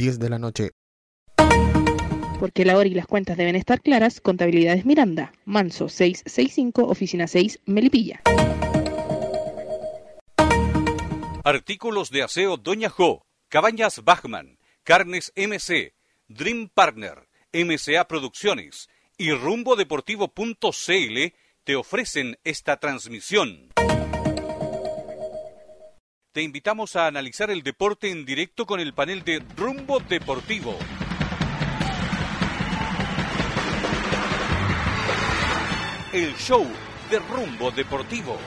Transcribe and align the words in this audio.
10 0.00 0.18
de 0.18 0.30
la 0.30 0.38
noche. 0.38 0.70
Porque 2.38 2.64
la 2.64 2.78
hora 2.78 2.88
y 2.88 2.94
las 2.94 3.06
cuentas 3.06 3.36
deben 3.36 3.54
estar 3.54 3.82
claras, 3.82 4.22
Contabilidades 4.22 4.86
Miranda, 4.86 5.30
Manso 5.44 5.90
665, 5.90 6.86
Oficina 6.86 7.26
6, 7.26 7.60
Melipilla. 7.66 8.22
Artículos 11.44 12.10
de 12.10 12.22
aseo 12.22 12.56
Doña 12.56 12.88
Jo, 12.88 13.26
Cabañas 13.50 14.02
Bachman, 14.02 14.58
Carnes 14.84 15.34
MC, 15.36 15.92
Dream 16.28 16.70
Partner, 16.72 17.28
MCA 17.52 18.08
Producciones 18.08 18.88
y 19.18 19.32
rumbodeportivo.cl 19.32 21.34
te 21.64 21.76
ofrecen 21.76 22.38
esta 22.42 22.78
transmisión. 22.78 23.69
Te 26.32 26.42
invitamos 26.42 26.94
a 26.94 27.08
analizar 27.08 27.50
el 27.50 27.64
deporte 27.64 28.08
en 28.08 28.24
directo 28.24 28.64
con 28.64 28.78
el 28.78 28.94
panel 28.94 29.24
de 29.24 29.42
Rumbo 29.56 29.98
Deportivo. 29.98 30.78
El 36.12 36.32
show 36.36 36.64
de 37.10 37.18
Rumbo 37.18 37.72
Deportivo. 37.72 38.38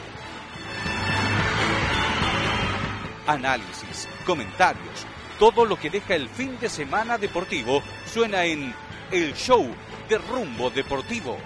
Análisis, 3.28 4.08
comentarios, 4.26 5.06
todo 5.38 5.66
lo 5.66 5.76
que 5.76 5.90
deja 5.90 6.16
el 6.16 6.30
fin 6.30 6.58
de 6.62 6.70
semana 6.70 7.18
deportivo 7.18 7.84
suena 8.06 8.46
en 8.46 8.74
El 9.12 9.34
show 9.34 9.68
de 10.08 10.20
Rumbo 10.20 10.70
Deportivo. 10.70 11.38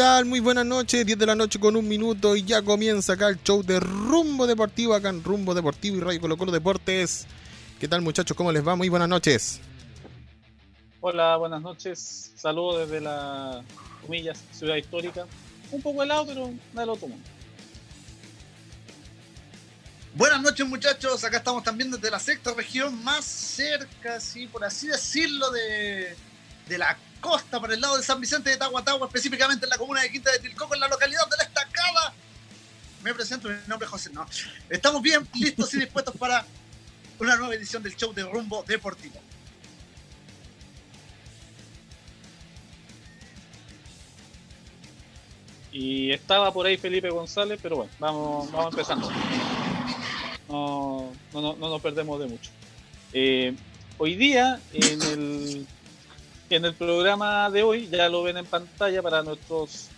Tal? 0.00 0.24
Muy 0.24 0.40
buenas 0.40 0.64
noches, 0.64 1.04
10 1.04 1.18
de 1.18 1.26
la 1.26 1.34
noche 1.34 1.60
con 1.60 1.76
un 1.76 1.86
minuto 1.86 2.34
y 2.34 2.42
ya 2.42 2.62
comienza 2.62 3.12
acá 3.12 3.28
el 3.28 3.42
show 3.42 3.62
de 3.62 3.78
Rumbo 3.78 4.46
Deportivo, 4.46 4.94
acá 4.94 5.10
en 5.10 5.22
Rumbo 5.22 5.52
Deportivo 5.52 5.98
y 5.98 6.00
Radio 6.00 6.22
Colo 6.22 6.38
Colo 6.38 6.52
Deportes. 6.52 7.26
¿Qué 7.78 7.86
tal 7.86 8.00
muchachos? 8.00 8.34
¿Cómo 8.34 8.50
les 8.50 8.66
va? 8.66 8.76
Muy 8.76 8.88
buenas 8.88 9.10
noches. 9.10 9.60
Hola, 11.02 11.36
buenas 11.36 11.60
noches. 11.60 12.32
Saludos 12.34 12.88
desde 12.88 13.02
la, 13.02 13.62
comillas, 14.00 14.42
ciudad 14.52 14.76
histórica. 14.76 15.26
Un 15.70 15.82
poco 15.82 16.02
helado, 16.02 16.24
pero 16.28 16.46
nada 16.72 16.80
del 16.80 16.88
otro 16.88 17.08
mundo. 17.08 17.28
Buenas 20.14 20.40
noches 20.40 20.66
muchachos, 20.66 21.22
acá 21.24 21.36
estamos 21.36 21.62
también 21.62 21.90
desde 21.90 22.10
la 22.10 22.18
sexta 22.18 22.54
región 22.54 23.04
más 23.04 23.22
cerca, 23.26 24.18
sí, 24.18 24.46
por 24.46 24.64
así 24.64 24.86
decirlo, 24.86 25.50
de, 25.50 26.16
de 26.70 26.78
la 26.78 26.96
costa, 27.20 27.60
por 27.60 27.72
el 27.72 27.80
lado 27.80 27.96
de 27.96 28.02
San 28.02 28.20
Vicente 28.20 28.50
de 28.50 28.56
Tahuatahua, 28.56 29.06
específicamente 29.06 29.66
en 29.66 29.70
la 29.70 29.78
comuna 29.78 30.02
de 30.02 30.10
Quinta 30.10 30.32
de 30.32 30.38
Tilcoco, 30.40 30.74
en 30.74 30.80
la 30.80 30.88
localidad 30.88 31.28
de 31.28 31.36
La 31.36 31.44
Estacada. 31.44 32.14
Me 33.02 33.14
presento, 33.14 33.48
mi 33.48 33.54
nombre 33.66 33.86
es 33.86 33.90
José. 33.90 34.10
No, 34.12 34.26
estamos 34.68 35.02
bien 35.02 35.26
listos 35.34 35.72
y 35.74 35.80
dispuestos 35.80 36.14
para 36.16 36.44
una 37.18 37.36
nueva 37.36 37.54
edición 37.54 37.82
del 37.82 37.96
show 37.96 38.12
de 38.12 38.22
Rumbo 38.22 38.64
Deportivo. 38.66 39.20
Y 45.72 46.10
estaba 46.10 46.52
por 46.52 46.66
ahí 46.66 46.76
Felipe 46.76 47.10
González, 47.10 47.58
pero 47.62 47.76
bueno, 47.76 47.92
vamos, 47.98 48.50
vamos 48.50 48.72
empezando. 48.72 49.10
No, 50.48 51.12
no, 51.32 51.40
no, 51.40 51.56
no 51.56 51.68
nos 51.68 51.80
perdemos 51.80 52.18
de 52.18 52.26
mucho. 52.26 52.50
Eh, 53.12 53.54
hoy 53.98 54.16
día, 54.16 54.60
en 54.72 55.02
el, 55.02 55.66
en 56.50 56.64
el 56.64 56.74
programa 56.74 57.48
de 57.48 57.62
hoy, 57.62 57.88
ya 57.88 58.08
lo 58.08 58.24
ven 58.24 58.36
en 58.36 58.44
pantalla 58.44 59.00
para 59.02 59.22
nuestros 59.22 59.88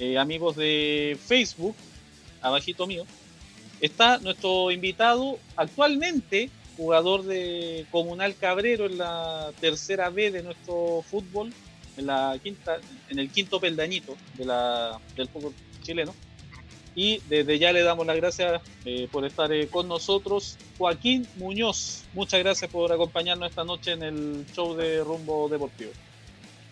eh, 0.00 0.18
amigos 0.18 0.56
de 0.56 1.16
Facebook, 1.24 1.76
abajito 2.42 2.86
mío, 2.86 3.06
está 3.80 4.18
nuestro 4.18 4.72
invitado 4.72 5.38
actualmente, 5.56 6.50
jugador 6.76 7.22
de 7.22 7.86
Comunal 7.92 8.34
Cabrero 8.34 8.86
en 8.86 8.98
la 8.98 9.52
tercera 9.60 10.10
B 10.10 10.32
de 10.32 10.42
nuestro 10.42 11.04
fútbol, 11.08 11.52
en 11.96 12.06
la 12.06 12.36
quinta, 12.42 12.78
en 13.08 13.20
el 13.20 13.30
quinto 13.30 13.60
peldañito 13.60 14.16
del 14.36 15.28
fútbol 15.28 15.54
chileno. 15.82 16.12
Y 16.96 17.20
desde 17.28 17.58
ya 17.58 17.72
le 17.72 17.82
damos 17.82 18.06
las 18.06 18.16
gracias 18.16 18.62
eh, 18.84 19.08
por 19.10 19.24
estar 19.24 19.52
eh, 19.52 19.68
con 19.68 19.88
nosotros. 19.88 20.56
Joaquín 20.78 21.26
Muñoz, 21.36 22.04
muchas 22.12 22.40
gracias 22.40 22.70
por 22.70 22.92
acompañarnos 22.92 23.50
esta 23.50 23.64
noche 23.64 23.92
en 23.92 24.02
el 24.02 24.46
show 24.54 24.76
de 24.76 25.02
Rumbo 25.02 25.48
Deportivo. 25.48 25.90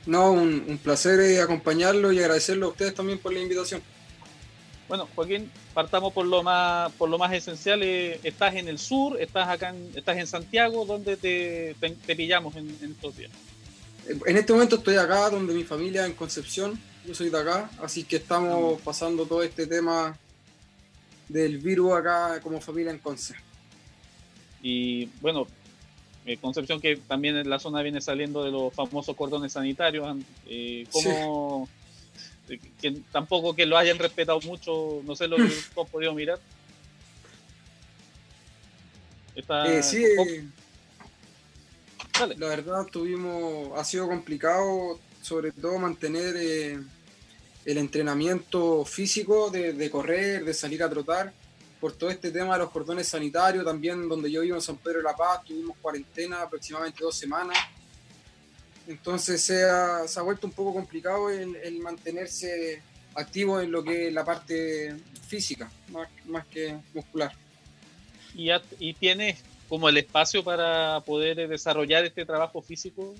No, 0.06 0.32
un, 0.32 0.64
un 0.68 0.78
placer 0.78 1.18
eh, 1.20 1.40
acompañarlo 1.40 2.12
y 2.12 2.20
agradecerle 2.20 2.64
a 2.64 2.68
ustedes 2.68 2.94
también 2.94 3.18
por 3.18 3.32
la 3.32 3.40
invitación. 3.40 3.82
Bueno, 4.88 5.08
Joaquín, 5.14 5.50
partamos 5.72 6.12
por 6.12 6.26
lo 6.26 6.42
más, 6.42 6.92
por 6.92 7.08
lo 7.08 7.18
más 7.18 7.32
esencial. 7.32 7.82
estás 7.82 8.54
en 8.54 8.68
el 8.68 8.78
sur, 8.78 9.20
estás 9.20 9.48
acá, 9.48 9.70
en, 9.70 9.90
estás 9.94 10.18
en 10.18 10.26
Santiago, 10.26 10.84
¿dónde 10.84 11.16
te, 11.16 11.74
te, 11.80 11.90
te 11.90 12.14
pillamos 12.14 12.54
en, 12.56 12.68
en 12.82 12.92
estos 12.92 13.16
días? 13.16 13.30
En 14.26 14.36
este 14.36 14.52
momento 14.52 14.76
estoy 14.76 14.96
acá 14.96 15.30
donde 15.30 15.54
mi 15.54 15.64
familia 15.64 16.04
en 16.04 16.12
Concepción, 16.12 16.78
yo 17.06 17.14
soy 17.14 17.30
de 17.30 17.38
acá, 17.38 17.70
así 17.82 18.04
que 18.04 18.16
estamos 18.16 18.80
pasando 18.82 19.26
todo 19.26 19.42
este 19.42 19.66
tema 19.66 20.16
del 21.28 21.58
virus 21.58 21.94
acá 21.94 22.40
como 22.40 22.60
familia 22.60 22.92
en 22.92 22.98
Conce. 22.98 23.34
Y 24.62 25.06
bueno, 25.20 25.46
eh, 26.24 26.36
Concepción 26.36 26.80
que 26.80 26.96
también 26.96 27.36
en 27.36 27.50
la 27.50 27.58
zona 27.58 27.82
viene 27.82 28.00
saliendo 28.00 28.44
de 28.44 28.52
los 28.52 28.72
famosos 28.72 29.16
cordones 29.16 29.52
sanitarios, 29.52 30.16
eh, 30.46 30.86
¿cómo, 30.92 31.68
eh, 32.48 32.60
que 32.80 32.92
tampoco 33.10 33.54
que 33.54 33.66
lo 33.66 33.76
hayan 33.76 33.98
respetado 33.98 34.40
mucho, 34.40 35.00
no 35.04 35.16
sé 35.16 35.28
lo 35.28 35.36
que 35.36 35.42
has 35.82 35.88
podido 35.90 36.14
mirar. 36.14 36.38
Está, 39.34 39.66
Eh, 39.66 39.82
sí, 39.82 40.04
eh, 40.04 40.46
la 42.36 42.46
verdad 42.46 42.86
tuvimos, 42.86 43.78
ha 43.78 43.84
sido 43.84 44.06
complicado 44.06 44.98
sobre 45.22 45.52
todo 45.52 45.78
mantener 45.78 46.34
eh, 46.36 46.78
el 47.64 47.78
entrenamiento 47.78 48.84
físico 48.84 49.48
de, 49.50 49.72
de 49.72 49.90
correr, 49.90 50.44
de 50.44 50.52
salir 50.52 50.82
a 50.82 50.90
trotar, 50.90 51.32
por 51.80 51.92
todo 51.92 52.10
este 52.10 52.30
tema 52.30 52.52
de 52.54 52.60
los 52.60 52.70
cordones 52.70 53.08
sanitarios, 53.08 53.64
también 53.64 54.08
donde 54.08 54.30
yo 54.30 54.42
vivo 54.42 54.56
en 54.56 54.62
San 54.62 54.76
Pedro 54.76 54.98
de 54.98 55.04
la 55.04 55.16
Paz, 55.16 55.44
tuvimos 55.44 55.76
cuarentena 55.80 56.42
aproximadamente 56.42 57.02
dos 57.02 57.16
semanas. 57.16 57.56
Entonces 58.86 59.40
se 59.42 59.64
ha, 59.64 60.06
se 60.08 60.18
ha 60.18 60.22
vuelto 60.22 60.46
un 60.46 60.52
poco 60.52 60.74
complicado 60.74 61.30
el, 61.30 61.54
el 61.56 61.78
mantenerse 61.78 62.82
activo 63.14 63.60
en 63.60 63.70
lo 63.70 63.82
que 63.84 64.08
es 64.08 64.12
la 64.12 64.24
parte 64.24 64.96
física, 65.28 65.70
más, 65.88 66.08
más 66.26 66.46
que 66.46 66.76
muscular. 66.94 67.32
y, 68.34 68.46
ya- 68.46 68.62
y 68.78 68.94
tienes 68.94 69.42
como 69.68 69.88
el 69.88 69.96
espacio 69.98 70.42
para 70.44 71.00
poder 71.06 71.48
desarrollar 71.48 72.04
este 72.04 72.26
trabajo 72.26 72.60
físico. 72.60 73.14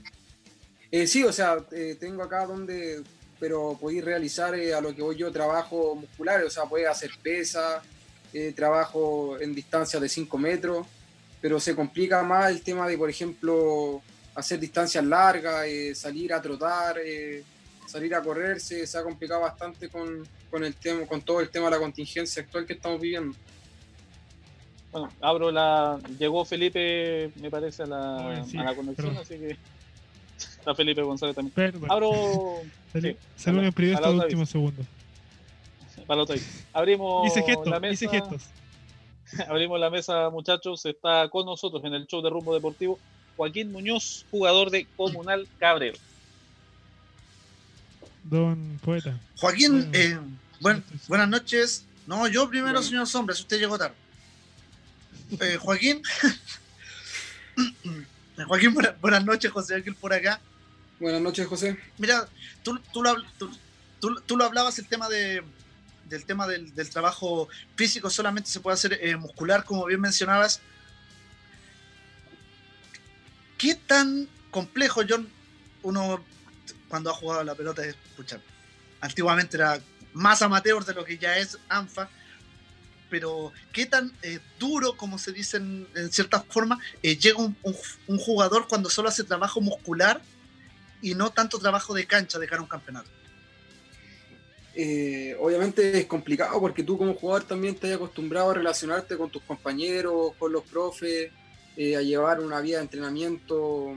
Eh, 0.92 1.06
sí, 1.08 1.25
o 1.25 1.32
sea, 1.32 1.56
eh, 1.72 1.97
tengo 1.98 2.22
acá 2.22 2.47
donde, 2.47 3.03
pero 3.41 3.76
podéis 3.80 4.04
realizar 4.04 4.54
eh, 4.54 4.75
a 4.75 4.80
lo 4.80 4.94
que 4.94 5.03
voy 5.03 5.16
yo 5.16 5.32
trabajo 5.32 5.97
muscular, 5.97 6.44
o 6.44 6.50
sea, 6.50 6.66
puedes 6.66 6.88
hacer 6.88 7.10
pesa, 7.20 7.82
eh, 8.34 8.54
trabajo 8.56 9.38
en 9.41 9.54
distancias 9.54 10.00
de 10.00 10.08
5 10.08 10.38
metros, 10.38 10.86
pero 11.41 11.60
se 11.60 11.77
complica 11.77 12.22
más 12.22 12.50
el 12.50 12.62
tema 12.62 12.89
de, 12.89 12.97
por 12.97 13.10
ejemplo, 13.10 14.00
hacer 14.34 14.59
distancias 14.59 15.04
largas, 15.04 15.66
eh, 15.66 15.94
salir 15.94 16.33
a 16.33 16.41
trotar, 16.41 16.97
eh, 17.04 17.45
salir 17.86 18.15
a 18.15 18.22
correr, 18.22 18.59
se, 18.59 18.86
se 18.86 18.97
ha 18.97 19.03
complicado 19.03 19.42
bastante 19.42 19.91
con, 19.91 20.27
con, 20.50 20.65
el 20.65 20.74
tema, 20.77 21.04
con 21.06 21.21
todo 21.21 21.41
el 21.41 21.50
tema 21.50 21.66
de 21.66 21.72
la 21.72 21.78
contingencia 21.78 22.42
actual 22.42 22.65
que 22.65 22.72
estamos 22.72 22.98
viviendo. 22.98 23.36
Bueno, 24.91 25.10
abro 25.21 25.50
la. 25.50 25.98
Llegó 26.18 26.45
Felipe, 26.47 27.33
me 27.36 27.50
parece, 27.50 27.83
a 27.83 27.86
la, 27.86 28.45
sí, 28.47 28.56
a 28.56 28.65
la 28.65 28.74
conexión, 28.74 29.09
perdón. 29.09 29.22
así 29.22 29.38
que. 29.38 29.56
Está 30.62 30.76
Felipe 30.76 31.03
González 31.03 31.34
también. 31.34 31.53
Pero, 31.56 31.78
bueno, 31.80 31.92
Abro. 31.92 32.10
salió, 32.92 33.12
sí, 33.12 33.16
salió 33.36 33.62
en 33.64 33.72
primer 33.72 33.97
a 33.97 34.00
la 34.00 34.06
estos 34.06 34.14
otra 34.14 34.24
últimos 34.26 34.48
segundos. 34.48 34.86
Para 36.06 36.16
la 36.18 36.22
otra 36.22 36.36
vez. 36.36 36.64
Abrimos 36.72 37.26
Hice 37.26 37.41
la 37.41 37.47
gestos, 37.47 37.80
mesa. 37.80 37.92
hice 37.92 38.09
gestos. 38.09 38.42
Abrimos 39.48 39.80
la 39.80 39.91
mesa, 39.91 40.30
muchachos. 40.30 40.86
Está 40.86 41.28
con 41.30 41.47
nosotros 41.47 41.82
en 41.84 41.94
el 41.94 42.06
show 42.06 42.22
de 42.22 42.30
rumbo 42.30 42.54
deportivo 42.54 42.98
Joaquín 43.36 43.72
Muñoz, 43.72 44.24
jugador 44.30 44.70
de 44.70 44.86
Comunal 44.97 45.48
Cabrero. 45.59 45.98
Don 48.24 48.78
poeta. 48.84 49.18
Joaquín, 49.41 49.91
Bueno, 49.91 49.98
eh, 49.98 50.18
buen- 50.60 50.84
buenas 51.09 51.28
noches. 51.28 51.86
No, 52.06 52.28
yo 52.28 52.48
primero, 52.48 52.74
Bueno. 52.74 52.86
señor 52.86 53.06
Sombra, 53.09 53.34
si 53.34 53.42
usted 53.42 53.59
llegó 53.59 53.76
tarde. 53.78 53.97
Eh, 55.41 55.56
Joaquín. 55.60 56.03
Joaquín, 58.47 58.74
buena- 58.74 58.94
buenas 59.00 59.24
noches, 59.24 59.50
José 59.50 59.74
Ángel 59.76 59.94
por 59.97 60.12
acá. 60.12 60.41
Buenas 61.03 61.21
noches, 61.21 61.49
José. 61.49 61.77
Mira, 61.99 62.28
tú, 62.63 62.78
tú, 62.93 63.03
lo, 63.03 63.16
tú, 63.37 63.51
tú, 64.25 64.37
lo 64.37 64.45
hablabas, 64.45 64.78
el 64.78 64.87
tema 64.87 65.09
de, 65.09 65.43
del 66.04 66.25
tema 66.25 66.47
del, 66.47 66.72
del 66.77 66.91
trabajo 66.91 67.49
físico 67.75 68.09
solamente 68.09 68.49
se 68.49 68.60
puede 68.60 68.75
hacer 68.75 68.97
eh, 69.03 69.16
muscular, 69.16 69.65
como 69.65 69.84
bien 69.87 70.01
mencionabas. 70.01 70.60
¿Qué 73.59 73.75
tan 73.75 74.28
complejo, 74.53 75.01
John, 75.09 75.28
uno 75.83 76.25
cuando 76.87 77.10
ha 77.10 77.15
jugado 77.15 77.43
la 77.43 77.57
pelota, 77.57 77.84
escucha, 77.84 78.39
antiguamente 79.01 79.57
era 79.57 79.81
más 80.13 80.41
amateur 80.41 80.84
de 80.84 80.95
lo 80.95 81.05
que 81.05 81.19
ya 81.19 81.37
es 81.37 81.59
ANFA, 81.69 82.09
pero 83.10 83.53
qué 83.72 83.87
tan 83.87 84.13
eh, 84.22 84.39
duro, 84.57 84.97
como 84.97 85.19
se 85.19 85.33
dice 85.33 85.57
en, 85.57 85.89
en 85.97 86.13
cierta 86.13 86.43
forma, 86.43 86.78
eh, 87.03 87.16
llega 87.16 87.39
un, 87.39 87.57
un, 87.65 87.75
un, 88.07 88.19
jugador 88.19 88.69
cuando 88.69 88.89
solo 88.89 89.09
hace 89.09 89.25
trabajo 89.25 89.60
muscular 89.60 90.22
y 91.03 91.15
no 91.15 91.31
tanto 91.31 91.59
trabajo 91.59 91.93
de 91.93 92.07
cancha 92.07 92.39
de 92.39 92.47
cara 92.47 92.60
a 92.60 92.63
un 92.63 92.69
campeonato. 92.69 93.10
Eh, 94.75 95.37
obviamente 95.39 95.99
es 95.99 96.07
complicado 96.07 96.59
porque 96.59 96.83
tú 96.83 96.97
como 96.97 97.15
jugador 97.15 97.45
también 97.45 97.75
te 97.75 97.89
has 97.89 97.97
acostumbrado 97.97 98.53
a 98.53 98.54
relacionarte 98.54 99.19
con 99.19 99.28
tus 99.28 99.43
compañeros, 99.43 100.33
con 100.39 100.51
los 100.51 100.63
profes, 100.65 101.31
eh, 101.77 101.97
a 101.97 102.01
llevar 102.03 102.41
una 102.41 102.60
vida 102.60 102.78
de 102.78 102.84
entrenamiento 102.84 103.97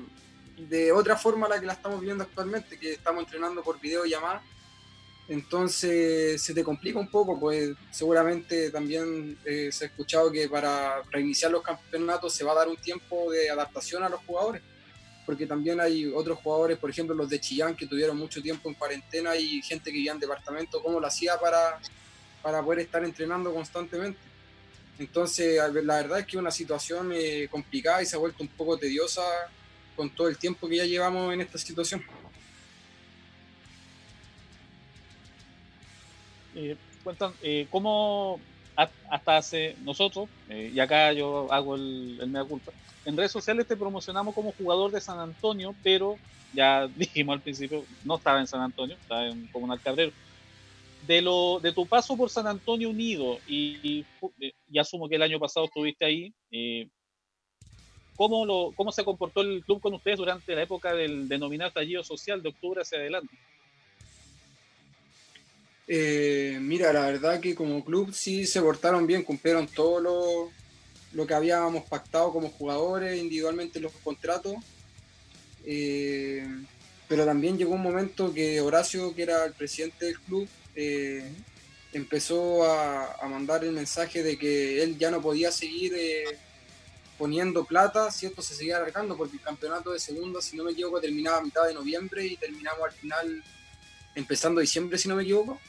de 0.57 0.91
otra 0.91 1.15
forma 1.17 1.45
a 1.45 1.49
la 1.49 1.59
que 1.59 1.65
la 1.65 1.73
estamos 1.73 2.01
viendo 2.01 2.23
actualmente, 2.23 2.77
que 2.77 2.93
estamos 2.93 3.23
entrenando 3.23 3.63
por 3.63 3.79
videollamada. 3.79 4.43
Entonces 5.27 6.41
se 6.41 6.53
te 6.53 6.63
complica 6.63 6.99
un 6.99 7.09
poco, 7.09 7.39
pues 7.39 7.71
seguramente 7.91 8.69
también 8.69 9.37
eh, 9.43 9.69
se 9.71 9.85
ha 9.85 9.87
escuchado 9.87 10.31
que 10.31 10.47
para 10.47 11.01
reiniciar 11.11 11.51
los 11.51 11.63
campeonatos 11.63 12.33
se 12.33 12.43
va 12.43 12.51
a 12.51 12.55
dar 12.55 12.67
un 12.67 12.77
tiempo 12.77 13.31
de 13.31 13.49
adaptación 13.49 14.03
a 14.03 14.09
los 14.09 14.19
jugadores, 14.21 14.61
porque 15.25 15.47
también 15.47 15.79
hay 15.79 16.05
otros 16.05 16.39
jugadores, 16.39 16.77
por 16.77 16.89
ejemplo 16.89 17.15
los 17.15 17.29
de 17.29 17.39
Chillán, 17.39 17.75
que 17.75 17.87
tuvieron 17.87 18.17
mucho 18.17 18.41
tiempo 18.41 18.69
en 18.69 18.75
cuarentena 18.75 19.35
y 19.35 19.61
gente 19.61 19.91
que 19.91 19.97
vivía 19.97 20.11
en 20.11 20.19
departamento, 20.19 20.81
¿cómo 20.81 20.99
lo 20.99 21.07
hacía 21.07 21.39
para, 21.39 21.79
para 22.41 22.61
poder 22.63 22.81
estar 22.81 23.03
entrenando 23.03 23.53
constantemente? 23.53 24.19
Entonces 24.99 25.57
la 25.83 25.95
verdad 25.95 26.19
es 26.19 26.25
que 26.25 26.31
es 26.31 26.41
una 26.41 26.51
situación 26.51 27.11
eh, 27.13 27.47
complicada 27.49 28.01
y 28.01 28.05
se 28.05 28.15
ha 28.15 28.19
vuelto 28.19 28.43
un 28.43 28.49
poco 28.49 28.77
tediosa 28.77 29.23
con 29.95 30.09
todo 30.09 30.27
el 30.27 30.37
tiempo 30.37 30.67
que 30.67 30.77
ya 30.77 30.85
llevamos 30.85 31.33
en 31.33 31.41
esta 31.41 31.57
situación. 31.57 32.03
Eh, 36.55 36.77
cuentan, 37.03 37.33
eh, 37.41 37.67
¿cómo 37.69 38.39
hasta 38.75 39.37
hace 39.37 39.75
nosotros, 39.83 40.29
eh, 40.49 40.71
y 40.73 40.79
acá 40.79 41.13
yo 41.13 41.51
hago 41.51 41.75
el, 41.75 42.17
el, 42.21 42.29
mea 42.29 42.43
culpa, 42.43 42.71
en 43.05 43.15
redes 43.15 43.31
sociales 43.31 43.67
te 43.67 43.77
promocionamos 43.77 44.33
como 44.33 44.51
jugador 44.51 44.91
de 44.91 44.99
San 44.99 45.19
Antonio, 45.19 45.75
pero 45.83 46.17
ya 46.53 46.87
dijimos 46.95 47.35
al 47.35 47.41
principio, 47.41 47.85
no 48.03 48.15
estaba 48.15 48.39
en 48.39 48.47
San 48.47 48.61
Antonio, 48.61 48.95
estaba 48.99 49.27
en 49.27 49.47
Comunal 49.47 49.81
Cabrero. 49.81 50.11
De, 51.07 51.21
lo, 51.21 51.59
de 51.59 51.71
tu 51.71 51.85
paso 51.85 52.17
por 52.17 52.31
San 52.31 52.47
Antonio 52.47 52.89
Unido, 52.89 53.37
y, 53.47 53.77
y, 53.83 54.05
y 54.71 54.79
asumo 54.79 55.07
que 55.07 55.15
el 55.15 55.21
año 55.21 55.39
pasado 55.39 55.67
estuviste 55.67 56.03
ahí, 56.03 56.33
eh, 56.49 56.87
¿cómo, 58.15 58.43
lo, 58.43 58.73
¿cómo 58.75 58.91
se 58.91 59.03
comportó 59.03 59.41
el 59.41 59.63
club 59.63 59.81
con 59.81 59.93
ustedes 59.93 60.17
durante 60.17 60.55
la 60.55 60.63
época 60.63 60.95
del 60.95 61.27
denominado 61.27 61.67
estallido 61.67 62.03
social 62.03 62.41
de 62.41 62.49
octubre 62.49 62.81
hacia 62.81 62.97
adelante? 62.97 63.37
Eh, 65.87 66.57
mira, 66.61 66.91
la 66.91 67.05
verdad 67.05 67.39
que 67.39 67.53
como 67.53 67.83
club 67.85 68.11
sí 68.13 68.47
se 68.47 68.61
portaron 68.61 69.05
bien, 69.05 69.23
cumplieron 69.23 69.67
todo 69.67 69.99
lo, 69.99 70.51
lo 71.13 71.27
que 71.27 71.33
habíamos 71.33 71.85
pactado 71.85 72.31
como 72.31 72.49
jugadores, 72.49 73.19
individualmente 73.19 73.79
los 73.79 73.93
contratos. 74.03 74.55
Eh, 75.63 76.45
pero 77.07 77.25
también 77.25 77.57
llegó 77.57 77.73
un 77.73 77.83
momento 77.83 78.33
que 78.33 78.59
Horacio, 78.61 79.13
que 79.15 79.23
era 79.23 79.45
el 79.45 79.53
presidente 79.53 80.05
del 80.05 80.19
club, 80.19 80.47
eh, 80.75 81.31
empezó 81.93 82.69
a, 82.69 83.25
mandar 83.27 83.63
el 83.63 83.71
mensaje 83.71 84.23
de 84.23 84.37
que 84.37 84.83
él 84.83 84.97
ya 84.97 85.11
no 85.11 85.21
podía 85.21 85.51
seguir 85.51 85.93
eh, 85.95 86.25
poniendo 87.17 87.63
plata 87.63 88.11
si 88.11 88.25
esto 88.25 88.41
se 88.41 88.55
seguía 88.55 88.77
alargando, 88.77 89.15
porque 89.15 89.37
el 89.37 89.41
campeonato 89.41 89.91
de 89.93 89.99
segunda, 89.99 90.41
si 90.41 90.57
no 90.57 90.63
me 90.63 90.71
equivoco, 90.71 90.99
terminaba 90.99 91.37
a 91.37 91.43
mitad 91.43 91.65
de 91.65 91.73
noviembre 91.73 92.25
y 92.25 92.35
terminamos 92.37 92.81
al 92.83 92.91
final 92.91 93.43
empezando 94.15 94.61
diciembre, 94.61 94.97
si 94.97 95.07
no 95.07 95.15
me 95.15 95.23
equivoco 95.23 95.59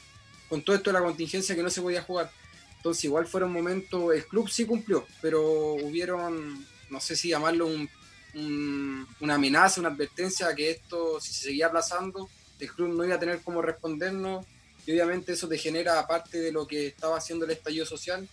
con 0.49 0.61
todo 0.61 0.75
esto 0.75 0.89
de 0.89 0.99
la 0.99 1.05
contingencia 1.05 1.55
que 1.55 1.63
no 1.63 1.69
se 1.69 1.81
podía 1.81 2.01
jugar. 2.01 2.31
Entonces 2.77 3.03
igual 3.05 3.25
fueron 3.27 3.51
momentos, 3.51 4.13
el 4.13 4.25
club 4.25 4.49
sí 4.49 4.65
cumplió, 4.65 5.05
pero 5.21 5.73
hubieron, 5.73 6.65
no 6.89 6.99
sé 6.99 7.15
si 7.15 7.29
llamarlo 7.29 7.65
un, 7.65 7.89
un, 8.35 9.07
una 9.19 9.35
amenaza, 9.35 9.81
una 9.81 9.89
advertencia 9.89 10.53
que 10.55 10.71
esto, 10.71 11.19
si 11.19 11.33
se 11.33 11.45
seguía 11.45 11.67
aplazando, 11.67 12.29
el 12.59 12.71
club 12.71 12.89
no 12.89 13.03
iba 13.03 13.15
a 13.15 13.19
tener 13.19 13.41
cómo 13.41 13.61
respondernos 13.61 14.45
y 14.85 14.91
obviamente 14.91 15.33
eso 15.33 15.47
te 15.49 15.57
genera, 15.57 15.99
aparte 15.99 16.39
de 16.39 16.51
lo 16.51 16.65
que 16.65 16.87
estaba 16.87 17.17
haciendo 17.17 17.45
el 17.45 17.51
estallido 17.51 17.85
social, 17.85 18.27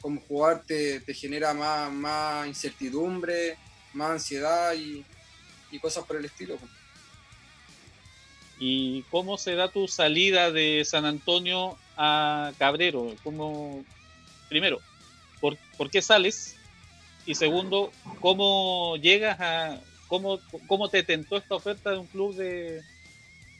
como 0.00 0.20
jugador 0.20 0.62
te, 0.64 1.02
genera 1.14 1.52
más, 1.52 1.90
más, 1.90 2.46
incertidumbre, 2.46 3.58
más 3.92 4.12
ansiedad 4.12 4.72
y, 4.74 5.04
y 5.72 5.80
cosas 5.80 6.04
por 6.04 6.16
el 6.16 6.24
estilo. 6.26 6.58
¿Y 8.58 9.02
cómo 9.10 9.36
se 9.36 9.54
da 9.54 9.70
tu 9.70 9.86
salida 9.86 10.50
de 10.50 10.82
San 10.84 11.04
Antonio 11.04 11.76
a 11.96 12.52
Cabrero? 12.58 13.14
¿Cómo, 13.22 13.84
primero, 14.48 14.80
¿por, 15.40 15.58
¿por, 15.76 15.90
qué 15.90 16.00
sales? 16.00 16.56
Y 17.26 17.34
segundo, 17.34 17.92
¿cómo 18.20 18.96
llegas 18.96 19.38
a... 19.40 19.80
¿Cómo, 20.08 20.38
cómo 20.68 20.88
te 20.88 21.02
tentó 21.02 21.36
esta 21.36 21.56
oferta 21.56 21.90
de 21.90 21.98
un 21.98 22.06
club 22.06 22.36
de, 22.36 22.80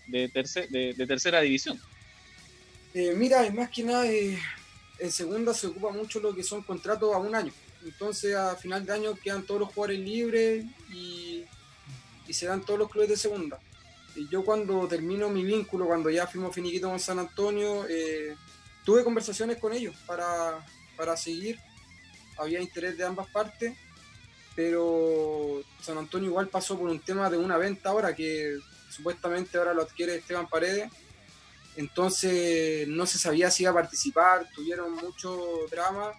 de, 0.07 0.29
tercer, 0.29 0.69
de, 0.69 0.95
tercera 0.95 1.41
división? 1.41 1.81
Eh, 2.95 3.15
mira, 3.17 3.51
más 3.51 3.69
que 3.69 3.83
nada, 3.83 4.07
eh, 4.07 4.39
en 5.01 5.11
segunda 5.11 5.53
se 5.53 5.67
ocupa 5.67 5.91
mucho 5.91 6.21
lo 6.21 6.33
que 6.33 6.45
son 6.45 6.63
contratos 6.63 7.13
a 7.13 7.19
un 7.19 7.35
año. 7.35 7.53
Entonces, 7.85 8.37
a 8.37 8.55
final 8.55 8.87
de 8.87 8.93
año 8.93 9.15
quedan 9.17 9.43
todos 9.43 9.63
los 9.63 9.71
jugadores 9.71 9.99
libres 9.99 10.65
y, 10.89 11.43
y 12.29 12.33
se 12.33 12.47
dan 12.47 12.65
todos 12.65 12.79
los 12.79 12.91
clubes 12.91 13.09
de 13.09 13.17
segunda 13.17 13.59
yo 14.31 14.45
cuando 14.45 14.87
termino 14.89 15.29
mi 15.29 15.45
vínculo, 15.45 15.87
cuando 15.87 16.11
ya 16.11 16.27
fuimos 16.27 16.55
finiquito 16.55 16.89
con 16.89 17.01
San 17.01 17.19
Antonio, 17.19 17.87
eh, 17.89 18.35
tuve 18.85 19.05
conversaciones 19.05 19.59
con 19.59 19.73
ellos 19.73 19.95
para, 20.07 20.65
para, 20.97 21.17
seguir. 21.17 21.59
Había 22.39 22.61
interés 22.61 22.97
de 22.97 23.05
ambas 23.05 23.29
partes, 23.29 23.77
pero 24.55 25.63
San 25.81 25.99
Antonio 25.99 26.31
igual 26.31 26.49
pasó 26.49 26.79
por 26.79 26.89
un 26.89 27.01
tema 27.01 27.29
de 27.31 27.37
una 27.37 27.57
venta 27.57 27.91
ahora 27.91 28.15
que 28.15 28.59
supuestamente 28.91 29.59
ahora 29.59 29.75
lo 29.75 29.83
adquiere 29.83 30.17
Esteban 30.17 30.49
Paredes. 30.49 30.91
Entonces 31.77 32.89
no 32.89 33.05
se 33.05 33.19
sabía 33.19 33.51
si 33.51 33.65
iba 33.65 33.73
a 33.73 33.75
participar, 33.75 34.49
tuvieron 34.55 34.93
mucho 34.93 35.39
drama 35.71 36.13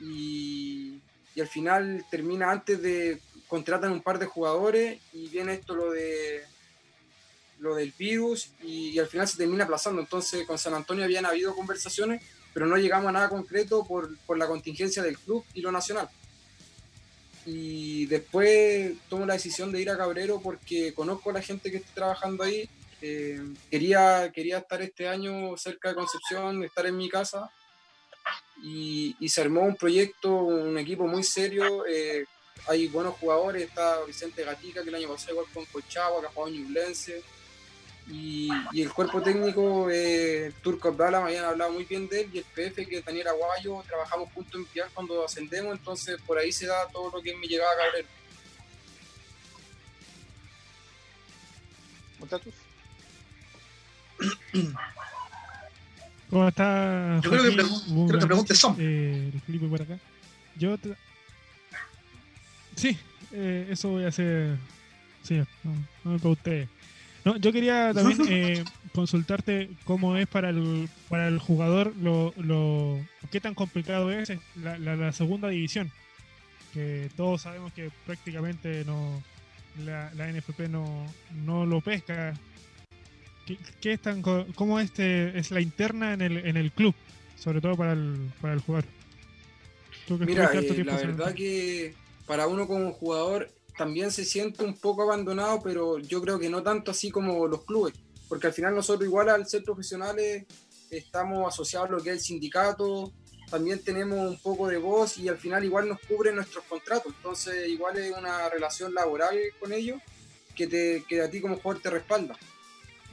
y, 0.00 1.00
y 1.34 1.40
al 1.40 1.48
final 1.48 2.04
termina 2.10 2.50
antes 2.50 2.82
de 2.82 3.20
contratan 3.48 3.92
un 3.92 4.02
par 4.02 4.18
de 4.18 4.26
jugadores 4.26 5.00
y 5.12 5.28
viene 5.28 5.54
esto 5.54 5.74
lo 5.74 5.92
de 5.92 6.44
lo 7.66 7.74
del 7.74 7.92
virus 7.98 8.50
y, 8.62 8.90
y, 8.90 8.98
al 8.98 9.06
final 9.06 9.28
se 9.28 9.36
termina 9.36 9.64
aplazando. 9.64 10.00
Entonces 10.00 10.46
con 10.46 10.58
San 10.58 10.74
Antonio 10.74 11.04
habían 11.04 11.26
habido 11.26 11.54
conversaciones, 11.54 12.22
pero 12.54 12.66
no 12.66 12.76
llegamos 12.76 13.08
a 13.08 13.12
nada 13.12 13.28
concreto 13.28 13.84
por, 13.84 14.16
por 14.20 14.38
la 14.38 14.46
contingencia 14.46 15.02
del 15.02 15.18
club 15.18 15.44
y 15.52 15.60
lo 15.60 15.70
nacional. 15.70 16.08
Y 17.44 18.06
después 18.06 18.94
tomo 19.08 19.26
la 19.26 19.34
decisión 19.34 19.70
de 19.70 19.80
ir 19.80 19.90
a 19.90 19.96
Cabrero 19.96 20.40
porque 20.40 20.94
conozco 20.94 21.30
a 21.30 21.34
la 21.34 21.42
gente 21.42 21.70
que 21.70 21.76
está 21.76 21.92
trabajando 21.94 22.42
ahí. 22.42 22.68
Eh, 23.02 23.40
quería, 23.70 24.32
quería 24.34 24.58
estar 24.58 24.80
este 24.80 25.06
año 25.06 25.56
cerca 25.56 25.90
de 25.90 25.96
Concepción, 25.96 26.64
estar 26.64 26.86
en 26.86 26.96
mi 26.96 27.08
casa. 27.08 27.50
Y, 28.62 29.14
y 29.20 29.28
se 29.28 29.42
armó 29.42 29.60
un 29.60 29.76
proyecto, 29.76 30.32
un 30.34 30.78
equipo 30.78 31.06
muy 31.06 31.22
serio. 31.22 31.84
Eh, 31.86 32.24
hay 32.68 32.88
buenos 32.88 33.14
jugadores, 33.16 33.62
está 33.62 34.02
Vicente 34.04 34.42
Gatica, 34.44 34.82
que 34.82 34.88
el 34.88 34.94
año 34.94 35.08
pasado 35.08 35.34
igual 35.34 35.46
con 35.52 35.66
Colchagua, 35.66 36.20
que 36.20 36.26
ha 36.26 36.30
jugado 36.30 36.52
en 36.52 36.62
Ñublense 36.62 37.22
y, 38.08 38.48
y, 38.72 38.82
el 38.82 38.92
cuerpo 38.92 39.20
técnico, 39.20 39.88
eh, 39.90 40.52
Turco 40.62 40.88
Abdala, 40.88 41.20
me 41.20 41.26
habían 41.26 41.44
hablado 41.44 41.72
muy 41.72 41.84
bien 41.84 42.08
de 42.08 42.20
él, 42.20 42.30
y 42.32 42.38
el 42.38 42.44
PF, 42.44 42.86
que 42.86 43.02
Daniel 43.02 43.28
Aguayo, 43.28 43.82
trabajamos 43.86 44.32
juntos 44.32 44.54
en 44.54 44.66
Piar 44.66 44.88
cuando 44.94 45.24
ascendemos, 45.24 45.72
entonces 45.72 46.20
por 46.24 46.38
ahí 46.38 46.52
se 46.52 46.66
da 46.66 46.86
todo 46.92 47.10
lo 47.10 47.20
que 47.20 47.36
me 47.36 47.48
llegaba 47.48 47.70
a 47.72 47.76
Cabrero. 47.76 48.08
¿Muchachos? 52.20 52.54
¿Cómo 56.30 56.48
está? 56.48 57.20
Yo 57.22 57.30
creo 57.30 57.42
que, 57.42 57.52
pregun 57.52 58.08
creo 58.08 58.20
que 58.20 58.26
preguntes 58.26 58.58
son. 58.58 58.76
Eh, 58.78 59.32
Felipe 59.46 59.66
por 59.68 59.82
acá. 59.82 59.98
Yo. 60.56 60.76
Te... 60.78 60.96
Sí, 62.74 62.98
eh, 63.32 63.68
eso 63.70 63.90
voy 63.90 64.04
a 64.04 64.08
hacer. 64.08 64.56
Sí, 65.22 65.36
no, 65.36 65.46
no 66.04 66.12
me 66.12 66.18
pregunté. 66.18 66.68
No, 67.26 67.36
yo 67.38 67.52
quería 67.52 67.92
también 67.92 68.20
eh, 68.28 68.64
consultarte 68.94 69.68
cómo 69.84 70.16
es 70.16 70.28
para 70.28 70.50
el, 70.50 70.88
para 71.08 71.26
el 71.26 71.40
jugador 71.40 71.92
lo, 71.96 72.32
lo 72.36 73.00
qué 73.32 73.40
tan 73.40 73.54
complicado 73.54 74.12
es 74.12 74.32
la, 74.62 74.78
la, 74.78 74.94
la, 74.94 75.12
segunda 75.12 75.48
división. 75.48 75.90
Que 76.72 77.10
todos 77.16 77.42
sabemos 77.42 77.72
que 77.72 77.90
prácticamente 78.06 78.84
no 78.84 79.20
la, 79.84 80.12
la 80.14 80.28
NFP 80.28 80.68
no, 80.68 81.12
no 81.44 81.66
lo 81.66 81.80
pesca. 81.80 82.38
¿qué, 83.44 83.58
qué 83.80 83.94
están, 83.94 84.22
co- 84.22 84.46
¿cómo 84.54 84.78
este 84.78 85.36
es 85.36 85.50
la 85.50 85.60
interna 85.60 86.12
en 86.12 86.20
el, 86.20 86.36
en 86.46 86.56
el 86.56 86.70
club? 86.70 86.94
Sobre 87.36 87.60
todo 87.60 87.76
para 87.76 87.94
el, 87.94 88.30
para 88.40 88.54
el 88.54 88.60
jugador. 88.60 88.84
Mira, 90.20 90.48
eh, 90.52 90.84
la 90.84 90.96
verdad 90.96 91.34
que 91.34 91.92
para 92.24 92.46
uno 92.46 92.68
como 92.68 92.92
jugador 92.92 93.50
también 93.76 94.10
se 94.10 94.24
siente 94.24 94.64
un 94.64 94.74
poco 94.74 95.02
abandonado, 95.02 95.60
pero 95.62 95.98
yo 95.98 96.20
creo 96.20 96.38
que 96.38 96.48
no 96.48 96.62
tanto 96.62 96.90
así 96.90 97.10
como 97.10 97.46
los 97.46 97.64
clubes, 97.64 97.94
porque 98.28 98.46
al 98.46 98.52
final 98.52 98.74
nosotros 98.74 99.06
igual 99.06 99.28
al 99.28 99.46
ser 99.46 99.62
profesionales 99.62 100.44
estamos 100.90 101.46
asociados 101.46 101.88
a 101.88 101.92
lo 101.92 102.02
que 102.02 102.10
es 102.10 102.16
el 102.16 102.20
sindicato, 102.20 103.12
también 103.50 103.82
tenemos 103.82 104.18
un 104.18 104.38
poco 104.38 104.68
de 104.68 104.78
voz 104.78 105.18
y 105.18 105.28
al 105.28 105.38
final 105.38 105.64
igual 105.64 105.88
nos 105.88 106.00
cubren 106.00 106.34
nuestros 106.34 106.64
contratos, 106.64 107.12
entonces 107.16 107.68
igual 107.68 107.96
es 107.96 108.16
una 108.16 108.48
relación 108.48 108.92
laboral 108.94 109.36
con 109.60 109.72
ellos 109.72 110.00
que, 110.54 110.66
te, 110.66 111.04
que 111.08 111.22
a 111.22 111.30
ti 111.30 111.40
como 111.40 111.56
jugador 111.56 111.82
te 111.82 111.90
respalda. 111.90 112.36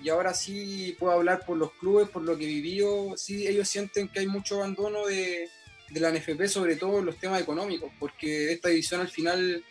Y 0.01 0.09
ahora 0.09 0.33
sí 0.33 0.95
puedo 0.99 1.13
hablar 1.13 1.45
por 1.45 1.57
los 1.57 1.71
clubes, 1.73 2.09
por 2.09 2.23
lo 2.23 2.37
que 2.37 2.45
vivió, 2.45 3.13
sí 3.15 3.47
ellos 3.47 3.69
sienten 3.69 4.09
que 4.09 4.19
hay 4.19 4.27
mucho 4.27 4.55
abandono 4.55 5.05
de, 5.05 5.49
de 5.91 5.99
la 5.99 6.11
NFP, 6.11 6.47
sobre 6.47 6.75
todo 6.75 6.99
en 6.99 7.05
los 7.05 7.17
temas 7.17 7.41
económicos, 7.41 7.91
porque 7.99 8.51
esta 8.51 8.69
división 8.69 9.01
al 9.01 9.09
final 9.09 9.63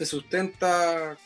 se 0.00 0.06
sustenta, 0.06 1.18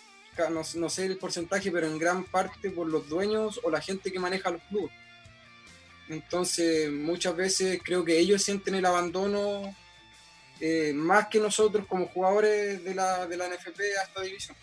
no, 0.51 0.89
sé 0.91 1.07
el 1.07 1.17
porcentaje, 1.17 1.71
pero 1.71 1.87
en 1.87 1.97
gran 1.97 2.25
parte 2.25 2.73
por 2.73 2.89
los 2.89 3.09
dueños 3.09 3.61
o 3.63 3.71
la 3.71 3.81
gente 3.81 4.11
que 4.11 4.19
maneja 4.19 4.51
los 4.51 4.61
clubes. 4.63 4.91
Entonces, 6.09 6.91
muchas 6.91 7.37
veces 7.37 7.81
creo 7.85 8.05
que 8.05 8.19
ellos 8.19 8.43
sienten 8.43 8.75
el 8.75 8.85
abandono 8.85 9.73
eh, 10.59 10.93
más 10.93 11.29
que 11.29 11.39
nosotros 11.39 11.87
como 11.87 12.09
jugadores 12.09 12.83
de 12.83 12.97
la, 12.97 13.29
de 13.29 13.37
la 13.37 13.47
NFP 13.47 13.79
a 13.79 14.03
esta 14.03 14.23
división. 14.23 14.57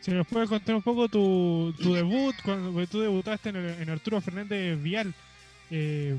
Si 0.00 0.12
nos 0.12 0.26
puedes 0.26 0.48
contar 0.48 0.76
un 0.76 0.82
poco 0.82 1.10
tu, 1.10 1.74
debut, 1.78 2.34
cuando 2.42 2.72
porque 2.72 2.86
tú 2.86 3.00
debutaste 3.00 3.50
en, 3.50 3.90
Arturo 3.90 4.22
Fernández 4.22 4.82
Vial. 4.82 5.14
Eh, 5.70 6.18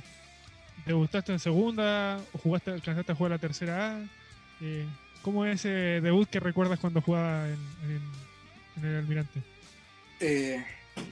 ¿Debutaste 0.85 1.31
en 1.31 1.39
segunda? 1.39 2.21
¿O 2.33 2.37
jugaste, 2.37 2.69
alcanzaste 2.69 3.11
a 3.11 3.15
jugar 3.15 3.31
la 3.31 3.39
tercera 3.39 3.97
A? 3.97 4.20
Eh, 4.61 4.85
¿Cómo 5.23 5.45
es 5.45 5.59
ese 5.59 6.01
debut 6.01 6.29
que 6.29 6.39
recuerdas 6.39 6.79
cuando 6.79 7.01
jugaba 7.01 7.47
en, 7.47 8.83
el 8.83 8.95
Almirante? 8.97 9.41
Eh, 10.19 10.63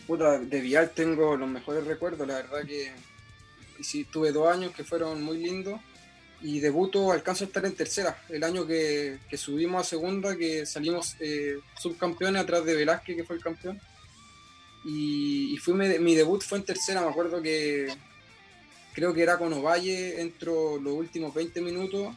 puta, 0.07 0.39
de 0.39 0.61
Vial 0.61 0.91
tengo 0.91 1.35
los 1.35 1.49
mejores 1.49 1.85
recuerdos, 1.85 2.27
la 2.27 2.35
verdad 2.35 2.63
que 2.65 2.91
sí, 3.81 4.05
tuve 4.05 4.31
dos 4.31 4.47
años 4.47 4.71
que 4.73 4.83
fueron 4.83 5.21
muy 5.23 5.37
lindos 5.37 5.79
y 6.41 6.59
debuto 6.59 7.11
alcanzo 7.11 7.43
a 7.43 7.47
estar 7.47 7.65
en 7.65 7.75
tercera, 7.75 8.21
el 8.29 8.43
año 8.43 8.65
que, 8.65 9.19
que 9.29 9.37
subimos 9.37 9.81
a 9.81 9.89
segunda, 9.89 10.35
que 10.35 10.65
salimos 10.65 11.15
eh, 11.19 11.59
subcampeones 11.77 12.41
atrás 12.41 12.63
de 12.65 12.75
Velázquez, 12.75 13.15
que 13.15 13.23
fue 13.23 13.35
el 13.35 13.43
campeón. 13.43 13.79
Y, 14.85 15.53
y 15.53 15.57
fui 15.57 15.73
mi, 15.73 15.99
mi 15.99 16.15
debut 16.15 16.41
fue 16.41 16.59
en 16.59 16.63
tercera, 16.63 17.01
me 17.01 17.09
acuerdo 17.09 17.41
que 17.41 17.87
creo 18.93 19.13
que 19.13 19.21
era 19.21 19.37
con 19.37 19.51
Ovalle, 19.53 20.21
entro 20.21 20.79
los 20.79 20.93
últimos 20.93 21.33
20 21.33 21.61
minutos 21.61 22.15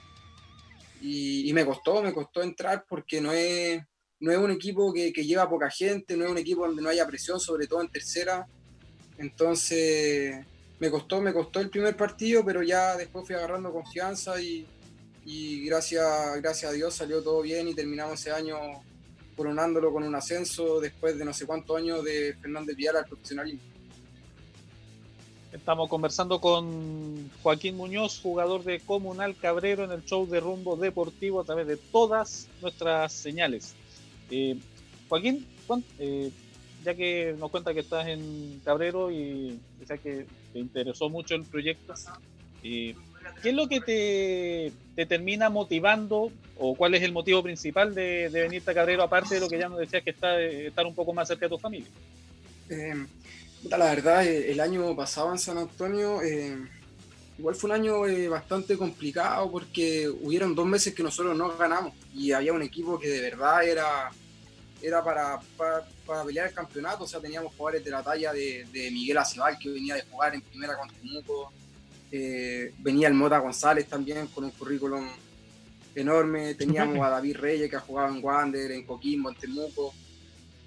y, 1.03 1.53
me 1.53 1.67
costó, 1.67 2.03
me 2.03 2.13
costó 2.13 2.43
entrar 2.43 2.85
porque 2.89 3.21
no 3.21 3.33
es, 3.33 3.83
no 4.21 4.31
es 4.31 4.39
un 4.39 4.53
equipo 4.53 4.93
que, 4.93 5.13
que 5.13 5.25
lleva 5.25 5.51
poca 5.51 5.69
gente, 5.69 6.17
no 6.17 6.25
es 6.25 6.31
un 6.31 6.39
equipo 6.39 6.65
donde 6.67 6.81
no 6.81 6.89
haya 6.89 7.07
presión, 7.07 7.41
sobre 7.41 7.67
todo 7.67 7.81
en 7.81 7.89
tercera. 7.89 8.47
Entonces 9.19 10.47
me 10.79 10.91
costó, 10.91 11.21
me 11.21 11.33
costó 11.33 11.61
el 11.61 11.71
primer 11.71 11.97
partido, 11.97 12.45
pero 12.45 12.63
ya 12.63 12.97
después 12.97 13.27
fui 13.27 13.35
agarrando 13.35 13.73
confianza 13.73 14.41
y, 14.41 14.67
y 15.25 15.65
gracias, 15.67 16.41
gracias 16.41 16.71
a 16.71 16.75
Dios 16.75 16.95
salió 16.95 17.23
todo 17.23 17.43
bien 17.43 17.69
y 17.69 17.75
terminamos 17.75 18.21
ese 18.21 18.31
año 18.31 18.57
coronándolo 19.37 19.93
con 19.93 20.05
un 20.05 20.15
ascenso 20.15 20.81
después 20.81 21.19
de 21.19 21.25
no 21.25 21.33
sé 21.33 21.47
cuántos 21.47 21.77
años 21.77 22.05
de 22.05 22.37
Fernández 22.41 22.77
Vial 22.77 22.97
al 22.97 23.07
profesionalismo. 23.07 23.72
Estamos 25.53 25.91
conversando 25.91 26.41
con 26.41 27.31
Joaquín 27.43 27.77
Muñoz, 27.77 28.21
jugador 28.23 28.65
de 28.65 28.81
Comunal 28.81 29.37
Cabrero 29.37 29.85
en 29.85 29.93
el 29.93 30.03
show 30.03 30.27
de 30.27 30.41
rumbo 30.41 30.77
deportivo 30.77 31.41
a 31.41 31.45
través 31.45 31.67
de 31.67 31.77
todas 31.77 32.49
nuestras 32.63 33.13
señales. 33.13 33.75
Eh, 34.31 34.57
Joaquín, 35.11 35.47
eh, 35.99 36.31
ya 36.83 36.95
que 36.95 37.37
nos 37.39 37.51
cuenta 37.51 37.75
que 37.75 37.81
estás 37.81 38.09
en 38.09 38.63
Cabrero 38.65 39.11
y 39.11 39.61
quizás 39.79 40.01
que 40.01 40.27
te 40.55 40.59
interesó 40.59 41.11
mucho 41.11 41.35
el 41.35 41.45
proyecto, 41.45 41.93
eh, 42.65 42.95
¿qué 43.43 43.51
es 43.51 43.55
lo 43.55 43.69
que 43.69 43.81
te, 43.83 44.73
te 44.97 45.05
termina 45.05 45.51
motivando 45.51 46.33
o 46.59 46.75
cuál 46.75 46.95
es 46.95 47.03
el 47.03 47.13
motivo 47.13 47.43
principal 47.43 47.95
de, 47.95 48.31
de 48.31 48.41
venirte 48.41 48.71
a 48.71 48.75
Cabrero, 48.75 49.03
aparte 49.03 49.35
de 49.35 49.41
lo 49.43 49.51
que 49.51 49.59
ya 49.59 49.69
nos 49.69 49.81
decías 49.81 50.03
que 50.03 50.11
está, 50.11 50.41
eh, 50.41 50.69
estar 50.69 50.87
un 50.87 50.95
poco 50.95 51.13
más 51.13 51.29
cerca 51.29 51.45
de 51.45 51.51
tu 51.51 51.59
familia? 51.59 51.89
La 53.65 53.79
verdad, 53.79 54.27
eh, 54.27 54.51
el 54.51 54.61
año 54.61 54.95
pasado 54.97 55.33
en 55.33 55.39
San 55.39 55.57
Antonio, 55.57 56.21
eh, 56.23 56.57
igual 57.39 57.55
fue 57.55 57.71
un 57.71 57.77
año 57.77 58.07
eh, 58.07 58.29
bastante 58.29 58.77
complicado 58.77 59.51
porque 59.51 60.09
hubieron 60.09 60.55
dos 60.55 60.67
meses 60.67 60.95
que 60.95 61.03
nosotros 61.03 61.37
no 61.37 61.57
ganamos 61.57 61.95
y 62.13 62.33
había 62.33 62.53
un 62.53 62.63
equipo 62.63 62.99
que 62.99 63.09
de 63.09 63.21
verdad 63.21 63.65
era, 63.65 64.11
era 64.83 65.03
para, 65.03 65.41
para, 65.57 65.87
para 66.05 66.25
pelear 66.25 66.49
el 66.49 66.55
campeonato. 66.55 67.05
O 67.05 67.07
sea, 67.07 67.21
teníamos 67.21 67.55
jugadores 67.55 67.85
de 67.85 67.91
la 67.91 68.03
talla 68.03 68.33
de, 68.33 68.67
de 68.73 68.91
Miguel 68.91 69.19
Acebal, 69.19 69.59
que 69.59 69.71
venía 69.71 69.95
de 69.95 70.03
jugar 70.03 70.35
en 70.35 70.43
primera 70.43 70.77
con 70.77 70.89
Temuco. 70.89 71.53
Eh, 72.11 72.75
venía 72.79 73.09
el 73.09 73.15
Mota 73.15 73.39
González 73.39 73.87
también 73.87 74.27
con 74.27 74.45
un 74.45 74.51
currículum 74.51 75.09
enorme. 75.95 76.55
Teníamos 76.55 76.99
a 77.07 77.09
David 77.09 77.37
Reyes, 77.37 77.71
que 77.71 77.77
ha 77.77 77.81
jugado 77.81 78.15
en 78.15 78.23
Wander, 78.23 78.73
en 78.73 78.85
Coquimbo, 78.85 79.31
en 79.31 79.37
Temuco. 79.37 79.95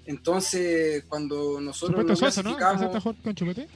Entonces, 0.06 1.04
cuando 1.08 1.60
nosotros 1.60 2.04
no 2.04 2.12
¿no? 2.12 2.16
clasificamos, 2.16 2.82
¿Empezaste 2.82 2.96
a 2.96 3.00
jugar 3.00 3.22
con 3.22 3.34
Chupete? 3.34 3.68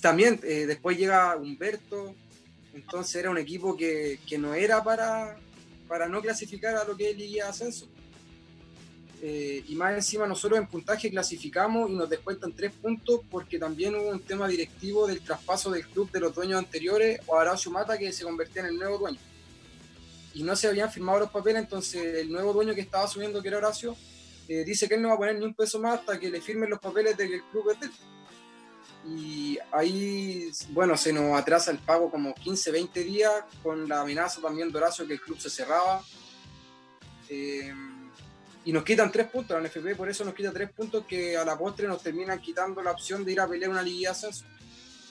también 0.00 0.40
eh, 0.42 0.66
después 0.66 0.98
llega 0.98 1.36
Humberto, 1.36 2.14
entonces 2.74 3.14
era 3.14 3.30
un 3.30 3.38
equipo 3.38 3.76
que, 3.76 4.18
que 4.26 4.36
no 4.36 4.52
era 4.52 4.82
para, 4.82 5.36
para 5.86 6.08
no 6.08 6.20
clasificar 6.20 6.74
a 6.74 6.84
lo 6.84 6.96
que 6.96 7.10
es 7.10 7.16
Liga 7.16 7.44
de 7.44 7.50
Ascenso. 7.50 7.86
Eh, 9.22 9.64
y 9.68 9.74
más 9.76 9.94
encima 9.94 10.26
nosotros 10.26 10.58
en 10.58 10.66
puntaje 10.66 11.08
clasificamos 11.08 11.88
y 11.88 11.94
nos 11.94 12.10
descuentan 12.10 12.52
tres 12.52 12.72
puntos 12.72 13.20
porque 13.30 13.58
también 13.58 13.94
hubo 13.94 14.10
un 14.10 14.20
tema 14.20 14.46
directivo 14.46 15.06
del 15.06 15.20
traspaso 15.20 15.70
del 15.70 15.86
club 15.86 16.10
de 16.10 16.20
los 16.20 16.34
dueños 16.34 16.58
anteriores 16.58 17.20
o 17.26 17.34
Horacio 17.34 17.70
Mata 17.70 17.96
que 17.96 18.12
se 18.12 18.24
convertía 18.24 18.62
en 18.62 18.68
el 18.68 18.76
nuevo 18.76 18.98
dueño. 18.98 19.18
Y 20.34 20.42
no 20.42 20.54
se 20.56 20.66
habían 20.66 20.90
firmado 20.90 21.20
los 21.20 21.30
papeles, 21.30 21.62
entonces 21.62 22.16
el 22.16 22.30
nuevo 22.30 22.52
dueño 22.52 22.74
que 22.74 22.80
estaba 22.80 23.04
asumiendo, 23.04 23.40
que 23.40 23.48
era 23.48 23.58
Horacio, 23.58 23.96
eh, 24.48 24.64
dice 24.64 24.88
que 24.88 24.94
él 24.94 25.02
no 25.02 25.08
va 25.08 25.14
a 25.14 25.18
poner 25.18 25.36
ni 25.36 25.44
un 25.44 25.54
peso 25.54 25.80
más 25.80 26.00
hasta 26.00 26.18
que 26.18 26.30
le 26.30 26.40
firmen 26.40 26.70
los 26.70 26.78
papeles 26.78 27.16
de 27.16 27.28
que 27.28 27.34
el 27.36 27.42
club 27.44 27.70
es 27.70 27.80
de 27.80 27.90
y 29.06 29.58
ahí, 29.70 30.50
bueno, 30.70 30.96
se 30.96 31.12
nos 31.12 31.38
atrasa 31.38 31.70
el 31.70 31.78
pago 31.78 32.10
como 32.10 32.34
15, 32.34 32.70
20 32.70 33.04
días 33.04 33.32
con 33.62 33.86
la 33.86 34.00
amenaza 34.00 34.40
también 34.40 34.72
de 34.72 34.78
Horacio 34.78 35.06
que 35.06 35.14
el 35.14 35.20
club 35.20 35.38
se 35.38 35.50
cerraba. 35.50 36.02
Eh, 37.28 37.72
y 38.64 38.72
nos 38.72 38.82
quitan 38.82 39.12
tres 39.12 39.26
puntos, 39.26 39.60
la 39.60 39.68
NFP 39.68 39.94
por 39.94 40.08
eso 40.08 40.24
nos 40.24 40.32
quita 40.34 40.50
tres 40.52 40.70
puntos 40.72 41.04
que 41.06 41.36
a 41.36 41.44
la 41.44 41.58
postre 41.58 41.86
nos 41.86 42.02
terminan 42.02 42.40
quitando 42.40 42.82
la 42.82 42.92
opción 42.92 43.24
de 43.24 43.32
ir 43.32 43.40
a 43.40 43.46
pelear 43.46 43.70
una 43.70 43.82
liga 43.82 44.10
de 44.10 44.12
ascenso. 44.12 44.46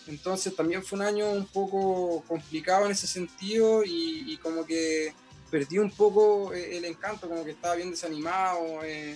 Entonces 0.08 0.56
también 0.56 0.84
fue 0.84 0.98
un 0.98 1.06
año 1.06 1.30
un 1.30 1.46
poco 1.46 2.24
complicado 2.28 2.88
en 2.88 2.94
ese 2.94 3.06
sentido 3.06 3.84
y 3.86 4.38
como 4.42 4.66
que 4.66 5.13
perdí 5.54 5.78
un 5.78 5.92
poco 5.92 6.52
eh, 6.52 6.78
el 6.78 6.86
encanto, 6.86 7.30
como 7.30 7.46
que 7.46 7.52
estaba 7.52 7.76
bien 7.76 7.92
desanimado. 7.92 8.84
eh, 8.84 9.16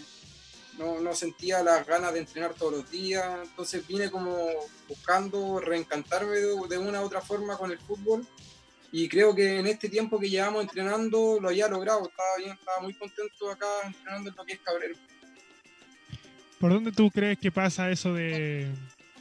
no, 0.77 1.01
no 1.01 1.15
sentía 1.15 1.63
las 1.63 1.87
ganas 1.87 2.13
de 2.13 2.19
entrenar 2.19 2.53
todos 2.53 2.71
los 2.71 2.91
días, 2.91 3.25
entonces 3.41 3.87
vine 3.87 4.11
como 4.11 4.47
buscando 4.87 5.59
reencantarme 5.59 6.35
de, 6.35 6.77
una 6.77 7.01
u 7.01 7.05
otra 7.05 7.19
forma 7.19 7.57
con 7.57 7.71
el 7.71 7.79
fútbol 7.79 8.23
y 8.91 9.09
creo 9.09 9.33
que 9.33 9.57
en 9.57 9.65
este 9.65 9.89
tiempo 9.89 10.19
que 10.19 10.29
llevamos 10.29 10.61
entrenando 10.61 11.39
lo 11.41 11.49
había 11.49 11.67
logrado, 11.67 12.07
estaba 12.07 12.29
bien, 12.37 12.51
estaba 12.51 12.81
muy 12.81 12.93
contento 12.93 13.49
acá 13.49 13.65
entrenando 13.87 14.29
en 14.29 14.35
lo 14.35 14.45
que 14.45 14.53
es 14.53 14.59
Cabrero. 14.59 14.95
¿Por 16.59 16.71
dónde 16.71 16.91
tú 16.91 17.09
crees 17.09 17.39
que 17.39 17.51
pasa 17.51 17.89
eso 17.89 18.13
de, 18.13 18.67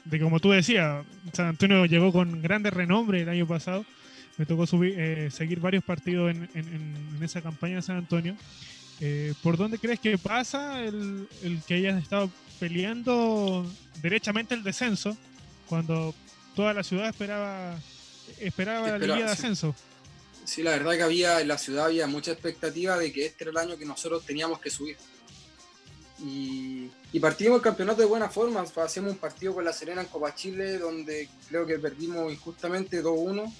de 0.05 0.21
como 0.21 0.41
tú 0.41 0.51
decías, 0.51 1.07
San 1.33 1.47
Antonio 1.47 1.87
llegó 1.87 2.13
con 2.13 2.43
grande 2.43 2.69
renombre 2.69 3.23
el 3.23 3.31
año 3.31 3.47
pasado? 3.47 3.87
Me 4.39 4.45
tocó 4.47 4.67
subir, 4.67 4.95
eh, 4.99 5.31
seguir 5.31 5.61
varios 5.61 5.83
partidos 5.85 6.31
en, 6.31 6.49
en- 6.55 6.69
en- 6.75 7.15
en 7.17 7.23
esa 7.23 7.41
campaña 7.41 7.77
de 7.77 7.83
San 7.83 7.97
Antonio. 7.97 8.37
Eh, 9.01 9.35
¿Por 9.43 9.57
dónde 9.57 9.79
crees 9.79 10.01
que 10.01 10.17
pasa 10.19 10.83
el, 10.83 11.29
el 11.43 11.63
que 11.63 11.75
hayas 11.75 12.03
estado 12.03 12.31
peleando 12.59 13.71
derechamente 14.03 14.55
el 14.55 14.63
descenso 14.63 15.17
cuando 15.69 16.15
toda 16.55 16.73
la 16.73 16.83
ciudad 16.83 17.09
esperaba 17.09 17.79
esperaba 18.41 18.89
la 18.89 18.99
liga 18.99 19.15
de 19.17 19.23
sí. 19.27 19.33
ascenso? 19.33 19.75
Sí, 20.45 20.63
la 20.63 20.71
verdad 20.73 20.93
que 20.97 21.03
había 21.03 21.41
en 21.41 21.49
la 21.49 21.59
ciudad 21.59 21.87
había 21.87 22.07
mucha 22.07 22.31
expectativa 22.33 22.97
de 22.99 23.13
que 23.13 23.27
este 23.27 23.45
era 23.45 23.51
el 23.51 23.57
año 23.59 23.77
que 23.77 23.85
nosotros 23.85 24.25
teníamos 24.25 24.61
que 24.61 24.71
subir. 24.71 24.97
Y, 26.19 26.89
y 27.13 27.21
partimos 27.21 27.57
el 27.57 27.63
campeonato 27.63 28.01
de 28.01 28.07
buena 28.07 28.29
forma. 28.31 28.65
Hacemos 28.83 29.13
un 29.13 29.19
partido 29.19 29.55
con 29.55 29.65
la 29.65 29.73
Serena 29.73 30.01
en 30.03 30.09
Copa 30.09 30.35
Chile 30.35 30.79
donde 30.79 31.29
creo 31.49 31.67
que 31.67 31.79
perdimos 31.79 32.33
injustamente 32.33 33.03
2-1. 33.03 33.53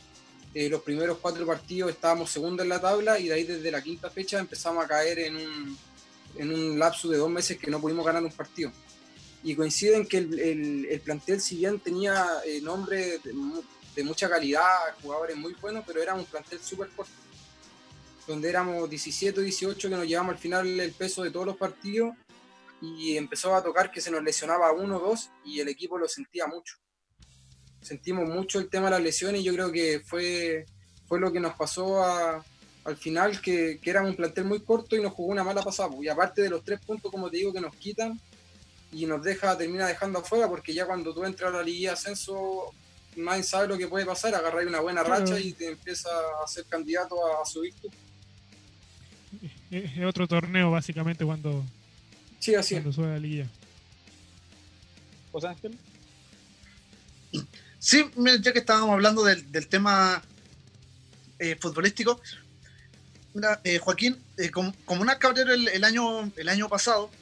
Eh, 0.59 0.71
los 0.71 0.81
primeros 0.81 1.19
cuatro 1.19 1.45
partidos 1.45 1.91
estábamos 1.91 2.31
segundo 2.31 2.63
en 2.63 2.71
la 2.71 2.81
tabla 2.81 3.19
y 3.19 3.29
de 3.29 3.35
ahí 3.35 3.45
desde 3.45 3.71
la 3.71 3.83
quinta 3.83 4.09
fecha 4.09 4.39
empezamos 4.39 4.83
a 4.83 4.89
caer 4.89 5.19
en 5.19 5.37
un, 5.37 5.79
en 6.35 6.51
un 6.51 6.79
lapso 6.79 7.11
de 7.11 7.19
dos 7.19 7.29
meses 7.29 7.59
que 7.59 7.71
no 7.71 7.79
pudimos 7.79 8.07
ganar 8.07 8.25
un 8.25 8.33
partido. 8.33 8.73
y 9.43 9.55
coinciden 9.55 10.07
que 10.07 10.17
el, 10.17 10.87
el, 10.89 11.01
plantel, 11.03 11.43
si 11.43 11.57
bien 11.57 11.79
tenía 11.79 12.27
eh, 12.47 12.63
nombre 12.63 13.19
de, 13.19 14.03
mucha 14.03 14.31
calidad, 14.31 14.65
jugadores 15.03 15.37
muy 15.37 15.53
buenos, 15.61 15.85
pero 15.87 16.01
era 16.03 16.15
un 16.15 16.25
plantel 16.25 16.59
súper 16.61 16.89
corto, 16.89 17.13
donde 18.27 18.49
éramos 18.49 18.89
17 18.89 19.39
o 19.39 19.43
18 19.43 19.91
que 19.91 19.95
nos 19.95 20.07
llevamos 20.07 20.37
al 20.37 20.39
final 20.39 20.81
el 20.81 20.93
peso 20.93 21.23
de 21.23 21.31
todos 21.31 21.45
los 21.45 21.59
partidos 21.59 22.15
y 22.81 23.19
empezó 23.19 23.55
a 23.55 23.63
tocar 23.63 23.91
que 23.91 24.01
se 24.01 24.11
nos 24.11 24.23
lesionaba 24.23 24.73
uno 24.73 24.97
o 24.97 25.01
dos 25.01 25.29
y 25.45 25.61
el 25.61 25.69
equipo 25.69 25.99
lo 25.99 26.09
sentía 26.09 26.47
mucho. 26.47 26.79
Sentimos 27.87 28.29
mucho 28.29 28.59
el 28.59 28.69
tema 28.69 28.87
de 28.87 28.93
las 28.93 29.03
lesiones 29.03 29.41
y 29.41 29.45
yo 29.45 29.53
creo 29.53 29.71
que 29.71 30.01
fue, 30.05 30.67
fue 31.07 31.21
lo 31.21 31.33
que 31.33 31.41
nos 31.41 31.55
pasó 31.55 32.03
al 32.03 32.97
final, 32.97 33.41
que, 33.41 33.79
que 33.81 33.91
éramos 33.91 34.11
un 34.11 34.17
plantel 34.17 34.45
muy 34.45 34.61
corto 34.61 34.97
y 34.97 35.03
nos 35.03 35.13
jugó 35.13 35.33
una 35.33 35.45
mala 35.45 35.63
pasada. 35.63 35.91
Y 36.01 36.09
aparte 36.09 36.43
de 36.43 36.51
los 36.51 36.65
tres 36.65 36.81
puntos, 36.81 37.13
como 37.13 37.31
te 37.31 37.37
digo, 37.37 37.53
que 37.53 37.61
nos 37.61 37.77
quitan, 37.77 38.21
y 38.93 39.07
nos 39.07 39.23
deja, 39.23 39.57
termina 39.57 39.87
dejando 39.87 40.21
afuera 40.21 40.49
porque 40.49 40.73
ya 40.73 40.87
cuando 40.87 41.13
tú 41.13 41.25
entras 41.25 41.53
a 41.53 41.59
la 41.59 41.63
Liga 41.63 41.91
de 41.91 41.95
Ascenso, 41.95 42.73
nadie 43.17 43.43
sabe 43.43 43.69
lo 43.69 43.77
que 43.77 43.89
puede 43.89 44.07
pasar, 44.07 44.35
agarrar 44.35 44.67
una 44.67 44.81
buena 44.81 45.03
racha 45.03 45.39
y 45.39 45.53
te 45.53 45.69
empieza 45.69 46.09
a 46.43 46.49
ser 46.49 46.65
candidato 46.65 47.17
a, 47.41 47.45
subir 47.45 47.75
tú. 47.75 47.91
Es 49.71 50.05
otro 50.05 50.27
torneo 50.27 50.71
básicamente 50.71 51.25
cuando, 51.25 51.65
sí, 52.39 52.55
así 52.55 52.75
cuando 52.75 52.93
sube 52.93 53.07
a 53.07 53.11
la 53.11 53.19
Liga. 53.19 53.47
José 55.33 55.49
Ángel. 55.49 55.79
Sí, 57.87 58.05
ya 58.41 58.53
que 58.53 58.59
estábamos 58.59 58.95
hablando 58.95 59.23
del, 59.23 59.69
tema 59.69 60.21
eh, 61.39 61.55
futbolístico, 61.55 62.21
eh, 63.63 63.79
Joaquín, 63.79 64.21
eh, 64.39 64.51
como, 64.51 64.75
una 64.89 65.21
cabrera 65.21 65.55
el, 65.55 65.85
año, 65.85 66.33
el 66.35 66.49
año 66.49 66.69
pasado, 66.69 67.13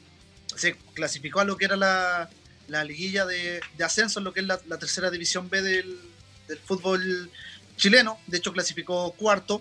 se 0.57 0.75
clasificó 0.95 1.41
a 1.41 1.45
lo 1.45 1.59
que 1.59 1.67
era 1.67 1.77
la, 1.77 2.31
la 2.69 2.83
liguilla 2.83 3.27
de, 3.27 3.61
ascenso, 3.85 4.21
en 4.21 4.25
lo 4.25 4.33
que 4.33 4.41
es 4.41 4.47
la, 4.47 4.79
tercera 4.79 5.11
división 5.11 5.51
B 5.51 5.61
del, 5.61 6.01
fútbol 6.65 7.31
chileno. 7.77 8.19
De 8.27 8.39
hecho, 8.39 8.55
clasificó 8.55 9.13
cuarto, 9.19 9.61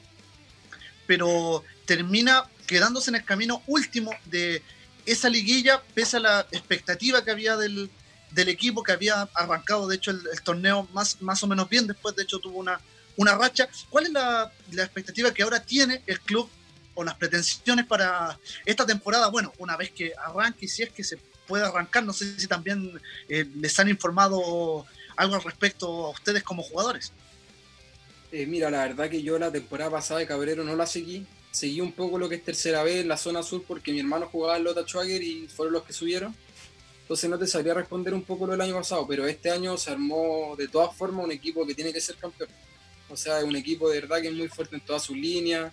pero 1.05 1.65
termina 1.85 2.49
quedándose 2.65 3.09
en 3.09 3.15
el 3.15 3.25
camino 3.25 3.61
último 3.67 4.11
de 4.27 4.63
esa 5.05 5.27
liguilla, 5.27 5.83
pese 5.93 6.15
a 6.15 6.21
la 6.21 6.47
expectativa 6.53 7.25
que 7.25 7.31
había 7.31 7.57
del, 7.57 7.91
del 8.33 8.49
equipo, 8.49 8.83
que 8.83 8.91
había 8.91 9.29
arrancado, 9.33 9.87
de 9.87 9.95
hecho, 9.95 10.11
el, 10.11 10.21
torneo 10.43 10.87
más, 10.93 11.21
más 11.21 11.43
o 11.43 11.47
menos 11.47 11.69
bien. 11.69 11.87
Después, 11.87 12.15
de 12.15 12.23
hecho, 12.23 12.39
tuvo 12.39 12.59
una, 12.59 12.79
una 13.17 13.35
racha. 13.35 13.69
¿Cuál 13.89 14.05
es 14.05 14.11
la, 14.11 14.51
la 14.71 14.83
expectativa 14.83 15.33
que 15.33 15.43
ahora 15.43 15.59
tiene 15.59 16.01
el 16.07 16.19
club 16.19 16.49
o 16.95 17.03
las 17.03 17.15
pretensiones 17.15 17.85
para 17.85 18.37
esta 18.65 18.85
temporada, 18.85 19.29
bueno, 19.29 19.53
una 19.57 19.77
vez 19.77 19.91
que 19.91 20.13
arranque, 20.15 20.67
si 20.67 20.83
es 20.83 20.91
que 20.91 21.03
se 21.03 21.17
puede 21.47 21.65
arrancar, 21.65 22.03
no 22.03 22.13
sé 22.13 22.39
si 22.39 22.47
también 22.47 22.99
eh, 23.27 23.45
les 23.55 23.77
han 23.79 23.89
informado 23.89 24.85
algo 25.15 25.35
al 25.35 25.43
respecto 25.43 26.05
a 26.05 26.09
ustedes 26.11 26.43
como 26.43 26.63
jugadores. 26.63 27.11
Eh, 28.31 28.45
mira, 28.45 28.69
la 28.69 28.87
verdad 28.87 29.09
que 29.09 29.21
yo 29.21 29.37
la 29.37 29.51
temporada 29.51 29.91
pasada 29.91 30.19
de 30.19 30.27
Cabrero 30.27 30.63
no 30.63 30.75
la 30.75 30.87
seguí, 30.87 31.25
seguí 31.51 31.81
un 31.81 31.91
poco 31.91 32.17
lo 32.17 32.29
que 32.29 32.35
es 32.35 32.43
tercera 32.43 32.83
vez 32.83 33.01
en 33.01 33.07
la 33.07 33.17
zona 33.17 33.43
sur 33.43 33.63
porque 33.67 33.91
mi 33.91 33.99
hermano 33.99 34.27
jugaba 34.31 34.57
en 34.57 34.63
Lota 34.63 34.83
Schwager 34.83 35.21
y 35.21 35.47
fueron 35.47 35.73
los 35.73 35.83
que 35.83 35.93
subieron. 35.93 36.35
Entonces 37.03 37.29
no 37.29 37.37
te 37.37 37.47
sabría 37.47 37.73
responder 37.73 38.13
un 38.13 38.23
poco 38.23 38.45
lo 38.45 38.53
del 38.53 38.61
año 38.61 38.75
pasado, 38.75 39.05
pero 39.05 39.27
este 39.27 39.51
año 39.51 39.77
se 39.77 39.91
armó 39.91 40.55
de 40.57 40.69
todas 40.69 40.95
formas 40.95 41.25
un 41.25 41.33
equipo 41.33 41.67
que 41.67 41.75
tiene 41.75 41.91
que 41.91 41.99
ser 41.99 42.15
campeón. 42.15 42.49
O 43.09 43.17
sea, 43.17 43.39
es 43.39 43.43
un 43.43 43.55
equipo 43.57 43.89
de 43.89 43.99
verdad 43.99 44.21
que 44.21 44.29
es 44.29 44.33
muy 44.33 44.47
fuerte 44.47 44.75
en 44.75 44.85
todas 44.85 45.03
sus 45.03 45.17
líneas, 45.17 45.71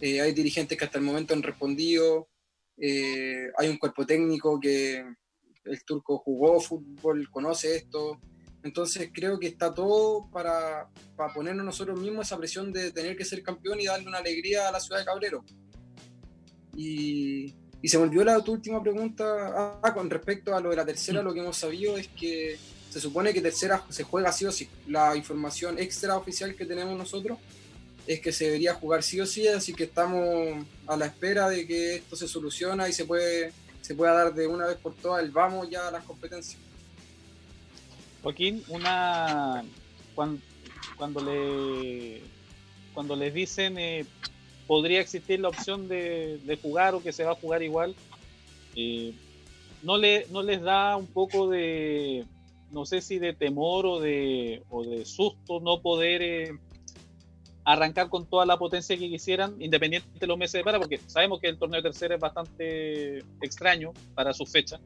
eh, 0.00 0.20
hay 0.20 0.32
dirigentes 0.32 0.76
que 0.78 0.84
hasta 0.84 0.98
el 0.98 1.04
momento 1.04 1.34
han 1.34 1.42
respondido, 1.42 2.28
eh, 2.78 3.48
hay 3.58 3.68
un 3.68 3.76
cuerpo 3.76 4.06
técnico 4.06 4.58
que 4.58 5.04
el 5.64 5.84
turco 5.84 6.18
jugó 6.18 6.58
fútbol, 6.58 7.28
conoce 7.30 7.76
esto, 7.76 8.18
entonces 8.62 9.10
creo 9.12 9.38
que 9.38 9.48
está 9.48 9.74
todo 9.74 10.30
para, 10.30 10.88
para, 11.16 11.34
ponernos 11.34 11.66
nosotros 11.66 12.00
mismos 12.00 12.26
esa 12.26 12.38
presión 12.38 12.72
de 12.72 12.92
tener 12.92 13.14
que 13.14 13.26
ser 13.26 13.42
campeón 13.42 13.78
y 13.78 13.84
darle 13.84 14.08
una 14.08 14.18
alegría 14.18 14.68
a 14.68 14.72
la 14.72 14.80
ciudad 14.80 15.00
de 15.00 15.04
Cabrero. 15.04 15.44
Y, 16.74 17.54
y 17.82 17.88
se 17.88 17.98
me 17.98 18.04
olvidó 18.04 18.24
la 18.24 18.40
tu 18.40 18.52
última 18.52 18.80
pregunta. 18.80 19.78
Ah, 19.82 19.92
con 19.92 20.08
respecto 20.08 20.54
a 20.54 20.60
lo 20.60 20.70
de 20.70 20.76
la 20.76 20.86
tercera, 20.86 21.20
lo 21.20 21.34
que 21.34 21.40
hemos 21.40 21.56
sabido 21.56 21.98
es 21.98 22.06
que 22.08 22.56
se 22.88 23.00
supone 23.00 23.34
que 23.34 23.40
tercera 23.40 23.84
se 23.88 24.04
juega 24.04 24.30
sí 24.30 24.44
o 24.44 24.52
sí. 24.52 24.68
La 24.86 25.16
información 25.16 25.78
extra 25.78 26.16
oficial 26.16 26.54
que 26.54 26.64
tenemos 26.64 26.96
nosotros 26.96 27.38
es 28.06 28.20
que 28.20 28.32
se 28.32 28.44
debería 28.46 28.74
jugar 28.74 29.02
sí 29.02 29.20
o 29.20 29.26
sí, 29.26 29.48
así 29.48 29.74
que 29.74 29.84
estamos 29.84 30.64
a 30.86 30.96
la 30.96 31.06
espera 31.06 31.48
de 31.48 31.66
que 31.66 31.96
esto 31.96 32.14
se 32.14 32.28
soluciona 32.28 32.88
y 32.88 32.92
se 32.92 33.04
puede 33.04 33.52
se 33.80 33.96
pueda 33.96 34.12
dar 34.12 34.32
de 34.32 34.46
una 34.46 34.66
vez 34.66 34.76
por 34.76 34.94
todas 34.94 35.24
el 35.24 35.32
vamos 35.32 35.68
ya 35.68 35.88
a 35.88 35.90
las 35.90 36.04
competencias. 36.04 36.60
Joaquín, 38.22 38.62
una 38.68 39.64
cuando, 40.14 40.40
cuando 40.96 41.20
le 41.20 42.22
cuando 42.94 43.16
les 43.16 43.34
dicen 43.34 43.76
eh, 43.78 44.06
podría 44.72 45.02
existir 45.02 45.38
la 45.38 45.50
opción 45.50 45.86
de, 45.86 46.58
jugar 46.62 46.94
o 46.94 47.02
que 47.02 47.12
se 47.12 47.24
va 47.24 47.32
a 47.32 47.34
jugar 47.34 47.62
igual, 47.62 47.94
eh, 48.74 49.12
no 49.82 49.98
le 49.98 50.26
no 50.30 50.42
les 50.42 50.62
da 50.62 50.96
un 50.96 51.08
poco 51.08 51.50
de 51.50 52.24
no 52.70 52.86
sé 52.86 53.02
si 53.02 53.18
de 53.18 53.34
temor 53.34 53.84
o 53.84 54.00
de, 54.00 54.62
o 54.70 54.82
de 54.82 55.04
susto 55.04 55.60
no 55.60 55.82
poder 55.82 56.22
eh, 56.22 56.52
arrancar 57.66 58.08
con 58.08 58.24
toda 58.24 58.46
la 58.46 58.56
potencia 58.56 58.96
que 58.96 59.10
quisieran, 59.10 59.60
independiente 59.60 60.08
de 60.18 60.26
los 60.26 60.38
meses 60.38 60.54
de 60.54 60.64
para, 60.64 60.78
porque 60.78 60.98
sabemos 61.06 61.38
que 61.38 61.48
el 61.48 61.58
torneo 61.58 61.82
de 61.82 61.90
tercera 61.90 62.14
es 62.14 62.20
bastante 62.22 63.18
extraño 63.42 63.92
para 64.14 64.32
su 64.32 64.46
fecha, 64.46 64.80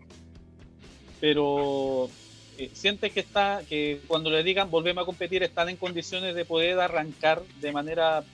pero 1.20 2.10
eh, 2.58 2.70
sientes 2.72 3.12
que 3.12 3.20
está, 3.20 3.62
que 3.68 4.00
cuando 4.08 4.30
le 4.30 4.42
digan 4.42 4.68
volvemos 4.68 5.02
a 5.02 5.06
competir, 5.06 5.44
están 5.44 5.68
en 5.68 5.76
condiciones 5.76 6.34
de 6.34 6.44
poder 6.44 6.80
arrancar 6.80 7.40
de 7.60 7.70
manera 7.70 8.24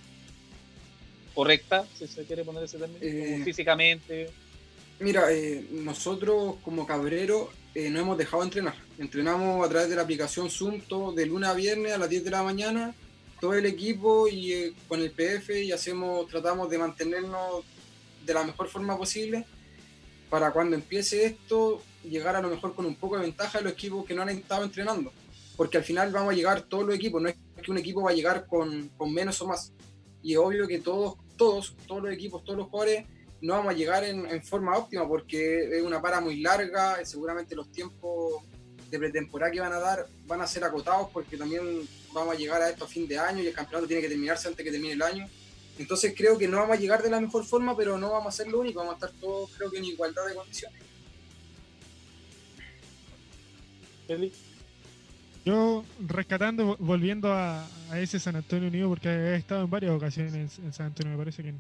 correcta, 1.34 1.86
si 1.98 2.06
se 2.06 2.24
quiere 2.24 2.44
poner 2.44 2.64
ese 2.64 2.78
término, 2.78 2.98
eh, 3.00 3.42
físicamente. 3.44 4.30
Mira, 5.00 5.32
eh, 5.32 5.66
nosotros 5.70 6.56
como 6.62 6.86
Cabrero 6.86 7.50
no 7.74 8.00
hemos 8.00 8.18
dejado 8.18 8.42
de 8.42 8.48
entrenar. 8.48 8.74
Entrenamos 8.98 9.66
a 9.66 9.68
través 9.68 9.88
de 9.88 9.96
la 9.96 10.02
aplicación 10.02 10.50
Zoom 10.50 10.82
todo 10.82 11.12
de 11.12 11.24
lunes 11.24 11.48
a 11.48 11.54
viernes 11.54 11.92
a 11.92 11.98
las 11.98 12.10
10 12.10 12.24
de 12.24 12.30
la 12.30 12.42
mañana 12.42 12.94
todo 13.42 13.54
el 13.54 13.66
equipo 13.66 14.28
y 14.28 14.52
eh, 14.52 14.72
con 14.86 15.00
el 15.00 15.10
PF 15.10 15.64
y 15.64 15.72
hacemos, 15.72 16.28
tratamos 16.28 16.70
de 16.70 16.78
mantenernos 16.78 17.64
de 18.24 18.34
la 18.34 18.44
mejor 18.44 18.68
forma 18.68 18.96
posible 18.96 19.44
para 20.30 20.52
cuando 20.52 20.76
empiece 20.76 21.26
esto 21.26 21.82
llegar 22.04 22.36
a 22.36 22.40
lo 22.40 22.50
mejor 22.50 22.72
con 22.72 22.86
un 22.86 22.94
poco 22.94 23.16
de 23.16 23.22
ventaja 23.22 23.58
a 23.58 23.62
los 23.62 23.72
equipos 23.72 24.06
que 24.06 24.14
no 24.14 24.22
han 24.22 24.28
estado 24.28 24.62
entrenando. 24.62 25.12
Porque 25.56 25.76
al 25.76 25.82
final 25.82 26.12
vamos 26.12 26.32
a 26.32 26.36
llegar 26.36 26.62
todos 26.62 26.86
los 26.86 26.94
equipos, 26.94 27.20
no 27.20 27.30
es 27.30 27.34
que 27.60 27.70
un 27.72 27.78
equipo 27.78 28.02
va 28.02 28.12
a 28.12 28.14
llegar 28.14 28.46
con, 28.46 28.88
con 28.96 29.12
menos 29.12 29.42
o 29.42 29.48
más. 29.48 29.72
Y 30.22 30.32
es 30.32 30.38
obvio 30.38 30.66
que 30.66 30.78
todos, 30.78 31.16
todos, 31.36 31.76
todos 31.86 32.02
los 32.02 32.12
equipos, 32.12 32.44
todos 32.44 32.58
los 32.58 32.68
jugadores 32.68 33.04
no 33.40 33.54
vamos 33.54 33.74
a 33.74 33.76
llegar 33.76 34.04
en, 34.04 34.42
forma 34.44 34.76
óptima 34.76 35.06
porque 35.06 35.76
es 35.76 35.82
una 35.82 36.00
para 36.00 36.20
muy 36.20 36.40
larga, 36.40 37.04
seguramente 37.04 37.56
los 37.56 37.70
tiempos 37.72 38.44
de 38.88 38.98
pretemporada 38.98 39.50
que 39.50 39.60
van 39.60 39.72
a 39.72 39.80
dar 39.80 40.06
van 40.26 40.40
a 40.42 40.46
ser 40.46 40.62
acotados 40.64 41.08
porque 41.12 41.36
también 41.36 41.88
vamos 42.12 42.34
a 42.34 42.38
llegar 42.38 42.62
a 42.62 42.70
esto 42.70 42.84
a 42.84 42.88
fin 42.88 43.08
de 43.08 43.18
año 43.18 43.42
y 43.42 43.48
el 43.48 43.54
campeonato 43.54 43.88
tiene 43.88 44.02
que 44.02 44.08
terminarse 44.08 44.46
antes 44.46 44.64
que 44.64 44.70
termine 44.70 44.94
el 44.94 45.02
año. 45.02 45.28
Entonces 45.78 46.14
creo 46.16 46.38
que 46.38 46.46
no 46.46 46.58
vamos 46.58 46.76
a 46.76 46.80
llegar 46.80 47.02
de 47.02 47.10
la 47.10 47.18
mejor 47.18 47.44
forma, 47.44 47.76
pero 47.76 47.98
no 47.98 48.12
vamos 48.12 48.32
a 48.32 48.36
ser 48.36 48.46
lo 48.46 48.60
único, 48.60 48.78
vamos 48.78 48.94
a 48.94 49.06
estar 49.06 49.20
todos 49.20 49.50
creo 49.56 49.70
que 49.70 49.78
en 49.78 49.86
igualdad 49.86 50.26
de 50.26 50.34
condiciones. 50.34 50.82
Yo 55.44 55.84
rescatando, 56.06 56.76
volviendo 56.78 57.32
a, 57.32 57.66
ese 57.94 58.20
San 58.20 58.36
Antonio 58.36 58.68
Unido, 58.68 58.88
porque 58.88 59.08
he 59.08 59.34
estado 59.36 59.64
en 59.64 59.70
varias 59.70 59.92
ocasiones 59.92 60.58
en 60.58 60.72
San 60.72 60.86
Antonio, 60.86 61.12
me 61.12 61.18
parece 61.18 61.42
que 61.42 61.54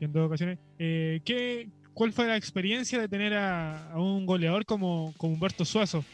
en, 0.00 0.12
dos 0.12 0.26
ocasiones. 0.26 0.58
Eh, 0.78 1.20
¿qué, 1.24 1.68
¿Cuál 1.92 2.12
fue 2.12 2.26
la 2.26 2.36
experiencia 2.36 3.00
de 3.00 3.08
tener 3.08 3.34
a, 3.34 3.92
un 3.94 4.26
goleador 4.26 4.64
como, 4.64 5.14
como 5.16 5.34
Humberto 5.34 5.64
Suazo? 5.64 6.04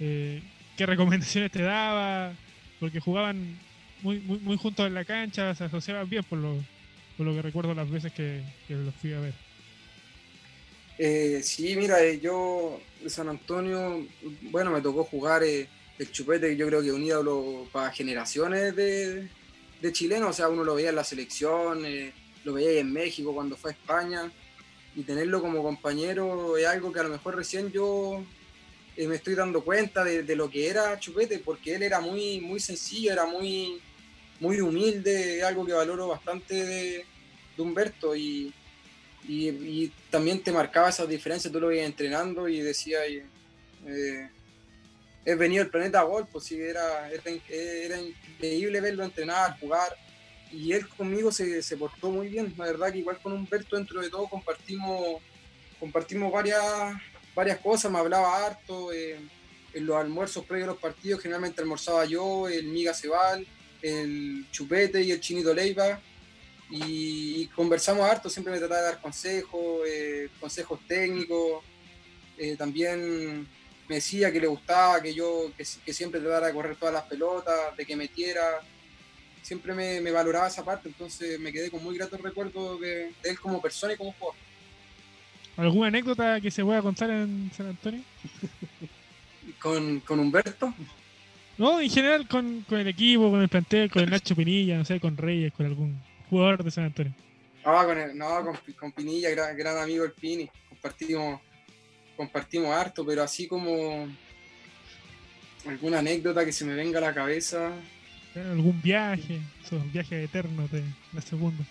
Eh, 0.00 0.42
qué 0.76 0.86
recomendaciones 0.86 1.50
te 1.50 1.62
daba, 1.62 2.32
porque 2.80 3.00
jugaban 3.00 3.58
muy, 4.02 4.20
muy, 4.20 4.38
muy 4.38 4.56
juntos 4.56 4.86
en 4.86 4.94
la 4.94 5.04
cancha, 5.04 5.54
se 5.54 5.64
asociaban 5.64 6.08
bien 6.08 6.24
por 6.24 6.38
lo, 6.38 6.56
por 7.16 7.26
lo 7.26 7.34
que 7.34 7.42
recuerdo 7.42 7.74
las 7.74 7.90
veces 7.90 8.12
que, 8.12 8.42
los 8.68 8.94
fui 8.94 9.12
a 9.12 9.20
ver. 9.20 9.34
Eh, 10.98 11.40
sí, 11.42 11.74
mira, 11.76 12.02
eh, 12.02 12.20
yo 12.20 12.80
de 13.02 13.10
San 13.10 13.28
Antonio, 13.28 14.06
bueno, 14.42 14.70
me 14.70 14.80
tocó 14.80 15.04
jugar 15.04 15.42
el 16.02 16.12
chupete, 16.12 16.56
yo 16.56 16.66
creo 16.66 16.82
que 16.82 16.92
unido 16.92 17.66
para 17.72 17.90
generaciones 17.90 18.74
de, 18.76 19.28
de, 19.80 19.92
chilenos, 19.92 20.30
o 20.30 20.32
sea, 20.32 20.48
uno 20.48 20.64
lo 20.64 20.74
veía 20.74 20.90
en 20.90 20.96
la 20.96 21.04
selección, 21.04 21.82
lo 22.44 22.52
veía 22.52 22.80
en 22.80 22.92
México 22.92 23.34
cuando 23.34 23.56
fue 23.56 23.70
a 23.70 23.74
España, 23.74 24.32
y 24.94 25.02
tenerlo 25.02 25.40
como 25.40 25.62
compañero 25.62 26.56
es 26.56 26.66
algo 26.66 26.92
que 26.92 27.00
a 27.00 27.04
lo 27.04 27.08
mejor 27.08 27.36
recién 27.36 27.70
yo 27.72 28.22
eh, 28.96 29.08
me 29.08 29.16
estoy 29.16 29.34
dando 29.34 29.64
cuenta 29.64 30.04
de, 30.04 30.36
lo 30.36 30.50
que 30.50 30.68
era 30.68 30.98
Chupete, 30.98 31.38
porque 31.38 31.74
él 31.74 31.82
era 31.82 32.00
muy, 32.00 32.40
muy 32.40 32.60
sencillo, 32.60 33.12
era 33.12 33.24
muy, 33.24 33.80
muy 34.40 34.60
humilde, 34.60 35.42
algo 35.42 35.64
que 35.64 35.72
valoro 35.72 36.08
bastante 36.08 36.54
de, 36.64 37.06
Humberto 37.58 38.16
y, 38.16 38.52
y, 39.28 39.92
también 40.10 40.42
te 40.42 40.50
marcaba 40.50 40.88
esas 40.88 41.08
diferencias, 41.08 41.52
tú 41.52 41.60
lo 41.60 41.68
veías 41.68 41.86
entrenando 41.86 42.48
y 42.48 42.60
decía, 42.60 42.98
Eh, 43.86 44.28
es 45.24 45.38
venido 45.38 45.62
el 45.62 45.70
planeta 45.70 46.02
Gol, 46.02 46.26
pues 46.30 46.44
sí, 46.44 46.60
era, 46.60 47.10
era, 47.10 47.22
era 47.54 48.00
increíble 48.00 48.80
verlo 48.80 49.04
entrenar, 49.04 49.58
jugar. 49.60 49.96
Y 50.50 50.72
él 50.72 50.86
conmigo 50.88 51.32
se, 51.32 51.62
se, 51.62 51.76
portó 51.76 52.10
muy 52.10 52.28
bien. 52.28 52.52
La 52.58 52.66
verdad 52.66 52.92
que 52.92 52.98
igual 52.98 53.18
con 53.22 53.32
Humberto 53.32 53.76
dentro 53.76 54.00
de 54.00 54.10
todo 54.10 54.28
compartimos, 54.28 55.22
compartimos 55.80 56.30
varias, 56.32 56.62
varias 57.34 57.58
cosas, 57.58 57.90
me 57.90 57.98
hablaba 57.98 58.44
harto. 58.44 58.92
Eh, 58.92 59.18
en 59.74 59.86
los 59.86 59.96
almuerzos 59.96 60.44
previos 60.44 60.68
a 60.68 60.72
los 60.72 60.80
partidos 60.80 61.22
generalmente 61.22 61.62
almorzaba 61.62 62.04
yo, 62.04 62.46
el 62.46 62.66
Miga 62.66 62.92
Cebal, 62.92 63.46
el 63.80 64.46
Chupete 64.50 65.02
y 65.02 65.12
el 65.12 65.20
Chinito 65.20 65.54
Leiva. 65.54 66.00
Y, 66.70 67.46
conversamos 67.48 68.08
harto, 68.08 68.28
siempre 68.30 68.52
me 68.52 68.58
trataba 68.58 68.80
de 68.80 68.86
dar 68.86 69.00
consejos, 69.00 69.86
eh, 69.86 70.28
consejos 70.40 70.80
técnicos. 70.86 71.62
Eh, 72.38 72.56
también 72.56 73.46
me 73.88 73.96
decía 73.96 74.32
que 74.32 74.40
le 74.40 74.46
gustaba, 74.46 75.02
que 75.02 75.14
yo 75.14 75.52
que, 75.56 75.64
que, 75.84 75.92
siempre 75.92 76.20
tratara 76.20 76.48
de 76.48 76.52
correr 76.52 76.76
todas 76.76 76.94
las 76.94 77.04
pelotas, 77.04 77.76
de 77.76 77.84
que 77.84 77.96
metiera. 77.96 78.42
Siempre 79.42 79.74
me, 79.74 80.00
me 80.00 80.12
valoraba 80.12 80.46
esa 80.46 80.64
parte, 80.64 80.88
entonces 80.88 81.38
me 81.40 81.52
quedé 81.52 81.70
con 81.70 81.82
muy 81.82 81.96
gratos 81.96 82.20
recuerdos 82.20 82.80
de, 82.80 83.12
de 83.22 83.30
él 83.30 83.40
como 83.40 83.60
persona 83.60 83.92
y 83.92 83.96
como 83.96 84.12
jugador. 84.12 84.36
¿Alguna 85.56 85.88
anécdota 85.88 86.40
que 86.40 86.50
se 86.50 86.64
pueda 86.64 86.80
contar 86.80 87.10
en 87.10 87.50
San 87.54 87.66
Antonio? 87.66 88.02
¿Con, 89.60 90.00
con 90.00 90.18
Humberto? 90.20 90.72
No, 91.58 91.80
en 91.80 91.90
general 91.90 92.26
con, 92.26 92.62
con, 92.62 92.78
el 92.78 92.88
equipo, 92.88 93.30
con 93.30 93.42
el 93.42 93.48
plantel, 93.48 93.90
con 93.90 94.02
el 94.02 94.10
Nacho 94.10 94.34
Pinilla, 94.34 94.78
no 94.78 94.84
sé, 94.84 94.98
con 94.98 95.16
Reyes, 95.16 95.52
con 95.52 95.66
algún 95.66 96.00
jugador 96.30 96.64
de 96.64 96.70
San 96.70 96.84
Antonio. 96.84 97.12
Ah, 97.64 97.82
con 97.84 97.98
el, 97.98 98.16
no, 98.16 98.44
con, 98.44 98.56
con 98.78 98.92
Pinilla, 98.92 99.30
gran, 99.30 99.56
gran, 99.56 99.78
amigo 99.78 100.04
el 100.04 100.12
Pini. 100.12 100.50
Compartimos, 100.68 101.40
compartimos 102.16 102.74
harto, 102.74 103.04
pero 103.04 103.22
así 103.22 103.46
como 103.46 104.08
alguna 105.66 106.00
anécdota 106.00 106.44
que 106.44 106.52
se 106.52 106.64
me 106.64 106.74
venga 106.74 106.98
a 106.98 107.02
la 107.02 107.14
cabeza. 107.14 107.72
¿Algún 108.34 108.80
viaje? 108.80 109.40
Esos 109.64 109.92
viajes 109.92 110.24
eternos 110.24 110.70
de 110.70 110.82
la 111.12 111.20
segunda. 111.20 111.64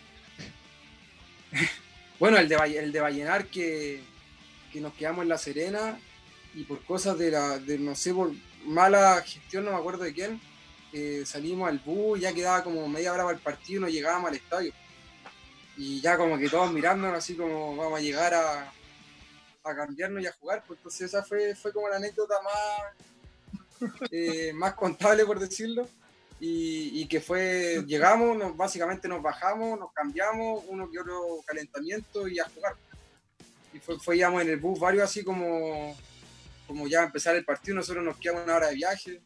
bueno, 2.20 2.38
el 2.38 2.48
de, 2.48 2.56
el 2.78 2.92
de 2.92 3.00
Vallenar 3.00 3.46
que, 3.48 4.02
que 4.72 4.82
nos 4.82 4.94
quedamos 4.94 5.24
en 5.24 5.30
La 5.30 5.38
Serena 5.38 5.98
y 6.54 6.64
por 6.64 6.84
cosas 6.84 7.18
de 7.18 7.32
la, 7.32 7.60
de 7.60 7.80
no 7.80 7.96
sé, 7.96 8.14
por 8.14 8.32
mala 8.66 9.22
gestión, 9.26 9.66
no 9.66 9.72
me 9.72 9.78
acuerdo 9.78 10.04
de 10.04 10.14
quién, 10.14 10.40
eh, 10.94 11.24
salimos 11.26 11.70
al 11.70 11.80
bus, 11.80 12.20
ya 12.20 12.34
quedaba 12.34 12.64
como 12.64 12.88
media 12.88 13.14
hora 13.14 13.24
para 13.24 13.38
el 13.38 13.42
partido 13.42 13.80
y 13.80 13.82
no 13.82 13.90
llegábamos 13.90 14.30
al 14.30 14.36
estadio. 14.36 14.74
Y 15.78 16.02
ya 16.02 16.18
como 16.18 16.38
que 16.38 16.50
todos 16.50 16.72
mirándonos 16.72 17.18
así 17.18 17.36
como 17.36 17.76
vamos 17.76 18.00
a 18.00 18.02
llegar 18.02 18.34
a, 18.34 18.72
a 19.64 19.76
cambiarnos 19.76 20.24
y 20.24 20.28
a 20.28 20.34
jugar, 20.34 20.64
pues 20.66 20.80
entonces 20.80 21.02
esa 21.02 21.24
fue, 21.24 21.56
fue 21.56 21.72
como 21.72 21.90
la 21.90 21.98
anécdota 21.98 22.36
más, 22.44 23.92
eh, 24.12 24.52
más 24.54 24.74
contable, 24.74 25.26
por 25.26 25.40
decirlo. 25.40 25.88
Y, 26.40 27.02
y, 27.02 27.08
que 27.08 27.22
fue, 27.22 27.84
llegamos, 27.86 28.36
nos, 28.36 28.58
básicamente 28.58 29.08
nos 29.08 29.22
bajamos, 29.22 29.80
nos 29.80 29.94
cambiamos, 29.94 30.64
uno 30.68 30.90
que 30.90 31.00
otro 31.00 31.40
calentamiento 31.46 32.28
y 32.28 32.40
a 32.40 32.50
jugar. 32.50 32.76
Y 33.74 33.80
fue, 33.80 34.00
fue 34.00 34.20
en 34.20 34.50
el 34.50 34.60
bus 34.60 34.80
varios 34.80 35.04
así 35.04 35.24
como 35.24 35.96
como 36.72 36.88
ya 36.88 37.04
empezar 37.04 37.36
el 37.36 37.44
partido, 37.44 37.76
nosotros 37.76 38.02
nos 38.02 38.16
quedamos 38.16 38.46
una 38.46 38.56
hora 38.56 38.70
de 38.70 38.76
viaje. 38.76 39.22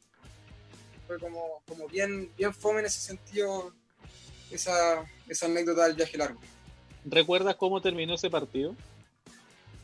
Fue 1.05 1.19
como, 1.19 1.61
como 1.67 1.87
bien, 1.87 2.31
bien 2.35 2.51
fome 2.51 2.79
en 2.79 2.87
ese 2.87 2.99
sentido 2.99 3.71
esa, 4.49 5.05
esa 5.27 5.45
anécdota 5.45 5.85
del 5.85 5.95
viaje 5.95 6.17
largo. 6.17 6.39
¿Recuerdas 7.05 7.55
cómo 7.55 7.79
terminó 7.81 8.15
ese 8.15 8.31
partido? 8.31 8.75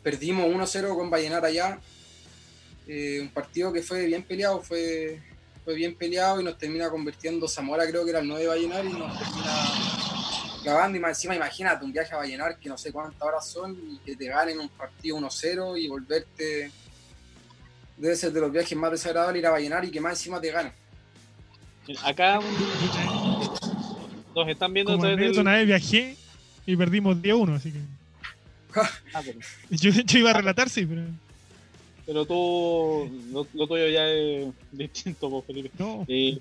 Perdimos 0.03 0.45
1-0 0.45 0.95
con 0.95 1.09
Vallenar 1.09 1.45
allá. 1.45 1.79
Eh, 2.87 3.19
un 3.21 3.29
partido 3.29 3.71
que 3.71 3.81
fue 3.81 4.05
bien 4.05 4.23
peleado, 4.23 4.61
fue, 4.61 5.21
fue 5.63 5.75
bien 5.75 5.95
peleado 5.95 6.41
y 6.41 6.43
nos 6.43 6.57
termina 6.57 6.89
convirtiendo 6.89 7.47
Zamora, 7.47 7.87
creo 7.87 8.03
que 8.03 8.09
era 8.09 8.19
el 8.19 8.27
9 8.27 8.41
de 8.41 8.47
Vallenar, 8.49 8.85
y 8.85 8.89
nos 8.89 9.19
termina 9.19 9.53
grabando. 10.63 10.97
Y 10.97 11.01
más 11.01 11.11
encima, 11.11 11.35
imagínate 11.35 11.85
un 11.85 11.93
viaje 11.93 12.13
a 12.13 12.17
Vallenar 12.17 12.57
que 12.57 12.69
no 12.69 12.77
sé 12.77 12.91
cuántas 12.91 13.21
horas 13.21 13.47
son 13.47 13.77
y 13.89 13.99
que 13.99 14.15
te 14.15 14.25
ganen 14.25 14.59
un 14.59 14.69
partido 14.69 15.17
1-0 15.17 15.79
y 15.79 15.87
volverte 15.87 16.71
debe 18.01 18.15
ser 18.15 18.33
de 18.33 18.41
los 18.41 18.51
viajes 18.51 18.75
más 18.75 18.91
desagradables 18.91 19.39
ir 19.39 19.47
a 19.47 19.51
Vallenar 19.51 19.85
y 19.85 19.91
que 19.91 20.01
más 20.01 20.13
encima 20.13 20.41
te 20.41 20.51
gana. 20.51 20.73
Acá 22.03 22.39
nos 24.35 24.47
están 24.47 24.73
viendo 24.73 24.93
Como 24.93 25.05
desde 25.05 25.39
una 25.39 25.53
vez 25.53 25.67
viajé 25.67 26.17
y 26.65 26.75
perdimos 26.75 27.17
10-1, 27.17 27.55
así 27.55 27.71
que. 27.71 27.79
Ah, 29.13 29.21
pero, 29.25 29.39
yo, 29.69 29.91
yo, 29.91 30.19
iba 30.19 30.31
a 30.31 30.33
relatar, 30.33 30.69
sí, 30.69 30.85
pero. 30.85 31.01
pero 32.05 32.25
tú, 32.25 33.09
lo, 33.31 33.47
lo, 33.53 33.67
tuyo 33.67 33.87
ya 33.87 34.07
es 34.07 34.47
distinto, 34.71 35.29
pues, 35.29 35.45
Felipe. 35.45 35.71
No. 35.77 36.05
Eh, 36.07 36.39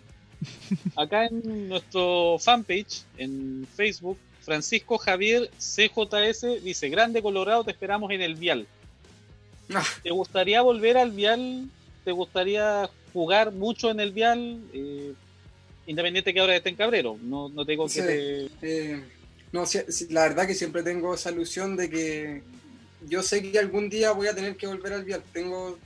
acá 0.96 1.26
en 1.26 1.68
nuestro 1.68 2.36
fanpage, 2.38 3.02
en 3.18 3.66
Facebook, 3.74 4.18
Francisco 4.42 4.98
Javier 4.98 5.50
CJS 5.58 6.62
dice: 6.62 6.88
Grande 6.88 7.22
Colorado, 7.22 7.64
te 7.64 7.72
esperamos 7.72 8.10
en 8.12 8.22
el 8.22 8.34
Vial. 8.36 8.66
¿Te 10.02 10.10
gustaría 10.10 10.62
volver 10.62 10.96
al 10.96 11.12
Vial? 11.12 11.68
¿Te 12.04 12.12
gustaría 12.12 12.90
jugar 13.12 13.52
mucho 13.52 13.90
en 13.90 14.00
el 14.00 14.12
Vial? 14.12 14.60
Eh, 14.72 15.12
independiente 15.86 16.32
que 16.32 16.40
ahora 16.40 16.56
esté 16.56 16.70
en 16.70 16.76
Cabrero. 16.76 17.18
No, 17.22 17.48
no 17.48 17.64
tengo 17.64 17.86
que. 17.86 18.48
Te... 18.60 18.92
eh, 18.94 19.04
no, 19.52 19.64
la 20.10 20.22
verdad 20.22 20.46
que 20.46 20.54
siempre 20.54 20.82
tengo 20.82 21.14
esa 21.14 21.30
ilusión 21.30 21.76
de 21.76 21.90
que 21.90 22.42
yo 23.06 23.22
sé 23.22 23.42
que 23.42 23.58
algún 23.58 23.88
día 23.88 24.12
voy 24.12 24.28
a 24.28 24.34
tener 24.34 24.56
que 24.56 24.66
volver 24.66 24.92
al 24.92 25.04
Vial. 25.04 25.22
Tengo, 25.32 25.78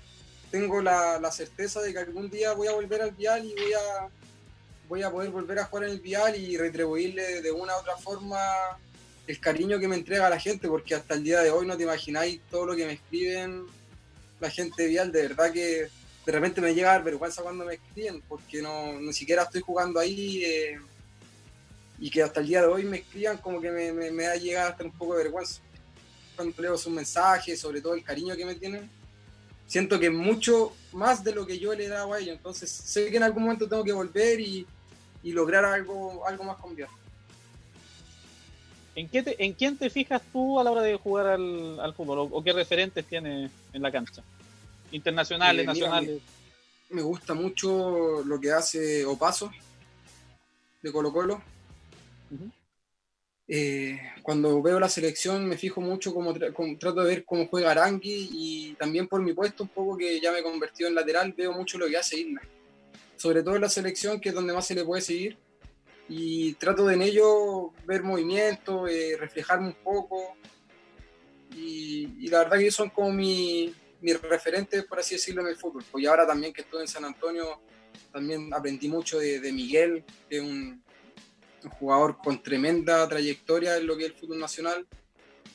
tengo 0.51 0.83
la, 0.83 1.19
la 1.19 1.31
certeza 1.31 1.81
de 1.81 1.93
que 1.93 1.99
algún 1.99 2.31
día 2.31 2.53
voy 2.53 2.69
a 2.69 2.73
volver 2.73 3.03
al 3.03 3.13
Vial 3.13 3.45
y 3.45 3.55
voy 3.55 3.73
a, 3.73 4.09
voy 4.89 5.03
a 5.03 5.11
poder 5.11 5.31
volver 5.31 5.59
a 5.59 5.65
jugar 5.65 5.85
en 5.85 5.91
el 5.91 6.01
Vial 6.01 6.37
y 6.37 6.57
retribuirle 6.57 7.43
de 7.43 7.53
una 7.53 7.77
u 7.77 7.81
otra 7.81 7.97
forma 7.97 8.39
el 9.27 9.41
cariño 9.41 9.79
que 9.79 9.89
me 9.89 9.97
entrega 9.97 10.29
la 10.29 10.39
gente, 10.39 10.69
porque 10.69 10.95
hasta 10.95 11.15
el 11.15 11.25
día 11.25 11.41
de 11.41 11.51
hoy 11.51 11.67
no 11.67 11.77
te 11.77 11.85
imagináis 11.85 12.41
todo 12.51 12.67
lo 12.67 12.77
que 12.77 12.87
me 12.87 12.93
escriben 12.93 13.65
la 14.41 14.51
gente 14.51 14.87
vial, 14.87 15.11
de 15.11 15.23
verdad 15.29 15.53
que 15.53 15.89
de 16.27 16.33
repente 16.33 16.61
me 16.61 16.75
llega 16.75 16.91
a 16.91 16.95
dar 16.95 17.05
vergüenza 17.05 17.43
cuando 17.43 17.65
me 17.65 17.75
escriben, 17.75 18.23
porque 18.29 18.61
no, 18.61 19.01
ni 19.01 19.13
siquiera 19.13 19.45
estoy 19.45 19.63
jugando 19.63 20.01
ahí 20.01 20.45
eh, 20.45 20.79
y 21.99 22.11
que 22.11 22.23
hasta 22.23 22.41
el 22.41 22.47
día 22.49 22.61
de 22.63 22.67
hoy 22.69 22.85
me 22.85 22.99
escriban 22.99 23.39
como 23.39 23.61
que 23.61 23.71
me, 23.71 23.93
me, 23.93 24.11
me 24.11 24.25
da 24.25 24.37
llegar 24.37 24.73
hasta 24.73 24.85
un 24.85 24.93
poco 24.93 25.17
de 25.17 25.25
vergüenza. 25.25 25.61
Cuando 26.37 26.61
leo 26.61 26.77
sus 26.77 26.93
mensajes, 26.93 27.61
sobre 27.61 27.81
todo 27.81 27.95
el 27.95 28.03
cariño 28.03 28.35
que 28.37 28.45
me 28.45 28.57
tienen, 28.57 28.91
siento 29.67 29.99
que 30.01 30.11
mucho 30.11 30.73
más 30.93 31.23
de 31.23 31.33
lo 31.33 31.47
que 31.47 31.59
yo 31.59 31.73
le 31.75 31.85
he 31.85 31.89
dado 31.89 32.13
a 32.13 32.19
ellos, 32.19 32.37
entonces 32.37 32.71
sé 32.71 33.11
que 33.11 33.17
en 33.17 33.23
algún 33.23 33.45
momento 33.45 33.69
tengo 33.69 33.85
que 33.85 33.93
volver 33.93 34.41
y, 34.41 34.67
y 35.23 35.33
lograr 35.33 35.65
algo, 35.65 36.27
algo 36.27 36.45
más 36.45 36.57
con. 36.57 36.75
¿En, 38.97 39.09
qué 39.09 39.23
te, 39.23 39.45
¿En 39.45 39.53
quién 39.55 39.77
te 39.77 39.91
fijas 39.91 40.23
tú 40.33 40.59
a 40.61 40.65
la 40.65 40.71
hora 40.71 40.83
de 40.83 40.97
jugar 40.97 41.27
al, 41.27 41.81
al 41.81 41.95
fútbol? 41.95 42.19
¿O, 42.19 42.23
o, 42.25 42.45
qué 42.45 42.53
referentes 42.53 43.05
tienes 43.07 43.51
en 43.73 43.83
la 43.83 43.91
cancha? 43.91 44.23
Internacionales, 44.93 45.65
Eh, 45.65 45.67
nacionales. 45.67 46.11
mira, 46.11 46.23
me, 46.91 46.97
me 46.97 47.03
gusta 47.03 47.35
mucho 47.35 48.23
lo 48.25 48.41
que 48.41 48.53
hace 48.53 49.05
Opaso 49.05 49.51
de 50.83 50.93
Colo 50.93 51.13
Colo. 51.13 51.43
Ujú. 52.31 52.51
Eh, 53.47 54.01
cuando 54.23 54.63
veo 54.63 54.81
la 54.81 54.89
selección 54.89 55.47
me 55.47 55.59
fijo 55.59 55.81
mucho 55.83 56.15
como, 56.15 56.35
tra- 56.35 56.53
como- 56.55 56.79
trato 56.79 57.03
de 57.03 57.09
ver 57.09 57.25
cómo 57.27 57.47
juega 57.47 57.73
Arangui 57.73 58.29
y 58.33 58.75
también 58.79 59.07
por 59.07 59.21
mi 59.23 59.35
puesto 59.35 59.65
un 59.65 59.69
poco 59.69 59.99
que 59.99 60.19
ya 60.21 60.33
me 60.33 60.39
he 60.39 60.43
convertido 60.43 60.89
en 60.89 60.95
lateral 60.95 61.35
veo 61.35 61.53
mucho 61.53 61.77
lo 61.77 61.87
que 61.87 61.99
hace 61.99 62.21
Isla 62.21 62.41
sobre 63.17 63.43
todo 63.43 63.57
en 63.57 63.61
la 63.61 63.69
selección 63.69 64.19
que 64.19 64.31
es 64.31 64.35
donde 64.35 64.55
más 64.55 64.67
se 64.67 64.75
le 64.75 64.83
puede 64.85 65.03
seguir 65.03 65.37
y 66.09 66.55
trato 66.55 66.87
de 66.87 66.95
en 66.95 67.03
ello 67.03 67.73
ver 67.87 68.03
movimientos, 68.03 68.89
eh, 68.91 69.17
reflejarme 69.19 69.69
un 69.69 69.75
poco 69.75 70.37
y, 71.55 72.09
y 72.25 72.29
la 72.29 72.39
verdad 72.41 72.59
que 72.59 72.71
son 72.71 72.91
como 72.91 73.13
mi- 73.13 73.75
mis 74.01 74.21
referentes 74.23 74.85
por 74.85 74.99
así 75.01 75.17
decirlo 75.17 75.43
en 75.43 75.49
el 75.49 75.57
fútbol 75.57 75.85
pues 75.91 76.03
y 76.03 76.07
ahora 76.07 76.27
también 76.27 76.53
que 76.53 76.63
estuve 76.63 76.81
en 76.81 76.89
San 76.89 77.05
Antonio 77.05 77.61
también 78.13 78.53
aprendí 78.55 78.89
mucho 78.89 79.19
de, 79.19 79.41
de 79.41 79.53
Miguel 79.53 80.05
que 80.29 80.39
es 80.39 80.43
un, 80.43 80.83
un 81.65 81.71
jugador 81.71 82.19
con 82.19 82.43
tremenda 82.43 83.09
trayectoria 83.09 83.77
en 83.77 83.87
lo 83.87 83.97
que 83.97 84.05
es 84.05 84.11
el 84.11 84.17
fútbol 84.17 84.39
nacional. 84.39 84.87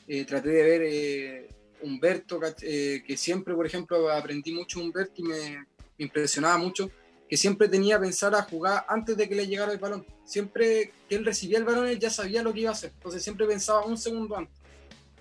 Eh, 0.08 0.26
traté 0.26 0.50
de 0.50 0.64
ver 0.64 0.82
eh, 0.84 1.50
Humberto, 1.82 2.40
eh, 2.62 3.04
que 3.06 3.18
siempre, 3.18 3.54
por 3.54 3.66
ejemplo, 3.66 4.10
aprendí 4.10 4.52
mucho 4.52 4.80
Humberto 4.80 5.22
y 5.22 5.24
me, 5.24 5.66
me 5.98 6.06
impresionaba 6.06 6.58
mucho, 6.58 6.90
que 7.30 7.38
siempre 7.38 7.68
tenía 7.68 7.98
a 7.98 8.00
pensar 8.00 8.34
a 8.34 8.42
jugar 8.42 8.86
antes 8.88 9.16
de 9.16 9.30
que 9.30 9.36
le 9.36 9.48
llegara 9.48 9.72
el 9.72 9.78
balón. 9.78 10.06
Siempre 10.26 10.92
que 11.08 11.16
él 11.16 11.26
recibía 11.26 11.60
el 11.60 11.64
balón, 11.64 11.88
él 11.88 12.00
ya 12.00 12.10
sabía 12.10 12.42
lo 12.42 12.54
que 12.54 12.62
iba 12.62 12.70
a 12.70 12.74
hacer. 12.74 12.92
Entonces 12.96 13.24
siempre 13.24 13.46
pensaba 13.46 13.86
un 13.86 13.98
segundo 13.98 14.36
antes. 14.36 14.56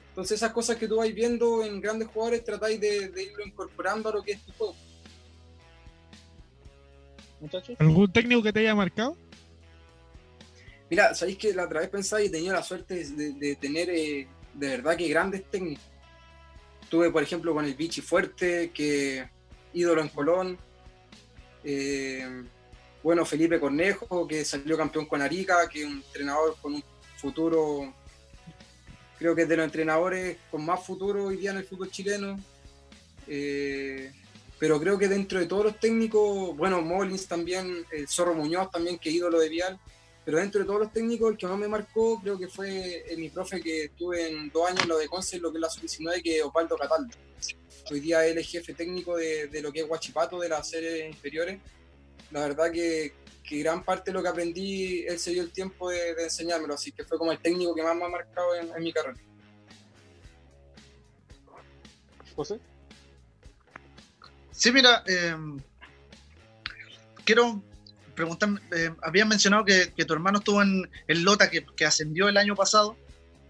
Entonces 0.09 0.37
esas 0.39 0.53
cosas 0.53 0.77
que 0.77 0.89
tú 0.89 0.97
vais 0.97 1.15
viendo 1.15 1.63
en 1.63 1.81
grandes 1.81 2.09
jugadores, 2.09 2.43
tratáis 2.45 2.81
de, 2.81 3.09
de 3.09 3.23
irlo 3.23 3.47
incorporando 3.47 4.09
a 4.09 4.13
lo 4.13 4.23
que 4.23 4.33
es 4.33 4.43
tu 4.43 4.53
juego. 4.53 4.75
¿Algún 7.79 8.13
técnico 8.13 8.43
que 8.43 8.53
te 8.53 8.61
haya 8.61 8.75
marcado? 8.75 9.17
Mira, 10.91 11.15
sabéis 11.15 11.39
que 11.39 11.53
la 11.53 11.65
otra 11.65 11.81
vez 11.81 11.91
pensaba 11.91 12.23
y 12.23 12.27
he 12.27 12.53
la 12.53 12.63
suerte 12.63 13.05
de, 13.05 13.57
tener 13.57 13.91
eh, 13.91 14.27
de 14.55 14.69
verdad 14.69 14.97
que 14.97 15.09
grandes 15.09 15.45
técnicos. 15.51 15.85
Tuve, 16.89 17.11
por 17.11 17.23
ejemplo, 17.23 17.53
con 17.53 17.65
el 17.67 17.75
Vichy 17.75 18.01
Fuerte, 18.01 18.71
que 18.71 19.29
ídolo 19.75 20.01
en 20.01 20.09
Colón. 20.09 20.59
Eh, 21.63 22.45
bueno, 23.03 23.27
Felipe 23.27 23.61
Cornejo, 23.61 24.27
que 24.27 24.45
salió 24.45 24.77
campeón 24.77 25.07
con 25.07 25.21
Arica, 25.21 25.69
que 25.69 25.83
es 25.83 25.87
un 25.87 26.03
entrenador 26.07 26.57
con 26.61 26.75
un 26.75 26.85
futuro, 27.17 27.93
creo 29.19 29.35
que 29.35 29.43
es 29.43 29.49
de 29.49 29.57
los 29.57 29.65
entrenadores 29.65 30.39
con 30.51 30.65
más 30.65 30.85
futuro 30.85 31.27
hoy 31.27 31.37
día 31.37 31.51
en 31.51 31.59
el 31.59 31.65
fútbol 31.65 31.91
chileno. 31.91 32.39
Eh, 33.27 34.11
pero 34.59 34.81
creo 34.81 34.99
que 34.99 35.09
dentro 35.09 35.39
de 35.39 35.47
todos 35.47 35.67
los 35.67 35.79
técnicos, 35.79 36.57
bueno, 36.57 36.81
Molins 36.81 37.29
también, 37.29 37.85
el 37.93 38.09
Zorro 38.09 38.35
Muñoz 38.35 38.71
también, 38.71 38.99
que 38.99 39.11
ídolo 39.11 39.39
de 39.39 39.49
Vial, 39.49 39.79
pero 40.29 40.41
dentro 40.41 40.61
de 40.61 40.67
todos 40.67 40.81
los 40.81 40.93
técnicos, 40.93 41.31
el 41.31 41.39
que 41.39 41.47
más 41.47 41.57
me 41.57 41.69
marcó 41.69 42.21
creo 42.21 42.39
que 42.39 42.49
fue 42.49 43.03
mi 43.17 43.31
profe 43.31 43.63
que 43.63 43.85
estuve 43.85 44.29
en 44.29 44.51
dos 44.51 44.69
años 44.69 44.83
en 44.83 44.89
lo 44.91 44.99
de 44.99 45.09
Conce, 45.09 45.39
lo 45.39 45.51
que 45.51 45.57
es 45.57 45.63
la 45.63 45.71
sub-19, 45.71 46.23
que 46.23 46.37
es 46.37 46.45
Osvaldo 46.45 46.77
Cataldo. 46.77 47.17
Hoy 47.91 48.01
día 48.01 48.27
él 48.27 48.37
es 48.37 48.47
jefe 48.47 48.75
técnico 48.75 49.17
de, 49.17 49.47
de 49.47 49.63
lo 49.63 49.73
que 49.73 49.81
es 49.81 49.89
Guachipato, 49.89 50.39
de 50.39 50.51
las 50.51 50.69
series 50.69 51.09
inferiores. 51.09 51.59
La 52.31 52.41
verdad 52.41 52.71
que, 52.71 53.15
que, 53.43 53.59
gran 53.61 53.83
parte 53.83 54.11
de 54.11 54.17
lo 54.17 54.23
que 54.23 54.29
aprendí, 54.29 55.07
él 55.07 55.19
se 55.19 55.31
dio 55.31 55.41
el 55.41 55.51
tiempo 55.51 55.89
de, 55.89 56.15
de 56.15 56.25
enseñármelo, 56.25 56.75
así 56.75 56.93
que 56.93 57.05
fue 57.05 57.17
como 57.17 57.33
el 57.33 57.39
técnico 57.39 57.75
que 57.75 57.83
más 57.83 57.97
me 57.97 58.05
ha 58.05 58.09
marcado 58.09 58.55
en, 58.55 58.71
en 58.71 58.83
mi 58.83 58.93
carrera. 58.93 59.19
José. 62.37 62.61
Sí, 64.51 64.71
mira, 64.73 65.03
eh, 65.07 65.35
quiero 67.25 67.63
preguntar, 68.19 68.51
eh, 68.73 68.91
habían 69.03 69.29
mencionado 69.29 69.65
que, 69.65 69.93
que, 69.97 70.05
tu 70.05 70.13
hermano 70.13 70.39
estuvo 70.39 70.61
en, 70.61 70.91
en 71.07 71.25
Lota, 71.25 71.49
que, 71.49 71.65
que, 71.65 71.87
ascendió 71.87 72.29
el 72.29 72.37
año 72.37 72.55
pasado. 72.55 72.97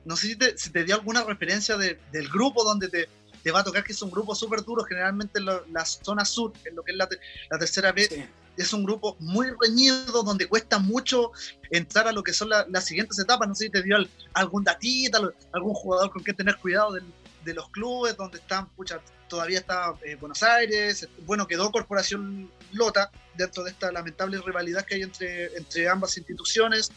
No 0.04 0.14
sé 0.14 0.28
si 0.28 0.36
te, 0.36 0.56
si 0.56 0.70
te 0.70 0.84
dio 0.84 0.94
alguna 0.94 1.24
referencia 1.24 1.76
de, 1.76 1.98
del 2.12 2.28
grupo 2.28 2.64
donde 2.64 2.88
te, 2.88 3.08
te, 3.42 3.50
va 3.50 3.60
a 3.60 3.64
tocar, 3.64 3.82
que 3.82 3.92
es 3.92 4.02
un 4.02 4.10
grupo 4.10 4.34
súper 4.34 4.62
duro, 4.62 4.84
generalmente 4.84 5.38
en 5.38 5.46
la, 5.46 5.62
la, 5.72 5.84
zona 5.84 6.24
sur, 6.24 6.52
en 6.64 6.76
lo 6.76 6.82
que 6.82 6.92
es 6.92 6.98
la, 6.98 7.08
la 7.50 7.58
tercera 7.58 7.92
vez. 7.92 8.10
Sí. 8.10 8.24
Es 8.58 8.72
un 8.72 8.84
grupo 8.84 9.16
muy 9.20 9.46
reñido, 9.60 10.22
donde 10.24 10.48
cuesta 10.48 10.78
mucho 10.78 11.30
entrar 11.70 12.08
a 12.08 12.12
lo 12.12 12.22
que 12.22 12.32
son 12.32 12.48
la, 12.48 12.66
las 12.68 12.84
siguientes 12.84 13.18
etapas. 13.18 13.48
No 13.48 13.54
sé 13.54 13.64
si 13.64 13.70
te 13.70 13.82
dio 13.82 13.96
algún 14.34 14.64
datita, 14.64 15.20
algún 15.52 15.74
jugador 15.74 16.10
con 16.10 16.24
que 16.24 16.34
tener 16.34 16.56
cuidado 16.56 16.92
del, 16.92 17.04
de 17.44 17.54
los 17.54 17.70
clubes, 17.70 18.16
donde 18.16 18.38
están, 18.38 18.68
pucha, 18.70 19.00
todavía 19.28 19.58
está 19.58 19.94
eh, 20.04 20.16
Buenos 20.16 20.42
Aires, 20.42 21.08
bueno, 21.24 21.46
quedó 21.46 21.70
Corporación 21.70 22.50
Lota 22.72 23.10
dentro 23.34 23.64
de 23.64 23.70
esta 23.70 23.92
lamentable 23.92 24.40
rivalidad 24.44 24.84
que 24.84 24.96
hay 24.96 25.02
entre, 25.02 25.56
entre 25.56 25.88
ambas 25.88 26.16
instituciones. 26.16 26.90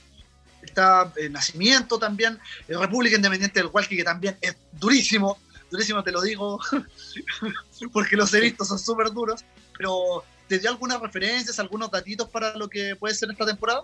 Está 0.61 1.11
eh, 1.15 1.29
Nacimiento 1.29 1.97
también, 1.97 2.39
eh, 2.67 2.77
República 2.77 3.15
Independiente 3.15 3.59
del 3.59 3.69
Hualqui, 3.71 3.97
que 3.97 4.03
también 4.03 4.37
es 4.41 4.55
durísimo, 4.73 5.39
durísimo 5.71 6.03
te 6.03 6.11
lo 6.11 6.21
digo, 6.21 6.59
porque 7.93 8.15
los 8.15 8.31
he 8.33 8.39
visto, 8.39 8.63
son 8.63 8.77
súper 8.77 9.11
duros, 9.11 9.43
pero 9.75 10.23
¿te 10.47 10.59
dio 10.59 10.69
algunas 10.69 11.01
referencias, 11.01 11.57
algunos 11.59 11.89
datitos 11.89 12.29
para 12.29 12.55
lo 12.55 12.69
que 12.69 12.95
puede 12.95 13.15
ser 13.15 13.31
esta 13.31 13.45
temporada? 13.45 13.81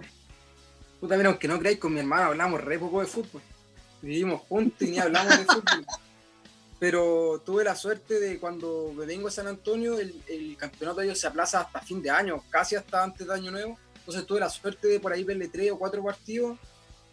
También, 0.99 1.27
aunque 1.27 1.47
no 1.47 1.57
creáis, 1.57 1.79
con 1.79 1.93
mi 1.93 1.99
hermano 1.99 2.25
hablamos 2.25 2.63
re 2.63 2.77
poco 2.77 3.01
de 3.01 3.07
fútbol. 3.07 3.41
Vivimos 4.01 4.41
juntos 4.41 4.87
y 4.87 4.91
ni 4.91 4.99
hablamos 4.99 5.37
de 5.37 5.45
fútbol 5.45 5.85
pero 6.79 7.41
tuve 7.43 7.63
la 7.63 7.75
suerte 7.75 8.19
de 8.19 8.39
cuando 8.39 8.93
me 8.95 9.05
vengo 9.05 9.27
a 9.27 9.31
San 9.31 9.47
Antonio, 9.47 9.97
el, 9.97 10.21
el, 10.27 10.55
campeonato 10.57 10.99
de 10.99 11.07
ellos 11.07 11.19
se 11.19 11.27
aplaza 11.27 11.61
hasta 11.61 11.81
fin 11.81 12.01
de 12.01 12.11
año, 12.11 12.43
casi 12.49 12.75
hasta 12.75 13.03
antes 13.03 13.25
de 13.25 13.33
Año 13.33 13.51
Nuevo. 13.51 13.77
Entonces 13.97 14.25
tuve 14.25 14.39
la 14.39 14.49
suerte 14.49 14.87
de 14.87 14.99
por 14.99 15.11
ahí 15.11 15.23
verle 15.23 15.47
tres 15.47 15.71
o 15.71 15.79
cuatro 15.79 16.03
partidos 16.03 16.57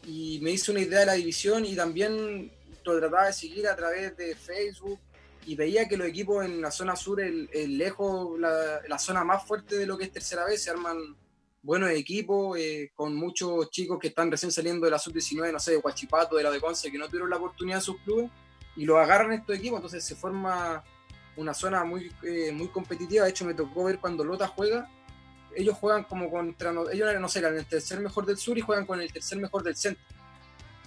y 0.06 0.38
me 0.42 0.50
hice 0.50 0.70
una 0.70 0.80
idea 0.80 1.00
de 1.00 1.06
la 1.06 1.14
división 1.14 1.64
y 1.64 1.74
también 1.74 2.52
lo 2.84 2.98
trataba 2.98 3.26
de 3.26 3.32
seguir 3.32 3.66
a 3.66 3.74
través 3.74 4.16
de 4.16 4.36
Facebook 4.36 5.00
y 5.46 5.56
veía 5.56 5.88
que 5.88 5.96
los 5.96 6.06
equipos 6.06 6.44
en 6.44 6.60
la 6.60 6.70
zona 6.70 6.94
sur, 6.94 7.20
el, 7.20 7.48
el 7.52 7.78
lejos, 7.78 8.38
la, 8.38 8.80
la, 8.86 8.98
zona 8.98 9.24
más 9.24 9.46
fuerte 9.46 9.76
de 9.76 9.86
lo 9.86 9.96
que 9.96 10.04
es 10.04 10.12
tercera 10.12 10.44
vez, 10.44 10.62
se 10.62 10.70
arman 10.70 10.98
buenos 11.62 11.90
equipos 11.90 12.58
eh, 12.58 12.92
con 12.94 13.14
muchos 13.14 13.70
chicos 13.70 13.98
que 13.98 14.08
están 14.08 14.30
recién 14.30 14.52
saliendo 14.52 14.84
de 14.84 14.90
la 14.90 14.98
sub-19, 14.98 15.52
no 15.52 15.58
sé, 15.58 15.72
de 15.72 15.78
Huachipato, 15.78 16.36
de 16.36 16.42
la 16.42 16.50
de 16.50 16.60
Conce, 16.60 16.90
que 16.90 16.98
no 16.98 17.08
tuvieron 17.08 17.30
la 17.30 17.36
oportunidad 17.36 17.78
en 17.78 17.82
sus 17.82 17.96
clubes 18.02 18.30
y 18.76 18.84
lo 18.84 18.98
agarran 18.98 19.32
estos 19.32 19.56
equipos, 19.56 19.78
entonces 19.78 20.04
se 20.04 20.16
forma 20.16 20.82
una 21.36 21.54
zona 21.54 21.84
muy, 21.84 22.12
eh, 22.22 22.52
muy 22.52 22.68
competitiva. 22.68 23.24
De 23.24 23.30
hecho, 23.30 23.44
me 23.44 23.54
tocó 23.54 23.84
ver 23.84 23.98
cuando 23.98 24.24
Lota 24.24 24.48
juega, 24.48 24.88
ellos 25.54 25.76
juegan 25.78 26.04
como 26.04 26.30
contra, 26.30 26.72
ellos 26.92 27.20
no 27.20 27.28
sé, 27.28 27.38
eran 27.40 27.56
el 27.56 27.66
tercer 27.66 28.00
mejor 28.00 28.26
del 28.26 28.36
sur 28.36 28.56
y 28.58 28.60
juegan 28.60 28.86
con 28.86 29.00
el 29.00 29.12
tercer 29.12 29.38
mejor 29.38 29.62
del 29.62 29.76
centro. 29.76 30.02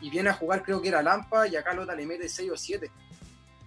Y 0.01 0.09
viene 0.09 0.29
a 0.29 0.33
jugar, 0.33 0.63
creo 0.63 0.81
que 0.81 0.89
era 0.89 1.01
Lampa, 1.01 1.47
y 1.47 1.55
acá 1.55 1.73
Lota 1.73 1.95
le 1.95 2.05
mete 2.05 2.29
6 2.29 2.51
o 2.51 2.57
7. 2.57 2.91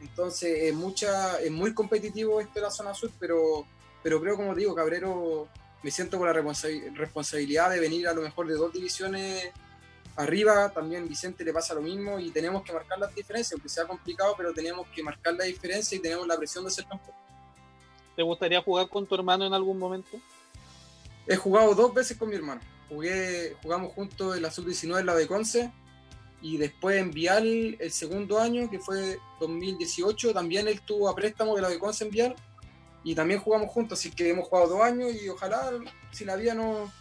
Entonces, 0.01 0.59
es, 0.63 0.75
mucha, 0.75 1.41
es 1.41 1.51
muy 1.51 1.75
competitivo 1.75 2.41
esto 2.41 2.55
de 2.55 2.63
la 2.63 2.71
zona 2.71 2.95
sur, 2.95 3.11
pero, 3.19 3.67
pero 4.03 4.21
creo, 4.21 4.37
como 4.37 4.55
digo, 4.55 4.75
Cabrero, 4.75 5.49
me 5.83 5.91
siento 5.91 6.19
con 6.19 6.27
la 6.27 6.33
responsabilidad 6.33 7.71
de 7.71 7.81
venir 7.81 8.07
a 8.07 8.13
lo 8.13 8.23
mejor 8.23 8.47
de 8.47 8.55
dos 8.55 8.73
divisiones 8.73 9.51
Arriba 10.21 10.69
también 10.69 11.09
Vicente 11.09 11.43
le 11.45 11.53
pasa 11.53 11.73
lo 11.73 11.81
mismo 11.81 12.19
y 12.19 12.31
tenemos 12.31 12.63
que 12.63 12.75
marcar 12.75 12.99
las 12.99 13.15
diferencias, 13.15 13.53
aunque 13.53 13.71
sea 13.71 13.87
complicado, 13.87 14.35
pero 14.37 14.53
tenemos 14.53 14.87
que 14.89 15.03
marcar 15.03 15.33
la 15.33 15.45
diferencia 15.45 15.97
y 15.97 16.01
tenemos 16.01 16.27
la 16.27 16.37
presión 16.37 16.63
de 16.63 16.71
ser 16.71 16.85
campeón. 16.85 17.17
¿Te 18.15 18.23
gustaría 18.23 18.61
jugar 18.61 18.91
con 18.91 19.07
tu 19.07 19.15
hermano 19.15 19.47
en 19.47 19.55
algún 19.55 19.79
momento? 19.79 20.19
He 21.27 21.37
jugado 21.37 21.75
dos 21.75 21.95
veces 21.95 22.19
con 22.19 22.29
mi 22.29 22.37
hermano. 22.37 22.61
Jugué, 22.91 23.57
jugamos 23.63 23.95
juntos 23.95 24.37
en 24.37 24.43
la 24.43 24.51
sub-19 24.51 25.01
en 25.01 25.07
la 25.07 25.15
de 25.15 25.27
Conce 25.27 25.73
y 26.43 26.59
después 26.59 26.99
en 26.99 27.13
Vial 27.13 27.77
el 27.79 27.91
segundo 27.91 28.39
año, 28.39 28.69
que 28.69 28.79
fue 28.79 29.19
2018, 29.41 30.35
también 30.35 30.69
él 30.69 30.83
tuvo 30.83 31.09
a 31.09 31.15
préstamo 31.15 31.57
de 31.57 31.63
la 31.63 31.71
de 31.71 31.79
Conce 31.79 32.05
en 32.05 32.11
Vial 32.11 32.37
y 33.05 33.15
también 33.15 33.41
jugamos 33.41 33.71
juntos, 33.71 33.99
así 33.99 34.11
que 34.11 34.29
hemos 34.29 34.49
jugado 34.49 34.69
dos 34.69 34.83
años 34.83 35.15
y 35.15 35.31
ojalá 35.31 35.71
si 36.13 36.27
la 36.27 36.37
vida 36.37 36.53
no, 36.53 36.93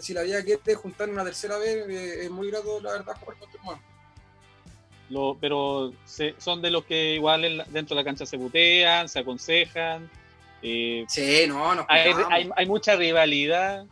si 0.00 0.12
la 0.12 0.22
vida 0.22 0.42
quiere 0.42 0.74
juntar 0.74 1.08
una 1.08 1.24
tercera 1.24 1.58
vez, 1.58 1.88
eh, 1.88 2.24
es 2.24 2.30
muy 2.30 2.50
grato, 2.50 2.80
la 2.80 2.92
verdad, 2.92 3.16
jugar 3.20 3.36
con 3.38 3.50
tu 3.50 3.56
hermano. 3.58 3.82
Lo, 5.10 5.36
pero 5.40 5.92
se, 6.04 6.34
son 6.38 6.62
de 6.62 6.70
los 6.70 6.84
que 6.84 7.14
igual 7.14 7.44
en 7.44 7.58
la, 7.58 7.64
dentro 7.64 7.94
de 7.94 8.02
la 8.02 8.04
cancha 8.04 8.26
se 8.26 8.36
butean, 8.36 9.08
se 9.08 9.20
aconsejan. 9.20 10.10
Eh, 10.62 11.04
sí, 11.08 11.44
no, 11.46 11.74
nos 11.74 11.86
hay, 11.88 12.12
hay, 12.30 12.50
hay, 12.56 12.66
mucha 12.66 12.96
rivalidad. 12.96 13.84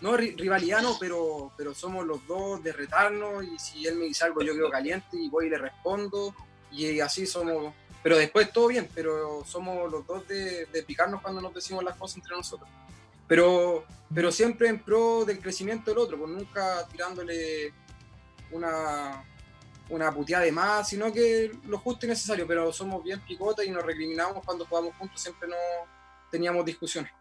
No, 0.00 0.16
ri 0.16 0.36
rivalidad 0.36 0.82
no, 0.82 0.96
pero, 1.00 1.50
pero 1.56 1.74
somos 1.74 2.06
los 2.06 2.24
dos 2.26 2.62
de 2.62 2.72
retarnos 2.72 3.42
y 3.42 3.58
si 3.58 3.86
él 3.86 3.96
me 3.96 4.04
dice 4.04 4.24
algo 4.24 4.42
yo 4.42 4.52
quedo 4.52 4.70
caliente 4.70 5.16
y 5.16 5.28
voy 5.28 5.46
y 5.46 5.50
le 5.50 5.58
respondo 5.58 6.34
y 6.70 7.00
así 7.00 7.26
somos. 7.26 7.72
Pero 8.02 8.16
después 8.16 8.52
todo 8.52 8.68
bien, 8.68 8.88
pero 8.94 9.42
somos 9.44 9.90
los 9.90 10.06
dos 10.06 10.28
de, 10.28 10.66
de 10.66 10.82
picarnos 10.82 11.20
cuando 11.22 11.40
nos 11.40 11.52
decimos 11.52 11.82
las 11.82 11.96
cosas 11.96 12.18
entre 12.18 12.36
nosotros 12.36 12.68
pero, 13.28 13.84
pero 14.12 14.32
siempre 14.32 14.68
en 14.68 14.82
pro 14.82 15.24
del 15.24 15.38
crecimiento 15.38 15.90
del 15.90 15.98
otro, 15.98 16.18
pues 16.18 16.30
nunca 16.30 16.86
tirándole 16.90 17.72
una, 18.50 19.22
una 19.90 20.12
puteada 20.12 20.44
de 20.44 20.52
más, 20.52 20.88
sino 20.88 21.12
que 21.12 21.52
lo 21.66 21.78
justo 21.78 22.06
y 22.06 22.08
necesario, 22.08 22.46
pero 22.46 22.72
somos 22.72 23.04
bien 23.04 23.20
picotas 23.20 23.66
y 23.66 23.70
nos 23.70 23.84
recriminamos 23.84 24.44
cuando 24.44 24.64
jugamos 24.64 24.96
juntos, 24.96 25.20
siempre 25.20 25.46
no 25.46 25.56
teníamos 26.30 26.64
discusiones. 26.64 27.12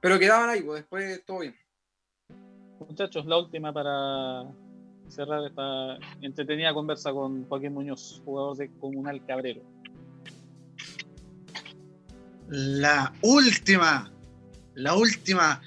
Pero 0.00 0.18
quedaban 0.18 0.50
ahí, 0.50 0.60
pues 0.60 0.80
después 0.80 1.24
todo 1.24 1.40
bien. 1.40 1.56
Muchachos, 2.78 3.24
la 3.24 3.38
última 3.38 3.72
para 3.72 4.44
cerrar 5.08 5.46
esta 5.46 5.98
entretenida 6.20 6.74
conversa 6.74 7.12
con 7.12 7.46
Joaquín 7.48 7.72
Muñoz, 7.72 8.20
jugador 8.24 8.56
de 8.56 8.70
Comunal 8.80 9.24
Cabrero. 9.24 9.62
La 12.48 13.12
última 13.22 14.11
la 14.74 14.94
última. 14.94 15.60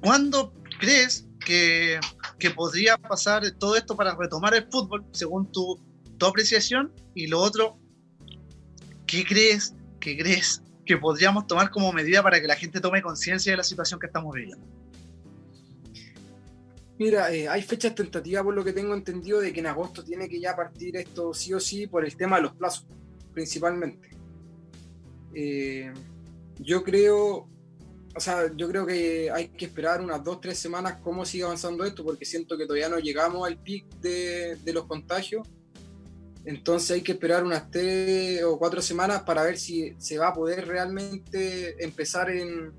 ¿Cuándo 0.00 0.52
crees 0.78 1.26
que, 1.44 1.98
que, 2.38 2.50
podría 2.50 2.96
pasar 2.96 3.50
todo 3.52 3.76
esto 3.76 3.96
para 3.96 4.14
retomar 4.14 4.54
el 4.54 4.66
fútbol, 4.70 5.04
según 5.12 5.50
tu, 5.50 5.80
tu 6.18 6.26
apreciación? 6.26 6.92
Y 7.14 7.26
lo 7.26 7.40
otro, 7.40 7.78
¿qué 9.06 9.24
crees, 9.24 9.74
qué 10.00 10.16
crees 10.16 10.62
que 10.84 10.96
podríamos 10.96 11.46
tomar 11.46 11.70
como 11.70 11.92
medida 11.92 12.22
para 12.22 12.40
que 12.40 12.46
la 12.46 12.56
gente 12.56 12.80
tome 12.80 13.02
conciencia 13.02 13.52
de 13.52 13.56
la 13.56 13.64
situación 13.64 13.98
que 13.98 14.06
estamos 14.06 14.34
viviendo? 14.34 14.64
Mira, 16.98 17.30
eh, 17.32 17.46
hay 17.46 17.62
fechas 17.62 17.94
tentativas 17.94 18.42
por 18.42 18.54
lo 18.54 18.64
que 18.64 18.72
tengo 18.72 18.94
entendido 18.94 19.40
de 19.40 19.52
que 19.52 19.60
en 19.60 19.66
agosto 19.66 20.02
tiene 20.02 20.28
que 20.28 20.40
ya 20.40 20.56
partir 20.56 20.96
esto 20.96 21.34
sí 21.34 21.52
o 21.52 21.60
sí 21.60 21.86
por 21.86 22.04
el 22.04 22.16
tema 22.16 22.36
de 22.36 22.42
los 22.42 22.54
plazos, 22.54 22.86
principalmente. 23.34 24.10
Eh, 25.34 25.92
yo 26.58 26.82
creo, 26.82 27.48
o 28.14 28.20
sea, 28.20 28.50
yo 28.54 28.68
creo 28.68 28.86
que 28.86 29.30
hay 29.30 29.48
que 29.48 29.66
esperar 29.66 30.00
unas 30.00 30.22
dos, 30.22 30.40
tres 30.40 30.58
semanas 30.58 30.98
cómo 31.02 31.24
sigue 31.24 31.44
avanzando 31.44 31.84
esto, 31.84 32.04
porque 32.04 32.24
siento 32.24 32.56
que 32.56 32.64
todavía 32.64 32.88
no 32.88 32.98
llegamos 32.98 33.46
al 33.46 33.58
pic 33.58 33.86
de, 34.00 34.58
los 34.72 34.86
contagios. 34.86 35.46
Entonces 36.44 36.92
hay 36.92 37.02
que 37.02 37.12
esperar 37.12 37.44
unas 37.44 37.70
tres 37.70 38.42
o 38.44 38.56
cuatro 38.58 38.80
semanas 38.80 39.22
para 39.22 39.42
ver 39.42 39.58
si 39.58 39.94
se 39.98 40.16
va 40.16 40.28
a 40.28 40.32
poder 40.32 40.66
realmente 40.66 41.82
empezar 41.82 42.30
en, 42.30 42.72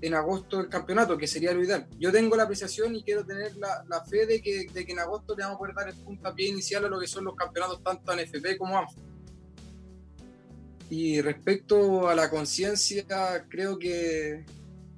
en 0.00 0.14
agosto 0.14 0.60
el 0.60 0.68
campeonato, 0.68 1.16
que 1.16 1.28
sería 1.28 1.54
lo 1.54 1.62
ideal. 1.62 1.86
Yo 1.96 2.10
tengo 2.10 2.34
la 2.36 2.42
apreciación 2.42 2.94
y 2.96 3.04
quiero 3.04 3.24
tener 3.24 3.56
la, 3.56 3.84
la 3.88 4.04
fe 4.04 4.26
de 4.26 4.42
que, 4.42 4.66
de 4.72 4.84
que, 4.84 4.92
en 4.92 4.98
agosto 4.98 5.36
le 5.36 5.44
vamos 5.44 5.56
a 5.56 5.58
poder 5.58 5.74
dar 5.76 5.88
el 5.88 5.94
puntapié 5.94 6.48
inicial 6.48 6.84
a 6.84 6.88
lo 6.88 6.98
que 6.98 7.06
son 7.06 7.24
los 7.24 7.36
campeonatos 7.36 7.82
tanto 7.84 8.12
en 8.12 8.18
FP 8.18 8.58
como 8.58 8.76
ANFA 8.76 9.00
Y 10.96 11.20
respecto 11.20 12.06
a 12.06 12.14
la 12.14 12.30
conciencia, 12.30 13.04
creo 13.48 13.76
que, 13.80 14.44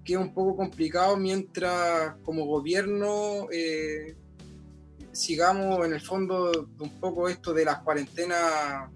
que, 0.04 0.12
es 0.12 0.18
un 0.18 0.34
poco 0.34 0.54
complicado 0.54 1.16
mientras 1.16 2.16
como 2.22 2.44
gobierno 2.44 3.48
eh, 3.50 4.14
sigamos 5.12 5.86
en 5.86 5.94
el 5.94 6.02
fondo 6.02 6.68
un 6.78 7.00
poco 7.00 7.30
esto 7.30 7.54
de 7.54 7.64
las 7.64 7.78
cuarentenas, 7.78 8.90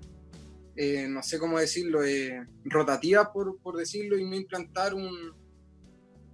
eh, 0.76 1.08
no 1.08 1.22
sé 1.22 1.38
cómo 1.38 1.58
decirlo, 1.58 2.04
eh, 2.04 2.46
rotativas 2.64 3.30
por, 3.32 3.58
por, 3.62 3.78
decirlo, 3.78 4.18
y 4.18 4.26
no 4.26 4.36
implantar 4.36 4.92
un, 4.92 5.32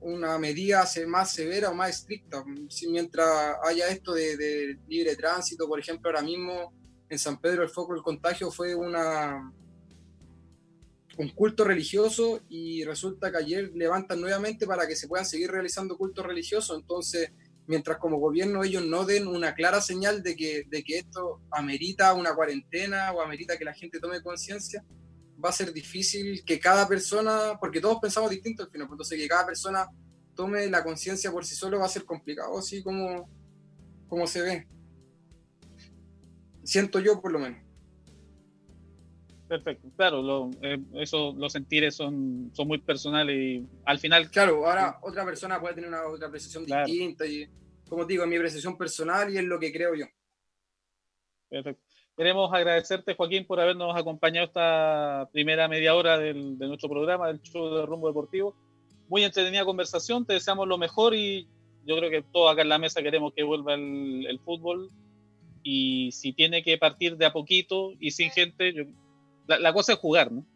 una 0.01 0.37
medida 0.37 0.85
más 1.07 1.31
severa 1.33 1.71
o 1.71 1.75
más 1.75 1.91
estricta. 1.91 2.45
Si 2.69 2.89
mientras 2.89 3.55
haya 3.63 3.87
esto 3.87 4.15
de, 4.15 4.37
de 4.37 4.81
libre 4.89 5.15
tránsito, 5.15 5.69
por 5.69 5.79
ejemplo, 5.79 6.11
ahora 6.11 6.23
mismo 6.23 6.75
en 7.09 7.21
San 7.21 7.41
Pedro 7.41 7.63
el 7.63 7.69
foco 7.69 7.93
del 7.93 8.03
contagio 8.03 8.51
fue 8.51 8.75
una 8.75 9.49
un 11.19 11.31
culto 11.31 11.65
religioso 11.65 12.41
y 12.49 12.85
resulta 12.85 13.31
que 13.31 13.39
ayer 13.39 13.71
levantan 13.75 14.21
nuevamente 14.21 14.67
para 14.67 14.87
que 14.87 14.97
se 14.97 15.09
puedan 15.09 15.25
seguir 15.25 15.51
realizando 15.51 15.97
cultos 15.97 16.27
religiosos. 16.27 16.79
Entonces, 16.79 17.33
mientras 17.67 17.99
como 17.99 18.19
gobierno 18.19 18.63
ellos 18.63 18.85
no 18.85 19.05
den 19.05 19.27
una 19.27 19.55
clara 19.55 19.81
señal 19.81 20.23
de 20.23 20.37
que, 20.37 20.65
de 20.69 20.85
que 20.85 20.99
esto 20.99 21.41
amerita 21.51 22.13
una 22.15 22.35
cuarentena 22.35 23.13
o 23.13 23.23
amerita 23.23 23.57
que 23.57 23.65
la 23.65 23.75
gente 23.75 23.99
tome 23.99 24.23
conciencia, 24.23 24.85
va 25.43 25.51
a 25.51 25.53
ser 25.53 25.73
difícil 25.73 26.45
que 26.45 26.59
cada 26.59 26.87
persona, 26.87 27.59
porque 27.61 27.81
todos 27.81 27.99
pensamos 28.01 28.31
distinto 28.31 28.63
al 28.63 28.71
final, 28.71 28.87
pues 28.87 28.97
entonces 28.97 29.19
que 29.19 29.29
cada 29.29 29.47
persona 29.47 29.89
tome 30.35 30.67
la 30.69 30.85
conciencia 30.85 31.31
por 31.31 31.45
sí 31.45 31.55
solo 31.55 31.79
va 31.79 31.87
a 31.87 31.91
ser 31.91 32.05
complicado, 32.05 32.59
así 32.59 32.83
como, 32.83 33.29
como 34.09 34.27
se 34.27 34.43
ve. 34.43 34.69
Siento 36.63 37.01
yo 37.01 37.21
por 37.21 37.33
lo 37.33 37.39
menos. 37.39 37.66
Perfecto, 39.49 39.89
claro, 39.97 40.23
lo, 40.23 40.51
eh, 40.61 40.79
eso, 40.95 41.33
los 41.37 41.53
sentires 41.53 41.95
son, 41.95 42.51
son 42.53 42.67
muy 42.67 42.79
personales 42.79 43.37
y 43.37 43.67
al 43.85 43.99
final... 44.01 44.29
Claro, 44.31 44.67
ahora 44.67 44.99
otra 45.03 45.25
persona 45.25 45.61
puede 45.61 45.75
tener 45.75 45.89
una 45.89 46.05
otra 46.05 46.27
apreciación 46.27 46.67
distinta 46.67 47.25
y, 47.25 47.49
como 47.89 48.05
digo, 48.05 48.25
es 48.25 48.29
mi 48.29 48.37
apreciación 48.37 48.77
personal 48.77 49.33
y 49.33 49.39
es 49.39 49.45
lo 49.45 49.61
que 49.61 49.73
creo 49.73 49.95
yo. 49.95 50.07
Perfecto. 51.49 51.81
Queremos 52.17 52.53
agradecerte, 52.53 53.15
Joaquín, 53.15 53.47
por 53.47 53.61
habernos 53.61 53.95
acompañado 53.95 54.47
esta 54.47 55.29
primera 55.33 55.69
media 55.69 55.95
hora 55.95 56.19
del, 56.19 56.59
de 56.59 56.67
nuestro 56.67 56.89
programa, 56.89 57.29
del 57.29 57.41
show 57.43 57.73
de 57.73 57.87
Rumbo 57.87 58.09
Deportivo. 58.09 58.57
Muy 59.09 59.23
entretenida 59.23 59.65
conversación, 59.65 60.27
te 60.27 60.33
deseamos 60.33 60.67
lo 60.67 60.77
mejor 60.77 61.15
y 61.15 61.47
yo 61.85 61.97
creo 61.97 62.11
que 62.11 62.23
todos 62.33 62.53
acá 62.53 62.63
en 62.63 62.71
la 62.71 62.79
mesa 62.79 63.01
queremos 63.01 63.33
que 63.33 63.45
vuelva 63.45 63.75
el, 63.75 64.27
el 64.27 64.41
fútbol 64.41 64.91
y 65.63 66.11
si 66.11 66.33
tiene 66.33 66.65
que 66.65 66.79
partir 66.79 67.17
de 67.17 67.27
a 67.27 67.33
poquito 67.33 67.93
y 68.01 68.11
sin 68.11 68.31
gente, 68.31 68.73
yo, 68.73 68.85
la, 69.47 69.59
la, 69.59 69.73
cosa 69.73 69.93
es 69.93 69.99
jugar, 69.99 70.33
¿no? 70.33 70.47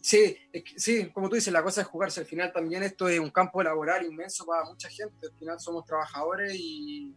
Sí, 0.00 0.36
sí, 0.76 1.10
como 1.12 1.28
tú 1.28 1.36
dices, 1.36 1.52
la 1.52 1.62
cosa 1.62 1.82
es 1.82 1.86
jugarse. 1.86 2.20
Al 2.20 2.26
final 2.26 2.52
también 2.52 2.82
esto 2.82 3.08
es 3.08 3.20
un 3.20 3.30
campo 3.30 3.62
laboral 3.62 4.04
inmenso 4.04 4.44
para 4.44 4.64
mucha 4.64 4.88
gente. 4.88 5.28
Al 5.28 5.38
final 5.38 5.60
somos 5.60 5.84
trabajadores 5.84 6.54
y, 6.56 7.14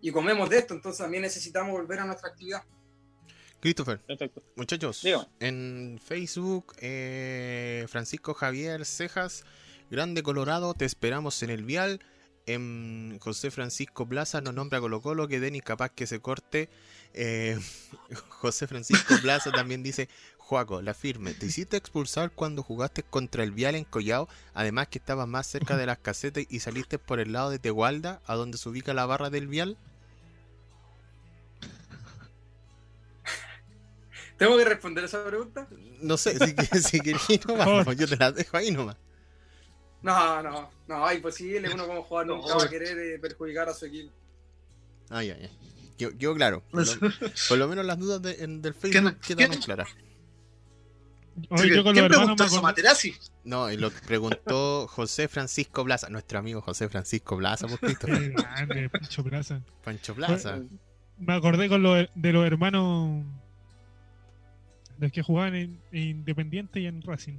y 0.00 0.10
comemos 0.12 0.48
de 0.50 0.58
esto, 0.58 0.74
entonces 0.74 1.02
también 1.02 1.22
necesitamos 1.22 1.72
volver 1.72 1.98
a 1.98 2.04
nuestra 2.04 2.28
actividad. 2.28 2.62
Christopher, 3.60 3.98
Perfecto. 4.00 4.42
muchachos, 4.56 5.00
Dígame. 5.02 5.24
en 5.40 5.98
Facebook, 6.04 6.74
eh, 6.80 7.86
Francisco 7.88 8.34
Javier 8.34 8.84
Cejas, 8.84 9.44
Grande 9.90 10.22
Colorado, 10.22 10.74
te 10.74 10.84
esperamos 10.84 11.42
en 11.42 11.48
el 11.48 11.64
Vial. 11.64 12.00
En 12.46 13.18
José 13.20 13.50
Francisco 13.50 14.06
Plaza 14.06 14.42
nos 14.42 14.52
nombra 14.52 14.80
Colo 14.80 15.00
Colo, 15.00 15.28
que 15.28 15.40
Denis 15.40 15.62
capaz 15.62 15.88
que 15.88 16.06
se 16.06 16.20
corte. 16.20 16.68
Eh, 17.14 17.58
José 18.28 18.66
Francisco 18.66 19.14
Plaza 19.22 19.50
también 19.52 19.82
dice, 19.82 20.08
Juaco, 20.36 20.82
la 20.82 20.92
firme, 20.92 21.32
¿te 21.32 21.46
hiciste 21.46 21.76
expulsar 21.76 22.32
cuando 22.32 22.62
jugaste 22.62 23.02
contra 23.02 23.44
el 23.44 23.52
Vial 23.52 23.76
en 23.76 23.84
Collao? 23.84 24.28
Además 24.52 24.88
que 24.88 24.98
estabas 24.98 25.26
más 25.26 25.46
cerca 25.46 25.76
de 25.76 25.86
las 25.86 25.98
casetas 25.98 26.44
y 26.48 26.60
saliste 26.60 26.98
por 26.98 27.20
el 27.20 27.32
lado 27.32 27.50
de 27.50 27.58
Tegualda, 27.58 28.20
a 28.26 28.34
donde 28.34 28.58
se 28.58 28.68
ubica 28.68 28.92
la 28.92 29.06
barra 29.06 29.30
del 29.30 29.46
Vial. 29.46 29.78
¿Tengo 34.36 34.58
que 34.58 34.64
responder 34.64 35.04
esa 35.04 35.24
pregunta? 35.24 35.66
No 36.02 36.18
sé, 36.18 36.36
si, 36.38 36.82
si 36.82 37.00
querés 37.00 37.46
nomás, 37.46 37.86
yo 37.96 38.06
te 38.06 38.16
la 38.16 38.32
dejo 38.32 38.56
ahí 38.56 38.70
nomás. 38.70 38.96
No, 40.02 40.42
no, 40.42 40.70
no, 40.86 41.12
imposible. 41.12 41.72
Uno 41.72 41.86
como 41.86 42.02
jugador 42.02 42.26
nunca 42.26 42.54
va 42.54 42.64
a 42.64 42.68
querer 42.68 42.98
eh, 42.98 43.18
perjudicar 43.18 43.70
a 43.70 43.74
su 43.74 43.86
equipo. 43.86 44.12
Ay, 45.08 45.30
ay, 45.30 45.44
ay. 45.44 45.73
Yo, 45.98 46.10
yo 46.12 46.34
claro. 46.34 46.62
Por 46.70 46.86
lo, 46.86 47.10
por 47.48 47.58
lo, 47.58 47.68
menos 47.68 47.84
las 47.86 47.98
dudas 47.98 48.20
de, 48.22 48.44
en, 48.44 48.62
del 48.62 48.74
Facebook 48.74 49.18
quedaron 49.20 49.56
claras. 49.58 49.88
Oye, 51.50 51.74
yo 51.74 51.82
con 51.82 51.94
¿Quién 51.94 52.06
preguntó 52.08 52.44
eso, 52.44 52.62
Materazzi? 52.62 53.14
No, 53.42 53.70
y 53.70 53.76
lo 53.76 53.90
preguntó 53.90 54.86
José 54.86 55.26
Francisco 55.28 55.84
Plaza, 55.84 56.08
nuestro 56.08 56.38
amigo 56.38 56.60
José 56.60 56.88
Francisco 56.88 57.36
Plaza, 57.36 57.66
por 57.66 57.80
Cristo. 57.80 58.06
grande, 58.06 58.88
Pancho 58.88 59.24
Plaza. 59.24 59.60
Pancho 59.82 60.14
Plaza. 60.14 60.60
Me 61.18 61.34
acordé 61.34 61.68
con 61.68 61.82
lo 61.82 61.94
de, 61.94 62.10
de 62.14 62.32
los 62.32 62.46
hermanos 62.46 63.24
los 64.98 65.12
que 65.12 65.22
jugaban 65.22 65.54
en, 65.54 65.80
en 65.92 66.02
Independiente 66.02 66.80
y 66.80 66.86
en 66.86 67.02
Racing. 67.02 67.38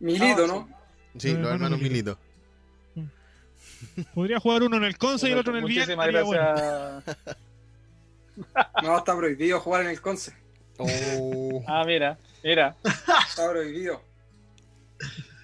Milito, 0.00 0.46
¿no? 0.46 0.68
Sí, 1.18 1.32
los, 1.32 1.40
los 1.40 1.52
hermanos 1.52 1.80
Milito. 1.80 2.12
Milito. 2.12 2.27
Podría 4.14 4.40
jugar 4.40 4.62
uno 4.62 4.76
en 4.76 4.84
el 4.84 4.98
Conce 4.98 5.28
y 5.28 5.32
el 5.32 5.38
otro 5.38 5.56
en 5.56 5.64
el 5.64 5.68
Bien. 5.68 5.86
Gracias. 5.86 6.24
Bueno. 6.24 7.02
no, 8.82 8.98
está 8.98 9.16
prohibido 9.16 9.60
jugar 9.60 9.82
en 9.82 9.88
el 9.88 10.00
Conce. 10.00 10.32
Oh. 10.78 11.62
Ah, 11.66 11.84
mira, 11.86 12.18
mira. 12.42 12.76
Está 12.84 13.50
prohibido. 13.50 14.00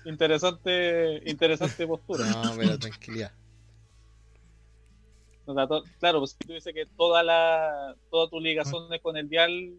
Interesante, 0.05 1.23
interesante 1.29 1.87
postura. 1.87 2.27
No, 2.27 2.55
pero 2.57 2.79
tranquilidad. 2.79 3.33
Claro, 5.45 6.21
pues 6.21 6.37
tú 6.37 6.53
dices 6.53 6.73
que 6.73 6.87
toda 6.97 7.23
la, 7.23 7.95
toda 8.11 8.31
tu 8.31 8.41
ligación 8.41 8.93
es 8.93 9.01
con 9.01 9.17
el 9.17 9.27
Vial, 9.27 9.75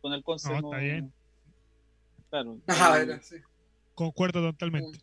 con 0.00 0.12
el 0.12 0.22
Conce. 0.22 0.48
No, 0.48 0.60
no, 0.60 0.68
está 0.72 0.78
bien. 0.78 1.12
Claro. 2.30 2.58
Ah, 2.66 2.98
era, 3.00 3.22
sí. 3.22 3.36
Concuerdo 3.94 4.40
totalmente. 4.40 4.98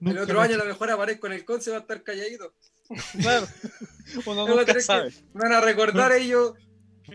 El 0.00 0.18
otro 0.18 0.40
año 0.40 0.54
a 0.54 0.58
lo 0.58 0.64
mejor 0.64 0.90
aparezco 0.90 1.22
con 1.22 1.32
el 1.32 1.44
Conce 1.44 1.70
y 1.70 1.72
va 1.72 1.78
a 1.78 1.80
estar 1.80 2.02
calladito. 2.02 2.52
Claro. 3.20 3.46
Uno 4.26 4.46
Me 4.46 4.50
van 4.54 4.58
a 4.60 4.64
nunca 4.64 4.80
sabe. 4.80 5.10
que- 5.10 5.22
me 5.34 5.40
van 5.42 5.52
a 5.52 5.60
recordar 5.60 6.12
ellos. 6.12 6.54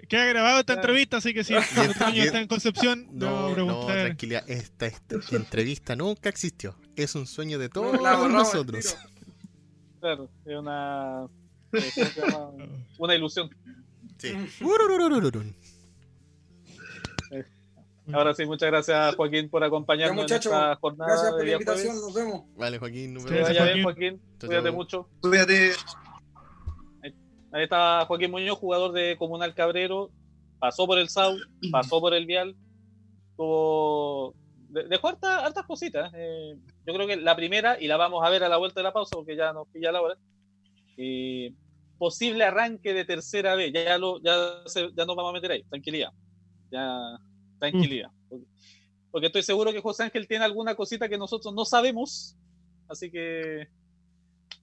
Queda 0.09 0.25
grabado 0.25 0.59
esta 0.59 0.73
entrevista, 0.73 1.17
así 1.17 1.33
que 1.33 1.43
si 1.43 1.53
el 1.55 1.63
otro 1.89 2.05
año 2.07 2.23
está 2.23 2.39
en 2.39 2.47
Concepción, 2.47 3.07
No, 3.11 3.49
no, 3.49 3.53
preguntar. 3.53 4.05
tranquilidad. 4.05 4.43
Esta, 4.49 4.85
esta 4.87 5.15
entrevista 5.35 5.95
nunca 5.95 6.29
existió. 6.29 6.77
Es 6.95 7.15
un 7.15 7.25
sueño 7.27 7.57
de 7.59 7.69
todos 7.69 7.99
nosotros. 8.29 8.97
Claro, 9.99 10.29
es 10.45 10.55
una, 10.57 11.25
eh, 11.71 12.69
una 12.99 13.15
ilusión. 13.15 13.49
Sí. 14.17 14.33
Ahora 18.11 18.33
sí, 18.33 18.45
muchas 18.45 18.69
gracias 18.69 19.15
Joaquín 19.15 19.49
por 19.49 19.61
Ya, 19.61 19.67
acompañarnos 19.67 20.29
en 20.29 20.37
esta 20.37 20.75
jornada 20.75 21.11
gracias 21.11 21.31
de 21.31 21.37
por 21.37 21.45
la 21.47 21.51
invitación. 21.53 21.87
jueves. 21.87 22.01
Nos 22.03 22.13
vemos. 22.13 22.43
Vale, 22.57 22.77
Joaquín. 22.79 23.13
nos 23.13 23.23
vemos. 23.23 23.47
vaya 23.47 23.63
bien, 23.65 23.83
Joaquín. 23.83 24.21
Cuídate 24.39 24.71
mucho. 24.71 25.09
Cuídate. 25.21 25.71
Ahí 27.51 27.63
está 27.63 28.05
Joaquín 28.07 28.31
Muñoz, 28.31 28.57
jugador 28.57 28.91
de 28.91 29.15
Comunal 29.17 29.53
Cabrero. 29.53 30.09
Pasó 30.59 30.85
por 30.87 30.97
el 30.97 31.07
SAU, 31.09 31.37
pasó 31.71 31.99
por 32.01 32.13
el 32.13 32.25
Vial. 32.25 32.55
Tuvo. 33.37 34.33
de- 34.69 34.85
Dejó 34.87 35.09
harta- 35.09 35.45
hartas 35.45 35.65
cositas. 35.65 36.11
eh, 36.15 36.55
yo 36.85 36.93
creo 36.93 37.05
que 37.07 37.15
la 37.17 37.35
primera, 37.35 37.79
y 37.79 37.87
la 37.87 37.95
vamos 37.97 38.25
a 38.25 38.29
ver 38.29 38.43
a 38.43 38.49
la 38.49 38.57
vuelta 38.57 38.79
de 38.79 38.83
la 38.85 38.91
pausa 38.93 39.15
porque 39.15 39.35
ya 39.35 39.53
nos 39.53 39.67
pilla 39.69 39.91
la 39.91 40.01
hora. 40.01 40.15
eh, 40.97 41.51
posible 41.97 42.43
arranque 42.43 42.93
de 42.93 43.05
tercera 43.05 43.55
vez. 43.55 43.71
Ya, 43.73 43.97
lo, 43.97 44.21
ya, 44.21 44.61
se- 44.67 44.91
ya 44.95 45.05
nos 45.05 45.15
vamos 45.15 45.29
a 45.29 45.33
meter 45.33 45.51
ahí. 45.51 45.63
Tranquilidad. 45.63 46.09
Ya, 46.71 46.99
tranquilidad. 47.71 48.11
Porque, 48.29 48.45
porque 49.11 49.27
estoy 49.27 49.43
seguro 49.43 49.71
que 49.71 49.81
José 49.81 50.03
Ángel 50.03 50.27
tiene 50.27 50.45
alguna 50.45 50.75
cosita 50.75 51.07
que 51.07 51.17
nosotros 51.17 51.53
no 51.53 51.65
sabemos. 51.65 52.35
Así 52.89 53.09
que 53.09 53.67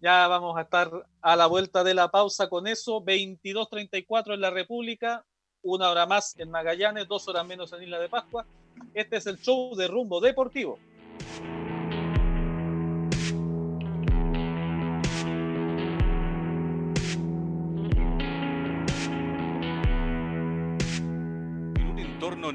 ya 0.02 0.28
vamos 0.28 0.56
a 0.58 0.62
estar 0.62 0.90
a 1.20 1.36
la 1.36 1.46
vuelta 1.46 1.82
de 1.82 1.94
la 1.94 2.10
pausa 2.10 2.48
con 2.48 2.66
eso. 2.66 3.02
22.34 3.02 4.34
en 4.34 4.40
la 4.40 4.50
República, 4.50 5.24
una 5.62 5.90
hora 5.90 6.06
más 6.06 6.38
en 6.38 6.50
Magallanes, 6.50 7.08
dos 7.08 7.26
horas 7.28 7.46
menos 7.46 7.72
en 7.72 7.84
Isla 7.84 7.98
de 7.98 8.08
Pascua. 8.08 8.46
Este 8.92 9.16
es 9.16 9.26
el 9.26 9.38
show 9.38 9.74
de 9.74 9.88
rumbo 9.88 10.20
deportivo. 10.20 10.78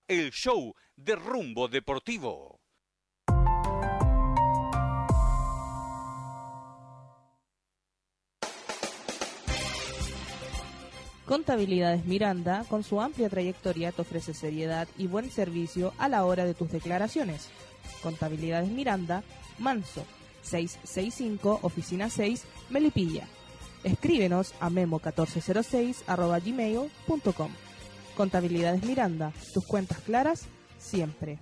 El 0.09 0.31
show 0.33 0.75
de 0.97 1.17
Rumbo 1.17 1.69
Deportivo. 1.69 2.60
Contabilidades 11.31 12.05
Miranda, 12.07 12.65
con 12.69 12.83
su 12.83 13.01
amplia 13.01 13.29
trayectoria, 13.29 13.93
te 13.93 14.03
ofrece 14.03 14.35
seriedad 14.35 14.89
y 14.99 15.07
buen 15.07 15.31
servicio 15.31 15.95
a 15.97 16.09
la 16.09 16.25
hora 16.25 16.45
de 16.45 16.55
tus 16.55 16.73
declaraciones. 16.73 17.51
Contabilidades 18.03 18.69
Miranda, 18.69 19.23
Manso, 19.57 20.05
665, 20.43 21.61
Oficina 21.63 22.11
6, 22.11 22.43
Melipilla. 22.71 23.29
Escríbenos 23.85 24.55
a 24.59 24.71
memo1406 24.71 26.91
Contabilidades 28.17 28.83
Miranda, 28.83 29.33
tus 29.55 29.65
cuentas 29.65 30.01
claras 30.01 30.47
siempre. 30.81 31.39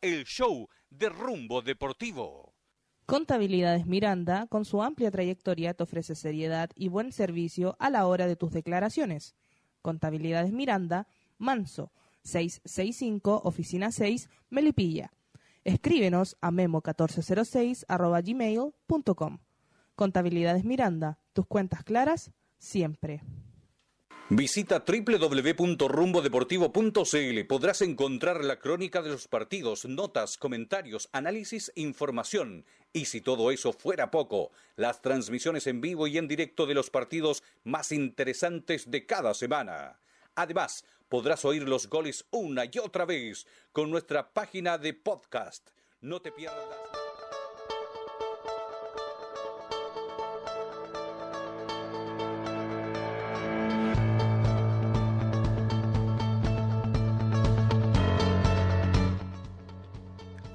El 0.00 0.24
show 0.24 0.66
de 0.88 1.10
rumbo 1.10 1.60
deportivo. 1.60 2.47
Contabilidades 3.08 3.86
Miranda, 3.86 4.46
con 4.48 4.66
su 4.66 4.82
amplia 4.82 5.10
trayectoria, 5.10 5.72
te 5.72 5.82
ofrece 5.82 6.14
seriedad 6.14 6.68
y 6.74 6.88
buen 6.88 7.10
servicio 7.10 7.74
a 7.78 7.88
la 7.88 8.06
hora 8.06 8.26
de 8.26 8.36
tus 8.36 8.52
declaraciones. 8.52 9.34
Contabilidades 9.80 10.52
Miranda, 10.52 11.08
Manso, 11.38 11.90
665, 12.24 13.40
Oficina 13.44 13.92
6, 13.92 14.28
Melipilla. 14.50 15.10
Escríbenos 15.64 16.36
a 16.42 16.50
memo1406 16.50 17.86
gmail.com. 18.24 19.38
Contabilidades 19.94 20.66
Miranda, 20.66 21.18
tus 21.32 21.46
cuentas 21.46 21.84
claras 21.84 22.30
siempre. 22.58 23.22
Visita 24.30 24.84
www.rumbodeportivo.cl. 24.86 27.46
Podrás 27.46 27.80
encontrar 27.80 28.44
la 28.44 28.58
crónica 28.58 29.00
de 29.00 29.08
los 29.08 29.26
partidos, 29.26 29.86
notas, 29.86 30.36
comentarios, 30.36 31.08
análisis, 31.12 31.72
información. 31.76 32.66
Y 32.92 33.04
si 33.04 33.20
todo 33.20 33.50
eso 33.50 33.72
fuera 33.72 34.10
poco, 34.10 34.50
las 34.76 35.02
transmisiones 35.02 35.66
en 35.66 35.80
vivo 35.80 36.06
y 36.06 36.18
en 36.18 36.26
directo 36.26 36.66
de 36.66 36.74
los 36.74 36.90
partidos 36.90 37.42
más 37.64 37.92
interesantes 37.92 38.90
de 38.90 39.04
cada 39.06 39.34
semana. 39.34 40.00
Además, 40.34 40.84
podrás 41.08 41.44
oír 41.44 41.68
los 41.68 41.88
goles 41.88 42.24
una 42.30 42.64
y 42.64 42.78
otra 42.78 43.04
vez 43.04 43.46
con 43.72 43.90
nuestra 43.90 44.32
página 44.32 44.78
de 44.78 44.94
podcast. 44.94 45.70
No 46.00 46.20
te 46.20 46.32
pierdas. 46.32 46.64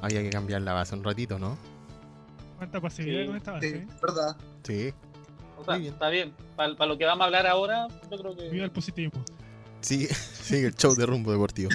Había 0.01 0.21
que 0.21 0.29
cambiar 0.29 0.61
la 0.61 0.73
base 0.73 0.95
un 0.95 1.03
ratito, 1.03 1.39
¿no? 1.39 1.57
¿Cuánta 2.63 2.79
pasividad 2.81 3.21
Sí, 3.21 3.27
con 3.27 3.35
esta 3.35 3.51
Sí, 3.59 3.67
base? 3.71 3.77
eh? 3.77 3.87
verdad. 4.01 4.37
Sí. 4.63 4.93
O 5.57 5.65
sea, 5.65 5.75
bien. 5.77 5.93
está 5.93 6.09
bien. 6.09 6.33
Para 6.55 6.85
lo 6.85 6.97
que 6.97 7.03
vamos 7.05 7.21
a 7.23 7.25
hablar 7.25 7.45
ahora, 7.47 7.87
yo 8.09 8.17
creo 8.17 8.35
que 8.37 8.49
Viva 8.49 8.63
el 8.65 8.71
positivismo. 8.71 9.21
Sigue, 9.81 10.07
sigue 10.13 10.67
el 10.67 10.75
show 10.75 10.95
de 10.95 11.05
rumbo 11.05 11.31
deportivo. 11.31 11.69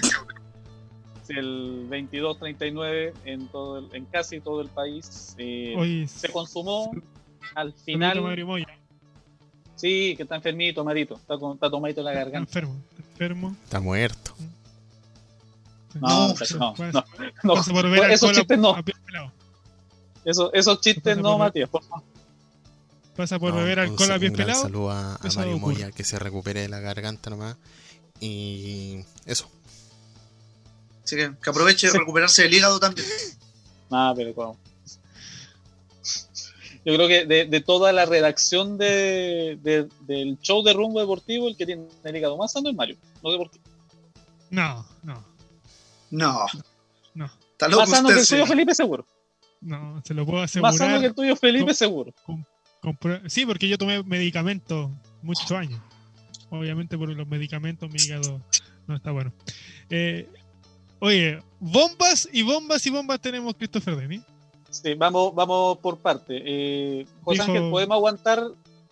el 1.29 1.87
22-39 1.89 3.13
en, 3.25 3.47
todo 3.49 3.77
el- 3.79 3.95
en 3.95 4.05
casi 4.05 4.39
todo 4.41 4.61
el 4.61 4.69
país. 4.69 5.35
eh, 5.37 5.75
Hoy 5.77 6.07
se 6.07 6.29
consumó 6.31 6.91
al 7.53 7.71
Final... 7.73 8.19
Sí, 9.75 10.15
que 10.17 10.23
está 10.23 10.35
enfermito, 10.37 10.83
Marito. 10.83 11.13
Está, 11.15 11.37
con, 11.37 11.53
está 11.53 11.69
tomadito 11.69 12.01
en 12.01 12.05
la 12.05 12.11
está 12.13 12.23
garganta. 12.25 12.49
enfermo. 12.59 12.75
está 12.89 13.01
enfermo. 13.11 13.55
Está 13.63 13.79
muerto. 13.79 14.33
No, 16.01 16.27
no, 16.29 16.33
Pasa- 16.35 16.57
no, 16.57 16.73
no, 16.77 17.55
no. 17.55 17.63
por 17.73 17.89
ver 17.89 18.11
esos 18.11 18.31
chistes 18.33 18.57
no. 18.59 18.75
Eso- 20.25 20.51
esos 20.53 20.81
chistes 20.81 21.17
no, 21.17 21.31
por- 21.31 21.39
Matías, 21.39 21.69
por 21.69 21.83
favor. 21.83 22.03
Pasa 23.15 23.37
por 23.39 23.51
No, 23.53 23.57
beber 23.57 23.79
un 23.79 23.83
alcohol 23.85 24.07
sa- 24.07 24.15
a 24.15 24.19
pies 24.19 24.31
un 24.31 24.37
pelados. 24.37 24.61
saludo 24.61 24.91
a, 24.91 25.19
Mario 25.35 25.55
ocurre. 25.57 25.73
Moya, 25.73 25.91
que 25.91 26.03
se 26.03 26.17
recupere 26.19 26.61
de 26.61 26.69
la 26.69 26.79
garganta 26.79 27.29
nomás. 27.29 27.57
Y 28.21 28.99
eso. 29.25 29.49
Así 31.03 31.15
que, 31.15 31.33
que 31.41 31.49
aproveche 31.49 31.87
de 31.87 31.91
Sí. 31.93 31.97
recuperarse 31.99 32.43
del 32.43 32.53
hígado 32.53 32.79
también. 32.79 33.07
Ah, 33.91 34.13
pero 34.15 34.33
¿cómo? 34.35 34.57
Yo 36.85 36.95
creo 36.95 37.07
que 37.09 37.25
de, 37.25 37.45
de 37.45 37.61
toda 37.61 37.91
la 37.91 38.05
redacción 38.05 38.77
de, 38.77 39.59
de- 39.61 39.89
del 40.01 40.39
show 40.39 40.63
de 40.63 40.73
rumbo 40.73 40.99
deportivo, 41.01 41.47
el 41.49 41.57
que 41.57 41.65
tiene 41.65 41.85
el 42.03 42.15
hígado 42.15 42.37
más 42.37 42.53
sano 42.53 42.69
es 42.69 42.75
Mario, 42.75 42.95
no 43.21 43.31
deportivo. 43.31 43.63
No, 44.49 44.85
no, 45.03 45.23
No. 46.11 46.45
No. 47.13 47.25
Está 47.51 47.67
loco 47.67 47.81
Más 47.81 47.89
sano 47.89 48.07
que 48.09 48.15
el 48.19 48.25
señor. 48.25 48.47
Felipe, 48.47 48.73
seguro. 48.73 49.05
No. 49.61 50.01
Se 50.05 50.13
lo 50.13 50.25
puedo 50.25 50.41
Más 50.41 50.51
sano 50.51 50.61
que 50.69 50.75
asegurar. 50.75 51.05
el 51.05 51.15
tuyo, 51.15 51.35
Felipe, 51.35 51.73
seguro. 51.73 52.13
Sí, 53.27 53.45
porque 53.45 53.67
yo 53.67 53.77
tomé 53.77 54.01
medicamentos 54.03 54.89
muchos 55.21 55.51
años. 55.51 55.81
Obviamente 56.49 56.97
por 56.97 57.09
los 57.09 57.27
medicamentos 57.27 57.89
mi 57.91 58.01
hígado 58.01 58.41
no 58.87 58.95
está 58.95 59.11
bueno. 59.11 59.31
Eh, 59.89 60.27
oye, 60.99 61.43
bombas 61.59 62.27
y 62.31 62.41
bombas 62.41 62.85
y 62.87 62.89
bombas 62.89 63.19
tenemos 63.21 63.53
Christopher 63.55 63.95
Denny. 63.97 64.23
Sí, 64.69 64.93
vamos, 64.93 65.33
vamos 65.35 65.77
por 65.79 65.97
parte. 65.99 66.41
Eh, 66.45 67.05
José 67.23 67.41
Dijo- 67.41 67.51
Ángel, 67.53 67.69
¿podemos 67.71 67.95
aguantar 67.95 68.43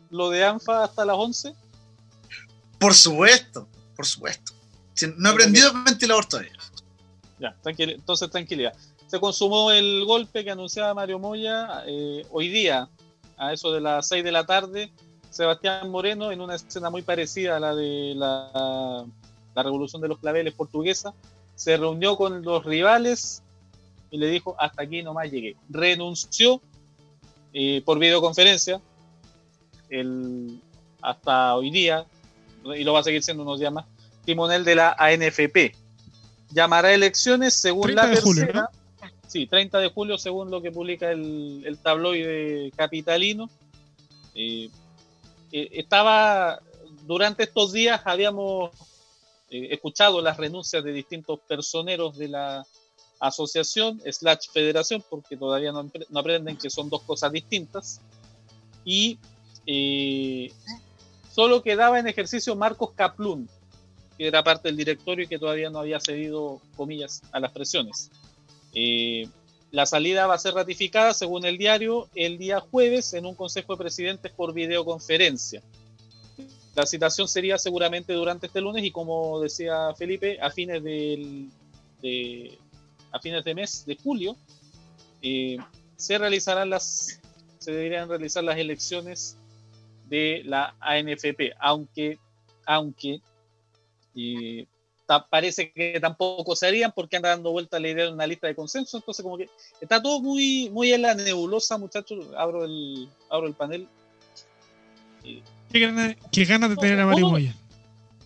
lo 0.09 0.29
de 0.29 0.43
ANFA 0.43 0.83
hasta 0.83 1.05
las 1.05 1.15
11? 1.17 1.53
Por 2.79 2.93
supuesto, 2.93 3.67
por 3.95 4.05
supuesto. 4.05 4.53
No 5.17 5.29
he 5.29 5.31
aprendido 5.33 5.71
el 5.71 5.83
ventilador 5.83 6.25
todavía. 6.25 6.51
Ya, 7.39 7.55
tranquil- 7.63 7.93
entonces 7.95 8.29
tranquilidad. 8.29 8.73
Se 9.07 9.19
consumó 9.19 9.71
el 9.71 10.05
golpe 10.05 10.43
que 10.43 10.51
anunciaba 10.51 10.93
Mario 10.93 11.19
Moya 11.19 11.83
eh, 11.87 12.25
hoy 12.31 12.49
día, 12.49 12.89
a 13.37 13.53
eso 13.53 13.71
de 13.71 13.81
las 13.81 14.07
6 14.07 14.23
de 14.23 14.31
la 14.31 14.45
tarde. 14.45 14.91
Sebastián 15.29 15.89
Moreno, 15.89 16.31
en 16.31 16.41
una 16.41 16.55
escena 16.55 16.89
muy 16.89 17.01
parecida 17.01 17.57
a 17.57 17.59
la 17.59 17.75
de 17.75 18.13
la, 18.15 19.05
la 19.55 19.63
Revolución 19.63 20.01
de 20.01 20.07
los 20.07 20.19
Claveles 20.19 20.53
portuguesa, 20.53 21.13
se 21.55 21.77
reunió 21.77 22.17
con 22.17 22.43
los 22.43 22.65
rivales 22.65 23.43
y 24.11 24.17
le 24.17 24.27
dijo, 24.27 24.55
hasta 24.59 24.83
aquí 24.83 25.03
nomás 25.03 25.31
llegué. 25.31 25.55
Renunció 25.69 26.61
eh, 27.53 27.81
por 27.85 27.99
videoconferencia 27.99 28.81
el, 29.89 30.61
hasta 31.01 31.55
hoy 31.55 31.71
día, 31.71 32.05
y 32.63 32.83
lo 32.83 32.93
va 32.93 32.99
a 32.99 33.03
seguir 33.03 33.23
siendo 33.23 33.43
unos 33.43 33.59
días 33.59 33.71
más, 33.71 33.85
timonel 34.25 34.63
de 34.65 34.75
la 34.75 34.95
ANFP. 34.97 35.73
Llamará 36.51 36.93
elecciones 36.93 37.53
según 37.53 37.83
30 37.83 38.03
la 38.03 38.09
de 38.09 38.21
julio, 38.21 38.45
tercera. 38.45 38.69
Sí, 39.27 39.45
30 39.45 39.79
de 39.79 39.89
julio, 39.89 40.17
según 40.17 40.49
lo 40.49 40.61
que 40.61 40.71
publica 40.71 41.11
el, 41.11 41.77
tabloide 41.83 42.71
capitalino. 42.75 43.49
Eh, 44.33 44.69
eh, 45.51 45.69
estaba, 45.73 46.61
durante 47.05 47.43
estos 47.43 47.73
días 47.73 48.01
habíamos 48.05 48.71
eh, 49.49 49.67
escuchado 49.71 50.21
las 50.21 50.37
renuncias 50.37 50.81
de 50.81 50.93
distintos 50.93 51.41
personeros 51.41 52.17
de 52.17 52.29
la 52.29 52.65
asociación 53.19 54.01
slash 54.09 54.47
federación, 54.53 55.03
porque 55.09 55.35
todavía 55.35 55.73
no, 55.73 55.91
aprenden 56.15 56.55
que 56.55 56.69
son 56.69 56.89
dos 56.89 57.03
cosas 57.03 57.31
distintas. 57.33 57.99
Y 58.85 59.19
solo 61.29 61.61
quedaba 61.61 61.99
en 61.99 62.07
ejercicio 62.07 62.55
Marcos 62.55 62.91
Kaplun, 62.95 63.49
que 64.17 64.27
era 64.27 64.41
parte 64.41 64.69
del 64.69 64.77
directorio 64.77 65.25
y 65.25 65.27
que 65.27 65.37
todavía 65.37 65.69
no 65.69 65.79
había 65.79 65.99
cedido, 65.99 66.61
comillas, 66.77 67.21
a 67.33 67.41
las 67.41 67.51
presiones. 67.51 68.09
Eh, 68.73 69.27
la 69.71 69.85
salida 69.85 70.27
va 70.27 70.35
a 70.35 70.39
ser 70.39 70.53
ratificada, 70.53 71.13
según 71.13 71.45
el 71.45 71.57
diario, 71.57 72.07
el 72.15 72.37
día 72.37 72.59
jueves 72.59 73.13
en 73.13 73.25
un 73.25 73.35
Consejo 73.35 73.73
de 73.73 73.83
Presidentes 73.83 74.31
por 74.31 74.53
videoconferencia. 74.53 75.61
La 76.75 76.85
citación 76.85 77.27
sería 77.27 77.57
seguramente 77.57 78.13
durante 78.13 78.47
este 78.47 78.61
lunes 78.61 78.83
y 78.83 78.91
como 78.91 79.41
decía 79.41 79.93
Felipe, 79.97 80.39
a 80.39 80.51
fines 80.51 80.83
de, 80.83 81.49
a 83.11 83.19
fines 83.19 83.43
de 83.43 83.55
mes 83.55 83.83
de 83.85 83.95
julio 83.95 84.37
eh, 85.23 85.57
se 85.95 86.17
realizarán 86.19 86.69
las 86.69 87.19
se 87.57 87.71
deberían 87.71 88.07
realizar 88.07 88.43
las 88.43 88.57
elecciones 88.57 89.37
de 90.07 90.43
la 90.45 90.75
ANFP, 90.79 91.53
aunque 91.59 92.19
aunque 92.65 93.21
eh, 94.15 94.67
parece 95.29 95.71
que 95.71 95.99
tampoco 96.01 96.55
se 96.55 96.67
harían 96.67 96.91
porque 96.93 97.15
anda 97.17 97.29
dando 97.29 97.51
vuelta 97.51 97.79
la 97.79 97.87
idea 97.89 98.05
de 98.05 98.11
una 98.11 98.27
lista 98.27 98.47
de 98.47 98.55
consenso, 98.55 98.97
entonces 98.97 99.23
como 99.23 99.37
que 99.37 99.49
está 99.79 100.01
todo 100.01 100.19
muy 100.21 100.69
muy 100.71 100.91
en 100.91 101.01
la 101.03 101.13
nebulosa, 101.15 101.77
muchachos. 101.77 102.25
Abro 102.37 102.65
el 102.65 103.07
abro 103.29 103.47
el 103.47 103.53
panel. 103.53 103.87
Qué 105.71 105.79
ganas, 105.79 106.15
qué 106.31 106.45
ganas 106.45 106.69
de 106.69 106.75
tener 106.77 106.99
a 106.99 107.05
Mario. 107.05 107.29
Moya. 107.29 107.55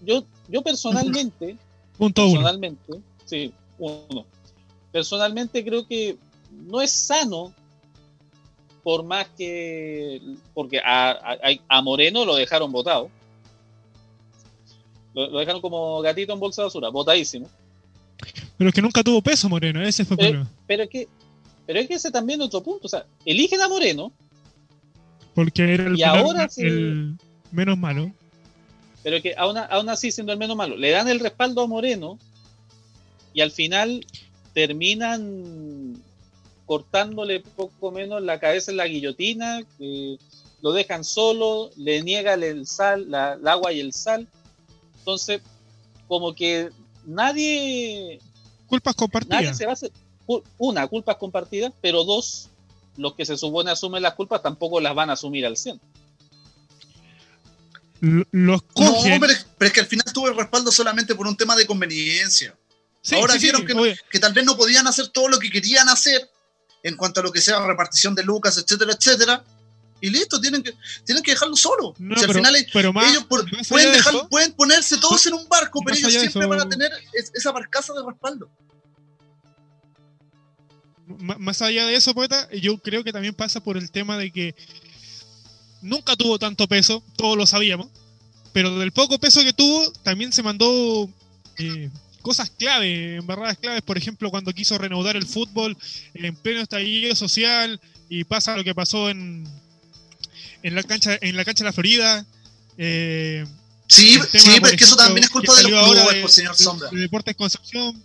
Yo 0.03 0.23
yo 0.47 0.61
personalmente 0.61 1.57
Punto 1.97 2.23
uno. 2.23 2.31
personalmente, 2.33 2.93
sí, 3.25 3.53
uno. 3.77 4.25
Personalmente 4.91 5.63
creo 5.63 5.87
que 5.87 6.17
no 6.51 6.81
es 6.81 6.91
sano, 6.91 7.53
por 8.83 9.03
más 9.03 9.27
que. 9.37 10.21
Porque 10.53 10.79
a, 10.79 11.11
a- 11.11 11.37
a 11.67 11.81
Moreno 11.81 12.25
lo 12.25 12.35
dejaron 12.35 12.71
votado. 12.71 13.09
Lo, 15.13 15.29
lo 15.29 15.39
dejaron 15.39 15.61
como 15.61 16.01
gatito 16.01 16.33
en 16.33 16.39
bolsa 16.39 16.61
de 16.61 16.65
basura, 16.67 16.89
votadísimo. 16.89 17.49
Pero 18.57 18.69
es 18.69 18.73
que 18.75 18.81
nunca 18.81 19.03
tuvo 19.03 19.21
peso 19.21 19.49
Moreno, 19.49 19.81
ese 19.81 20.05
fue 20.05 20.15
el 20.17 20.21
Eh, 20.21 20.29
problema. 20.29 20.51
Pero 20.67 20.83
es 20.83 20.89
que. 20.89 21.07
Pero 21.67 21.79
es 21.79 21.87
que 21.87 21.93
ese 21.95 22.11
también 22.11 22.41
es 22.41 22.47
otro 22.47 22.61
punto. 22.63 22.85
O 22.87 22.89
sea, 22.89 23.05
eligen 23.25 23.61
a 23.61 23.67
Moreno, 23.69 24.11
Porque 25.35 25.73
era 25.73 25.85
el, 25.87 25.93
y 25.97 26.01
menor- 26.01 26.17
ahora 26.17 26.49
sí- 26.49 26.61
el 26.63 27.15
menos 27.51 27.77
malo. 27.77 28.11
pero 29.03 29.17
es 29.17 29.23
que 29.23 29.33
aún, 29.37 29.57
aún 29.57 29.89
así, 29.89 30.11
siendo 30.11 30.31
el 30.33 30.37
menos 30.39 30.55
malo, 30.55 30.75
le 30.77 30.91
dan 30.91 31.07
el 31.07 31.19
respaldo 31.19 31.61
a 31.61 31.67
Moreno 31.67 32.17
y 33.33 33.41
al 33.41 33.51
final 33.51 34.05
terminan 34.53 35.95
cortándole 36.65 37.39
poco 37.41 37.91
menos 37.91 38.21
la 38.21 38.39
cabeza 38.39 38.71
en 38.71 38.77
la 38.77 38.87
guillotina, 38.87 39.61
eh, 39.79 40.17
lo 40.61 40.71
dejan 40.73 41.03
solo, 41.03 41.71
le 41.77 42.01
niegan 42.01 42.43
el 42.43 42.65
sal, 42.67 43.09
la, 43.09 43.33
el 43.33 43.47
agua 43.47 43.73
y 43.73 43.79
el 43.79 43.93
sal. 43.93 44.27
Entonces, 45.01 45.41
como 46.07 46.33
que 46.35 46.69
nadie, 47.05 48.19
Culpas 48.67 48.95
nadie 48.95 48.99
compartidas. 49.09 49.57
se 49.57 49.65
va 49.65 49.71
a 49.71 49.73
hacer. 49.73 49.91
Una, 50.57 50.87
culpas 50.87 51.17
compartidas, 51.17 51.73
pero 51.81 52.03
dos, 52.03 52.49
los 52.97 53.15
que 53.15 53.25
se 53.25 53.35
supone 53.37 53.71
asumen 53.71 54.03
las 54.03 54.13
culpas 54.13 54.41
tampoco 54.43 54.79
las 54.79 54.93
van 54.95 55.09
a 55.09 55.13
asumir 55.13 55.45
al 55.45 55.57
100. 55.57 55.81
L- 58.01 58.25
Los 58.31 58.61
No, 58.63 58.93
cogen. 58.93 59.19
pero, 59.19 59.33
es- 59.33 59.45
pero 59.57 59.67
es 59.67 59.73
que 59.73 59.79
al 59.81 59.85
final 59.87 60.05
tuvo 60.13 60.27
el 60.29 60.35
respaldo 60.37 60.71
solamente 60.71 61.15
por 61.15 61.27
un 61.27 61.35
tema 61.35 61.55
de 61.55 61.65
conveniencia. 61.67 62.55
Sí, 63.01 63.15
ahora 63.15 63.33
sí, 63.33 63.39
sí, 63.39 63.45
vieron 63.45 63.65
que, 63.65 63.73
no- 63.73 63.83
que 64.11 64.19
tal 64.19 64.33
vez 64.33 64.45
no 64.45 64.55
podían 64.55 64.87
hacer 64.87 65.07
todo 65.09 65.27
lo 65.27 65.39
que 65.39 65.49
querían 65.49 65.89
hacer 65.89 66.29
en 66.83 66.95
cuanto 66.95 67.19
a 67.19 67.23
lo 67.23 67.31
que 67.31 67.41
sea 67.41 67.59
repartición 67.65 68.15
de 68.15 68.23
lucas, 68.23 68.57
etcétera, 68.57 68.93
etcétera. 68.93 69.43
Y 70.01 70.09
listo, 70.09 70.41
tienen 70.41 70.63
que, 70.63 70.73
tienen 71.05 71.23
que 71.23 71.31
dejarlo 71.31 71.55
solo. 71.55 71.93
no, 71.99 72.15
Si 72.15 72.21
al 72.21 72.27
pero, 72.27 72.39
final 72.39 72.55
es- 72.55 72.67
pero 72.73 72.91
más, 72.91 73.11
ellos 73.11 73.25
por- 73.25 73.43
más 73.55 73.67
pueden, 73.67 73.87
allá 73.87 73.91
de 73.91 73.97
dejar, 73.97 74.15
eso, 74.15 74.29
pueden 74.29 74.53
ponerse 74.53 74.97
todos 74.97 75.25
en 75.27 75.33
un 75.35 75.47
barco, 75.47 75.79
pero 75.85 75.95
ellos 75.95 76.11
siempre 76.11 76.39
eso- 76.41 76.49
van 76.49 76.61
a 76.61 76.67
tener 76.69 76.91
es- 77.13 77.31
esa 77.35 77.51
barcaza 77.51 77.93
de 77.93 78.01
respaldo. 78.05 78.49
más 81.37 81.61
allá 81.61 81.85
de 81.85 81.95
eso, 81.95 82.13
poeta, 82.13 82.47
yo 82.51 82.77
creo 82.77 83.03
que 83.03 83.11
también 83.11 83.33
pasa 83.33 83.61
por 83.61 83.77
el 83.77 83.91
tema 83.91 84.17
de 84.17 84.31
que 84.31 84.55
nunca 85.81 86.15
tuvo 86.15 86.39
tanto 86.39 86.67
peso, 86.67 87.03
todos 87.17 87.37
lo 87.37 87.45
sabíamos, 87.45 87.89
pero 88.53 88.77
del 88.79 88.91
poco 88.93 89.19
peso 89.19 89.43
que 89.43 89.51
tuvo, 89.53 89.91
también 90.03 90.31
se 90.31 90.41
mandó 90.43 91.09
eh, 91.57 91.89
cosas 92.21 92.49
clave, 92.49 93.17
embarradas 93.17 93.57
claves, 93.57 93.81
por 93.81 93.97
ejemplo, 93.97 94.29
cuando 94.31 94.53
quiso 94.53 94.77
reanudar 94.77 95.15
el 95.17 95.25
fútbol 95.27 95.77
en 96.13 96.35
pleno 96.35 96.61
estallido 96.61 97.13
social 97.15 97.79
y 98.07 98.23
pasa 98.23 98.55
lo 98.55 98.63
que 98.63 98.73
pasó 98.73 99.09
en, 99.09 99.43
en 100.63 100.75
la 100.75 100.83
cancha 100.83 101.17
en 101.21 101.35
la 101.37 101.45
cancha 101.45 101.63
de 101.63 101.69
la 101.69 101.73
Florida. 101.73 102.25
eh, 102.77 103.45
Sí, 103.87 104.13
tema, 104.13 104.25
sí, 104.25 104.29
por 104.29 104.61
pero 104.61 104.67
es 104.67 104.71
que 104.77 104.83
eso 104.85 104.95
ejemplo, 104.95 104.95
también 104.97 105.23
es 105.25 105.29
culpa 105.29 105.53
de 105.55 105.63
los 105.63 105.83
clubes, 105.91 106.13
de- 106.15 106.21
pues, 106.21 106.33
señor 106.33 106.55
de- 106.55 106.63
Sombra. 106.63 106.89
de 106.91 106.99
Deportes 107.01 107.35
Concepción. 107.35 108.01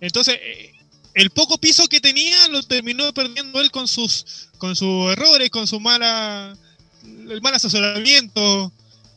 Entonces, 0.00 0.38
eh, 0.42 0.72
el 1.14 1.30
poco 1.30 1.58
piso 1.58 1.86
que 1.88 2.00
tenía 2.00 2.48
lo 2.48 2.62
terminó 2.62 3.12
perdiendo 3.12 3.60
él 3.60 3.70
con 3.70 3.86
sus 3.88 4.48
con 4.58 4.74
sus 4.76 5.12
errores, 5.12 5.50
con 5.50 5.66
su 5.66 5.78
mala 5.80 6.56
el 7.04 7.40
mal 7.40 7.54
asesoramiento. 7.54 8.72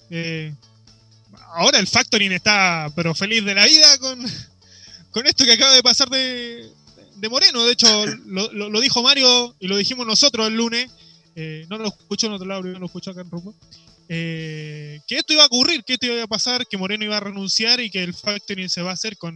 eh, 0.09 0.53
ahora 1.55 1.79
el 1.79 1.87
factoring 1.87 2.31
está 2.31 2.91
pero 2.95 3.13
feliz 3.15 3.43
de 3.43 3.55
la 3.55 3.65
vida 3.65 3.97
con, 3.99 4.19
con 5.11 5.25
esto 5.27 5.43
que 5.45 5.53
acaba 5.53 5.73
de 5.73 5.81
pasar 5.83 6.09
de, 6.09 6.69
de 7.15 7.29
Moreno. 7.29 7.63
De 7.65 7.73
hecho, 7.73 8.05
lo, 8.27 8.51
lo- 8.53 8.69
lo 8.69 8.79
dijo 8.81 9.01
Mario 9.01 9.55
y 9.59 9.67
lo 9.67 9.77
dijimos 9.77 10.05
nosotros 10.05 10.47
el 10.47 10.53
lunes. 10.55 10.91
Eh, 11.35 11.65
no 11.69 11.77
lo 11.77 11.87
escuchó 11.87 12.27
en 12.27 12.33
otro 12.33 12.47
lado, 12.47 12.63
no 12.63 12.79
lo 12.79 12.85
escuchó 12.85 13.11
acá 13.11 13.21
en 13.21 13.29
Rumbo. 13.31 13.55
eh, 14.09 14.99
que 15.07 15.15
esto 15.17 15.33
iba 15.33 15.43
a 15.43 15.47
ocurrir, 15.47 15.83
que 15.83 15.93
esto 15.93 16.05
iba 16.07 16.21
a 16.23 16.27
pasar, 16.27 16.67
que 16.67 16.77
Moreno 16.77 17.05
iba 17.05 17.17
a 17.17 17.21
renunciar 17.21 17.79
y 17.79 17.89
que 17.89 18.03
el 18.03 18.13
factoring 18.13 18.69
se 18.69 18.81
va 18.81 18.91
a 18.91 18.93
hacer 18.93 19.17
con. 19.17 19.35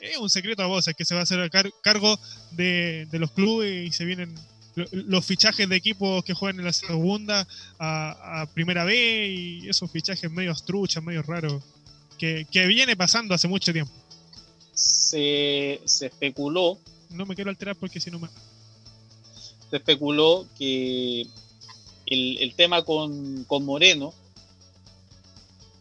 Es 0.00 0.16
un 0.18 0.28
secreto 0.30 0.62
a 0.62 0.66
voces, 0.66 0.94
que 0.96 1.04
se 1.04 1.14
va 1.14 1.20
a 1.20 1.22
hacer 1.22 1.38
a 1.40 1.48
car- 1.48 1.70
cargo 1.82 2.18
de, 2.52 3.06
de 3.10 3.18
los 3.20 3.30
clubes 3.30 3.86
y 3.88 3.92
se 3.92 4.04
vienen 4.04 4.34
lo- 4.74 4.86
los 4.92 5.24
fichajes 5.24 5.68
de 5.68 5.76
equipos 5.76 6.24
que 6.24 6.34
juegan 6.34 6.58
en 6.58 6.64
la 6.66 6.72
segunda 6.72 7.46
a, 7.78 8.40
a 8.42 8.46
primera 8.52 8.84
B 8.84 9.28
y 9.28 9.68
esos 9.68 9.88
fichajes 9.92 10.28
medio 10.30 10.52
truchas, 10.66 11.04
medio 11.04 11.22
raros, 11.22 11.62
que, 12.18 12.46
que 12.50 12.66
viene 12.66 12.96
pasando 12.96 13.32
hace 13.34 13.46
mucho 13.46 13.72
tiempo. 13.72 13.92
Se, 14.74 15.80
se 15.84 16.06
especuló 16.06 16.78
No 17.10 17.26
me 17.26 17.34
quiero 17.34 17.50
alterar 17.50 17.76
porque 17.76 18.00
si 18.00 18.10
no 18.10 18.18
me. 18.18 18.28
Se 19.72 19.78
especuló 19.78 20.46
que 20.58 21.22
el, 22.04 22.36
el 22.42 22.54
tema 22.54 22.84
con, 22.84 23.44
con 23.44 23.64
Moreno 23.64 24.12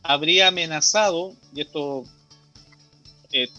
habría 0.02 0.48
amenazado, 0.48 1.34
y 1.54 1.60
esto 1.60 2.06
eh, 3.34 3.50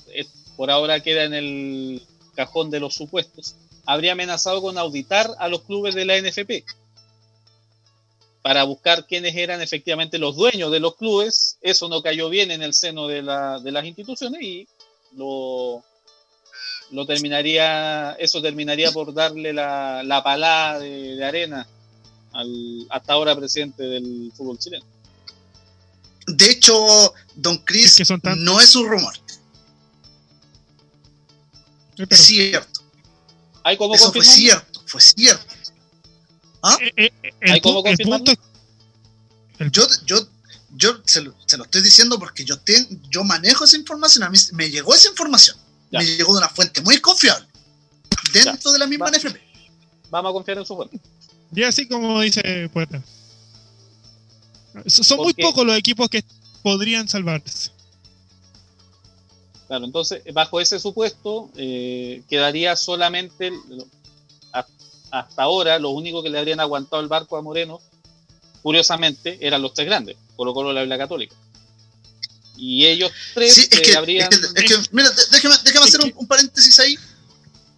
por 0.56 0.70
ahora 0.70 1.00
queda 1.00 1.24
en 1.24 1.34
el 1.34 2.02
cajón 2.34 2.70
de 2.70 2.80
los 2.80 2.94
supuestos, 2.94 3.56
habría 3.84 4.12
amenazado 4.12 4.62
con 4.62 4.78
auditar 4.78 5.28
a 5.38 5.48
los 5.48 5.64
clubes 5.64 5.94
de 5.94 6.06
la 6.06 6.16
NFP 6.18 6.64
para 8.40 8.64
buscar 8.64 9.06
quiénes 9.06 9.36
eran 9.36 9.60
efectivamente 9.60 10.18
los 10.18 10.34
dueños 10.34 10.72
de 10.72 10.80
los 10.80 10.96
clubes. 10.96 11.58
Eso 11.60 11.90
no 11.90 12.00
cayó 12.02 12.30
bien 12.30 12.50
en 12.50 12.62
el 12.62 12.72
seno 12.72 13.06
de, 13.06 13.20
la- 13.20 13.60
de 13.60 13.70
las 13.70 13.84
instituciones 13.84 14.40
y 14.42 14.66
lo, 15.14 15.84
lo 16.93 17.07
terminaría, 17.07 18.12
eso 18.12 18.40
terminaría 18.43 18.93
por 18.93 19.12
darle 19.14 19.53
la, 19.53 20.03
la 20.05 20.22
palada 20.22 20.78
de, 20.78 21.16
de 21.16 21.24
arena 21.24 21.66
al 22.32 22.86
hasta 22.90 23.12
ahora 23.14 23.34
presidente 23.36 23.82
del 23.82 24.32
fútbol 24.36 24.59
chileno. 24.59 24.84
De 26.26 26.51
hecho, 26.51 27.12
Don 27.34 27.59
Chris 27.59 27.86
Es 27.86 27.95
que 27.97 28.05
son 28.05 28.20
tan- 28.20 28.43
no 28.45 28.61
es 28.61 28.74
un 28.76 28.88
rumor, 28.88 29.14
Eh, 31.99 32.07
pero- 32.09 32.09
es 32.11 32.20
cierto. 32.20 32.80
¿Hay 33.64 33.76
cómo 33.76 33.95
Eso 33.95 34.12
fue 34.12 34.24
cierto, 34.24 34.82
fue 34.86 35.01
cierto. 35.01 35.55
eh, 36.80 36.93
eh, 36.97 37.11
eh, 37.22 37.30
el, 37.40 37.53
¿Hay 37.53 37.61
confirmarlo? 37.61 38.24
punto 38.24 38.43
Yo, 39.70 39.86
yo, 40.07 40.28
yo 40.74 41.01
se 41.05 41.20
lo, 41.20 41.34
se 41.47 41.57
lo 41.57 41.64
estoy 41.64 41.82
diciendo 41.82 42.18
porque 42.18 42.45
yo, 42.45 42.59
te, 42.59 42.74
yo 43.11 43.22
manejo 43.24 43.64
esa 43.64 43.76
información, 43.76 44.24
a 44.24 44.30
mí 44.30 44.38
me 44.53 44.70
llegó 44.70 44.95
esa 44.95 45.09
información, 45.09 45.57
Ya. 45.93 45.99
me 46.01 46.07
llegó 46.07 46.32
de 46.32 46.38
una 46.38 46.49
fuente 46.49 46.80
muy 46.82 46.99
confiable, 46.99 47.47
dentro 48.32 48.72
de 48.72 48.78
la 48.78 48.86
misma 48.86 49.07
Va. 49.07 49.11
NFP. 49.16 49.38
Vamos 50.11 50.30
a 50.30 50.32
confiar 50.32 50.59
en 50.59 50.66
su 50.66 50.74
fuente. 50.74 50.99
Y 51.55 51.62
así 51.62 51.86
como 51.86 52.20
dice 52.20 52.68
Poeta. 52.72 53.03
So- 54.86 55.05
Son 55.05 55.18
muy 55.18 55.34
pocos 55.34 55.66
los 55.66 55.76
equipos 55.76 56.09
que 56.09 56.24
podrían 56.62 57.09
salvarse. 57.09 57.70
Claro, 59.68 59.84
entonces, 59.84 60.22
bajo 60.34 60.61
ese 60.61 60.78
supuesto, 60.80 61.51
eh, 61.57 62.22
quedaría 62.28 62.74
solamente, 62.76 63.49
el- 63.49 63.84
hasta 65.11 65.43
ahora, 65.43 65.78
lo 65.78 65.90
único 65.90 66.22
que 66.22 66.30
le 66.30 66.38
habrían 66.38 66.61
aguantado 66.61 67.03
el 67.03 67.09
barco 67.09 67.36
a 67.36 67.43
Moreno, 67.43 67.80
curiosamente, 68.62 69.36
eran 69.47 69.61
los 69.61 69.74
tres 69.74 69.86
grandes, 69.86 70.16
Colo 70.36 70.55
Colo, 70.55 70.72
la 70.72 70.82
Isla 70.82 70.97
Católica. 70.97 71.36
Y 72.57 72.86
ellos 72.86 73.11
tres 73.34 73.55
Sí, 73.55 73.68
es 73.70 73.80
que, 73.80 73.96
habrían... 73.96 74.28
es 74.32 74.38
que- 74.38 74.61
es 74.61 74.64
que, 74.82 74.88
mira, 74.92 75.11
déjame, 75.30 75.86
hacer 75.86 76.00
un, 76.14 76.26
paréntesis 76.26 76.78
ahí, 76.80 76.98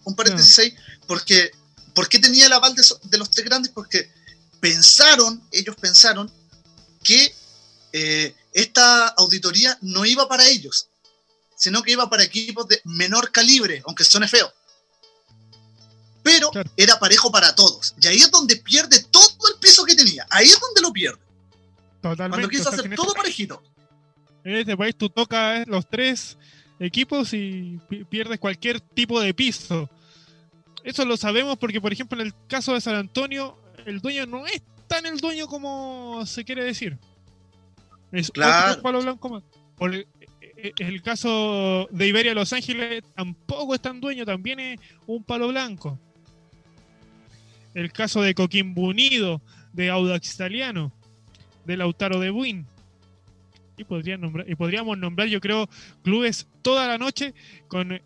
un 0.03 0.15
paréntesis 0.15 0.59
ahí, 0.59 0.75
porque, 1.07 1.51
¿por 1.93 2.09
qué 2.09 2.19
tenía 2.19 2.45
el 2.47 2.53
aval 2.53 2.75
de, 2.75 3.17
los 3.17 3.31
tres 3.31 3.45
grandes? 3.45 3.71
Porque 3.73 4.09
pensaron, 4.59 5.41
ellos 5.51 5.75
pensaron 5.79 6.31
que 7.03 7.33
eh, 7.93 8.35
esta 8.53 9.07
auditoría 9.09 9.77
no 9.81 10.05
iba 10.05 10.27
para 10.27 10.45
ellos, 10.47 10.87
sino 11.55 11.81
que 11.81 11.91
iba 11.91 12.09
para 12.09 12.23
equipos 12.23 12.67
de 12.67 12.81
menor 12.83 13.31
calibre, 13.31 13.81
aunque 13.85 14.03
suene 14.03 14.27
feo. 14.27 14.51
Pero 16.21 16.49
Claro. 16.49 16.69
era 16.75 16.99
parejo 16.99 17.31
para 17.31 17.53
todos. 17.55 17.93
Y 18.01 18.07
ahí 18.07 18.17
es 18.17 18.31
donde 18.31 18.55
pierde 18.57 19.03
todo 19.11 19.47
el 19.53 19.59
peso 19.59 19.85
que 19.85 19.95
tenía. 19.95 20.25
Ahí 20.31 20.47
es 20.47 20.59
donde 20.59 20.81
lo 20.81 20.91
pierde. 20.91 21.19
Totalmente. 22.01 22.29
Cuando 22.29 22.49
quiso 22.49 22.63
O 22.63 22.71
sea, 22.71 22.81
que 22.81 22.87
hacer 22.87 22.95
todo 22.95 23.13
parejito. 23.13 23.61
En 24.45 24.55
este 24.55 24.77
país 24.77 24.95
tú 24.95 25.09
tocas 25.09 25.67
los 25.67 25.89
tres 25.89 26.37
equipos 26.79 27.33
y 27.33 27.79
pi- 27.89 28.05
pierdes 28.05 28.39
cualquier 28.39 28.79
tipo 28.79 29.19
de 29.19 29.33
piso. 29.33 29.89
Eso 30.83 31.03
lo 31.03 31.17
sabemos 31.17 31.57
porque, 31.57 31.81
por 31.81 31.91
ejemplo, 31.91 32.19
en 32.21 32.27
el 32.27 32.33
caso 32.47 32.73
de 32.73 32.79
San 32.81 32.95
Antonio, 32.95 33.57
el 33.85 33.99
dueño 33.99 34.25
no 34.27 34.45
es 34.45 34.61
tan 34.87 35.05
el 35.05 35.17
dueño 35.19 35.47
como 35.47 36.25
se 36.25 36.45
quiere 36.45 36.63
decir. 36.63 36.97
Es 38.11 38.29
Claro. 38.31 38.71
otro 38.73 38.83
palo 38.83 39.01
blanco. 39.01 39.43
Por 39.75 39.93
el, 39.95 40.07
eh, 40.57 40.71
el 40.77 41.01
caso 41.01 41.87
de 41.91 42.07
Iberia 42.07 42.33
Los 42.35 42.53
Ángeles 42.53 43.03
tampoco 43.15 43.73
es 43.73 43.81
tan 43.81 43.99
dueño, 43.99 44.25
también 44.25 44.59
es 44.59 44.79
un 45.07 45.23
palo 45.23 45.47
blanco. 45.47 45.99
El 47.73 47.91
caso 47.91 48.21
de 48.21 48.33
Coquimbo 48.35 48.83
Unido, 48.83 49.41
de 49.73 49.89
Audax 49.89 50.33
Italiano, 50.35 50.93
de 51.65 51.77
Lautaro 51.77 52.19
de 52.19 52.29
Buin. 52.29 52.65
Y, 53.77 53.83
podrían 53.83 54.21
nombrar, 54.21 54.49
y 54.49 54.55
podríamos 54.55 54.97
nombrar, 54.97 55.27
yo 55.27 55.41
creo, 55.41 55.67
clubes 56.03 56.47
toda 56.61 56.87
la 56.87 56.97
noche 56.97 57.33
con 57.67 58.01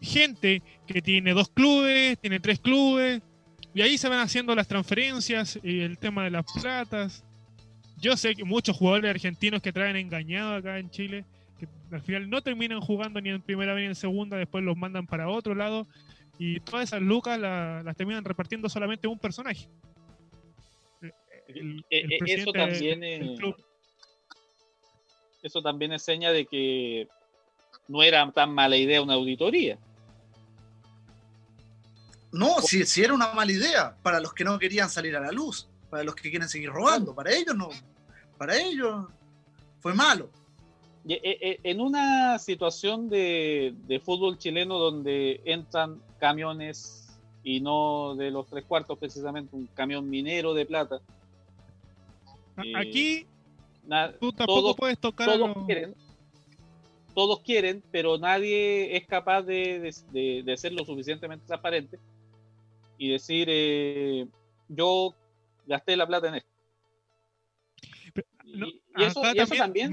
gente 0.00 0.62
que 0.86 1.00
tiene 1.00 1.32
dos 1.32 1.48
clubes, 1.48 2.18
tiene 2.18 2.40
tres 2.40 2.58
clubes, 2.58 3.22
y 3.74 3.82
ahí 3.82 3.98
se 3.98 4.08
van 4.08 4.18
haciendo 4.20 4.54
las 4.54 4.66
transferencias 4.68 5.58
y 5.62 5.80
el 5.80 5.98
tema 5.98 6.24
de 6.24 6.30
las 6.30 6.44
platas. 6.60 7.24
Yo 8.00 8.16
sé 8.16 8.34
que 8.34 8.44
muchos 8.44 8.76
jugadores 8.76 9.08
argentinos 9.10 9.62
que 9.62 9.72
traen 9.72 9.96
engañados 9.96 10.58
acá 10.58 10.78
en 10.78 10.90
Chile, 10.90 11.24
que 11.58 11.66
al 11.92 12.02
final 12.02 12.28
no 12.28 12.42
terminan 12.42 12.80
jugando 12.80 13.20
ni 13.20 13.30
en 13.30 13.40
primera 13.40 13.74
ni 13.74 13.84
en 13.84 13.94
segunda, 13.94 14.36
después 14.36 14.64
los 14.64 14.76
mandan 14.76 15.06
para 15.06 15.28
otro 15.28 15.54
lado, 15.54 15.86
y 16.38 16.60
todas 16.60 16.88
esas 16.88 17.00
lucas 17.00 17.38
la- 17.38 17.82
las 17.82 17.96
terminan 17.96 18.24
repartiendo 18.24 18.68
solamente 18.68 19.06
un 19.08 19.18
personaje. 19.18 19.68
El- 21.00 21.84
Eh, 21.90 22.00
el 22.00 22.12
eh, 22.12 22.18
eso 22.26 22.52
también 22.52 23.00
del 23.00 23.34
club. 23.36 23.56
Eso 25.46 25.62
también 25.62 25.92
es 25.92 26.02
seña 26.02 26.30
de 26.32 26.46
que 26.46 27.08
no 27.88 28.02
era 28.02 28.30
tan 28.32 28.52
mala 28.52 28.76
idea 28.76 29.00
una 29.02 29.14
auditoría. 29.14 29.78
No, 32.32 32.60
si, 32.60 32.84
si 32.84 33.02
era 33.02 33.14
una 33.14 33.32
mala 33.32 33.52
idea 33.52 33.96
para 34.02 34.20
los 34.20 34.34
que 34.34 34.44
no 34.44 34.58
querían 34.58 34.90
salir 34.90 35.16
a 35.16 35.20
la 35.20 35.32
luz, 35.32 35.68
para 35.88 36.04
los 36.04 36.14
que 36.14 36.28
quieren 36.30 36.48
seguir 36.48 36.70
robando, 36.70 37.14
para 37.14 37.32
ellos 37.32 37.54
no, 37.56 37.70
para 38.36 38.56
ellos 38.56 39.06
fue 39.80 39.94
malo. 39.94 40.28
Eh, 41.08 41.20
eh, 41.22 41.60
En 41.62 41.80
una 41.80 42.38
situación 42.38 43.08
de, 43.08 43.74
de 43.86 44.00
fútbol 44.00 44.36
chileno 44.38 44.76
donde 44.78 45.40
entran 45.44 46.02
camiones 46.18 47.16
y 47.44 47.60
no 47.60 48.16
de 48.16 48.32
los 48.32 48.48
tres 48.48 48.64
cuartos 48.64 48.98
precisamente, 48.98 49.54
un 49.54 49.68
camión 49.68 50.10
minero 50.10 50.52
de 50.52 50.66
plata, 50.66 51.00
A- 52.56 52.62
eh, 52.64 52.72
Aquí 52.74 53.26
na- 53.86 54.12
tú 54.12 54.32
tampoco 54.32 54.60
todos- 54.60 54.76
puedes 54.76 54.98
tocar 54.98 55.26
todos 55.28 55.40
lo- 55.56 55.66
quieren, 55.66 55.94
todos 57.14 57.40
quieren, 57.40 57.82
pero 57.90 58.18
nadie 58.18 58.96
es 58.96 59.06
capaz 59.06 59.42
de, 59.42 59.80
de- 59.80 59.94
de- 60.12 60.42
de 60.44 60.56
ser 60.56 60.72
lo 60.72 60.84
suficientemente 60.84 61.46
transparente 61.46 61.98
y 62.98 63.10
decir, 63.10 63.48
eh, 63.50 64.26
yo 64.68 65.14
gasté 65.66 65.96
la 65.96 66.06
plata 66.06 66.28
en 66.28 66.34
esto. 66.36 66.50
Y, 68.44 68.56
no, 68.58 68.66
y 68.68 69.02
eso, 69.04 69.22
y 69.34 69.38
eso 69.38 69.54
también, 69.56 69.92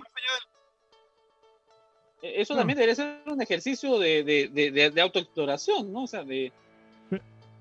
eh, 2.21 2.33
eso 2.37 2.53
Ah. 2.53 2.57
también 2.57 2.77
debería 2.77 2.95
ser 2.95 3.21
un 3.25 3.41
ejercicio 3.41 3.97
de, 3.99 4.23
de, 4.23 4.91
de, 4.91 5.01
autoexploración, 5.01 5.91
¿no? 5.91 6.03
O 6.03 6.07
sea, 6.07 6.23
de 6.23 6.51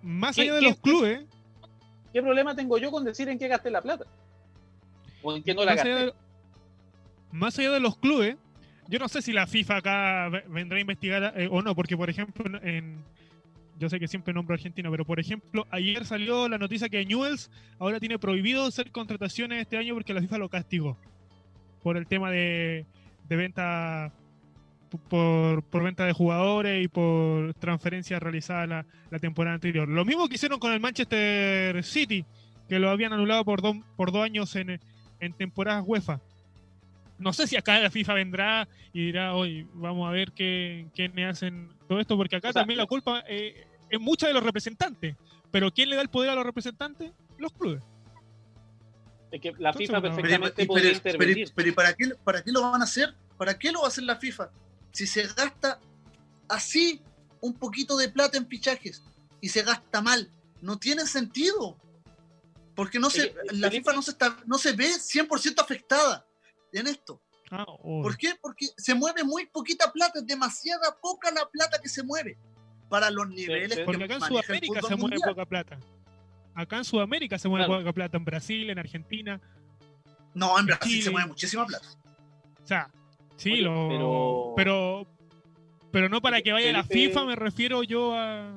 más 0.03 0.35
¿Qué- 0.37 0.43
allá 0.43 0.55
de 0.55 0.63
los 0.63 0.77
clubes, 0.79 1.25
¿qué 2.13 2.21
problema 2.23 2.55
tengo 2.55 2.77
yo 2.79 2.91
con 2.91 3.05
decir 3.05 3.29
en 3.29 3.39
qué 3.39 3.49
gasté 3.49 3.71
la 3.71 3.81
plata? 3.81 4.05
O 5.23 5.35
en 5.37 5.43
qué 5.43 5.55
no 5.55 5.65
la 5.65 5.75
gasté. 5.77 6.13
Más 7.33 7.59
allá 7.59 7.71
de 7.73 7.81
los 7.81 7.97
clubes, 7.97 8.37
yo 8.89 8.99
no 8.99 9.09
sé 9.09 9.23
si 9.23 9.33
la 9.33 9.47
FIFA 9.47 9.77
acá 9.77 10.29
ve- 10.29 10.45
vendrá 10.49 10.77
a 10.79 10.81
investigar 10.81 11.33
eh, 11.37 11.49
o 11.51 11.63
no, 11.63 11.75
porque 11.75 11.97
por 11.97 12.09
ejemplo, 12.11 12.45
en- 12.63 13.03
yo 13.79 13.89
sé 13.89 13.99
que 13.99 14.07
siempre 14.07 14.33
nombro 14.35 14.55
a 14.55 14.57
Argentina, 14.57 14.91
pero 14.91 15.05
por 15.05 15.19
ejemplo, 15.19 15.67
ayer 15.71 16.05
salió 16.05 16.49
la 16.49 16.59
noticia 16.59 16.89
que 16.89 17.05
Newells 17.05 17.51
ahora 17.79 17.99
tiene 17.99 18.19
prohibido 18.19 18.65
hacer 18.67 18.93
contrataciones 18.93 19.61
este 19.63 19.77
año 19.77 19.95
porque 19.95 20.15
la 20.15 20.21
FIFA 20.21 20.39
lo 20.39 20.49
castigó 20.49 20.97
por 21.83 21.97
el 21.97 22.07
tema 22.07 22.31
de, 22.31 22.87
de 23.29 23.37
venta 23.37 24.13
por, 25.09 25.63
por 25.65 25.83
venta 25.83 26.05
de 26.05 26.13
jugadores 26.13 26.85
y 26.85 26.89
por 26.89 27.55
transferencias 27.55 28.23
realizadas 28.23 28.85
la, 29.11 29.19
temporada 29.19 29.55
anterior. 29.55 29.89
Lo 29.89 30.05
mismo 30.05 30.29
que 30.29 30.35
hicieron 30.35 30.59
con 30.61 30.73
el 30.73 30.81
Manchester 30.81 31.83
City, 31.83 32.25
que 32.69 32.79
lo 32.79 32.91
habían 32.91 33.13
anulado 33.15 33.45
por, 33.45 33.63
dos 33.63 33.77
por 33.97 34.13
dos 34.13 34.23
años 34.23 34.55
en, 34.55 34.79
en 35.21 35.33
temporadas 35.33 35.83
UEFA. 35.87 36.21
No 37.23 37.33
sé 37.33 37.47
si 37.47 37.57
acá 37.57 37.79
la 37.79 37.91
FIFA 37.91 38.15
vendrá 38.15 38.69
y 38.93 39.07
dirá, 39.07 39.35
hoy 39.35 39.67
vamos 39.75 40.09
a 40.09 40.13
ver 40.13 40.33
qué, 40.33 40.89
quiénes 40.95 41.31
hacen 41.31 41.73
todo 41.89 42.01
esto, 42.01 42.17
porque 42.17 42.37
acá 42.37 42.49
O 42.49 42.53
sea, 42.53 42.63
también 42.63 42.79
la 42.79 42.87
culpa 42.87 43.23
eh, 43.29 43.65
es 43.89 44.01
mucha 44.01 44.27
de 44.27 44.33
los 44.35 44.43
representantes. 44.43 45.17
Pero 45.53 45.71
¿quién 45.73 45.89
le 45.89 45.97
da 45.97 46.03
el 46.03 46.09
poder 46.09 46.31
a 46.31 46.35
los 46.35 46.45
representantes? 46.45 47.13
Los 47.39 47.53
clubes. 47.53 47.83
Es 49.31 49.41
que 49.41 49.53
la 49.59 49.71
Entonces, 49.71 49.89
FIFA 49.89 50.01
Pero, 50.03 50.15
perfectamente 50.17 50.55
pero- 50.67 50.75
pero- 50.75 50.89
intervenir. 50.91 51.53
pero 51.55 51.69
¿y 51.69 51.73
para 51.73 51.95
qué, 51.95 52.09
para 52.25 52.43
qué 52.43 52.51
lo 52.53 52.63
van 52.63 52.81
a 52.81 52.85
hacer? 52.85 53.15
¿Para 53.39 53.59
qué 53.59 53.71
lo 53.71 53.81
va 53.81 53.87
a 53.87 53.89
hacer 53.89 54.05
la 54.05 54.17
FIFA? 54.17 54.51
Si 54.91 55.07
se 55.07 55.23
gasta 55.23 55.79
así 56.49 57.01
un 57.41 57.55
poquito 57.55 57.97
de 57.97 58.09
plata 58.09 58.37
en 58.37 58.47
fichajes 58.49 59.03
y 59.41 59.49
se 59.49 59.63
gasta 59.63 60.01
mal, 60.03 60.29
no 60.61 60.77
tiene 60.79 61.07
sentido. 61.07 61.77
Porque 62.75 62.99
no 62.99 63.11
se, 63.11 63.35
la 63.53 63.71
FIFA 63.71 63.93
no 63.93 64.03
se, 64.03 64.11
está, 64.13 64.37
no 64.47 64.59
se 64.59 64.73
ve 64.73 64.87
100% 64.87 65.61
afectada 65.61 66.27
en 66.73 66.87
esto. 66.87 67.21
Ah, 67.51 67.67
¿Por 67.83 68.17
qué? 68.17 68.35
Porque 68.41 68.67
se 68.77 68.95
mueve 68.95 69.25
muy 69.25 69.47
poquita 69.47 69.93
plata, 69.93 70.21
es 70.21 70.27
demasiada 70.27 70.97
poca 71.01 71.31
la 71.31 71.47
plata 71.51 71.79
que 71.83 71.89
se 71.89 72.03
mueve 72.03 72.39
para 72.89 73.11
los 73.11 73.29
niveles 73.29 73.71
sí. 73.73 73.77
que 73.79 73.85
Porque 73.85 74.05
acá 74.05 74.15
en 74.17 74.23
el 74.23 74.29
Sudamérica 74.29 74.81
se 74.81 74.97
mueve 74.97 75.17
mundial. 75.17 75.31
poca 75.31 75.47
plata. 75.47 75.79
Acá 76.55 76.77
en 76.79 76.85
Sudamérica 76.85 77.39
se 77.39 77.49
mueve 77.49 77.67
Claro. 77.67 77.81
poca 77.83 77.93
plata. 77.93 78.17
En 78.17 78.25
Brasil, 78.25 78.71
en 78.71 78.79
Argentina. 78.79 79.41
No, 80.35 80.59
en 80.59 80.67
Brasil 80.67 80.91
Chile. 80.93 81.03
se 81.05 81.11
mueve 81.11 81.29
muchísima 81.29 81.67
plata. 81.67 81.87
O 82.63 82.67
sea, 82.67 82.91
sí, 83.37 83.53
Oye, 83.53 83.63
lo, 83.63 83.89
pero- 83.89 84.53
pero... 84.57 85.07
pero 85.91 86.09
no 86.09 86.21
para 86.23 86.41
que 86.41 86.53
vaya 86.53 86.73
la 86.73 86.85
Felipe- 86.85 87.09
FIFA, 87.09 87.25
me 87.27 87.37
refiero 87.37 87.83
yo 87.83 88.15
a. 88.15 88.49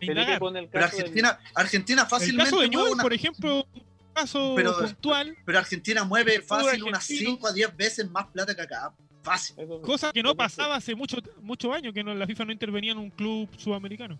el 0.00 0.06
Pero 0.08 0.24
del- 0.50 0.68
Argentina, 0.74 1.38
Argentina 1.54 2.02
El 2.02 2.08
fácilmente 2.08 2.50
caso 2.50 2.62
de 2.62 2.68
Newell, 2.68 2.92
una- 2.94 3.02
por 3.02 3.12
ejemplo, 3.12 3.66
caso 4.12 4.54
Pero- 4.56 4.76
puntual, 4.78 5.36
pero 5.44 5.58
Argentina 5.58 6.04
mueve 6.04 6.40
fácil 6.42 6.82
unas 6.84 7.00
argentino- 7.10 7.30
5 7.32 7.46
a 7.48 7.52
10 7.52 7.76
veces 7.76 8.10
más 8.10 8.26
plata 8.28 8.54
que 8.54 8.62
acá. 8.62 8.92
Fácil. 9.22 9.54
cosa 9.82 10.12
que 10.12 10.22
no 10.22 10.34
pasaba 10.34 10.76
hace 10.76 10.94
mucho, 10.94 11.18
muchos 11.42 11.70
años 11.74 11.92
que 11.92 12.02
no, 12.02 12.14
la 12.14 12.26
FIFA 12.26 12.46
no 12.46 12.52
intervenía 12.52 12.92
en 12.92 12.98
un 12.98 13.10
club 13.10 13.48
sudamericano. 13.58 14.18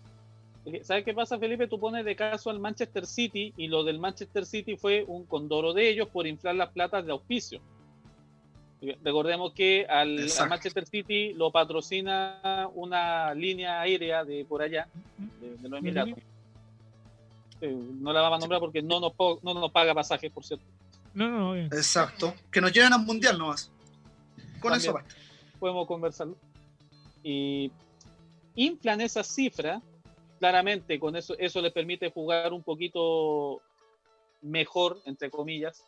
¿Sabes 0.83 1.03
qué 1.03 1.11
pasa, 1.15 1.39
Felipe? 1.39 1.67
Tú 1.67 1.79
pones 1.79 2.05
de 2.05 2.15
caso 2.15 2.51
al 2.51 2.59
Manchester 2.59 3.07
City 3.07 3.51
y 3.57 3.67
lo 3.67 3.83
del 3.83 3.97
Manchester 3.97 4.45
City 4.45 4.77
fue 4.77 5.03
un 5.07 5.25
condoro 5.25 5.73
de 5.73 5.89
ellos 5.89 6.07
por 6.09 6.27
inflar 6.27 6.53
las 6.53 6.69
platas 6.69 7.03
de 7.03 7.11
auspicio. 7.13 7.59
Recordemos 9.03 9.53
que 9.53 9.85
al. 9.87 10.27
Manchester 10.49 10.87
City 10.87 11.33
lo 11.33 11.51
patrocina 11.51 12.67
una 12.73 13.33
línea 13.35 13.81
aérea 13.81 14.23
de 14.23 14.43
por 14.45 14.61
allá, 14.63 14.87
de, 15.39 15.55
de 15.57 15.69
los 15.69 15.79
Emiratos. 15.79 16.15
Eh, 17.61 17.77
no 17.99 18.11
la 18.11 18.21
vamos 18.21 18.37
a 18.37 18.39
nombrar 18.39 18.59
porque 18.59 18.81
no 18.81 18.99
nos, 18.99 19.13
no 19.43 19.53
nos 19.53 19.71
paga 19.71 19.93
pasajes, 19.93 20.31
por 20.31 20.43
cierto. 20.43 20.65
No, 21.13 21.29
no, 21.29 21.37
no. 21.39 21.53
bien. 21.53 21.65
Exacto. 21.67 22.33
Que 22.51 22.59
nos 22.61 22.71
lleven 22.71 22.93
al 22.93 23.01
mundial 23.05 23.37
nomás. 23.37 23.71
Con 24.59 24.71
También. 24.71 24.79
eso 24.79 24.93
basta. 24.93 25.15
podemos 25.59 25.87
conversarlo. 25.87 26.35
Y 27.23 27.71
inflan 28.55 29.01
esa 29.01 29.23
cifra, 29.23 29.81
claramente 30.39 30.99
con 30.99 31.15
eso, 31.15 31.35
eso 31.37 31.61
les 31.61 31.71
permite 31.71 32.11
jugar 32.11 32.51
un 32.51 32.63
poquito 32.63 33.61
mejor, 34.41 34.99
entre 35.05 35.29
comillas. 35.29 35.83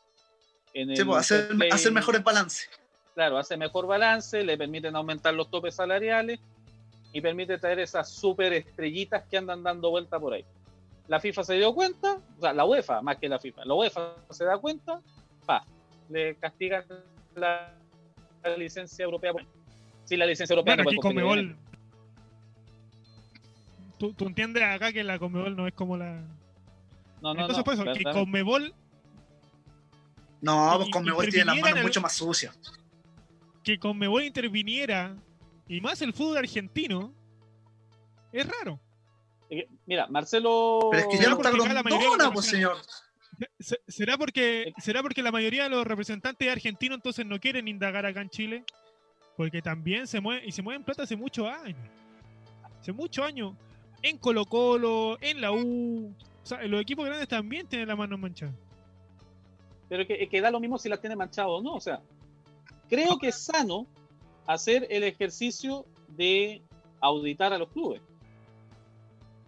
En 0.73 0.91
el 0.91 0.97
Sí, 0.97 1.03
pues, 1.03 1.19
hacer, 1.19 1.49
hacer 1.71 1.91
mejores 1.91 2.23
balance. 2.23 2.67
Claro, 3.15 3.37
hace 3.37 3.57
mejor 3.57 3.85
balance, 3.87 4.43
le 4.43 4.57
permiten 4.57 4.95
aumentar 4.95 5.33
los 5.33 5.49
topes 5.49 5.75
salariales 5.75 6.39
y 7.11 7.21
permite 7.21 7.59
traer 7.59 7.79
esas 7.79 8.09
super 8.11 8.51
estrellitas 8.53 9.23
que 9.29 9.37
andan 9.37 9.61
dando 9.61 9.91
vuelta 9.91 10.19
por 10.19 10.33
ahí. 10.33 10.45
La 11.07 11.19
FIFA 11.19 11.43
se 11.43 11.55
dio 11.55 11.73
cuenta, 11.73 12.17
o 12.37 12.41
sea, 12.41 12.53
la 12.53 12.65
UEFA 12.65 13.01
más 13.01 13.17
que 13.17 13.27
la 13.27 13.39
FIFA, 13.39 13.65
la 13.65 13.73
UEFA 13.73 14.15
se 14.29 14.45
da 14.45 14.57
cuenta, 14.57 15.01
pa, 15.45 15.65
le 16.09 16.35
castigan 16.35 16.85
la, 17.35 17.73
la 18.43 18.57
licencia 18.57 19.03
europea. 19.03 19.33
Sí, 20.05 20.15
la 20.17 20.25
licencia 20.25 20.53
europea. 20.53 20.75
Bueno, 20.75 20.83
no 20.83 20.89
aquí 20.89 20.99
Conmebol. 20.99 21.57
Tú, 23.97 24.13
tú 24.13 24.25
entiendes 24.27 24.63
acá 24.63 24.91
que 24.91 25.03
la 25.03 25.19
Conmebol 25.19 25.55
no 25.55 25.67
es 25.67 25.73
como 25.73 25.97
la. 25.97 26.21
No, 27.21 27.33
no, 27.33 27.41
Entonces, 27.41 27.57
no, 27.57 27.63
por 27.63 27.73
eso, 27.73 27.83
que 27.83 28.03
¿verdad? 28.03 28.13
Conmebol, 28.13 28.73
No, 30.41 30.73
pues 30.77 30.89
Conmebol 30.89 31.29
tiene 31.29 31.45
las 31.45 31.57
manos 31.61 31.77
el- 31.77 31.83
mucho 31.83 32.01
más 32.01 32.13
sucias. 32.13 32.57
que 33.63 33.79
Conmebol 33.79 34.23
interviniera, 34.23 35.15
y 35.69 35.79
más 35.79 36.01
el 36.01 36.11
fútbol 36.13 36.37
argentino, 36.37 37.13
es 38.33 38.45
raro. 38.45 38.79
Eh, 39.49 39.67
Mira, 39.85 40.07
Marcelo. 40.07 40.89
Pero 40.91 41.03
es 41.03 41.07
que 41.17 41.23
ya 41.23 41.29
no 41.29 41.35
está 41.37 41.51
Grondona, 41.51 42.31
pues 42.31 42.45
señor. 42.45 42.77
Se- 43.59 43.81
¿Será 43.87 44.17
porque, 44.17 44.73
¿Será 44.77 45.01
porque 45.01 45.23
la 45.23 45.31
mayoría 45.31 45.63
de 45.63 45.69
los 45.69 45.85
representantes 45.85 46.49
argentinos 46.51 46.97
entonces 46.97 47.25
no 47.25 47.39
quieren 47.39 47.67
indagar 47.67 48.05
acá 48.05 48.21
en 48.21 48.29
Chile? 48.29 48.63
Porque 49.35 49.61
también 49.61 50.05
se 50.07 50.19
mueve, 50.21 50.45
y 50.45 50.51
se 50.51 50.61
mueven 50.61 50.83
plata 50.83 51.03
hace 51.03 51.15
muchos 51.15 51.47
años. 51.47 51.77
Hace 52.79 52.91
muchos 52.91 53.25
años. 53.25 53.53
En 54.03 54.17
Colo 54.17 54.45
Colo, 54.45 55.17
en 55.21 55.41
la 55.41 55.51
U. 55.51 56.13
O 56.43 56.45
sea, 56.45 56.61
los 56.67 56.81
equipos 56.81 57.05
grandes 57.05 57.27
también 57.27 57.67
tienen 57.67 57.87
la 57.87 57.95
mano 57.95 58.17
manchada. 58.17 58.53
Pero 59.89 60.05
que, 60.05 60.27
que 60.27 60.41
da 60.41 60.51
lo 60.51 60.59
mismo 60.59 60.77
si 60.77 60.89
las 60.89 60.99
tiene 61.01 61.15
manchado 61.15 61.53
o 61.55 61.61
no. 61.61 61.73
O 61.73 61.81
sea, 61.81 62.01
creo 62.89 63.17
que 63.17 63.29
es 63.29 63.35
sano 63.45 63.87
hacer 64.45 64.85
el 64.89 65.03
ejercicio 65.03 65.85
de 66.09 66.61
auditar 67.01 67.53
a 67.53 67.57
los 67.57 67.69
clubes. 67.69 68.01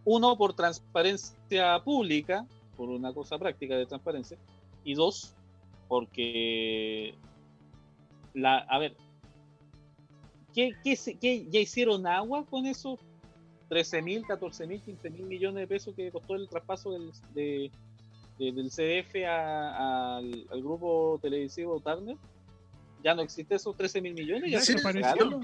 Uno, 0.06 0.38
por 0.38 0.54
transparencia 0.54 1.80
pública, 1.84 2.46
por 2.78 2.90
una 2.90 3.12
cosa 3.14 3.38
práctica 3.38 3.76
de 3.76 3.86
transparencia. 3.86 4.38
Y 4.84 4.94
dos, 4.94 5.34
porque. 5.88 7.16
La, 8.34 8.60
a 8.60 8.78
ver. 8.80 8.96
¿qué, 10.54 10.72
qué, 10.84 10.96
qué 11.20 11.46
ya 11.50 11.60
hicieron 11.60 12.06
agua 12.08 12.46
con 12.46 12.66
esos 12.66 13.00
13 13.70 14.02
mil, 14.02 14.26
14 14.26 14.68
mil, 14.68 14.82
15 14.82 15.10
mil 15.10 15.24
millones 15.24 15.62
de 15.62 15.68
pesos 15.68 15.94
que 15.96 16.12
costó 16.12 16.36
el 16.36 16.48
traspaso 16.48 16.92
del, 16.92 17.12
de, 17.34 17.72
de- 18.38 18.52
del 18.52 18.70
CDF 18.70 19.16
a- 19.28 20.18
al, 20.18 20.46
al 20.52 20.62
grupo 20.62 21.18
televisivo 21.22 21.80
Turner, 21.80 22.16
ya 23.04 23.14
no 23.16 23.22
existe 23.22 23.56
esos 23.56 23.76
13 23.76 24.02
mil 24.02 24.14
millones. 24.14 24.52
Ya 24.52 24.62
se 24.62 24.74
desapareció. 24.74 25.42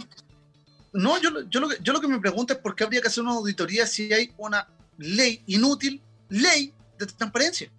No, 0.93 1.19
yo, 1.21 1.29
lo- 1.29 1.41
yo, 1.49 1.59
lo 1.61 1.69
que, 1.69 1.77
yo 1.81 1.93
lo 1.93 2.01
que 2.01 2.07
me 2.07 2.19
pregunto 2.19 2.53
es 2.53 2.59
por 2.59 2.75
qué 2.75 2.83
habría 2.83 3.01
que 3.01 3.07
hacer 3.07 3.23
una 3.23 3.33
auditoría 3.33 3.85
si 3.87 4.11
hay 4.11 4.33
una 4.37 4.67
ley 4.97 5.41
inútil, 5.47 6.01
ley 6.29 6.73
de 6.97 7.05
transparencia. 7.05 7.71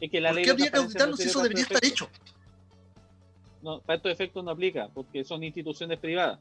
Es 0.00 0.10
que 0.10 0.20
la 0.20 0.30
¿Por 0.30 0.36
ley 0.36 0.44
qué 0.44 0.50
habría 0.50 0.70
que 0.70 0.78
auditarlo 0.78 1.10
no 1.12 1.16
si 1.16 1.28
eso 1.28 1.42
debería 1.42 1.64
estar 1.64 1.84
hecho? 1.84 2.10
No, 3.60 3.80
para 3.80 3.96
estos 3.96 4.12
efectos 4.12 4.44
no 4.44 4.52
aplica, 4.52 4.88
porque 4.94 5.24
son 5.24 5.42
instituciones 5.42 5.98
privadas. 5.98 6.38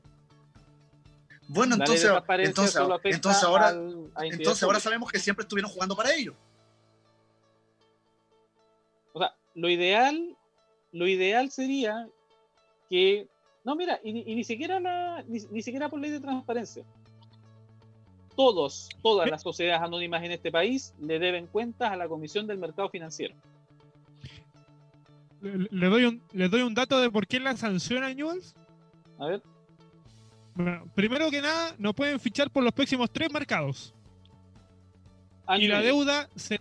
Bueno, 1.49 1.75
La 1.77 1.85
entonces, 1.85 2.11
entonces, 2.39 2.75
entonces 3.05 3.43
ahora, 3.43 3.67
al- 3.69 4.11
entonces 4.31 4.63
ahora 4.63 4.79
sabemos 4.79 5.11
que 5.11 5.19
siempre 5.19 5.43
estuvieron 5.43 5.71
jugando 5.71 5.95
para 5.95 6.13
ello. 6.13 6.35
O 9.13 9.19
sea, 9.19 9.35
lo 9.55 9.69
ideal, 9.69 10.37
lo 10.91 11.07
ideal 11.07 11.51
sería 11.51 12.07
que. 12.89 13.27
No, 13.67 13.75
mira, 13.75 13.99
y, 14.01 14.13
ni- 14.13 14.23
y 14.25 14.33
ni 14.33 14.45
siquiera 14.45 14.79
la, 14.79 15.21
ni, 15.27 15.39
ni 15.51 15.61
siquiera 15.61 15.89
por 15.89 15.99
ley 15.99 16.09
de 16.09 16.21
transparencia. 16.21 16.85
Todos, 18.33 18.87
todas 19.03 19.29
las 19.29 19.41
sociedades 19.41 19.81
anónimas 19.81 20.23
en 20.23 20.31
este 20.31 20.51
país 20.51 20.93
le 21.01 21.19
deben 21.19 21.47
cuentas 21.47 21.91
a 21.91 21.97
la 21.97 22.07
Comisión 22.07 22.47
del 22.47 22.59
Mercado 22.59 22.87
Financiero. 22.89 23.35
Le, 25.41 25.67
le 25.69 25.87
doy 25.87 26.05
un, 26.05 26.21
le 26.31 26.47
doy 26.47 26.61
un 26.61 26.73
dato 26.73 27.01
de 27.01 27.11
por 27.11 27.27
qué 27.27 27.41
la 27.41 27.57
sanciona 27.57 28.13
Newell's. 28.13 28.55
A 29.19 29.25
ver, 29.25 29.41
Bueno, 30.55 30.85
primero 30.95 31.29
que 31.29 31.41
nada, 31.41 31.75
no 31.77 31.93
pueden 31.93 32.21
fichar 32.21 32.49
por 32.49 32.63
los 32.63 32.71
próximos 32.71 33.11
tres 33.11 33.29
mercados. 33.33 33.93
año 35.45 35.65
y 35.65 35.67
la 35.67 35.81
deuda 35.81 36.29
se 36.37 36.57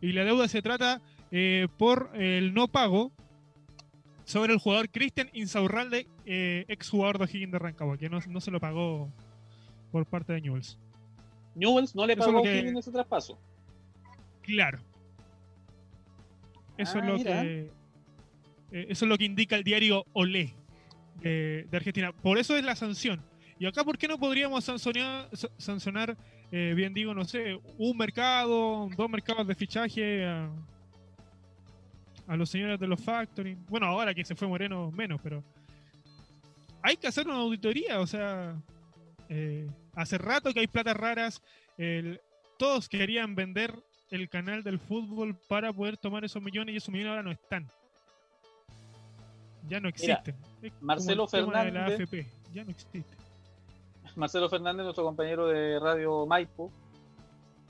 y 0.00 0.12
la 0.12 0.22
deuda 0.24 0.46
se 0.46 0.62
trata 0.62 1.00
eh, 1.32 1.66
por 1.76 2.10
el 2.14 2.54
no 2.54 2.68
pago 2.68 3.10
sobre 4.30 4.52
el 4.52 4.58
jugador 4.60 4.88
Cristian 4.90 5.28
Insaurralde, 5.32 6.06
eh, 6.24 6.64
ex 6.68 6.88
jugador 6.88 7.18
de 7.18 7.24
O'Higgins 7.24 7.52
de 7.52 7.58
Rancagua, 7.58 7.98
que 7.98 8.08
no, 8.08 8.20
no 8.28 8.40
se 8.40 8.50
lo 8.50 8.60
pagó 8.60 9.12
por 9.90 10.06
parte 10.06 10.32
de 10.32 10.40
Newells. 10.40 10.78
Newells 11.56 11.94
no 11.96 12.06
le 12.06 12.12
Eso 12.12 12.20
pagó 12.20 12.32
lo 12.32 12.38
a 12.38 12.42
O'Higgins 12.42 12.78
ese 12.78 12.92
traspaso. 12.92 13.38
Claro. 14.42 14.78
Eso 16.78 16.98
Ah, 16.98 17.00
es 17.00 17.06
lo 17.06 17.14
mira. 17.14 17.42
que 17.42 17.70
eh, 18.72 18.86
eso 18.88 19.04
es 19.04 19.08
lo 19.08 19.18
que 19.18 19.24
indica 19.24 19.56
el 19.56 19.64
diario 19.64 20.04
Olé 20.12 20.54
de, 21.20 21.66
de 21.70 21.76
Argentina. 21.76 22.12
Por 22.12 22.38
eso 22.38 22.56
es 22.56 22.64
la 22.64 22.76
sanción. 22.76 23.20
Y 23.58 23.66
acá, 23.66 23.84
¿por 23.84 23.98
qué 23.98 24.08
no 24.08 24.16
podríamos 24.18 24.64
sancionar, 24.64 25.28
sa- 25.32 25.50
sancionar 25.58 26.16
eh, 26.52 26.72
bien 26.74 26.94
digo, 26.94 27.12
no 27.14 27.24
sé, 27.24 27.58
un 27.78 27.96
mercado, 27.96 28.88
dos 28.96 29.10
mercados 29.10 29.46
de 29.46 29.54
fichaje 29.54 30.24
a, 30.24 30.48
a 32.30 32.36
los 32.36 32.48
señores 32.48 32.78
de 32.78 32.86
los 32.86 33.00
factoring? 33.02 33.66
Bueno, 33.68 33.86
ahora 33.86 34.14
que 34.14 34.24
se 34.24 34.34
fue 34.34 34.46
Moreno, 34.46 34.90
menos, 34.92 35.20
pero 35.22 35.42
hay 36.82 36.96
que 36.96 37.08
hacer 37.08 37.26
una 37.26 37.38
auditoría, 37.38 38.00
o 38.00 38.06
sea, 38.06 38.54
eh, 39.28 39.68
hace 39.94 40.16
rato 40.16 40.52
que 40.54 40.60
hay 40.60 40.66
platas 40.66 40.96
raras, 40.96 41.42
el- 41.76 42.20
todos 42.58 42.88
querían 42.88 43.34
vender 43.34 43.74
el 44.10 44.28
canal 44.28 44.62
del 44.62 44.78
fútbol 44.78 45.34
para 45.48 45.72
poder 45.72 45.96
tomar 45.96 46.24
esos 46.24 46.42
millones 46.42 46.74
y 46.74 46.76
esos 46.78 46.90
millones 46.90 47.10
ahora 47.10 47.22
no 47.22 47.30
están. 47.32 47.66
Ya 49.68 49.80
no 49.80 49.88
existen. 49.88 50.34
Marcelo 50.80 51.24
la 51.24 51.28
Fernández- 51.30 52.00
AFP, 52.00 52.26
ya 52.52 52.64
no 52.64 52.70
existe. 52.70 53.04
Marcelo 54.16 54.48
Fernández, 54.48 54.84
nuestro 54.84 55.04
compañero 55.04 55.46
de 55.48 55.78
Radio 55.78 56.26
Maipo. 56.26 56.70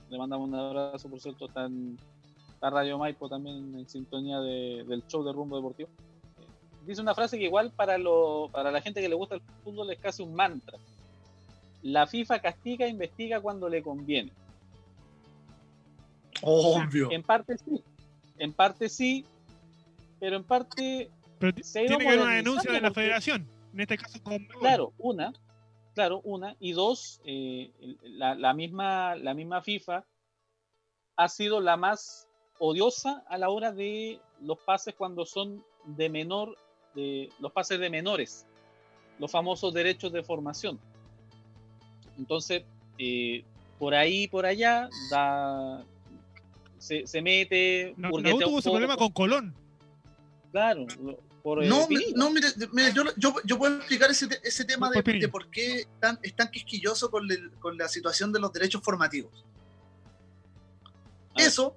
Le 0.08 0.18
mandamos 0.18 0.48
un 0.48 0.54
abrazo, 0.54 1.08
por 1.08 1.20
cierto, 1.20 1.46
está 2.60 2.68
Radio 2.68 2.98
Maipo 2.98 3.26
también 3.26 3.74
en 3.74 3.88
sintonía 3.88 4.38
de- 4.38 4.84
del 4.86 5.02
show 5.06 5.24
de 5.24 5.32
rumbo 5.32 5.56
deportivo. 5.56 5.88
Eh, 6.38 6.46
Dice 6.86 7.00
una 7.00 7.14
frase 7.14 7.38
que 7.38 7.44
igual 7.44 7.72
para, 7.72 7.96
lo, 7.96 8.50
para 8.52 8.70
la 8.70 8.82
gente 8.82 9.00
que 9.00 9.08
le 9.08 9.14
gusta 9.14 9.36
el 9.36 9.40
fútbol 9.64 9.90
es 9.90 9.98
casi 9.98 10.22
un 10.22 10.34
mantra. 10.34 10.78
La 11.82 12.06
FIFA 12.06 12.40
castiga 12.40 12.84
e 12.84 12.90
investiga 12.90 13.40
cuando 13.40 13.66
le 13.70 13.82
conviene. 13.82 14.30
Obvio. 16.42 17.10
En 17.10 17.22
parte 17.22 17.56
sí, 17.56 17.82
en 18.38 18.52
parte 18.52 18.90
sí, 18.90 19.24
pero 20.18 20.36
en 20.36 20.44
parte 20.44 21.10
Pero 21.38 21.52
tiene 21.54 21.96
que 21.98 22.08
haber 22.08 22.20
una 22.20 22.34
denuncia 22.34 22.70
de 22.72 22.80
la 22.82 22.88
porque- 22.88 23.00
federación, 23.02 23.48
en 23.72 23.80
este 23.80 23.96
caso 23.96 24.22
con 24.22 24.38
Claro, 24.60 24.92
una, 24.98 25.32
claro, 25.94 26.20
una, 26.24 26.56
y 26.60 26.72
dos, 26.72 27.20
eh, 27.24 27.70
la, 28.02 28.34
la 28.34 28.52
misma, 28.52 29.16
la 29.16 29.32
misma 29.32 29.62
FIFA 29.62 30.04
ha 31.16 31.28
sido 31.28 31.60
la 31.60 31.76
más 31.76 32.26
odiosa 32.60 33.24
a 33.26 33.38
la 33.38 33.48
hora 33.48 33.72
de 33.72 34.20
los 34.42 34.58
pases 34.58 34.94
cuando 34.94 35.24
son 35.26 35.64
de 35.84 36.08
menor, 36.08 36.56
de 36.94 37.30
los 37.40 37.50
pases 37.52 37.80
de 37.80 37.90
menores, 37.90 38.46
los 39.18 39.30
famosos 39.30 39.72
derechos 39.74 40.12
de 40.12 40.22
formación. 40.22 40.78
Entonces, 42.18 42.62
eh, 42.98 43.42
por 43.78 43.94
ahí, 43.94 44.28
por 44.28 44.44
allá, 44.44 44.88
da, 45.10 45.82
se, 46.78 47.06
se 47.06 47.22
mete, 47.22 47.94
hurguetea 47.96 48.36
U 48.36 48.40
tuvo 48.40 48.52
un 48.52 48.58
ese 48.58 48.70
problema 48.70 48.96
con 48.96 49.10
Colón. 49.10 49.54
Claro, 50.52 50.86
lo- 51.02 51.18
por 51.42 51.64
No, 51.64 51.88
no 52.14 52.30
mire, 52.30 52.48
mire, 52.72 52.92
yo, 52.92 53.02
yo, 53.16 53.34
yo 53.46 53.56
puedo 53.56 53.76
explicar 53.76 54.10
ese, 54.10 54.28
ese 54.42 54.62
tema 54.66 54.90
de, 54.90 55.28
por 55.28 55.48
qué 55.50 55.80
están, 55.80 56.18
están 56.22 56.50
quisquillosos 56.50 57.08
con, 57.08 57.30
el- 57.30 57.50
con 57.52 57.78
la 57.78 57.88
situación 57.88 58.30
de 58.30 58.40
los 58.40 58.52
derechos 58.52 58.82
formativos. 58.84 59.46
Ah. 61.30 61.36
Eso 61.36 61.74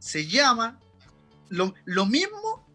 se 0.00 0.26
llama 0.26 0.80
lo, 1.50 2.06
mismo 2.06 2.66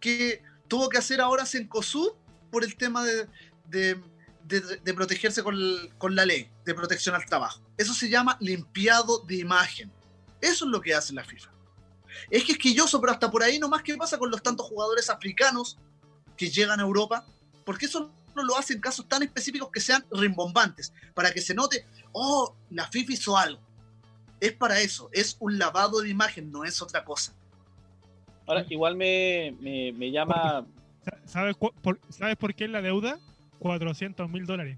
que 0.00 0.42
tuvo 0.66 0.88
que 0.88 0.98
hacer 0.98 1.20
ahora 1.20 1.46
Cencosud 1.46 2.12
por 2.50 2.64
el 2.64 2.76
tema 2.76 3.04
de, 3.04 3.28
de, 3.68 4.94
protegerse 4.94 5.44
con, 5.44 5.56
con 5.98 6.16
la 6.16 6.26
ley 6.26 6.50
de 6.64 6.74
protección 6.74 7.14
al 7.14 7.24
trabajo. 7.26 7.60
Eso 7.76 7.94
se 7.94 8.08
llama 8.08 8.36
limpiado 8.40 9.20
de 9.20 9.36
imagen. 9.36 9.92
Eso 10.40 10.64
es 10.64 10.70
lo 10.70 10.80
que 10.80 10.94
hace 10.94 11.12
la 11.12 11.24
FIFA. 11.24 11.50
Es 12.30 12.44
quisquilloso, 12.44 13.00
pero 13.00 13.12
hasta 13.12 13.30
por 13.30 13.42
ahí 13.42 13.58
nomás, 13.58 13.82
¿qué 13.82 13.96
pasa 13.96 14.18
con 14.18 14.30
los 14.30 14.42
tantos 14.42 14.66
jugadores 14.66 15.08
africanos 15.10 15.78
que 16.36 16.50
llegan 16.50 16.80
a 16.80 16.82
Europa? 16.82 17.26
Porque 17.64 17.86
eso 17.86 18.10
no 18.34 18.44
lo 18.44 18.56
hacen 18.56 18.80
casos 18.80 19.08
tan 19.08 19.22
específicos 19.22 19.70
que 19.70 19.80
sean 19.80 20.04
rimbombantes, 20.10 20.92
para 21.14 21.32
que 21.32 21.40
se 21.40 21.54
note, 21.54 21.86
oh, 22.12 22.56
la 22.70 22.88
FIFA 22.88 23.12
hizo 23.12 23.36
algo. 23.36 23.60
Es 24.42 24.52
para 24.54 24.80
eso, 24.80 25.08
es 25.12 25.36
un 25.38 25.56
lavado 25.56 26.00
de 26.00 26.08
imagen, 26.10 26.50
no 26.50 26.64
es 26.64 26.82
otra 26.82 27.04
cosa. 27.04 27.32
Ahora, 28.44 28.66
igual 28.68 28.96
me, 28.96 29.54
me, 29.60 29.92
me 29.92 30.10
llama. 30.10 30.66
Sa- 31.04 31.18
¿Sabes, 31.26 31.56
por, 31.56 32.00
¿Sabes 32.08 32.34
por 32.36 32.52
qué 32.52 32.64
es 32.64 32.70
la 32.70 32.82
deuda? 32.82 33.18
400 33.60 34.28
mil 34.28 34.44
dólares. 34.44 34.76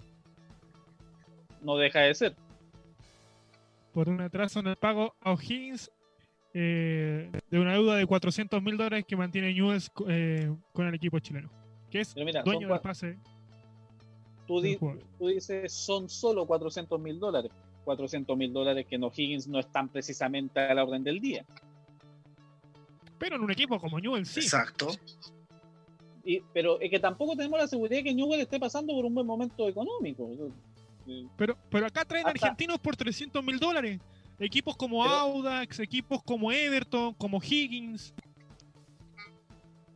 No 1.63 1.79
deja 1.79 2.01
de 2.01 2.15
ser. 2.15 2.37
Por 3.95 4.11
un 4.11 4.21
atraso 4.21 4.61
en 4.61 4.67
el 4.67 4.77
pago 4.77 5.15
a 5.23 5.33
O'Higgins 5.33 5.91
eh, 6.53 7.31
de 7.51 7.59
una 7.59 7.73
deuda 7.73 7.97
de 7.97 8.05
400 8.07 8.63
mil 8.63 8.77
dólares 8.77 9.07
que 9.09 9.17
mantiene 9.17 9.55
Newell's 9.55 9.91
eh, 10.09 10.55
con 10.75 10.87
el 10.87 10.95
equipo 10.95 11.19
chileno. 11.21 11.49
Que 11.91 12.01
es 12.01 12.15
mira, 12.17 12.43
dueño 12.43 12.69
del 12.69 12.81
pase. 12.81 13.17
Di- 14.47 14.77
tú 14.77 15.29
dices 15.29 15.73
son 15.73 16.11
solo 16.11 16.45
400 16.47 17.01
mil 17.01 17.19
dólares. 17.19 17.51
400 17.85 18.37
mil 18.37 18.53
dólares 18.53 18.87
que 18.89 18.97
en 18.97 19.05
O'Higgins 19.05 19.47
no 19.49 19.59
están 19.61 19.89
precisamente 19.89 20.59
a 20.61 20.75
la 20.75 20.85
orden 20.85 21.05
del 21.05 21.21
día. 21.21 21.45
Pero 23.19 23.37
en 23.37 23.43
un 23.43 23.51
equipo 23.51 23.79
como 23.81 24.01
Newell's 24.01 24.29
sí. 24.29 24.41
Exacto. 24.41 24.89
Y, 26.25 26.41
pero 26.53 26.81
es 26.81 26.91
que 26.91 26.99
tampoco 26.99 27.37
tenemos 27.37 27.59
la 27.59 27.67
seguridad 27.67 27.99
de 27.99 28.05
que 28.05 28.15
Newell 28.15 28.41
esté 28.41 28.59
pasando 28.59 28.95
por 28.95 29.05
un 29.05 29.15
buen 29.15 29.27
momento 29.27 29.69
económico. 29.69 30.29
Eh, 31.07 31.27
Pero, 31.37 31.57
pero 31.69 31.87
acá 31.87 32.05
traen 32.07 32.27
Hasta- 32.27 32.47
argentinos 32.47 32.79
por 32.79 32.97
300 32.97 33.45
mil 33.45 33.59
dólares. 33.59 34.01
Equipos 34.39 34.75
como 34.77 35.03
Pero- 35.03 35.15
Audax, 35.15 35.79
equipos 35.81 36.23
como 36.25 36.51
Everton, 36.51 37.13
como 37.15 37.41
Higgins. 37.43 38.15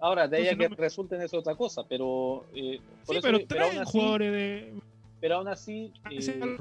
Ahora, 0.01 0.29
de 0.29 0.41
ella 0.43 0.51
que 0.57 0.65
no 0.69 0.71
me- 0.71 0.77
resulten 0.77 1.21
es 1.23 1.35
otra 1.35 1.57
cosa, 1.57 1.83
pero. 1.89 2.45
eh, 2.55 2.79
por 3.05 3.15
Sí, 3.15 3.19
eso- 3.19 3.23
pero 3.23 3.39
pero 3.39 3.47
traen 3.49 3.73
aún 3.73 3.83
así- 3.83 3.91
jugadores 3.99 4.33
de. 4.33 4.75
Pero 5.21 5.37
aún 5.37 5.49
así, 5.49 5.93
a 6.05 6.11
ese 6.13 6.31
eh. 6.39 6.57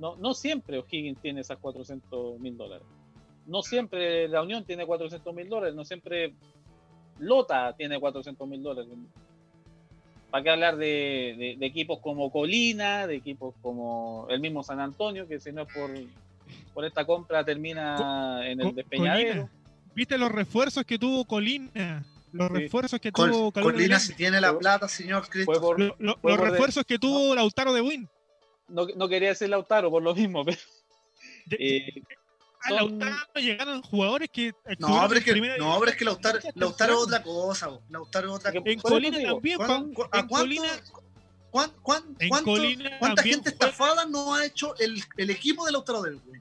No, 0.00 0.16
no 0.16 0.34
siempre 0.34 0.78
O'Higgins 0.78 1.20
tiene 1.20 1.42
esas 1.42 1.58
400 1.58 2.40
mil 2.40 2.56
dólares. 2.56 2.86
No 3.46 3.62
siempre 3.62 4.26
la 4.28 4.42
Unión 4.42 4.64
tiene 4.64 4.84
400 4.86 5.32
mil 5.34 5.48
dólares, 5.48 5.74
no 5.76 5.84
siempre 5.84 6.34
Lota 7.18 7.74
tiene 7.76 8.00
400 8.00 8.48
mil 8.48 8.62
dólares. 8.62 8.90
¿Para 10.30 10.44
qué 10.44 10.50
hablar 10.50 10.76
de, 10.76 11.34
de- 11.38 11.56
de 11.58 11.66
equipos 11.66 11.98
como 11.98 12.30
Colina, 12.30 13.06
de 13.06 13.16
equipos 13.16 13.54
como 13.62 14.26
el 14.30 14.40
mismo 14.40 14.62
San 14.62 14.78
Antonio, 14.80 15.26
que 15.26 15.40
si 15.40 15.50
no 15.52 15.62
es 15.62 15.72
por, 15.74 15.90
por 16.72 16.84
esta 16.84 17.04
compra 17.04 17.44
termina 17.44 18.40
en 18.48 18.60
el 18.60 18.74
despeñadero? 18.74 19.28
Colina. 19.42 19.50
¿Viste 19.94 20.16
los 20.18 20.30
refuerzos 20.30 20.84
que 20.84 20.98
tuvo 20.98 21.24
Colina? 21.24 22.04
Los 22.32 22.46
Sí. 22.48 22.54
refuerzos 22.54 23.00
que 23.00 23.10
Col- 23.10 23.32
tuvo 23.32 23.50
Colina, 23.50 23.98
si 23.98 24.14
tiene 24.14 24.40
la 24.40 24.56
plata, 24.56 24.86
señor 24.86 25.28
Cristo. 25.28 25.60
por- 25.60 25.80
Lo- 25.80 25.96
lo- 25.98 26.16
fue 26.18 26.30
los 26.32 26.40
de- 26.40 26.50
refuerzos 26.50 26.84
que 26.84 26.98
tuvo 26.98 27.34
Lautaro 27.34 27.72
de 27.72 27.80
Win. 27.80 28.08
No, 28.70 28.86
no 28.96 29.08
quería 29.08 29.30
decir 29.30 29.48
Lautaro 29.48 29.90
por 29.90 30.02
lo 30.02 30.14
mismo, 30.14 30.44
pero 30.44 30.58
eh, 31.50 32.02
A 32.62 32.68
son- 32.70 32.98
Lautaro 32.98 33.16
llegaron 33.40 33.82
jugadores 33.82 34.28
que 34.30 34.52
No, 34.78 35.06
pero 35.08 35.18
es 35.20 35.24
que, 35.24 35.34
no, 35.58 35.78
pero 35.80 35.90
es 35.90 35.96
que 35.96 36.04
Lautaro, 36.04 36.38
Lautaro 36.54 36.92
es 36.94 36.98
otra 37.00 37.22
cosa. 37.22 37.66
bo. 37.68 37.82
Lautaro 37.88 38.28
es 38.28 38.34
otra 38.34 38.52
cosa. 38.52 38.70
En 38.70 38.80
Colina 38.80 39.18
también, 39.22 39.56
¿Cuán- 39.58 39.88
pa- 39.90 39.94
cu- 39.94 40.02
¿A 40.12 40.18
en 40.20 40.26
cuánto- 40.28 40.36
Colina, 40.36 40.68
cuán- 41.50 41.72
cuán- 41.82 42.16
en 42.18 42.28
cuánto- 42.28 42.50
Colina 42.50 42.90
¿Cuánta 42.98 43.14
también 43.16 43.34
gente 43.36 43.50
juega- 43.50 43.66
estafada 43.72 44.06
no 44.06 44.34
ha 44.34 44.44
hecho 44.44 44.76
el, 44.78 45.02
el 45.16 45.30
equipo 45.30 45.66
de 45.66 45.72
Lautaro 45.72 46.02
del 46.02 46.14
Win? 46.26 46.40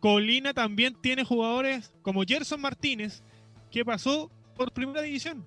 Colina 0.00 0.54
también 0.54 0.94
tiene 1.00 1.24
jugadores 1.24 1.92
como 2.02 2.22
Gerson 2.22 2.60
Martínez, 2.60 3.22
que 3.70 3.84
pasó 3.84 4.30
por 4.56 4.72
primera 4.72 5.02
división, 5.02 5.46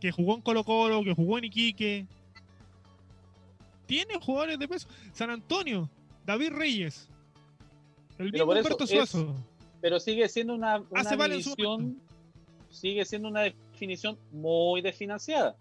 que 0.00 0.12
jugó 0.12 0.34
en 0.34 0.42
Colo 0.42 0.62
Colo, 0.64 1.02
que 1.04 1.14
jugó 1.14 1.38
en 1.38 1.44
Iquique. 1.44 2.06
Tiene 3.86 4.18
jugadores 4.20 4.58
de 4.58 4.68
peso. 4.68 4.88
San 5.12 5.30
Antonio, 5.30 5.88
David 6.24 6.52
Reyes, 6.52 7.08
el 8.18 8.32
mismo 8.32 8.46
Humberto 8.52 8.84
es- 8.84 8.90
Suazo. 8.90 9.34
pero 9.80 10.00
sigue 10.00 10.28
siendo 10.28 10.54
una, 10.54 10.78
una 10.90 11.00
Hace 11.00 11.16
división, 11.16 12.00
sigue 12.70 13.04
siendo 13.04 13.28
una 13.28 13.42
definición 13.42 14.18
muy 14.32 14.80
desfinanciada. 14.82 15.56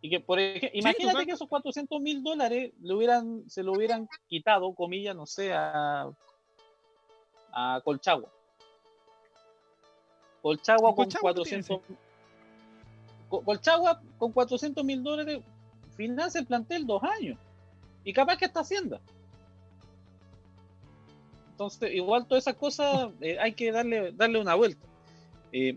Y 0.00 0.10
que, 0.10 0.18
por 0.18 0.40
ejemplo, 0.40 0.70
imagínate 0.78 1.12
total. 1.12 1.26
que 1.26 1.32
esos 1.32 1.48
400 1.48 2.00
mil 2.00 2.22
dólares 2.24 2.72
le 2.80 2.94
hubieran, 2.94 3.48
se 3.48 3.62
lo 3.62 3.72
hubieran 3.72 4.08
quitado, 4.26 4.74
comillas, 4.74 5.14
no 5.14 5.26
sé, 5.26 5.52
a, 5.52 6.10
a 7.52 7.80
Colchagua. 7.84 8.28
Colchagua 10.42 10.88
con 10.94 11.04
Colchagua 11.04 11.30
no 11.30 11.34
400 11.36 11.80
Co- 13.28 13.42
Colchagua 13.42 14.02
con 14.18 14.32
400 14.32 14.84
mil 14.84 15.02
dólares 15.02 15.40
financia 15.96 16.40
el 16.40 16.46
plantel 16.46 16.86
dos 16.86 17.02
años. 17.02 17.38
Y 18.04 18.12
capaz 18.12 18.36
que 18.36 18.44
está 18.46 18.60
haciendo. 18.60 19.00
Entonces, 21.52 21.90
igual 21.94 22.26
todas 22.26 22.44
esas 22.44 22.56
cosas 22.56 23.10
eh, 23.20 23.38
hay 23.38 23.52
que 23.52 23.70
darle, 23.70 24.12
darle 24.12 24.40
una 24.40 24.54
vuelta. 24.54 24.84
Eh, 25.52 25.76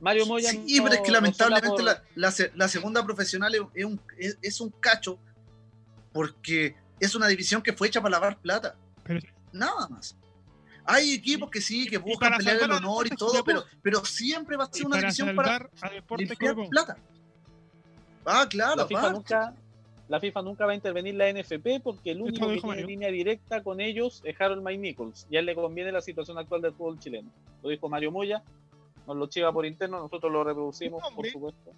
Mario 0.00 0.26
Moya. 0.26 0.50
Sí, 0.50 0.76
no- 0.78 0.84
pero 0.84 0.94
es 0.96 1.00
que 1.00 1.08
no 1.08 1.14
lamentablemente 1.14 1.68
por- 1.68 1.82
la, 1.82 2.02
la 2.14 2.30
se- 2.30 2.52
la 2.54 2.68
segunda 2.68 3.04
profesional 3.04 3.54
es, 3.54 3.62
es 3.74 3.84
un, 3.84 4.00
es- 4.18 4.38
es 4.42 4.60
un 4.60 4.70
cacho 4.70 5.18
porque 6.12 6.76
es 7.00 7.14
una 7.14 7.26
división 7.28 7.62
que 7.62 7.72
fue 7.72 7.88
hecha 7.88 8.00
para 8.00 8.12
lavar 8.12 8.38
plata. 8.38 8.76
Pero- 9.04 9.20
Nada 9.52 9.88
más. 9.88 10.16
Hay 10.84 11.14
equipos 11.14 11.50
que 11.50 11.60
sí, 11.60 11.88
que 11.88 11.98
buscan 11.98 12.30
pelear 12.36 12.56
el 12.62 12.70
honor 12.76 13.06
y 13.06 13.10
todo, 13.16 13.42
pero, 13.42 13.64
pero 13.82 14.04
siempre 14.04 14.56
va 14.56 14.64
a 14.64 14.66
ser 14.72 14.86
una 14.86 14.96
división 15.06 15.34
para 15.34 15.70
limpiar 16.18 16.54
plata. 16.70 16.96
Ah, 18.26 18.46
claro, 18.48 18.76
la 18.76 18.86
FIFA 18.86 19.10
nunca 19.12 19.54
la 20.08 20.20
FIFA 20.20 20.42
nunca 20.42 20.66
va 20.66 20.72
a 20.72 20.74
intervenir 20.76 21.14
la 21.16 21.32
NFP 21.32 21.80
porque 21.82 22.12
el 22.12 22.22
único 22.22 22.46
que 22.46 22.52
tiene 22.54 22.66
Mario. 22.68 22.86
línea 22.86 23.10
directa 23.10 23.62
con 23.62 23.80
ellos 23.80 24.20
es 24.24 24.40
Harold 24.40 24.62
Mike 24.64 24.78
Nichols 24.78 25.26
y 25.30 25.36
a 25.36 25.40
él 25.40 25.46
le 25.46 25.54
conviene 25.56 25.90
la 25.90 26.00
situación 26.00 26.38
actual 26.38 26.62
del 26.62 26.72
fútbol 26.74 26.98
chileno. 27.00 27.28
Lo 27.62 27.70
dijo 27.70 27.88
Mario 27.88 28.12
Moya, 28.12 28.42
nos 29.06 29.16
lo 29.16 29.26
chiva 29.26 29.52
por 29.52 29.66
interno, 29.66 29.98
nosotros 29.98 30.30
lo 30.32 30.44
reproducimos, 30.44 31.02
por 31.14 31.26
supuesto. 31.26 31.72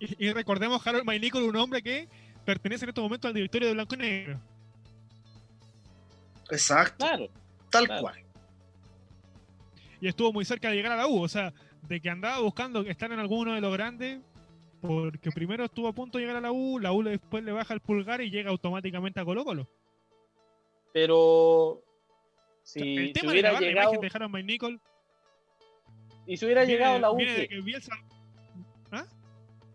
Y, 0.00 0.26
y 0.26 0.32
recordemos 0.32 0.86
Harold 0.86 1.04
Maynicol, 1.04 1.42
un 1.42 1.56
hombre 1.56 1.82
que 1.82 2.08
pertenece 2.46 2.84
en 2.86 2.90
este 2.90 3.00
momento 3.02 3.28
al 3.28 3.34
directorio 3.34 3.68
de 3.68 3.74
Blanco 3.74 3.94
y 3.94 3.98
Negro. 3.98 4.40
Exacto, 6.50 7.04
Claro, 7.06 7.28
tal 7.70 7.86
claro. 7.86 8.02
cual. 8.02 8.14
y 10.00 10.08
estuvo 10.08 10.32
muy 10.32 10.44
cerca 10.44 10.68
de 10.70 10.76
llegar 10.76 10.92
a 10.92 10.96
la 10.96 11.06
U. 11.06 11.22
O 11.22 11.28
sea, 11.28 11.52
de 11.88 12.00
que 12.00 12.10
andaba 12.10 12.40
buscando 12.40 12.80
estar 12.82 13.10
en 13.12 13.18
alguno 13.18 13.54
de 13.54 13.60
los 13.60 13.72
grandes, 13.72 14.20
porque 14.86 15.30
primero 15.30 15.64
estuvo 15.64 15.88
a 15.88 15.92
punto 15.92 16.18
de 16.18 16.24
llegar 16.24 16.36
a 16.36 16.40
la 16.40 16.52
U, 16.52 16.78
la 16.78 16.92
U 16.92 17.02
después 17.02 17.42
le 17.42 17.52
baja 17.52 17.72
el 17.72 17.80
pulgar 17.80 18.20
y 18.20 18.30
llega 18.30 18.50
automáticamente 18.50 19.18
a 19.20 19.24
Colo 19.24 19.44
Colo. 19.44 19.66
pero 20.92 21.82
si, 22.62 22.80
el 22.96 23.06
si 23.08 23.12
tema 23.14 23.28
de 23.28 23.32
hubiera 23.32 23.52
la 23.52 23.60
llegado 23.60 23.94
imagen 23.94 24.00
de 24.00 24.10
Harold 24.14 24.32
Maynicol 24.32 24.80
y 26.26 26.36
si 26.36 26.44
hubiera 26.44 26.62
viene, 26.64 26.74
llegado 26.78 26.98
la 26.98 27.10
U 27.10 27.16
que 27.16 27.60
Bielsa 27.64 27.92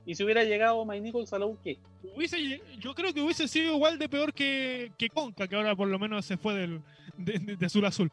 y 0.05 0.16
si 0.16 0.24
hubiera 0.24 0.43
llegado 0.43 0.84
Mike 0.86 1.01
Nichols 1.01 1.34
a 1.34 1.39
la 1.39 1.45
U 1.45 1.57
¿qué? 1.64 1.78
hubiese, 2.16 2.62
yo 2.80 2.95
creo 2.95 3.14
que 3.14 3.22
hubiese 3.22 3.47
sido 3.47 3.76
igual 3.76 3.99
de 3.99 4.10
peor 4.10 4.34
que, 4.34 4.91
que 4.97 5.10
Conca, 5.10 5.47
que 5.47 5.55
ahora 5.55 5.76
por 5.76 5.88
lo 5.88 5.99
menos 5.99 6.26
se 6.26 6.38
fue 6.38 6.55
del, 6.55 6.82
de, 7.18 7.38
de- 7.38 7.55
de 7.57 7.66
azul 7.66 7.86
a 7.86 7.89
azul. 7.89 8.10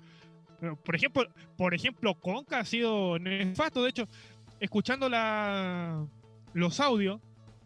Pero, 0.61 0.77
por 0.77 0.95
ejemplo, 0.97 1.27
por 1.57 1.73
ejemplo, 1.75 2.15
Conca 2.15 2.59
ha 2.59 2.65
sido 2.67 3.19
nefasto. 3.19 3.83
De 3.83 3.91
hecho, 3.91 4.09
escuchando 4.61 5.09
la, 5.09 6.07
los 6.57 6.81
audios 6.81 7.21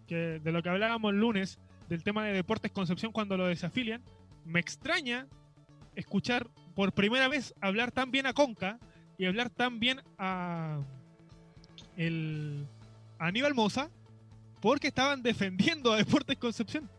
que, 0.09 0.41
de 0.43 0.51
lo 0.51 0.65
que 0.65 0.69
hablábamos 0.69 1.13
el 1.13 1.21
lunes 1.21 1.61
del 1.89 2.03
tema 2.03 2.25
de 2.25 2.33
Deportes 2.33 2.73
Concepción 2.73 3.13
cuando 3.13 3.37
lo 3.37 3.47
desafilian, 3.47 4.03
me 4.45 4.59
extraña 4.59 5.29
escuchar 5.95 6.49
por 6.75 6.93
primera 6.93 7.29
vez 7.29 7.55
hablar 7.61 7.93
tan 7.93 8.11
bien 8.11 8.27
a 8.27 8.33
Conca 8.33 8.81
y 9.17 9.27
hablar 9.27 9.49
tan 9.49 9.79
bien 9.79 10.01
a 10.19 10.81
el 11.97 12.67
a 13.21 13.27
Aníbal 13.27 13.55
Moza 13.55 13.91
porque 14.61 14.89
estaban 14.89 15.23
defendiendo 15.23 15.93
a 15.93 15.97
Deportes 15.97 16.37
Concepción. 16.39 16.91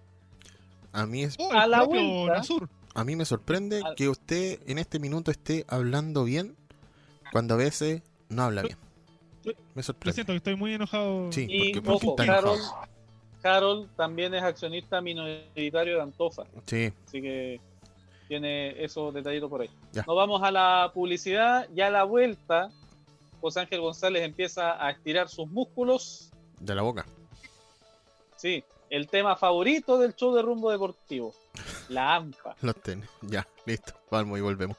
A 0.94 1.06
mí, 1.06 1.24
es, 1.24 1.38
A 1.52 1.68
la. 1.68 1.86
Nasur. 2.28 2.70
a 2.96 3.04
mí 3.04 3.18
me 3.18 3.26
sorprende 3.26 3.82
que 3.98 4.08
usted 4.08 4.62
en 4.66 4.78
este 4.78 4.98
minuto 4.98 5.30
esté 5.30 5.66
hablando 5.68 6.24
bien 6.24 6.56
cuando 7.34 7.56
a 7.56 7.58
veces 7.58 8.02
no 8.30 8.44
habla 8.44 8.62
bien. 8.62 8.78
Me 9.74 9.84
sorprende. 9.84 10.14
siento 10.14 10.34
que 10.34 10.38
estoy 10.38 10.56
muy 10.56 10.74
enojado. 10.74 11.32
Sí, 11.32 11.48
Y 11.50 11.74
porque 11.80 11.90
ojo, 11.90 12.10
está 12.12 12.24
enojado. 12.24 12.54
Carol, 12.56 12.88
Carol 13.42 13.90
también 13.96 14.34
es 14.36 14.44
accionista 14.44 15.02
minoritario 15.02 15.96
de 15.98 16.02
Antofa. 16.02 16.44
Sí, 16.66 16.92
Así 17.08 17.22
que 17.22 17.60
tiene 18.28 18.82
esos 18.84 19.14
detallitos 19.14 19.50
por 19.50 19.62
ahí. 19.62 19.70
Ya. 19.92 20.04
Nos 20.08 20.16
vamos 20.16 20.42
a 20.44 20.52
la 20.52 20.92
publicidad. 20.94 21.68
Ya 21.74 21.88
a 21.88 21.90
la 21.92 22.04
vuelta, 22.04 22.70
José 23.42 23.62
Ángel 23.62 23.82
González 23.82 24.24
empieza 24.24 24.84
a 24.86 24.92
estirar 24.92 25.28
sus 25.30 25.50
músculos. 25.50 26.30
de 26.60 26.76
la 26.76 26.82
boca. 26.84 27.06
Sí, 28.38 28.64
el 28.90 29.08
tema 29.08 29.36
favorito 29.36 29.98
del 30.00 30.16
show 30.16 30.34
de 30.34 30.42
rumbo 30.42 30.72
deportivo. 30.72 31.34
La 31.90 32.16
AMPA. 32.16 32.56
Los 32.62 32.76
tenés. 32.76 33.10
Ya, 33.22 33.48
listo. 33.66 33.94
Vamos 34.10 34.38
y. 34.38 34.42
Volvemos. 34.42 34.78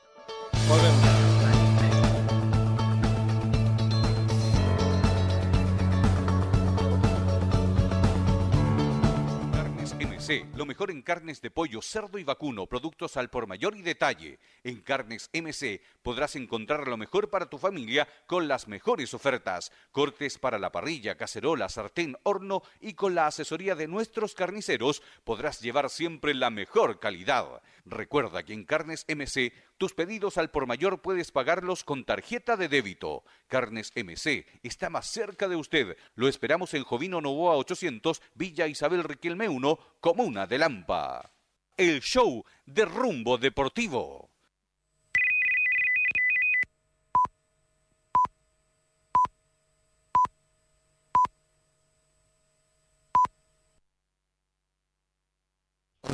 Lo 10.54 10.64
mejor 10.64 10.90
en 10.90 11.02
carnes 11.02 11.42
de 11.42 11.50
pollo, 11.50 11.82
cerdo 11.82 12.18
y 12.18 12.24
vacuno, 12.24 12.66
productos 12.66 13.18
al 13.18 13.28
por 13.28 13.46
mayor 13.46 13.76
y 13.76 13.82
detalle. 13.82 14.38
En 14.64 14.80
Carnes 14.80 15.28
MC 15.34 15.82
podrás 16.02 16.36
encontrar 16.36 16.88
lo 16.88 16.96
mejor 16.96 17.28
para 17.28 17.50
tu 17.50 17.58
familia 17.58 18.08
con 18.26 18.48
las 18.48 18.66
mejores 18.66 19.12
ofertas. 19.12 19.72
Cortes 19.90 20.38
para 20.38 20.58
la 20.58 20.72
parrilla, 20.72 21.16
cacerola, 21.16 21.68
sartén, 21.68 22.16
horno 22.22 22.62
y 22.80 22.94
con 22.94 23.14
la 23.14 23.26
asesoría 23.26 23.74
de 23.74 23.88
nuestros 23.88 24.34
carniceros 24.34 25.02
podrás 25.24 25.60
llevar 25.60 25.90
siempre 25.90 26.32
la 26.32 26.48
mejor 26.48 26.98
calidad. 26.98 27.60
Recuerda 27.84 28.42
que 28.42 28.54
en 28.54 28.64
Carnes 28.64 29.04
MC 29.08 29.52
tus 29.76 29.94
pedidos 29.94 30.38
al 30.38 30.50
por 30.50 30.66
mayor 30.66 31.02
puedes 31.02 31.32
pagarlos 31.32 31.82
con 31.82 32.04
tarjeta 32.04 32.56
de 32.56 32.68
débito. 32.68 33.24
Carnes 33.48 33.92
MC 33.96 34.46
está 34.62 34.88
más 34.88 35.08
cerca 35.08 35.48
de 35.48 35.56
usted. 35.56 35.96
Lo 36.14 36.28
esperamos 36.28 36.72
en 36.74 36.84
Jovino 36.84 37.20
Novoa 37.20 37.56
800, 37.56 38.22
Villa 38.34 38.68
Isabel 38.68 39.02
Riquelme 39.02 39.48
1, 39.48 39.78
Comuna 40.22 40.46
de 40.46 40.56
Lampa. 40.56 41.32
El 41.76 42.00
show 42.00 42.44
de 42.64 42.84
rumbo 42.84 43.38
deportivo. 43.38 44.30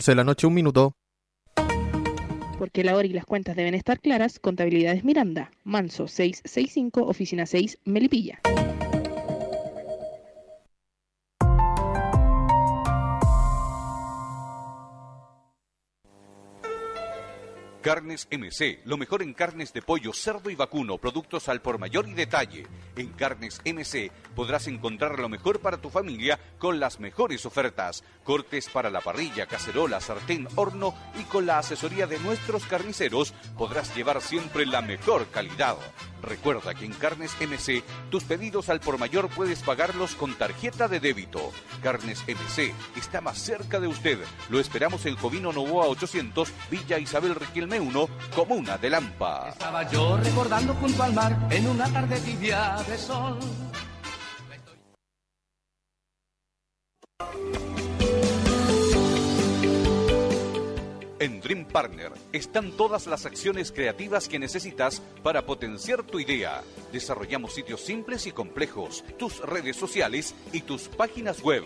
De 0.07 0.15
la 0.15 0.25
noche, 0.25 0.47
un 0.47 0.55
minuto. 0.55 0.95
Porque 2.59 2.83
la 2.85 2.97
hora 2.97 3.07
y 3.07 3.13
las 3.13 3.27
cuentas 3.27 3.57
deben 3.57 3.75
estar 3.75 4.01
claras, 4.01 4.39
Contabilidades 4.39 5.05
Miranda, 5.05 5.51
Manso 5.65 6.09
665, 6.09 7.03
Oficina 7.03 7.45
6, 7.45 7.81
Melipilla. 7.85 8.41
Carnes 17.81 18.27
MC, 18.33 18.81
lo 18.87 18.97
mejor 18.97 19.23
en 19.23 19.33
carnes 19.35 19.73
de 19.73 19.83
pollo, 19.83 20.13
cerdo 20.13 20.51
y 20.51 20.57
vacuno, 20.57 20.99
productos 20.99 21.49
al 21.49 21.63
por 21.63 21.79
mayor 21.79 22.09
y 22.09 22.15
detalle. 22.15 22.67
En 22.97 23.09
Carnes 23.11 23.61
MC 23.65 24.11
podrás 24.35 24.67
encontrar 24.67 25.21
lo 25.21 25.29
mejor 25.29 25.61
para 25.61 25.77
tu 25.77 25.89
familia 25.89 26.41
con 26.59 26.81
las 26.81 26.99
mejores 26.99 27.47
ofertas. 27.47 28.03
Cortes 28.25 28.69
para 28.69 28.91
la 28.91 29.01
parrilla, 29.01 29.47
cacerola, 29.47 30.01
sartén, 30.01 30.49
horno 30.57 30.93
y 31.21 31.23
con 31.25 31.47
la 31.47 31.59
asesoría 31.59 32.09
de 32.09 32.19
nuestros 32.19 32.65
carniceros 32.65 33.33
podrás 33.57 33.95
llevar 33.95 34.21
siempre 34.23 34.67
la 34.67 34.83
mejor 34.83 35.29
calidad. 35.29 35.77
Recuerda 36.21 36.75
que 36.75 36.85
en 36.85 36.93
Carnes 36.95 37.37
MC 37.41 37.85
tus 38.11 38.25
pedidos 38.25 38.69
al 38.71 38.81
por 38.81 38.99
mayor 38.99 39.29
puedes 39.29 39.63
pagarlos 39.63 40.17
con 40.17 40.35
tarjeta 40.35 40.89
de 40.89 40.99
débito. 40.99 41.53
Carnes 41.81 42.25
MC 42.27 42.75
está 42.97 43.21
más 43.21 43.39
cerca 43.39 43.79
de 43.79 43.87
usted. 43.87 44.19
Lo 44.51 44.59
esperamos 44.59 45.07
en 45.07 45.17
Jovino 45.17 45.53
Novoa 45.53 45.87
800, 45.87 46.53
Villa 46.71 46.99
Isabel 46.99 47.37
Riquelme 47.37 47.68
1, 47.77 48.09
Comuna 48.35 48.79
de 48.79 48.89
Lampa. 48.89 49.51
Estaba 49.51 49.91
yo 49.91 50.17
recordando 50.17 50.75
junto 50.75 51.03
al 51.03 51.13
mar 51.13 51.37
en 51.51 51.67
una 51.69 51.93
tarde 51.93 52.19
tibia 52.21 52.77
de 52.89 52.97
sol. 52.97 53.39
En 61.21 61.41
Dream 61.41 61.65
Partner 61.65 62.13
están 62.33 62.71
todas 62.73 63.09
las 63.09 63.27
acciones 63.27 63.73
creativas 63.73 64.29
que 64.29 64.39
necesitas 64.39 65.03
para 65.25 65.45
potenciar 65.45 66.05
tu 66.05 66.21
idea. 66.21 66.63
Desarrollamos 66.93 67.55
sitios 67.55 67.81
simples 67.81 68.27
y 68.29 68.33
complejos, 68.33 69.05
tus 69.19 69.41
redes 69.41 69.77
sociales 69.77 70.35
y 70.53 70.61
tus 70.61 70.89
páginas 70.89 71.43
web. 71.43 71.65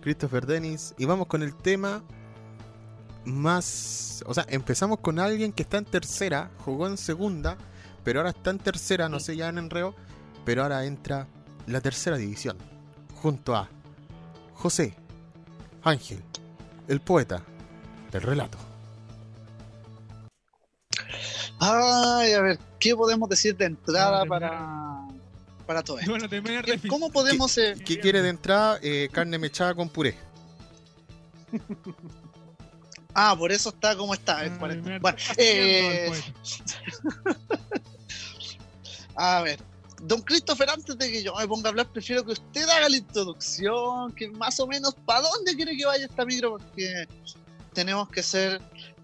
Christopher 0.02 0.45
Dennis. 0.45 0.93
Y 0.98 1.06
vamos 1.06 1.28
con 1.28 1.41
el 1.41 1.56
tema 1.56 2.04
más. 3.26 4.24
O 4.28 4.34
sea, 4.34 4.45
empezamos 4.50 5.00
con 5.00 5.18
alguien 5.18 5.52
que 5.52 5.64
está 5.64 5.78
en 5.78 5.86
tercera, 5.86 6.52
jugó 6.66 6.88
en 6.88 6.98
segunda, 6.98 7.58
pero 8.04 8.20
ahora 8.20 8.30
está 8.30 8.52
en 8.52 8.60
tercera, 8.60 9.10
no 9.10 9.20
sé 9.20 9.36
ya 9.36 9.50
en 9.50 9.58
enreo. 9.58 9.95
Pero 10.45 10.64
ahora 10.64 10.86
entra 10.86 11.28
la 11.66 11.82
tercera 11.82 12.16
división, 12.16 12.58
junto 13.22 13.56
a 13.56 13.70
José 14.54 14.95
Ángel, 15.84 16.24
el 16.88 17.02
poeta 17.02 17.43
del 18.12 18.22
relato. 18.22 18.58
Ay, 21.60 22.34
a 22.34 22.41
ver, 22.41 22.60
¿qué 22.80 22.95
podemos 22.95 23.28
decir 23.30 23.55
de 23.58 23.66
entrada 23.66 24.24
No, 24.24 24.30
para, 24.30 25.08
para 25.66 25.84
todo 25.84 25.99
esto? 25.99 26.12
Bueno, 26.12 26.30
terminar 26.30 26.66
de 26.66 26.78
¿Qué- 26.80 26.88
¿Cómo 26.88 27.12
podemos... 27.12 27.58
eh, 27.58 27.76
¿Qué 27.84 27.99
quiere 27.99 28.22
de 28.22 28.30
entrada? 28.30 28.80
Eh, 28.82 29.10
carne 29.12 29.38
mechada 29.39 29.74
con 29.74 29.89
puré. 29.89 30.16
Ah, 33.20 33.36
por 33.36 33.51
eso 33.51 33.70
está 33.70 33.95
como 33.97 34.14
está. 34.14 34.43
el 34.45 34.51
Ay, 34.51 34.58
40. 34.60 34.89
me- 34.89 34.99
Bueno, 34.99 35.18
eh, 35.38 36.12
a 39.16 39.41
ver, 39.41 39.60
don 40.03 40.22
Christopher, 40.22 40.70
antes 40.70 40.95
de 40.95 41.12
que 41.12 41.24
yo 41.24 41.34
me 41.36 41.47
ponga 41.47 41.70
a 41.70 41.72
hablar, 41.72 41.88
prefiero 41.91 42.24
que 42.24 42.34
usted 42.34 42.70
haga 42.70 42.88
la 42.89 42.97
introducción, 42.97 44.14
que 44.14 44.30
más 44.30 44.60
o 44.60 44.68
menos 44.68 44.93
para 45.03 45.22
dónde 45.22 45.55
quiere 45.55 45.76
que 45.76 45.84
vaya 45.88 46.05
esta 46.05 46.26
micro, 46.26 46.60
porque 46.60 47.08
tenemos 47.78 48.09
que 48.09 48.23
ser 48.23 48.59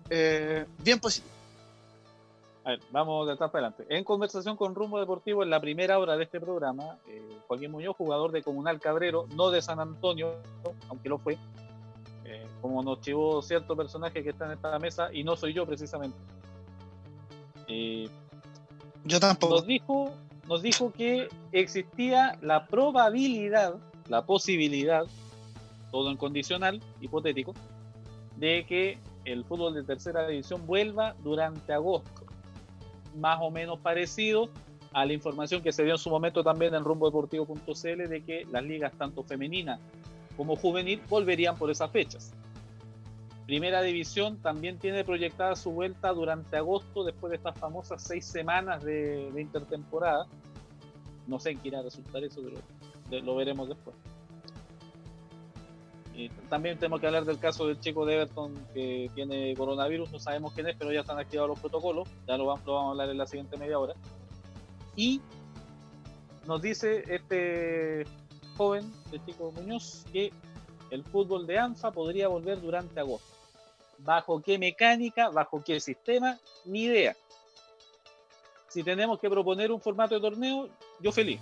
eh, 0.10 0.66
bien 0.80 1.00
positivos. 1.00 1.32
A 2.66 2.72
ver, 2.72 2.80
vamos 2.90 3.28
de 3.28 3.34
atrás 3.34 3.52
para 3.52 3.68
adelante. 3.68 3.96
En 3.96 4.04
conversación 4.04 4.58
con 4.58 4.74
Rumbo 4.74 5.00
Deportivo, 5.00 5.44
en 5.44 5.52
la 5.52 5.62
primera 5.62 6.00
hora 6.00 6.18
de 6.18 6.24
este 6.24 6.40
programa, 6.40 6.98
eh, 7.08 7.22
Joaquín 7.48 7.70
Muñoz, 7.70 7.96
jugador 7.96 8.32
de 8.32 8.42
Comunal 8.42 8.80
Cabrero, 8.80 9.28
no 9.36 9.52
de 9.52 9.62
San 9.62 9.80
Antonio, 9.80 10.38
aunque 10.90 11.08
lo 11.08 11.20
fue, 11.20 11.38
eh, 12.26 12.48
como 12.64 12.82
nos 12.82 13.00
chivó 13.02 13.44
cierto 13.44 13.76
personaje 13.76 14.24
que 14.24 14.32
está 14.32 14.46
en 14.46 14.54
esta 14.54 14.80
mesa, 14.80 15.14
y 15.14 15.24
no 15.24 15.36
soy 15.36 15.54
yo 15.54 15.68
precisamente. 15.68 16.18
Eh, 17.68 18.10
Yo 19.04 19.20
tampoco. 19.20 19.54
nos 19.54 19.68
dijo 19.68 20.12
nos 20.48 20.64
dijo 20.64 20.92
que 20.92 21.30
existía 21.52 22.40
la 22.42 22.66
probabilidad, 22.66 23.76
la 24.10 24.26
posibilidad, 24.26 25.06
todo 25.92 26.10
en 26.10 26.18
condicional, 26.18 26.82
hipotético, 27.02 27.54
de 28.44 28.66
que 28.66 28.98
el 29.24 29.46
fútbol 29.46 29.74
de 29.74 29.84
tercera 29.84 30.28
división 30.28 30.68
vuelva 30.68 31.16
durante 31.24 31.72
agosto. 31.72 32.26
Más 33.16 33.38
o 33.42 33.50
menos 33.50 33.80
parecido 33.80 34.50
a 34.92 35.06
la 35.06 35.14
información 35.14 35.62
que 35.62 35.72
se 35.72 35.84
dio 35.84 35.94
en 35.94 35.98
su 35.98 36.10
momento 36.10 36.44
también 36.44 36.76
en 36.76 36.84
rumbodeportivo.cl 36.84 38.10
de 38.10 38.24
que 38.26 38.46
las 38.52 38.62
ligas 38.66 38.92
tanto 38.98 39.24
femeninas 39.24 39.80
como 40.36 40.58
juvenil 40.58 41.02
volverían 41.10 41.56
por 41.56 41.72
esas 41.72 41.90
fechas. 41.90 42.34
Primera 43.46 43.82
División 43.82 44.38
también 44.42 44.78
tiene 44.78 45.06
proyectada 45.06 45.56
su 45.56 45.72
vuelta 45.72 46.10
durante 46.12 46.58
agosto, 46.58 47.06
después 47.06 47.32
de 47.32 47.38
estas 47.38 47.58
famosas 47.58 48.04
seis 48.04 48.26
semanas 48.26 48.84
de, 48.84 49.32
intertemporada. 49.38 50.28
No 51.28 51.40
sé 51.40 51.52
en 51.52 51.60
qué 51.60 51.70
irá 51.70 51.80
a 51.80 51.84
resultar 51.84 52.22
eso, 52.26 52.42
pero 53.10 53.22
lo 53.22 53.36
veremos 53.38 53.70
después. 53.70 53.96
Y 56.16 56.30
también 56.50 56.78
tenemos 56.78 57.00
que 57.00 57.08
hablar 57.08 57.26
del 57.26 57.40
caso 57.40 57.68
del 57.68 57.80
chico 57.80 58.06
de 58.06 58.16
Everton 58.16 58.54
que 58.74 59.10
tiene 59.16 59.56
coronavirus, 59.56 60.12
no 60.12 60.20
sabemos 60.20 60.54
quién 60.54 60.68
es, 60.68 60.76
pero 60.78 60.92
ya 60.92 61.02
están 61.02 61.18
activados 61.18 61.50
los 61.50 61.60
protocolos, 61.60 62.08
ya 62.28 62.38
lo 62.38 62.46
vamos, 62.46 62.66
lo 62.66 62.74
vamos 62.74 62.90
a 62.90 62.92
hablar 62.92 63.10
en 63.10 63.18
la 63.18 63.26
siguiente 63.26 63.58
media 63.58 63.80
hora. 63.80 63.96
Y 64.96 65.22
nos 66.46 66.62
dice 66.62 67.04
este 67.08 68.06
joven, 68.58 68.92
este 69.06 69.26
chico 69.26 69.52
Muñoz, 69.52 70.06
que 70.14 70.32
el 70.92 71.04
fútbol 71.04 71.48
de 71.48 71.58
ANFA 71.58 71.92
podría 71.92 72.28
volver 72.28 72.62
durante 72.62 73.00
agosto. 73.00 73.28
¿Bajo 73.98 74.42
qué 74.42 74.60
mecánica? 74.60 75.30
¿Bajo 75.30 75.64
qué 75.64 75.80
sistema? 75.80 76.38
Ni 76.66 76.84
idea. 76.84 77.16
Si 78.68 78.84
tenemos 78.84 79.20
que 79.20 79.30
proponer 79.30 79.72
un 79.72 79.80
formato 79.80 80.16
de 80.16 80.22
torneo, 80.22 80.70
yo 81.00 81.12
feliz. 81.12 81.40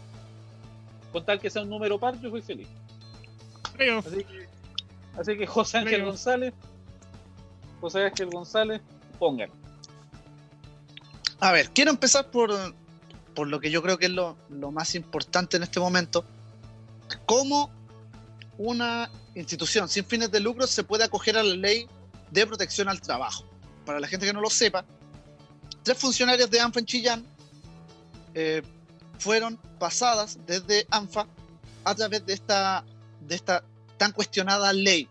Con 1.12 1.26
tal 1.26 1.40
que 1.40 1.50
sea 1.50 1.64
un 1.64 1.70
número 1.70 2.00
par, 2.00 2.20
yo 2.22 2.30
soy 2.30 2.42
feliz. 2.42 2.68
Así 4.06 4.24
que, 4.24 4.48
así 5.18 5.38
que 5.38 5.48
José 5.48 5.80
Ángel 5.80 6.06
González, 6.06 6.54
José 7.80 8.06
Ángel 8.06 8.30
González, 8.30 8.82
pongan. 9.20 9.50
A 11.40 11.52
ver, 11.52 11.70
quiero 11.72 11.92
empezar 11.92 12.30
por, 12.30 12.52
por 13.34 13.48
lo 13.48 13.60
que 13.60 13.72
yo 13.72 13.82
creo 13.82 13.98
que 13.98 14.06
es 14.06 14.12
lo, 14.12 14.38
lo 14.50 14.72
más 14.72 14.96
importante 14.96 15.58
en 15.58 15.64
este 15.64 15.80
momento. 15.80 16.24
¿Cómo 17.26 17.72
una 18.58 19.10
institución 19.36 19.90
sin 19.90 20.06
fines 20.06 20.32
de 20.32 20.40
lucro 20.40 20.68
se 20.68 20.84
puede 20.84 21.04
acoger 21.04 21.38
a 21.38 21.44
la 21.44 21.56
ley 21.56 21.88
de 22.30 22.46
protección 22.46 22.90
al 22.90 23.02
trabajo. 23.02 23.46
Para 23.86 24.00
la 24.00 24.08
gente 24.08 24.26
que 24.26 24.34
no 24.34 24.42
lo 24.42 24.50
sepa, 24.50 24.86
tres 25.84 25.98
funcionarias 25.98 26.50
de 26.50 26.60
ANFA 26.60 26.80
en 26.80 26.86
Chillán 26.86 27.26
eh, 28.34 28.62
fueron 29.20 29.58
pasadas 29.80 30.38
desde 30.46 30.86
ANFA 30.90 31.28
a 31.84 31.96
través 31.96 32.26
de 32.26 32.34
esta, 32.34 32.86
de 33.22 33.36
esta 33.36 33.64
tan 34.02 34.14
cuestionada 34.14 34.74
ley. 34.74 35.08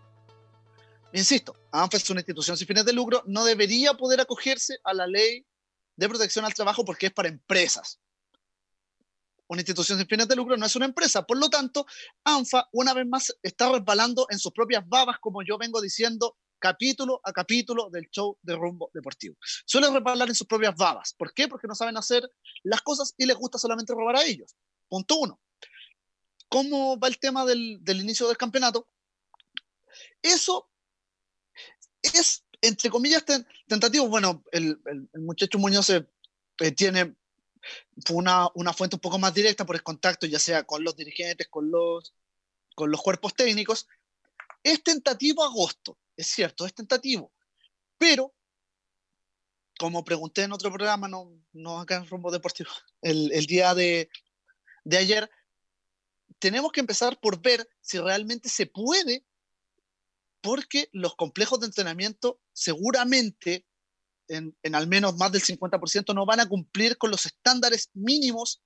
Insisto, 1.13 1.55
ANFA 1.71 1.95
es 1.95 2.09
una 2.09 2.19
institución 2.19 2.57
sin 2.57 2.67
fines 2.67 2.83
de 2.83 2.91
lucro, 2.91 3.23
no 3.25 3.45
debería 3.45 3.93
poder 3.93 4.19
acogerse 4.19 4.79
a 4.83 4.93
la 4.93 5.07
ley 5.07 5.45
de 5.95 6.09
protección 6.09 6.43
al 6.43 6.53
trabajo 6.53 6.83
porque 6.83 7.05
es 7.05 7.13
para 7.13 7.29
empresas. 7.29 8.01
Una 9.47 9.61
institución 9.61 9.97
sin 9.97 10.09
fines 10.09 10.27
de 10.27 10.35
lucro 10.35 10.57
no 10.57 10.65
es 10.65 10.75
una 10.75 10.83
empresa. 10.83 11.25
Por 11.25 11.37
lo 11.37 11.49
tanto, 11.49 11.85
ANFA, 12.25 12.67
una 12.73 12.93
vez 12.93 13.07
más, 13.07 13.33
está 13.41 13.71
resbalando 13.71 14.27
en 14.29 14.39
sus 14.39 14.51
propias 14.51 14.85
babas, 14.85 15.19
como 15.21 15.41
yo 15.41 15.57
vengo 15.57 15.79
diciendo 15.79 16.35
capítulo 16.59 17.21
a 17.23 17.31
capítulo 17.31 17.89
del 17.89 18.09
show 18.09 18.37
de 18.41 18.57
rumbo 18.57 18.91
deportivo. 18.93 19.37
Suelen 19.65 19.93
reparar 19.93 20.27
en 20.27 20.35
sus 20.35 20.47
propias 20.47 20.75
babas. 20.75 21.13
¿Por 21.17 21.33
qué? 21.33 21.47
Porque 21.47 21.67
no 21.67 21.75
saben 21.75 21.95
hacer 21.95 22.29
las 22.63 22.81
cosas 22.81 23.13
y 23.17 23.25
les 23.25 23.37
gusta 23.37 23.57
solamente 23.57 23.93
robar 23.93 24.17
a 24.17 24.25
ellos. 24.25 24.53
Punto 24.89 25.15
uno. 25.15 25.39
¿Cómo 26.51 26.99
va 26.99 27.07
el 27.07 27.17
tema 27.17 27.45
del, 27.45 27.81
inicio 27.87 28.27
del 28.27 28.35
campeonato? 28.35 28.87
Eso 30.21 30.69
es, 32.01 32.43
entre 32.61 32.89
comillas, 32.89 33.23
tentativo. 33.67 34.07
Bueno, 34.09 34.43
el, 34.51 34.77
muchacho 35.13 35.57
Muñoz 35.57 35.89
eh, 35.89 36.05
tiene 36.75 37.15
una, 38.09 38.49
una, 38.53 38.73
fuente 38.73 38.97
un 38.97 38.99
poco 38.99 39.17
más 39.17 39.33
directa 39.33 39.65
por 39.65 39.77
el 39.77 39.83
contacto, 39.83 40.27
ya 40.27 40.39
sea 40.39 40.63
con 40.63 40.83
los 40.83 40.95
dirigentes, 40.97 41.47
con 41.47 41.71
los, 41.71 42.13
con 42.75 42.91
los 42.91 43.01
cuerpos 43.01 43.33
técnicos. 43.33 43.87
Es 44.61 44.83
tentativo 44.83 45.45
agosto 45.45 45.97
es 46.17 46.27
cierto, 46.27 46.65
es 46.65 46.73
tentativo, 46.73 47.31
pero 47.97 48.33
como 49.79 50.03
pregunté 50.03 50.43
en 50.43 50.51
otro 50.51 50.71
programa, 50.71 51.07
no, 51.07 51.31
no 51.53 51.79
acá 51.79 51.95
en 51.95 52.07
Rumbo 52.07 52.29
Deportivo, 52.29 52.69
el, 53.01 53.31
el 53.31 53.45
día 53.47 53.73
de, 53.73 54.09
de 54.83 54.97
ayer, 54.97 55.31
tenemos 56.39 56.71
que 56.71 56.79
empezar 56.79 57.19
por 57.19 57.41
ver 57.41 57.67
si 57.81 57.99
realmente 57.99 58.49
se 58.49 58.65
puede, 58.65 59.25
porque 60.41 60.89
los 60.91 61.15
complejos 61.15 61.59
de 61.59 61.67
entrenamiento 61.67 62.39
seguramente 62.53 63.65
en, 64.27 64.55
en, 64.63 64.75
al 64.75 64.87
menos 64.87 65.17
más 65.17 65.31
del 65.31 65.41
50% 65.41 66.15
no 66.15 66.25
van 66.25 66.39
a 66.39 66.47
cumplir 66.47 66.97
con 66.97 67.11
los 67.11 67.25
estándares 67.25 67.89
mínimos 67.93 68.61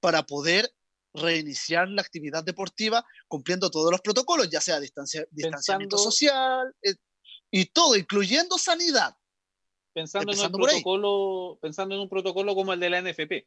para 0.00 0.24
poder 0.24 0.70
reiniciar 1.14 1.88
la 1.88 2.02
actividad 2.02 2.44
deportiva 2.44 3.06
cumpliendo 3.28 3.70
todos 3.70 3.90
los 3.90 4.00
protocolos, 4.00 4.50
ya 4.50 4.60
sea 4.60 4.80
distancia, 4.80 5.26
distanciamiento 5.30 5.96
social 5.96 6.74
eh, 6.82 6.96
y 7.50 7.66
todo, 7.66 7.96
incluyendo 7.96 8.58
sanidad. 8.58 9.16
Pensando 9.92 10.32
en, 10.32 10.40
un 10.40 10.50
protocolo, 10.50 11.58
pensando 11.62 11.94
en 11.94 12.00
un 12.00 12.08
protocolo 12.08 12.54
como 12.56 12.72
el 12.72 12.80
de 12.80 12.90
la 12.90 13.00
NFP. 13.00 13.46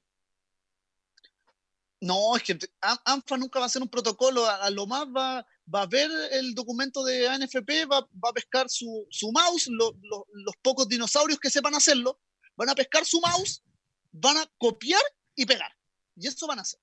No, 2.00 2.36
es 2.36 2.44
que 2.44 2.58
ANFA 3.06 3.38
nunca 3.38 3.60
va 3.60 3.66
a 3.66 3.70
ser 3.70 3.82
un 3.82 3.90
protocolo, 3.90 4.46
a, 4.48 4.70
lo 4.70 4.86
más 4.86 5.06
va, 5.08 5.46
va, 5.74 5.82
a 5.82 5.88
ver 5.88 6.12
el 6.32 6.54
documento 6.54 7.04
de 7.04 7.28
ANFP, 7.28 7.88
va, 7.92 8.02
va 8.24 8.30
a 8.30 8.34
pescar 8.34 8.68
su, 8.70 9.08
mouse, 9.34 9.68
los 9.70 10.56
pocos 10.62 10.88
dinosaurios 10.88 11.40
que 11.40 11.50
sepan 11.50 11.74
hacerlo, 11.74 12.20
van 12.56 12.70
a 12.70 12.76
pescar 12.76 13.04
su 13.04 13.20
mouse, 13.20 13.64
van 14.12 14.38
a 14.38 14.46
copiar 14.60 15.02
y 15.36 15.46
pegar. 15.46 15.72
Y 16.16 16.28
eso 16.28 16.46
van 16.46 16.60
a 16.60 16.62
hacer 16.62 16.80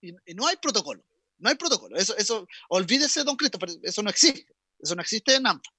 y, 0.00 0.34
no 0.34 0.46
hay 0.46 0.56
protocolo. 0.56 1.04
No 1.38 1.48
hay 1.48 1.56
protocolo. 1.56 1.96
Eso, 1.96 2.16
eso, 2.16 2.46
olvídese, 2.68 3.24
don 3.24 3.36
Cristo, 3.36 3.58
pero 3.58 3.72
eso 3.82 4.02
no 4.02 4.10
existe. 4.10 4.54
Eso 4.78 4.94
no 4.94 5.02
existe 5.02 5.34
en 5.34 5.46
AMPA. 5.46 5.70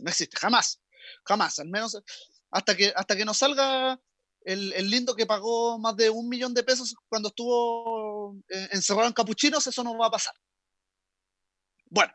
No 0.00 0.10
existe, 0.10 0.36
jamás. 0.36 0.80
Jamás. 1.24 1.58
Al 1.58 1.68
menos 1.68 1.96
hasta 2.50 2.76
que, 2.76 2.92
hasta 2.94 3.16
que 3.16 3.24
nos 3.24 3.38
salga 3.38 4.00
el, 4.42 4.72
el, 4.72 4.90
lindo 4.90 5.14
que 5.14 5.26
pagó 5.26 5.78
más 5.78 5.96
de 5.96 6.10
un 6.10 6.28
millón 6.28 6.54
de 6.54 6.62
pesos 6.62 6.94
cuando 7.08 7.28
estuvo 7.28 8.36
eh, 8.48 8.68
encerrado 8.72 9.06
en 9.06 9.12
capuchinos, 9.12 9.66
eso 9.66 9.84
no 9.84 9.96
va 9.98 10.06
a 10.06 10.10
pasar. 10.10 10.34
Bueno, 11.86 12.12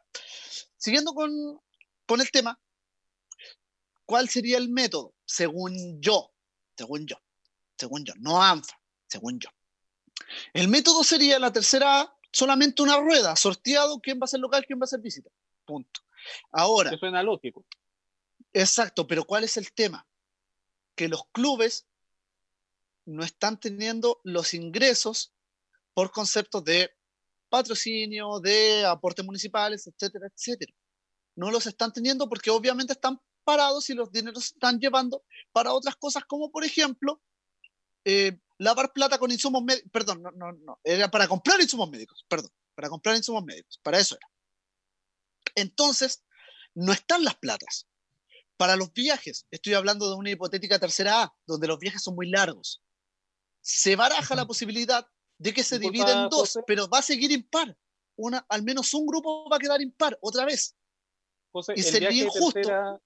siguiendo 0.77 1.13
con, 1.13 1.31
con 2.05 2.21
el 2.21 2.31
tema, 2.31 2.59
¿cuál 4.05 4.29
sería 4.29 4.57
el 4.57 4.69
método? 4.69 5.13
Según 5.25 6.01
yo, 6.01 6.31
según 6.77 7.05
yo, 7.05 7.17
según 7.77 8.05
yo, 8.05 8.13
no 8.17 8.41
ANFA, 8.41 8.79
según 9.07 9.39
yo. 9.39 9.49
El 10.53 10.67
método 10.67 11.03
sería 11.03 11.39
la 11.39 11.51
tercera 11.51 12.11
solamente 12.31 12.81
una 12.81 12.97
rueda, 12.97 13.35
sorteado 13.35 13.99
quién 13.99 14.19
va 14.19 14.25
a 14.25 14.27
ser 14.27 14.39
local, 14.39 14.65
quién 14.65 14.79
va 14.79 14.85
a 14.85 14.87
ser 14.87 14.99
visita. 14.99 15.29
Punto. 15.65 16.01
Ahora. 16.51 16.89
Eso 16.89 16.99
suena 16.99 17.23
lógico. 17.23 17.65
Exacto, 18.53 19.05
pero 19.05 19.25
¿cuál 19.25 19.43
es 19.43 19.57
el 19.57 19.71
tema? 19.73 20.07
Que 20.95 21.09
los 21.09 21.25
clubes 21.31 21.85
no 23.05 23.23
están 23.23 23.59
teniendo 23.59 24.19
los 24.23 24.53
ingresos 24.53 25.33
por 25.93 26.11
conceptos 26.11 26.63
de 26.63 26.91
patrocinio, 27.49 28.39
de 28.39 28.85
aportes 28.85 29.25
municipales, 29.25 29.87
etcétera, 29.87 30.27
etcétera. 30.27 30.73
No 31.35 31.51
los 31.51 31.65
están 31.67 31.93
teniendo 31.93 32.27
porque 32.27 32.49
obviamente 32.49 32.93
están 32.93 33.19
parados 33.43 33.89
y 33.89 33.93
los 33.93 34.11
dineros 34.11 34.45
están 34.45 34.79
llevando 34.79 35.23
para 35.51 35.73
otras 35.73 35.95
cosas 35.95 36.23
como 36.25 36.51
por 36.51 36.65
ejemplo 36.65 37.21
eh, 38.03 38.39
lavar 38.57 38.91
plata 38.93 39.17
con 39.17 39.31
insumos 39.31 39.63
médicos, 39.63 39.91
perdón, 39.91 40.21
no, 40.21 40.31
no, 40.31 40.51
no, 40.53 40.79
era 40.83 41.09
para 41.09 41.27
comprar 41.27 41.59
insumos 41.61 41.89
médicos, 41.89 42.25
perdón, 42.27 42.51
para 42.73 42.89
comprar 42.89 43.15
insumos 43.15 43.43
médicos, 43.43 43.79
para 43.83 43.99
eso 43.99 44.15
era. 44.15 44.27
Entonces, 45.55 46.23
no 46.73 46.91
están 46.91 47.23
las 47.23 47.35
platas. 47.35 47.87
Para 48.57 48.75
los 48.75 48.93
viajes, 48.93 49.47
estoy 49.51 49.73
hablando 49.73 50.09
de 50.09 50.15
una 50.15 50.29
hipotética 50.29 50.79
tercera 50.79 51.23
A, 51.23 51.35
donde 51.45 51.67
los 51.67 51.79
viajes 51.79 52.01
son 52.01 52.15
muy 52.15 52.29
largos. 52.29 52.81
Se 53.67 53.95
baraja 53.95 54.35
la 54.35 54.45
posibilidad 54.45 55.07
de 55.39 55.51
que 55.51 55.63
se 55.63 55.79
divida 55.79 56.23
en 56.25 56.29
dos, 56.29 56.59
pero 56.67 56.87
va 56.87 56.99
a 56.99 57.01
seguir 57.01 57.31
impar. 57.31 57.75
Una, 58.15 58.45
al 58.47 58.61
menos 58.61 58.93
un 58.93 59.07
grupo 59.07 59.49
va 59.49 59.55
a 59.55 59.59
quedar 59.59 59.81
impar 59.81 60.19
otra 60.21 60.45
vez. 60.45 60.75
y 61.75 61.81
sería 61.81 62.11
injusto. 62.11 63.01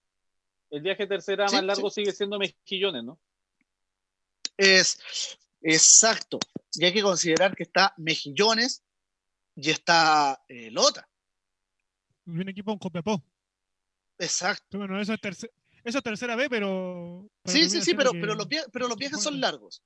el 0.69 0.81
viaje 0.81 1.07
tercera 1.07 1.45
más 1.45 1.63
largo 1.63 1.89
sigue 1.89 2.11
siendo 2.11 2.37
mejillones, 2.37 3.05
¿no? 3.05 3.17
Es 4.57 4.99
exacto. 5.61 6.39
Y 6.73 6.83
hay 6.83 6.91
que 6.91 7.03
considerar 7.03 7.55
que 7.55 7.63
está 7.63 7.93
Mejillones 7.95 8.83
y 9.55 9.69
está 9.69 10.43
eh, 10.49 10.71
Lota. 10.71 11.07
Un 12.25 12.49
equipo 12.49 12.73
en 12.73 12.79
Copiapó. 12.79 13.23
Exacto. 14.17 14.77
Bueno, 14.77 14.99
eso 14.99 15.13
es, 15.13 16.03
tercera 16.03 16.35
B, 16.35 16.49
pero. 16.49 17.29
Sí, 17.45 17.69
sí, 17.69 17.81
sí, 17.81 17.93
pero, 17.93 18.11
pero, 18.11 18.35
los 18.35 18.49
viajes, 18.49 18.69
pero 18.73 18.89
los 18.89 18.97
viajes 18.97 19.23
son 19.23 19.39
largos. 19.39 19.81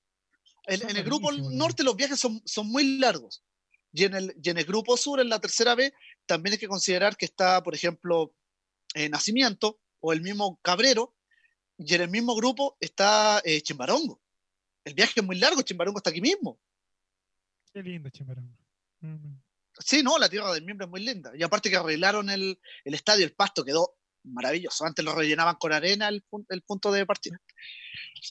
En, 0.65 0.95
el 0.95 1.03
grupo 1.03 1.31
norte 1.31 1.83
los 1.83 1.95
viajes 1.95 2.19
son, 2.19 2.41
son 2.45 2.67
muy 2.67 2.97
largos. 2.97 3.43
Y 3.91 4.05
en, 4.05 4.15
el, 4.15 4.35
y 4.41 4.49
en 4.49 4.57
el 4.57 4.65
grupo 4.65 4.97
sur, 4.97 5.19
en 5.19 5.29
la 5.29 5.39
tercera 5.39 5.75
B, 5.75 5.93
también 6.25 6.53
hay 6.53 6.59
que 6.59 6.67
considerar 6.67 7.15
que 7.15 7.25
está, 7.25 7.61
por 7.61 7.75
ejemplo, 7.75 8.33
eh, 8.95 9.09
Nacimiento 9.09 9.79
o 9.99 10.13
el 10.13 10.21
mismo 10.21 10.59
Cabrero. 10.61 11.15
Y 11.77 11.93
en 11.93 12.01
el 12.01 12.09
mismo 12.09 12.35
grupo 12.35 12.77
está 12.79 13.41
eh, 13.43 13.61
Chimbarongo. 13.61 14.21
El 14.85 14.93
viaje 14.93 15.13
es 15.19 15.25
muy 15.25 15.37
largo, 15.37 15.61
Chimbarongo 15.61 15.99
está 15.99 16.09
aquí 16.09 16.21
mismo. 16.21 16.59
Qué 17.73 17.83
lindo, 17.83 18.09
Chimbarongo. 18.09 18.57
Mm. 19.01 19.35
Sí, 19.79 20.03
no, 20.03 20.17
la 20.17 20.29
tierra 20.29 20.53
del 20.53 20.63
miembro 20.63 20.85
es 20.85 20.91
muy 20.91 21.03
linda. 21.03 21.31
Y 21.35 21.43
aparte 21.43 21.69
que 21.69 21.77
arreglaron 21.77 22.29
el, 22.29 22.59
el 22.85 22.93
estadio, 22.93 23.25
el 23.25 23.33
pasto 23.33 23.63
quedó 23.63 23.95
maravilloso. 24.23 24.85
Antes 24.85 25.03
lo 25.03 25.13
rellenaban 25.13 25.55
con 25.55 25.73
arena 25.73 26.07
el, 26.09 26.23
el 26.49 26.61
punto 26.61 26.91
de 26.91 27.05
partida. 27.05 27.39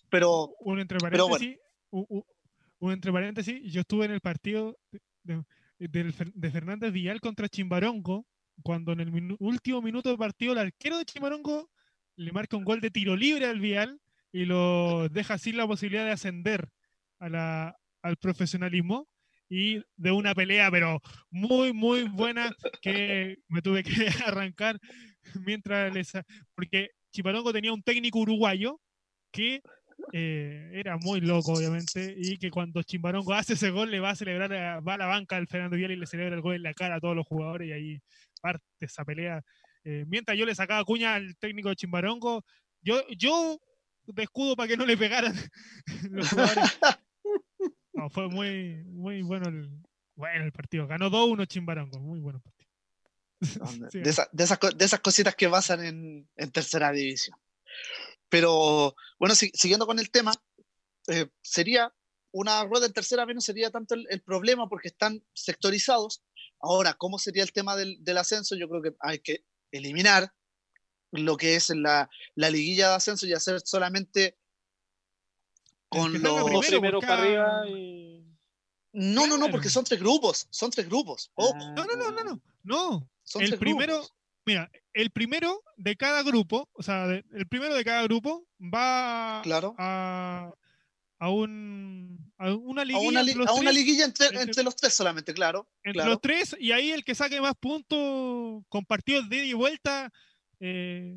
Pero 0.08 0.54
Un 0.60 0.80
entre 0.80 0.98
Pero 0.98 1.28
bueno. 1.28 1.46
Un 1.92 2.92
entre 2.92 3.12
paréntesis, 3.12 3.60
yo 3.72 3.80
estuve 3.82 4.06
en 4.06 4.10
el 4.12 4.20
partido 4.20 4.76
de, 4.90 5.00
de- 5.24 5.44
del 5.88 6.12
Fer- 6.14 6.32
de 6.34 6.50
Fernández 6.50 6.92
Vial 6.92 7.20
contra 7.20 7.48
Chimbarongo, 7.48 8.26
cuando 8.62 8.92
en 8.92 9.00
el 9.00 9.36
último 9.38 9.82
minuto 9.82 10.10
de 10.10 10.16
partido 10.18 10.52
el 10.52 10.58
arquero 10.58 10.98
de 10.98 11.04
Chimbarongo 11.04 11.70
le 12.16 12.32
marca 12.32 12.56
un 12.56 12.64
gol 12.64 12.80
de 12.80 12.90
tiro 12.90 13.16
libre 13.16 13.46
al 13.46 13.60
Vial 13.60 14.00
y 14.32 14.44
lo 14.44 15.08
deja 15.08 15.38
sin 15.38 15.56
la 15.56 15.66
posibilidad 15.66 16.04
de 16.04 16.12
ascender 16.12 16.68
a 17.18 17.28
la- 17.28 17.76
al 18.02 18.16
profesionalismo 18.16 19.08
y 19.48 19.82
de 19.96 20.10
una 20.12 20.34
pelea 20.34 20.70
pero 20.70 21.00
muy 21.30 21.72
muy 21.72 22.04
buena 22.04 22.50
que 22.80 23.36
me 23.48 23.60
tuve 23.62 23.82
que 23.82 23.90
arrancar 24.26 24.78
mientras 25.44 25.92
les 25.92 26.12
porque 26.54 26.90
Chimbarongo 27.12 27.52
tenía 27.52 27.72
un 27.72 27.82
técnico 27.82 28.18
uruguayo 28.20 28.80
que 29.30 29.62
eh, 30.12 30.70
era 30.74 30.96
muy 30.98 31.20
loco, 31.20 31.52
obviamente, 31.54 32.14
y 32.16 32.38
que 32.38 32.50
cuando 32.50 32.82
Chimbarongo 32.82 33.32
hace 33.34 33.54
ese 33.54 33.70
gol 33.70 33.90
le 33.90 34.00
va 34.00 34.10
a 34.10 34.16
celebrar, 34.16 34.52
a- 34.52 34.80
va 34.80 34.94
a 34.94 34.98
la 34.98 35.06
banca 35.06 35.36
al 35.36 35.46
Fernando 35.48 35.76
Vial 35.76 35.92
y 35.92 35.96
le 35.96 36.06
celebra 36.06 36.34
el 36.34 36.40
gol 36.42 36.56
en 36.56 36.62
la 36.62 36.74
cara 36.74 36.96
a 36.96 37.00
todos 37.00 37.16
los 37.16 37.26
jugadores 37.26 37.68
y 37.68 37.72
ahí 37.72 38.00
parte 38.40 38.64
esa 38.80 39.04
pelea. 39.04 39.42
Eh, 39.84 40.04
mientras 40.06 40.36
yo 40.38 40.46
le 40.46 40.54
sacaba 40.54 40.84
cuña 40.84 41.14
al 41.14 41.36
técnico 41.36 41.68
de 41.68 41.76
Chimbarongo, 41.76 42.44
yo, 42.82 43.02
yo 43.16 43.58
de 44.06 44.22
escudo 44.24 44.54
para 44.56 44.68
que 44.68 44.76
no 44.76 44.84
le 44.86 44.96
pegaran 44.96 45.34
los 46.10 46.28
jugadores. 46.28 46.78
No, 47.94 48.08
fue 48.08 48.26
muy, 48.28 48.82
muy 48.86 49.20
bueno 49.22 49.48
el, 49.50 49.70
bueno 50.16 50.44
el 50.46 50.50
partido. 50.52 50.86
Ganó 50.86 51.10
2-1 51.10 51.44
Chimbarongo, 51.44 52.00
muy 52.00 52.20
bueno 52.20 52.40
partido. 52.40 52.70
Sí, 53.90 54.00
de, 54.00 54.08
esa- 54.10 54.28
de 54.32 54.44
esas, 54.44 54.58
de 54.76 54.84
esas 54.84 55.00
cositas 55.00 55.36
que 55.36 55.48
pasan 55.48 55.84
en, 55.84 56.28
en 56.36 56.50
tercera 56.50 56.90
división. 56.90 57.36
Pero 58.32 58.96
bueno, 59.18 59.34
si- 59.34 59.52
siguiendo 59.52 59.86
con 59.86 59.98
el 59.98 60.10
tema, 60.10 60.32
eh, 61.08 61.28
sería 61.42 61.94
una 62.30 62.64
rueda 62.64 62.86
en 62.86 62.94
tercera 62.94 63.26
B 63.26 63.34
no 63.34 63.42
sería 63.42 63.70
tanto 63.70 63.94
el, 63.94 64.06
el 64.08 64.22
problema 64.22 64.70
porque 64.70 64.88
están 64.88 65.22
sectorizados. 65.34 66.22
Ahora, 66.58 66.94
¿cómo 66.94 67.18
sería 67.18 67.42
el 67.42 67.52
tema 67.52 67.76
del, 67.76 68.02
del 68.02 68.16
ascenso? 68.16 68.56
Yo 68.56 68.70
creo 68.70 68.80
que 68.80 68.94
hay 69.00 69.18
que 69.18 69.44
eliminar 69.70 70.32
lo 71.10 71.36
que 71.36 71.56
es 71.56 71.68
la, 71.76 72.08
la 72.34 72.48
liguilla 72.48 72.88
de 72.88 72.94
ascenso 72.94 73.26
y 73.26 73.34
hacer 73.34 73.60
solamente 73.66 74.38
con 75.90 76.10
los... 76.22 76.44
Primero, 76.44 76.70
primeros 76.70 77.04
por 77.04 77.06
para 77.06 77.22
arriba 77.22 77.68
y. 77.68 78.24
No, 78.94 79.26
no, 79.26 79.36
no, 79.36 79.50
porque 79.50 79.68
son 79.68 79.84
tres 79.84 80.00
grupos, 80.00 80.46
son 80.48 80.70
tres 80.70 80.86
grupos. 80.88 81.30
No, 81.36 81.52
no, 81.52 81.84
no, 81.84 82.12
no, 82.12 82.24
no. 82.24 82.42
No, 82.62 83.10
son 83.24 83.42
el 83.42 83.58
primero, 83.58 83.96
grupos. 83.98 84.14
mira, 84.46 84.70
el 84.94 85.10
primero 85.10 85.62
de 85.76 85.96
cada 85.96 86.22
grupo, 86.22 86.68
o 86.72 86.82
sea, 86.82 87.06
de- 87.06 87.24
el 87.32 87.46
primero 87.48 87.74
de 87.74 87.84
cada 87.84 88.02
grupo 88.04 88.46
va 88.60 89.40
Claro. 89.42 89.74
a, 89.78 90.52
a 91.18 91.28
un 91.30 92.32
a 92.38 92.52
una 92.54 92.82
A 92.82 92.84
liguilla 92.84 93.08
una, 93.08 93.22
li- 93.22 93.30
entre 93.30 93.38
los 93.44 93.48
a 93.48 93.52
una 93.54 93.70
tres, 93.70 93.74
liguilla 93.74 94.04
entre, 94.04 94.26
entre- 94.26 94.42
entre 94.42 94.62
los 94.64 94.76
tres 94.76 94.94
solamente, 94.94 95.32
claro. 95.32 95.68
entre 95.82 95.92
claro. 95.94 96.10
los 96.10 96.20
tres 96.20 96.56
y 96.58 96.72
ahí 96.72 96.90
el 96.90 97.04
que 97.04 97.14
saque 97.14 97.40
más 97.40 97.54
puntos 97.54 98.64
con 98.68 98.84
partidos 98.84 99.28
de 99.28 99.36
ida 99.36 99.44
y 99.44 99.52
vuelta 99.52 100.12
eh, 100.60 101.16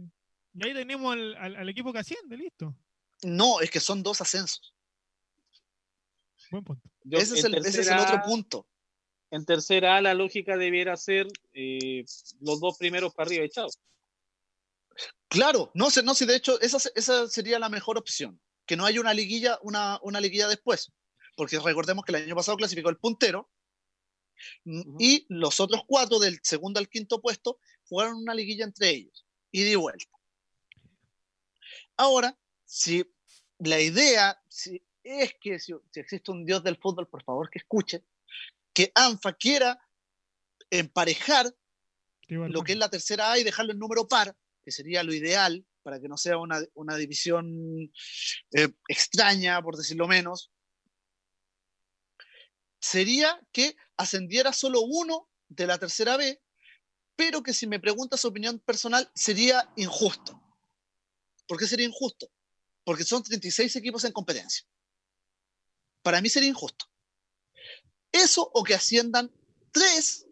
y 0.54 0.66
ahí 0.68 0.74
tenemos 0.74 1.14
al, 1.14 1.36
al- 1.36 1.56
al 1.58 1.70
equipo 1.70 1.92
que 1.92 2.00
asciende, 2.00 2.38
listo. 2.38 2.76
No, 3.24 3.60
es 3.62 3.70
que 3.72 3.80
son 3.80 4.04
dos 4.04 4.22
ascensos. 4.22 4.74
Buen 6.52 6.64
punto. 6.64 6.90
Yo- 7.04 7.18
ese, 7.18 7.36
es 7.36 7.44
el, 7.44 7.56
ese 7.56 7.70
es 7.70 7.76
el 7.88 7.96
tercera- 7.96 8.04
otro 8.04 8.22
punto. 8.24 8.68
En 9.36 9.46
tercera 9.46 9.98
A, 9.98 10.02
la 10.02 10.14
lógica 10.14 10.56
debiera 10.56 10.96
ser 10.96 11.28
eh, 11.54 12.06
los 12.40 12.62
dos 12.62 12.78
primeros 12.78 13.14
para 13.14 13.28
arriba 13.28 13.44
echados. 13.44 13.82
Claro, 15.28 15.72
no 15.74 15.90
sé, 15.90 16.04
no 16.04 16.14
sé, 16.14 16.26
de 16.26 16.38
hecho, 16.38 16.58
esa, 16.62 16.78
esa 16.96 17.28
sería 17.28 17.60
la 17.60 17.68
mejor 17.68 17.98
opción. 17.98 18.40
Que 18.66 18.78
no 18.78 18.86
haya 18.86 19.02
una 19.02 19.14
liguilla, 19.14 19.60
una, 19.62 20.00
una 20.04 20.22
liguilla 20.22 20.48
después. 20.48 20.90
Porque 21.36 21.60
recordemos 21.60 22.06
que 22.06 22.14
el 22.14 22.24
año 22.24 22.34
pasado 22.34 22.56
clasificó 22.56 22.88
el 22.88 22.96
puntero 22.96 23.52
mm, 24.64 24.96
y 25.00 25.26
los 25.28 25.60
otros 25.60 25.82
cuatro 25.86 26.18
del 26.18 26.40
segundo 26.42 26.80
al 26.80 26.88
quinto 26.88 27.20
puesto 27.20 27.60
jugaron 27.90 28.16
una 28.16 28.34
liguilla 28.34 28.64
entre 28.64 28.90
ellos. 28.92 29.26
Y 29.52 29.64
de 29.64 29.76
vuelta. 29.76 30.18
Ahora, 31.98 32.40
si 32.64 33.04
la 33.60 33.82
idea 33.82 34.42
si 34.48 34.82
es 35.04 35.36
que 35.42 35.60
si, 35.60 35.74
si 35.92 36.00
existe 36.00 36.32
un 36.32 36.46
dios 36.46 36.64
del 36.64 36.78
fútbol, 36.78 37.10
por 37.10 37.22
favor 37.22 37.50
que 37.50 37.60
escuche, 37.60 38.06
que 38.76 38.92
ANFA 38.94 39.34
quiera 39.34 39.80
emparejar 40.70 41.52
lo 42.28 42.64
que 42.64 42.74
es 42.74 42.78
la 42.78 42.90
tercera 42.90 43.32
A 43.32 43.40
y 43.40 43.44
dejarlo 43.44 43.72
en 43.72 43.80
número 43.80 44.08
par, 44.08 44.36
que 44.64 44.72
sería 44.72 45.04
lo 45.04 45.14
ideal 45.14 45.66
para 45.82 46.00
que 46.00 46.08
no 46.08 46.18
sea 46.18 46.38
una, 46.38 46.60
una 46.74 46.98
división 46.98 47.92
eh, 48.52 48.70
extraña, 48.88 49.62
por 49.62 49.78
decirlo 49.78 50.08
menos, 50.08 50.52
sería 52.80 53.40
que 53.52 53.78
ascendiera 53.96 54.52
solo 54.52 54.82
uno 54.82 55.30
de 55.48 55.68
la 55.68 55.78
tercera 55.78 56.18
B, 56.18 56.42
pero 57.16 57.44
que 57.44 57.54
si 57.54 57.68
me 57.68 57.80
preguntas 57.80 58.22
su 58.22 58.28
opinión 58.28 58.60
personal, 58.60 59.10
sería 59.16 59.72
injusto. 59.76 60.42
¿Por 61.48 61.60
qué 61.60 61.68
sería 61.68 61.86
injusto? 61.86 62.32
Porque 62.84 63.04
son 63.04 63.24
36 63.24 63.76
equipos 63.76 64.04
en 64.04 64.12
competencia. 64.12 64.66
Para 66.02 66.20
mí 66.20 66.30
sería 66.30 66.50
injusto. 66.50 66.86
Eso 68.16 68.50
o 68.54 68.64
que 68.64 68.74
asciendan 68.76 69.32
tres 69.72 70.26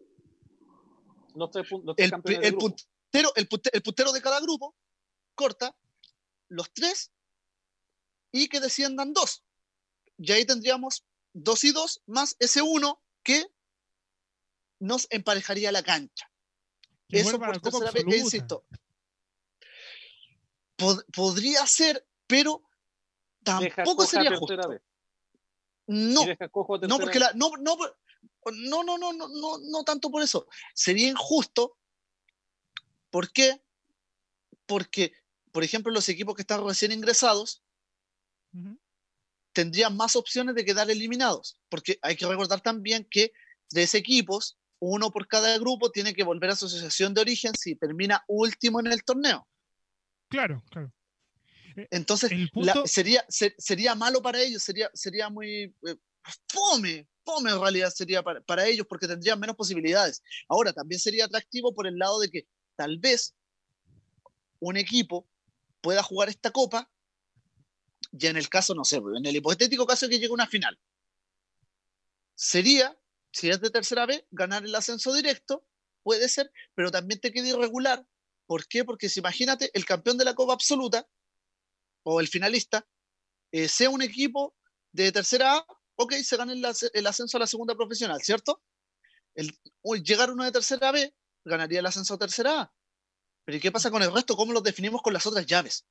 el, 2.42 2.54
puntero, 2.56 3.32
el, 3.36 3.48
punte- 3.48 3.70
el 3.72 3.82
puntero 3.82 4.12
de 4.12 4.22
cada 4.22 4.40
grupo 4.40 4.74
corta 5.34 5.76
los 6.48 6.72
tres 6.72 7.12
y 8.32 8.48
que 8.48 8.60
desciendan 8.60 9.12
dos. 9.12 9.44
Y 10.16 10.32
ahí 10.32 10.44
tendríamos 10.46 11.04
dos 11.32 11.64
y 11.64 11.72
dos 11.72 12.02
más 12.06 12.36
ese 12.38 12.62
uno 12.62 13.02
que 13.22 13.46
nos 14.80 15.06
emparejaría 15.10 15.72
la 15.72 15.82
cancha. 15.82 16.30
Que 17.08 17.20
Eso 17.20 17.38
por 17.38 17.60
tercera 17.60 17.90
vez, 17.92 18.04
insisto. 18.24 18.64
Pod- 20.76 21.04
podría 21.14 21.66
ser, 21.66 22.06
pero 22.26 22.62
tampoco 23.42 24.06
sería 24.06 24.30
justo. 24.36 24.68
vez. 24.68 24.82
No, 25.86 26.24
no, 26.88 26.98
porque 26.98 27.18
no, 27.18 27.50
no, 27.56 27.76
no, 28.86 28.98
no, 28.98 29.12
no, 29.12 29.58
no, 29.58 29.84
tanto 29.84 30.10
por 30.10 30.22
eso. 30.22 30.46
Sería 30.74 31.08
injusto. 31.08 31.76
¿Por? 33.10 33.62
Porque, 34.66 35.12
por 35.52 35.62
ejemplo, 35.62 35.92
los 35.92 36.08
equipos 36.08 36.34
que 36.34 36.42
están 36.42 36.66
recién 36.66 36.92
ingresados 36.92 37.62
tendrían 39.52 39.96
más 39.96 40.16
opciones 40.16 40.54
de 40.54 40.64
quedar 40.64 40.90
eliminados. 40.90 41.60
Porque 41.68 41.98
hay 42.02 42.16
que 42.16 42.26
recordar 42.26 42.60
también 42.60 43.06
que 43.10 43.32
tres 43.68 43.94
equipos, 43.94 44.58
uno 44.78 45.10
por 45.10 45.28
cada 45.28 45.56
grupo, 45.58 45.90
tiene 45.90 46.14
que 46.14 46.24
volver 46.24 46.50
a 46.50 46.56
su 46.56 46.66
asociación 46.66 47.14
de 47.14 47.20
origen 47.20 47.52
si 47.54 47.76
termina 47.76 48.24
último 48.26 48.80
en 48.80 48.86
el 48.86 49.04
torneo. 49.04 49.46
Claro, 50.28 50.62
claro. 50.70 50.92
Entonces, 51.90 52.30
la- 52.54 52.72
sería, 52.86 53.24
se- 53.28 53.54
sería 53.58 53.94
malo 53.94 54.22
para 54.22 54.40
ellos, 54.40 54.62
sería, 54.62 54.90
sería 54.94 55.28
muy 55.28 55.74
eh, 55.86 55.96
fome, 56.48 57.08
fome 57.24 57.50
en 57.50 57.60
realidad 57.60 57.90
sería 57.94 58.22
para, 58.22 58.40
para 58.42 58.66
ellos 58.66 58.86
porque 58.88 59.08
tendrían 59.08 59.40
menos 59.40 59.56
posibilidades. 59.56 60.22
Ahora, 60.48 60.72
también 60.72 61.00
sería 61.00 61.24
atractivo 61.24 61.74
por 61.74 61.86
el 61.86 61.96
lado 61.98 62.20
de 62.20 62.30
que 62.30 62.46
tal 62.76 62.98
vez 62.98 63.34
un 64.60 64.76
equipo 64.76 65.28
pueda 65.80 66.02
jugar 66.02 66.28
esta 66.28 66.50
copa 66.50 66.90
y 68.12 68.26
en 68.26 68.36
el 68.36 68.48
caso, 68.48 68.74
no 68.74 68.84
sé, 68.84 68.96
en 68.96 69.26
el 69.26 69.36
hipotético 69.36 69.86
caso 69.86 70.06
de 70.06 70.10
que 70.10 70.16
llegue 70.18 70.30
a 70.30 70.34
una 70.34 70.46
final, 70.46 70.78
sería, 72.34 72.96
si 73.32 73.50
es 73.50 73.60
de 73.60 73.70
tercera 73.70 74.06
vez, 74.06 74.24
ganar 74.30 74.64
el 74.64 74.74
ascenso 74.74 75.12
directo, 75.12 75.66
puede 76.02 76.28
ser, 76.28 76.50
pero 76.74 76.90
también 76.90 77.20
te 77.20 77.32
queda 77.32 77.48
irregular. 77.48 78.06
¿Por 78.46 78.66
qué? 78.68 78.84
Porque 78.84 79.08
si 79.08 79.20
imagínate, 79.20 79.70
el 79.74 79.84
campeón 79.84 80.18
de 80.18 80.24
la 80.24 80.34
Copa 80.34 80.52
Absoluta 80.52 81.08
o 82.04 82.20
el 82.20 82.28
finalista 82.28 82.86
eh, 83.52 83.68
sea 83.68 83.90
un 83.90 84.02
equipo 84.02 84.56
de 84.92 85.12
tercera 85.12 85.56
A, 85.58 85.66
ok, 85.96 86.14
se 86.24 86.36
gana 86.36 86.52
el, 86.52 86.64
as- 86.64 86.90
el 86.92 87.06
ascenso 87.06 87.36
a 87.36 87.40
la 87.40 87.46
segunda 87.48 87.74
profesional, 87.74 88.22
¿cierto? 88.22 88.62
El, 89.34 89.52
llegar 90.04 90.30
uno 90.30 90.44
de 90.44 90.52
tercera 90.52 90.92
B, 90.92 91.14
ganaría 91.44 91.80
el 91.80 91.86
ascenso 91.86 92.14
a 92.14 92.18
tercera 92.18 92.60
A. 92.62 92.74
Pero 93.44 93.58
¿y 93.58 93.60
qué 93.60 93.72
pasa 93.72 93.90
con 93.90 94.02
el 94.02 94.12
resto? 94.12 94.36
¿Cómo 94.36 94.52
los 94.52 94.62
definimos 94.62 95.02
con 95.02 95.12
las 95.14 95.26
otras 95.26 95.46
llaves? 95.46 95.86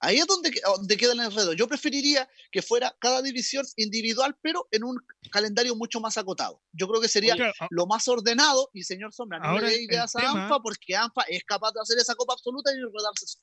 Ahí 0.00 0.18
es 0.18 0.26
donde, 0.26 0.50
donde 0.76 0.96
queda 0.98 1.12
el 1.12 1.20
enredo. 1.20 1.54
Yo 1.54 1.66
preferiría 1.66 2.28
que 2.50 2.60
fuera 2.60 2.94
cada 3.00 3.22
división 3.22 3.64
individual, 3.76 4.36
pero 4.42 4.68
en 4.70 4.84
un 4.84 4.98
calendario 5.30 5.74
mucho 5.76 5.98
más 6.00 6.18
acotado. 6.18 6.62
Yo 6.72 6.86
creo 6.88 7.00
que 7.00 7.08
sería 7.08 7.32
Oiga, 7.34 7.52
lo 7.70 7.86
más 7.86 8.06
ordenado. 8.08 8.68
Y 8.74 8.82
señor 8.82 9.14
Sombra, 9.14 9.40
no 9.40 9.58
le 9.58 9.80
ideas 9.82 10.14
a 10.16 10.30
ANFA 10.32 10.60
porque 10.60 10.94
ANFA 10.94 11.22
es 11.28 11.44
capaz 11.44 11.72
de 11.72 11.80
hacer 11.80 11.98
esa 11.98 12.14
copa 12.16 12.34
absoluta 12.34 12.70
y 12.72 12.80
rodarse. 12.82 13.38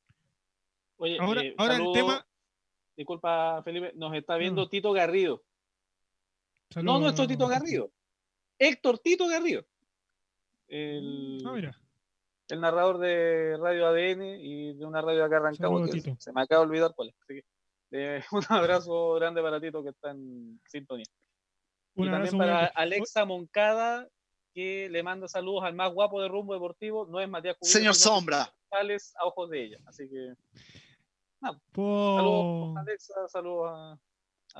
Oye, 1.01 1.17
Ahora, 1.19 1.41
eh, 1.41 1.55
ahora 1.57 1.73
el 1.73 1.79
saludo- 1.79 1.93
tema. 1.93 2.27
Disculpa, 2.95 3.61
Felipe, 3.63 3.91
nos 3.95 4.13
está 4.13 4.37
viendo 4.37 4.61
No. 4.61 4.69
Tito 4.69 4.91
Garrido. 4.93 5.37
No 5.37 6.73
Saludos, 6.75 7.01
nuestro 7.01 7.27
Tito 7.27 7.47
Garrido. 7.47 7.91
Héctor 8.59 8.99
Tito 8.99 9.27
Garrido. 9.27 9.65
El, 10.67 11.41
Ah, 11.43 11.51
mira. 11.53 11.75
el 12.49 12.61
narrador 12.61 12.99
de 12.99 13.57
Radio 13.57 13.87
ADN 13.87 14.37
y 14.39 14.73
de 14.75 14.85
una 14.85 15.01
radio 15.01 15.27
de 15.27 15.35
acá 15.35 15.51
Tito. 15.91 16.15
se 16.19 16.31
me 16.31 16.41
acaba 16.43 16.61
de 16.61 16.67
olvidar 16.67 16.93
cuál 16.95 17.09
es. 17.09 17.15
Así 17.23 17.33
que, 17.33 17.43
eh, 17.91 18.23
un 18.31 18.45
abrazo 18.49 19.15
grande 19.15 19.41
para 19.41 19.59
Tito 19.59 19.81
que 19.83 19.89
está 19.89 20.11
en 20.11 20.61
sintonía. 20.67 21.05
Un 21.95 22.05
y 22.05 22.07
abrazo 22.09 22.37
también 22.37 22.37
para. 22.55 22.65
Alexa 22.67 23.25
Moncada, 23.25 24.07
que 24.53 24.87
le 24.89 25.01
manda 25.01 25.27
saludos 25.27 25.63
al 25.63 25.73
más 25.73 25.91
guapo 25.91 26.21
de 26.21 26.27
Rumbo 26.27 26.53
Deportivo. 26.53 27.07
No 27.07 27.19
es 27.19 27.27
Matías 27.27 27.57
Cubillo, 27.57 27.73
Señor 27.73 27.95
Sombra. 27.95 28.53
A 28.73 29.25
ojos 29.25 29.49
de 29.49 29.63
ella. 29.65 29.77
Así 29.85 30.07
que 30.07 30.33
Po- 31.71 32.17
saludos 32.17 32.77
Alexa, 32.77 33.13
saludos 33.27 33.69
a, 33.73 33.91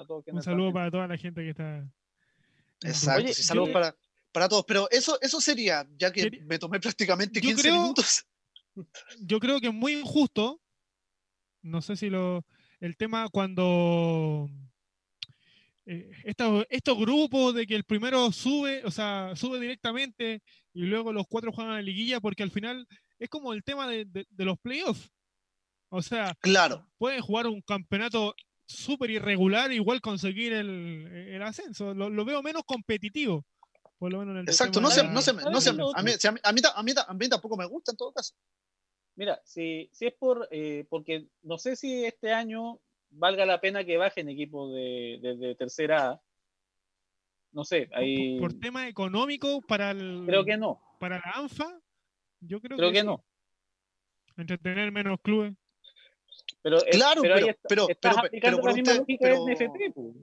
a 0.02 0.06
todos. 0.06 0.20
Un 0.20 0.24
quienes 0.24 0.46
saludo 0.46 0.74
para 0.74 0.90
toda 0.92 1.08
la 1.08 1.18
gente 1.18 1.42
que 1.44 1.50
está. 1.52 1.88
Exacto, 2.84 3.24
Oye, 3.24 3.34
sí, 3.34 3.44
saludos 3.44 3.70
yo- 3.70 3.74
para, 3.74 3.96
para 4.32 4.50
todos. 4.50 4.66
Pero 4.66 4.88
eso, 4.90 5.20
eso 5.22 5.40
sería, 5.40 5.88
ya 5.98 6.12
que 6.12 6.42
me 6.46 6.58
tomé 6.58 6.80
prácticamente 6.80 7.40
Yo 7.40 7.50
15 7.50 7.62
creo- 7.62 7.82
minutos. 7.82 8.26
yo 9.22 9.40
creo 9.40 9.60
que 9.60 9.68
es 9.68 9.74
muy 9.74 9.94
injusto. 9.94 10.60
No 11.62 11.82
sé 11.82 11.96
si 11.96 12.10
lo. 12.10 12.44
El 12.80 12.98
tema 12.98 13.30
cuando. 13.30 14.50
eh, 15.86 16.10
estos, 16.24 16.66
estos 16.70 16.98
grupos 16.98 17.54
de 17.54 17.68
que 17.68 17.76
el 17.76 17.84
primero 17.84 18.32
sube, 18.32 18.84
o 18.86 18.90
sea, 18.92 19.36
sube 19.36 19.60
directamente 19.60 20.42
y 20.74 20.84
luego 20.86 21.14
los 21.14 21.28
cuatro 21.28 21.52
juegan 21.52 21.74
a 21.74 21.76
la 21.76 21.82
liguilla, 21.84 22.20
porque 22.20 22.42
al 22.44 22.50
final 22.52 22.88
es 23.20 23.30
como 23.30 23.54
el 23.54 23.64
tema 23.64 23.88
de, 23.88 24.06
de- 24.06 24.26
de 24.30 24.46
los 24.46 24.58
playoffs. 24.60 25.12
O 25.94 26.02
sea, 26.02 26.34
Claro, 26.40 26.88
pueden 26.98 27.22
jugar 27.22 27.48
un 27.48 27.62
campeonato 27.62 28.34
súper 28.66 29.10
irregular, 29.12 29.74
igual 29.74 30.00
conseguir 30.00 30.54
el, 30.54 31.06
el 31.08 31.42
ascenso. 31.44 31.94
Lo, 31.94 32.10
lo 32.10 32.24
veo 32.24 32.42
menos 32.42 32.64
competitivo. 32.66 33.46
Por 34.00 34.12
lo 34.14 34.20
menos 34.20 34.32
en 34.32 34.38
el 34.40 34.44
exacto. 34.50 34.80
No 34.80 34.90
se, 34.90 35.04
no 35.04 35.22
se, 35.22 35.34
no 35.34 35.60
se- 35.60 35.70
a, 35.70 36.02
mí, 36.02 36.12
a, 36.44 36.52
mí, 36.54 36.62
a, 36.96 37.12
a 37.12 37.30
tampoco 37.30 37.58
me 37.58 37.66
gusta 37.66 37.92
en 37.92 37.98
todo 37.98 38.14
caso. 38.14 38.34
Mira, 39.18 39.42
si, 39.44 39.90
si 39.92 40.08
es 40.08 40.14
por, 40.14 40.48
eh, 40.50 40.86
porque 40.90 41.28
no 41.44 41.58
sé 41.58 41.76
si 41.76 42.06
este 42.06 42.32
año 42.32 42.80
valga 43.10 43.46
la 43.46 43.60
pena 43.60 43.84
que 43.84 43.98
bajen 43.98 44.30
equipos 44.30 44.74
de, 44.74 45.20
de- 45.22 45.36
de 45.36 45.56
tercera 45.56 46.12
A. 46.12 46.22
No 47.52 47.66
sé, 47.66 47.88
por- 47.88 47.98
ahí 47.98 48.40
por, 48.40 48.54
tema 48.54 48.88
económico 48.88 49.60
para 49.62 49.92
el, 49.92 50.24
creo 50.26 50.46
que 50.46 50.56
no, 50.56 50.82
para 51.02 51.18
la 51.18 51.32
ANFA, 51.36 51.78
yo 52.40 52.62
creo, 52.62 52.78
creo 52.78 52.92
que 52.94 53.02
sí. 53.02 53.06
no. 53.06 53.26
Entretener 54.38 54.90
menos 54.94 55.20
clubes. 55.22 55.54
Pero, 56.64 56.78
es- 56.86 56.96
Claro, 56.96 57.22
pero, 57.22 57.36
pero- 57.36 57.48
está- 57.50 57.68
pero- 57.68 57.90
estás 57.90 58.16
pero- 58.16 58.28
aplicando 58.28 58.58
pero 58.58 58.62
por 58.62 58.70
la 58.72 58.76
misma 58.76 58.92
usted- 58.92 59.00
lógica 59.02 59.20
pero- 59.22 59.46
del 59.46 59.56
NFP. 59.58 59.92
po. 59.94 60.16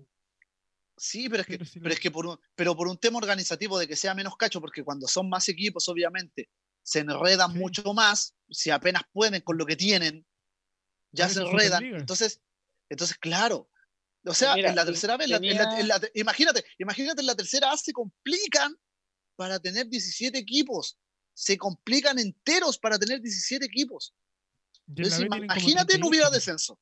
Sí, 0.97 1.28
pero 1.28 1.43
es 1.43 1.47
que, 1.47 1.59
Pero 1.81 1.94
es 1.94 2.01
que 2.01 2.10
por 2.10 2.27
un, 2.27 2.40
pero 2.56 2.77
por 2.77 2.89
un 2.89 2.98
tema 2.98 3.19
organizativo 3.19 3.78
de 3.78 3.86
que 3.86 3.94
sea 3.97 4.15
menos 4.15 4.36
cacho, 4.36 4.60
porque 4.60 4.82
cuando 4.82 5.06
son 5.06 5.28
más 5.28 5.48
equipos, 5.48 5.89
obviamente, 5.89 6.51
se 6.82 7.01
enredan 7.01 7.52
Sí. 7.52 7.59
mucho 7.59 7.94
más, 7.94 8.35
si 8.51 8.70
apenas 8.70 9.02
pueden 9.12 9.40
con 9.43 9.56
lo 9.59 9.65
que 9.66 9.77
tienen, 9.77 10.27
ya 11.12 11.28
se 11.28 11.40
enredan. 11.43 11.85
Entonces, 11.85 12.40
entonces, 12.89 13.16
claro. 13.19 13.70
O 14.24 14.35
sea, 14.35 14.55
Mira, 14.56 14.70
en 14.70 14.77
la 14.77 14.85
tercera 14.85 15.16
vez, 15.16 15.27
en 15.27 15.31
la- 15.31 15.36
en 15.36 15.43
la- 15.56 15.69
tenía- 15.69 15.81
en 15.81 15.89
la 15.89 16.01
te- 16.01 16.10
imagínate, 16.15 16.65
imagínate 16.78 17.20
en 17.20 17.27
la 17.27 17.36
tercera 17.36 17.70
A 17.73 17.77
se 17.77 17.93
complican 17.93 18.77
para 19.36 19.60
tener 19.60 19.86
17 19.89 20.36
equipos. 20.39 20.98
Se 21.32 21.56
complican 21.56 22.19
enteros 22.19 22.77
para 22.78 22.98
tener 22.98 23.20
17 23.20 23.65
equipos. 23.65 24.12
Entonces, 24.89 25.20
imagínate 25.27 25.98
no 25.98 26.09
hubiera 26.09 26.31
38. 26.31 26.32
descenso. 26.32 26.78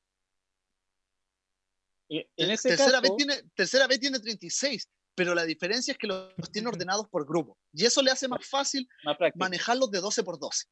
En 2.09 2.51
ese 2.51 2.69
tercera, 2.69 2.91
caso, 2.93 3.01
vez 3.01 3.11
tiene, 3.17 3.33
tercera 3.53 3.87
vez 3.87 3.99
tiene 3.99 4.19
36, 4.19 4.87
pero 5.13 5.35
la 5.35 5.43
diferencia 5.43 5.91
es 5.91 5.97
que 5.97 6.07
los, 6.07 6.31
los 6.37 6.49
tiene 6.51 6.69
ordenados 6.69 7.07
por 7.09 7.25
grupo. 7.27 7.57
Y 7.73 7.83
eso 7.85 8.01
le 8.01 8.11
hace 8.11 8.27
más 8.29 8.47
fácil 8.47 8.87
más 9.03 9.17
manejarlos 9.35 9.91
de 9.91 9.99
12 9.99 10.23
por 10.23 10.39
12. 10.39 10.65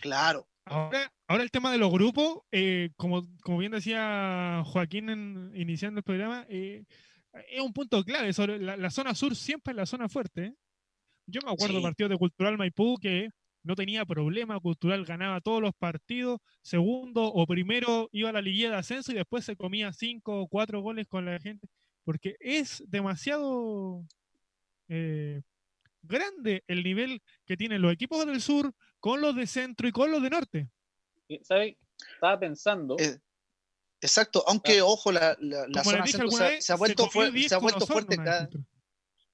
Claro. 0.00 0.48
Ahora, 0.64 1.12
ahora 1.28 1.42
el 1.44 1.50
tema 1.50 1.70
de 1.70 1.78
los 1.78 1.92
grupos, 1.92 2.40
eh, 2.50 2.90
como, 2.96 3.28
como 3.42 3.58
bien 3.58 3.72
decía 3.72 4.62
Joaquín 4.66 5.10
en- 5.10 5.52
iniciando 5.54 5.98
el 5.98 6.04
programa, 6.04 6.44
eh, 6.48 6.84
es 7.48 7.60
un 7.60 7.72
punto 7.72 8.02
clave. 8.04 8.32
Sobre 8.32 8.58
la, 8.58 8.76
la 8.76 8.90
zona 8.90 9.14
sur 9.14 9.36
siempre 9.36 9.70
es 9.72 9.76
la 9.76 9.86
zona 9.86 10.08
fuerte. 10.08 10.46
¿eh? 10.46 10.54
Yo 11.26 11.40
me 11.44 11.52
acuerdo 11.52 11.74
Sí. 11.74 11.76
de 11.76 11.82
partidos 11.82 12.10
de 12.10 12.18
Cultural 12.18 12.58
Maipú 12.58 12.98
que 13.00 13.30
no 13.62 13.74
tenía 13.74 14.04
problema, 14.04 14.58
Cultural 14.60 15.04
ganaba 15.04 15.40
todos 15.40 15.60
los 15.60 15.74
partidos, 15.74 16.40
segundo 16.62 17.24
o 17.24 17.46
primero 17.46 18.08
iba 18.12 18.30
a 18.30 18.32
la 18.32 18.42
liguilla 18.42 18.70
de 18.70 18.76
ascenso 18.76 19.12
y 19.12 19.16
después 19.16 19.44
se 19.44 19.56
comía 19.56 19.92
cinco 19.92 20.40
o 20.40 20.48
cuatro 20.48 20.80
goles 20.80 21.06
con 21.06 21.24
la 21.24 21.38
gente, 21.38 21.68
porque 22.04 22.36
es 22.40 22.82
demasiado 22.88 24.04
eh, 24.88 25.42
grande 26.02 26.64
el 26.66 26.82
nivel 26.82 27.22
que 27.46 27.56
tienen 27.56 27.82
los 27.82 27.92
equipos 27.92 28.24
del 28.26 28.40
sur 28.40 28.72
con 28.98 29.20
los 29.20 29.34
de 29.36 29.46
centro 29.46 29.88
y 29.88 29.92
con 29.92 30.10
los 30.10 30.22
de 30.22 30.30
norte. 30.30 30.68
Y, 31.28 31.40
¿Sabes? 31.44 31.76
Estaba 32.14 32.40
pensando, 32.40 32.96
Eh, 32.98 33.18
Exacto, 34.02 34.42
aunque 34.46 34.80
ojo, 34.80 35.12
la, 35.12 35.36
la, 35.40 35.66
la 35.68 35.82
Como 35.82 35.84
zona 35.84 35.96
les 35.98 36.06
dije 36.06 36.18
centro 36.18 36.24
alguna 36.24 36.46
se, 36.46 36.54
vez, 36.54 36.64
se 36.64 36.72
ha 36.72 36.76
vuelto, 36.76 37.10
10 37.32 37.48
se 37.48 37.54
ha 37.54 37.58
vuelto 37.58 37.86
fuerte 37.86 38.16
cada. 38.16 38.48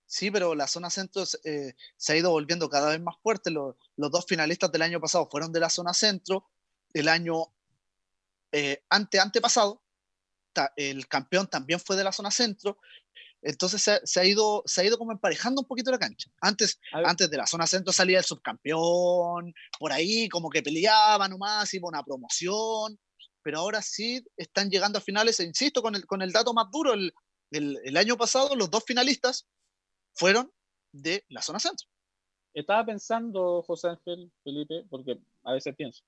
Sí, 0.07 0.31
pero 0.31 0.55
la 0.55 0.69
zona 0.69 0.89
centro 0.91 1.25
eh, 1.45 1.75
se 1.97 2.13
ha 2.13 2.17
ido 2.17 2.31
volviendo 2.31 2.69
cada 2.71 2.91
vez 2.91 3.01
más 3.01 3.17
fuerte. 3.23 3.51
Los, 3.51 3.75
los 3.97 4.11
dos 4.11 4.25
finalistas 4.27 4.71
del 4.71 4.83
año 4.83 5.01
pasado 5.01 5.29
fueron 5.31 5.53
de 5.53 5.61
la 5.61 5.69
zona 5.71 5.93
centro. 5.95 6.49
El 6.93 7.09
año 7.09 7.53
eh, 8.53 8.85
ante 8.89 9.19
antepasado, 9.21 9.83
ta- 10.53 10.73
el 10.77 11.09
campeón 11.09 11.49
también 11.49 11.81
fue 11.81 11.97
de 11.97 12.05
la 12.05 12.13
zona 12.13 12.31
centro. 12.31 12.79
Entonces 13.43 13.83
se, 13.83 14.01
se 14.05 14.21
ha 14.21 14.25
ido, 14.25 14.63
se 14.67 14.81
ha 14.81 14.85
ido 14.85 14.99
como 14.99 15.13
emparejando 15.13 15.61
un 15.63 15.69
poquito 15.69 15.91
la 15.91 15.99
cancha. 15.99 16.31
Antes, 16.41 16.79
antes 17.09 17.31
de 17.31 17.37
la 17.37 17.47
zona 17.47 17.67
centro 17.67 17.93
salía 17.93 18.19
el 18.19 18.25
subcampeón, 18.25 19.55
por 19.79 19.93
ahí 19.93 20.29
como 20.29 20.51
que 20.51 20.63
peleaba 20.63 21.29
nomás, 21.29 21.73
iba 21.75 21.89
una 21.89 22.03
promoción. 22.05 22.99
Pero 23.43 23.59
ahora 23.61 23.83
sí 23.83 24.25
están 24.37 24.71
llegando 24.71 24.99
a 24.99 25.03
finales, 25.03 25.39
e 25.41 25.45
insisto, 25.45 25.83
con 25.83 25.95
el, 25.95 26.07
con 26.07 26.23
el 26.23 26.33
dato 26.33 26.53
más 26.55 26.67
duro, 26.73 26.95
el, 26.95 27.13
el- 27.51 27.79
el 27.85 27.97
año 27.97 28.17
pasado 28.17 28.57
los 28.57 28.71
dos 28.71 28.85
finalistas 28.87 29.47
fueron 30.17 30.51
de 30.93 31.25
la 31.29 31.43
zona 31.43 31.61
centro. 31.61 31.87
estaba 32.55 32.85
pensando, 32.85 33.63
José 33.63 33.89
Ángel, 33.89 34.33
Felipe, 34.43 34.85
porque 34.89 35.19
a 35.45 35.53
veces 35.53 35.77
pienso, 35.77 36.03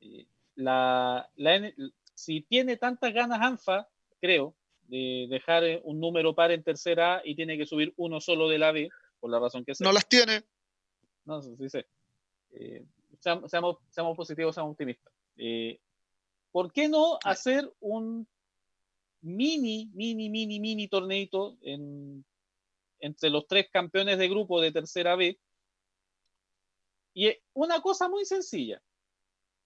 eh, 0.00 0.26
la, 0.56 1.30
la 1.36 1.72
si 2.14 2.40
tiene 2.42 2.76
tantas 2.76 3.12
ganas 3.12 3.40
ANFA, 3.40 3.88
creo, 4.20 4.54
de 4.88 5.26
dejar 5.28 5.64
eh, 5.64 5.80
un 5.84 6.00
número 6.00 6.34
par 6.34 6.50
en 6.50 6.62
tercera 6.62 7.16
A 7.16 7.22
y 7.24 7.34
tiene 7.34 7.58
que 7.58 7.66
subir 7.66 7.92
uno 7.96 8.20
solo 8.20 8.48
de 8.48 8.58
la 8.58 8.72
B, 8.72 8.88
por 9.20 9.30
la 9.30 9.38
razón 9.38 9.64
que 9.64 9.74
sea. 9.74 9.84
No 9.86 9.92
las 9.92 10.08
tiene. 10.08 10.44
No, 11.24 11.42
sí, 11.42 11.68
sé. 11.68 11.86
Eh, 12.52 12.84
seamos, 13.20 13.50
seamos, 13.50 13.76
seamos 13.90 14.16
positivos, 14.16 14.54
seamos 14.54 14.72
optimistas. 14.72 15.12
Eh, 15.36 15.78
¿Por 16.52 16.72
qué 16.72 16.88
no 16.88 17.18
hacer 17.24 17.70
un 17.80 18.28
mini, 19.22 19.90
mini, 19.94 20.28
mini, 20.28 20.60
mini 20.60 20.88
torneito 20.88 21.56
en, 21.62 22.24
entre 23.00 23.30
los 23.30 23.46
tres 23.46 23.68
campeones 23.70 24.18
de 24.18 24.28
grupo 24.28 24.60
de 24.60 24.72
tercera 24.72 25.16
B? 25.16 25.38
Y 27.14 27.36
una 27.52 27.80
cosa 27.80 28.08
muy 28.08 28.24
sencilla. 28.24 28.82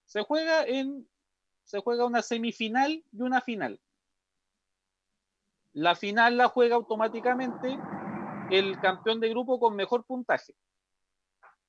Se 0.05 0.23
juega 0.23 0.65
en 0.65 1.09
se 1.65 1.81
juega 1.81 2.07
una 2.07 2.23
semifinal 2.23 3.05
y 3.13 3.21
una 3.21 3.43
final. 3.43 3.79
La 5.75 5.95
final 5.95 6.39
la 6.39 6.49
juega 6.49 6.77
automáticamente 6.77 7.79
el 8.51 8.81
campeón 8.81 9.21
de 9.21 9.29
grupo 9.29 9.61
con 9.61 9.77
mejor 9.77 10.05
puntaje. 10.05 10.55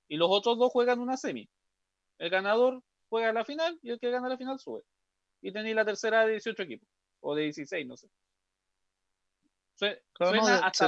Y 0.08 0.16
los 0.16 0.30
otros 0.32 0.58
dos 0.58 0.72
juegan 0.72 1.00
una 1.00 1.18
semi. 1.18 1.50
El 2.18 2.30
ganador 2.30 2.82
juega 3.10 3.34
la 3.34 3.44
final 3.44 3.78
y 3.82 3.92
el 3.92 4.00
que 4.00 4.10
gana 4.10 4.30
la 4.30 4.38
final 4.38 4.58
sube. 4.60 4.84
Y 5.42 5.52
tenéis 5.52 5.76
la 5.76 5.86
tercera 5.86 6.26
de 6.26 6.32
18 6.34 6.64
equipos. 6.64 6.88
O 7.20 7.36
de 7.36 7.44
16, 7.44 7.86
no 7.86 7.98
sé. 7.98 8.10
Suena 10.42 10.66
hasta- 10.66 10.86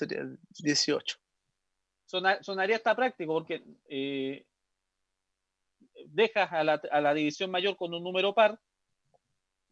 sería 0.00 0.20
el 0.22 0.38
18. 0.58 1.18
sona- 2.06 2.42
sonaría 2.42 2.76
hasta 2.76 2.96
práctico 2.96 3.32
porque 3.34 3.62
eh, 3.88 4.44
dejas 6.06 6.52
a 6.52 6.64
la, 6.64 6.80
a 6.90 7.00
la 7.00 7.14
división 7.14 7.50
mayor 7.50 7.76
con 7.76 7.94
un 7.94 8.02
número 8.02 8.34
par. 8.34 8.58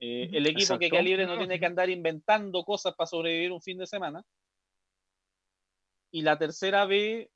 Eh, 0.01 0.31
el 0.33 0.47
equipo 0.47 0.79
que 0.79 0.87
Exacto. 0.87 0.91
queda 0.91 1.03
libre 1.03 1.27
no 1.27 1.37
tiene 1.37 1.59
que 1.59 1.67
andar 1.67 1.91
inventando 1.91 2.63
cosas 2.65 2.95
para 2.95 3.07
sobrevivir 3.09 3.51
un 3.51 3.61
fin 3.61 3.79
de 3.79 3.87
semana. 3.87 4.25
Y 6.13 6.23
la 6.23 6.39
tercera 6.39 6.87
B 6.87 7.31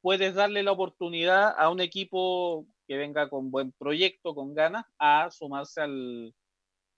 puedes 0.00 0.34
darle 0.34 0.62
la 0.62 0.72
oportunidad 0.72 1.54
a 1.56 1.68
un 1.70 1.80
equipo 1.80 2.66
que 2.88 2.96
venga 2.96 3.28
con 3.28 3.50
buen 3.50 3.72
proyecto, 3.72 4.34
con 4.34 4.54
ganas, 4.54 4.84
a 4.98 5.30
sumarse 5.30 5.80
al, 5.82 6.34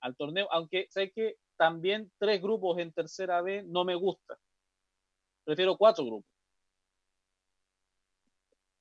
al 0.00 0.16
torneo. 0.16 0.48
Aunque 0.52 0.86
sé 0.90 1.10
que 1.10 1.36
también 1.56 2.10
tres 2.18 2.40
grupos 2.40 2.78
en 2.78 2.92
tercera 2.92 3.42
B 3.42 3.62
no 3.66 3.84
me 3.84 3.94
gusta. 3.94 4.38
Prefiero 5.46 5.76
cuatro 5.76 6.04
grupos. 6.04 6.28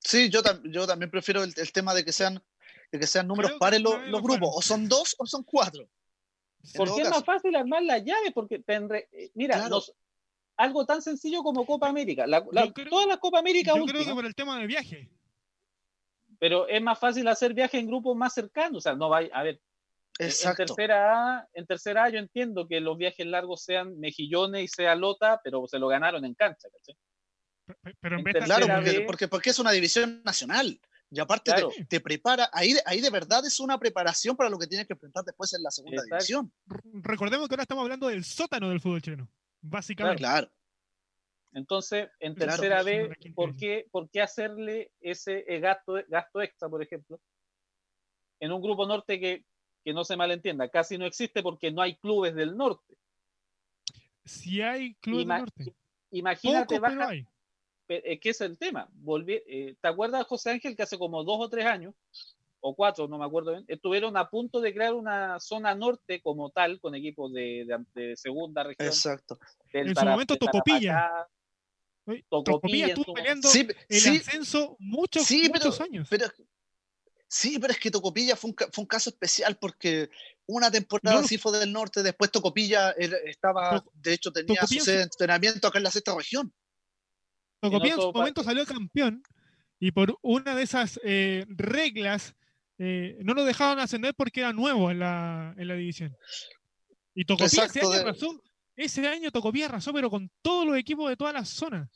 Sí, 0.00 0.28
yo, 0.28 0.42
tam- 0.42 0.62
yo 0.70 0.86
también 0.86 1.10
prefiero 1.10 1.42
el, 1.44 1.54
el 1.56 1.72
tema 1.72 1.94
de 1.94 2.04
que 2.04 2.12
sean, 2.12 2.42
de 2.92 2.98
que 2.98 3.06
sean 3.06 3.26
números 3.28 3.52
pares 3.58 3.80
los, 3.80 3.94
grupos. 4.22 4.50
O 4.52 4.60
son 4.62 4.88
dos 4.88 5.14
o 5.18 5.26
son 5.26 5.44
cuatro. 5.44 5.88
Porque 6.76 7.02
es 7.02 7.08
más 7.10 7.24
fácil 7.24 7.54
armar 7.54 7.82
la 7.84 7.98
llave, 7.98 8.32
porque 8.34 8.58
te 8.58 8.74
enre- 8.80 9.08
eh, 9.12 9.30
mira, 9.34 9.54
Claro. 9.56 9.80
algo 10.56 10.84
tan 10.84 11.00
sencillo 11.02 11.44
como 11.44 11.64
Copa 11.64 11.88
América. 11.88 12.26
La- 12.26 12.44
la- 12.50 12.72
creo- 12.72 12.88
todas 12.88 13.06
las 13.06 13.18
Copa 13.18 13.38
América 13.38 13.72
Yo 13.76 13.84
creo 13.86 14.04
que 14.04 14.12
por 14.12 14.26
el 14.26 14.34
tema 14.34 14.58
de 14.58 14.66
viaje. 14.66 15.08
pero 16.40 16.66
es 16.68 16.82
más 16.82 16.98
fácil 16.98 17.28
hacer 17.28 17.54
viajes 17.54 17.80
en 17.80 17.86
grupos 17.86 18.16
más 18.16 18.34
cercanos. 18.34 18.78
O 18.78 18.80
sea, 18.80 18.94
no 18.96 19.08
va 19.08 19.20
a 19.32 19.42
ver, 19.44 19.60
en 20.18 20.56
tercera 20.56 21.38
A, 21.38 21.48
en 21.52 21.66
tercera 21.66 22.04
A 22.04 22.08
yo 22.08 22.18
entiendo 22.18 22.66
que 22.66 22.80
los 22.80 22.96
viajes 22.96 23.26
largos 23.26 23.62
sean 23.64 23.98
mejillones 23.98 24.64
y 24.64 24.68
sea 24.68 24.94
lota, 24.94 25.40
pero 25.44 25.66
se 25.68 25.78
lo 25.78 25.88
ganaron 25.88 26.24
en 26.24 26.34
cancha, 26.34 26.68
Pero 28.00 28.18
en 28.18 28.24
Claro, 28.24 28.66
porque, 28.74 29.00
porque, 29.02 29.28
porque 29.28 29.50
es 29.50 29.58
una 29.58 29.72
división 29.72 30.22
nacional. 30.24 30.80
Y 31.10 31.20
aparte 31.20 31.52
Claro. 31.52 31.68
te, 31.76 31.84
te 31.84 32.00
prepara, 32.00 32.48
ahí, 32.52 32.72
de- 32.72 32.82
ahí 32.84 33.00
de 33.00 33.10
verdad 33.10 33.44
es 33.46 33.60
una 33.60 33.78
preparación 33.78 34.36
para 34.36 34.50
lo 34.50 34.58
que 34.58 34.66
tienes 34.66 34.86
que 34.88 34.94
enfrentar 34.94 35.24
después 35.24 35.52
en 35.54 35.62
la 35.62 35.70
segunda 35.70 36.02
Exacto. 36.02 36.14
división. 36.16 36.52
recordemos 37.02 37.48
que 37.48 37.54
ahora 37.54 37.62
estamos 37.62 37.82
hablando 37.82 38.08
del 38.08 38.24
sótano 38.24 38.68
del 38.70 38.80
fútbol 38.80 39.02
chileno. 39.02 39.28
Básicamente. 39.60 40.18
Claro. 40.18 40.50
Entonces, 41.52 42.08
en 42.20 42.34
Claro. 42.34 42.52
tercera 42.52 42.82
B, 42.82 43.16
¿por 43.34 43.56
qué, 43.56 43.86
¿por 43.90 44.10
qué 44.10 44.20
hacerle 44.20 44.90
ese 45.00 45.44
eh, 45.46 45.60
gasto, 45.60 45.94
gasto 46.08 46.42
extra, 46.42 46.68
por 46.68 46.82
ejemplo? 46.82 47.20
En 48.40 48.52
un 48.52 48.60
grupo 48.60 48.86
norte 48.86 49.18
que, 49.18 49.44
que 49.86 49.94
no 49.94 50.04
se 50.04 50.16
malentienda, 50.16 50.68
casi 50.68 50.98
no 50.98 51.06
existe 51.06 51.44
porque 51.44 51.70
no 51.70 51.80
hay 51.80 51.94
clubes 51.94 52.34
del 52.34 52.56
norte. 52.56 52.96
Si 54.24 54.60
hay 54.60 54.94
clubes 54.96 55.24
Ima- 55.26 55.34
del 55.36 55.42
norte. 55.44 55.74
Imagínate, 56.10 56.78
baja, 56.80 57.08
hay. 57.10 57.24
eh, 57.88 58.18
¿qué 58.18 58.30
es 58.30 58.40
el 58.40 58.58
tema? 58.58 58.88
Volví- 59.00 59.44
eh, 59.46 59.76
¿Te 59.80 59.86
acuerdas, 59.86 60.26
José 60.26 60.50
Ángel, 60.50 60.74
que 60.74 60.82
hace 60.82 60.98
como 60.98 61.22
dos 61.22 61.36
o 61.38 61.48
tres 61.48 61.66
años, 61.66 61.94
o 62.58 62.74
cuatro, 62.74 63.06
no 63.06 63.16
me 63.16 63.26
acuerdo 63.26 63.52
bien, 63.52 63.64
estuvieron 63.68 64.16
a 64.16 64.28
punto 64.28 64.60
de 64.60 64.74
crear 64.74 64.92
una 64.92 65.38
zona 65.38 65.72
norte 65.76 66.20
como 66.20 66.50
tal, 66.50 66.80
con 66.80 66.96
equipos 66.96 67.32
de, 67.32 67.64
de- 67.94 68.08
de 68.08 68.16
segunda 68.16 68.64
región? 68.64 68.88
Exacto. 68.88 69.38
del 69.72 69.90
En 69.90 69.94
su 69.94 70.04
momento, 70.04 70.36
Tocopilla. 70.36 71.28
Tocopilla 72.28 72.86
estuvo 72.88 73.14
peleando 73.14 73.48
Sí, 73.48 73.68
el 73.88 74.00
sí, 74.00 74.16
ascenso 74.16 74.76
muchos, 74.80 75.22
sí, 75.26 75.42
pero- 75.52 75.66
muchos 75.66 75.80
años. 75.80 76.08
pero 76.10 76.26
sí, 77.28 77.58
pero 77.58 77.72
es 77.72 77.78
que 77.78 77.90
Tocopilla 77.90 78.36
fue 78.36 78.50
un, 78.50 78.56
fue 78.56 78.82
un 78.82 78.86
caso 78.86 79.10
especial 79.10 79.56
porque 79.58 80.10
una 80.46 80.70
temporada 80.70 81.20
No, 81.20 81.26
sí 81.26 81.38
fue 81.38 81.58
del 81.58 81.72
norte, 81.72 82.02
después 82.02 82.30
Tocopilla 82.30 82.90
estaba, 82.92 83.84
de 83.94 84.12
hecho 84.12 84.32
tenía 84.32 84.60
Tocopilla 84.60 84.66
su 84.66 84.74
en 84.74 84.84
sede 84.84 84.96
de 84.98 85.02
entrenamiento 85.04 85.68
acá 85.68 85.78
en 85.78 85.84
la 85.84 85.90
sexta 85.90 86.14
región. 86.14 86.52
Tocopilla 87.60 87.94
en 87.94 88.00
su 88.00 88.12
momento 88.12 88.42
salió 88.44 88.64
campeón 88.66 89.22
y 89.78 89.90
por 89.90 90.16
una 90.22 90.54
de 90.54 90.62
esas 90.62 91.00
eh, 91.02 91.44
reglas 91.48 92.34
eh, 92.78 93.16
no 93.22 93.34
lo 93.34 93.44
dejaban 93.44 93.78
ascender 93.78 94.14
porque 94.14 94.40
era 94.40 94.52
nuevo 94.52 94.90
en 94.90 95.00
la, 95.00 95.54
en 95.56 95.68
la 95.68 95.74
división. 95.74 96.16
Y 97.14 97.24
Tocopilla 97.24 97.64
ese 97.64 97.80
año, 97.80 97.90
de- 97.90 98.00
arrasó, 98.00 98.42
ese 98.76 99.08
año 99.08 99.30
Tocopilla 99.30 99.66
arrasó, 99.66 99.92
pero 99.92 100.10
con 100.10 100.30
todos 100.42 100.66
los 100.66 100.76
equipos 100.76 101.08
de 101.08 101.16
todas 101.16 101.34
las 101.34 101.48
zonas. 101.48 101.88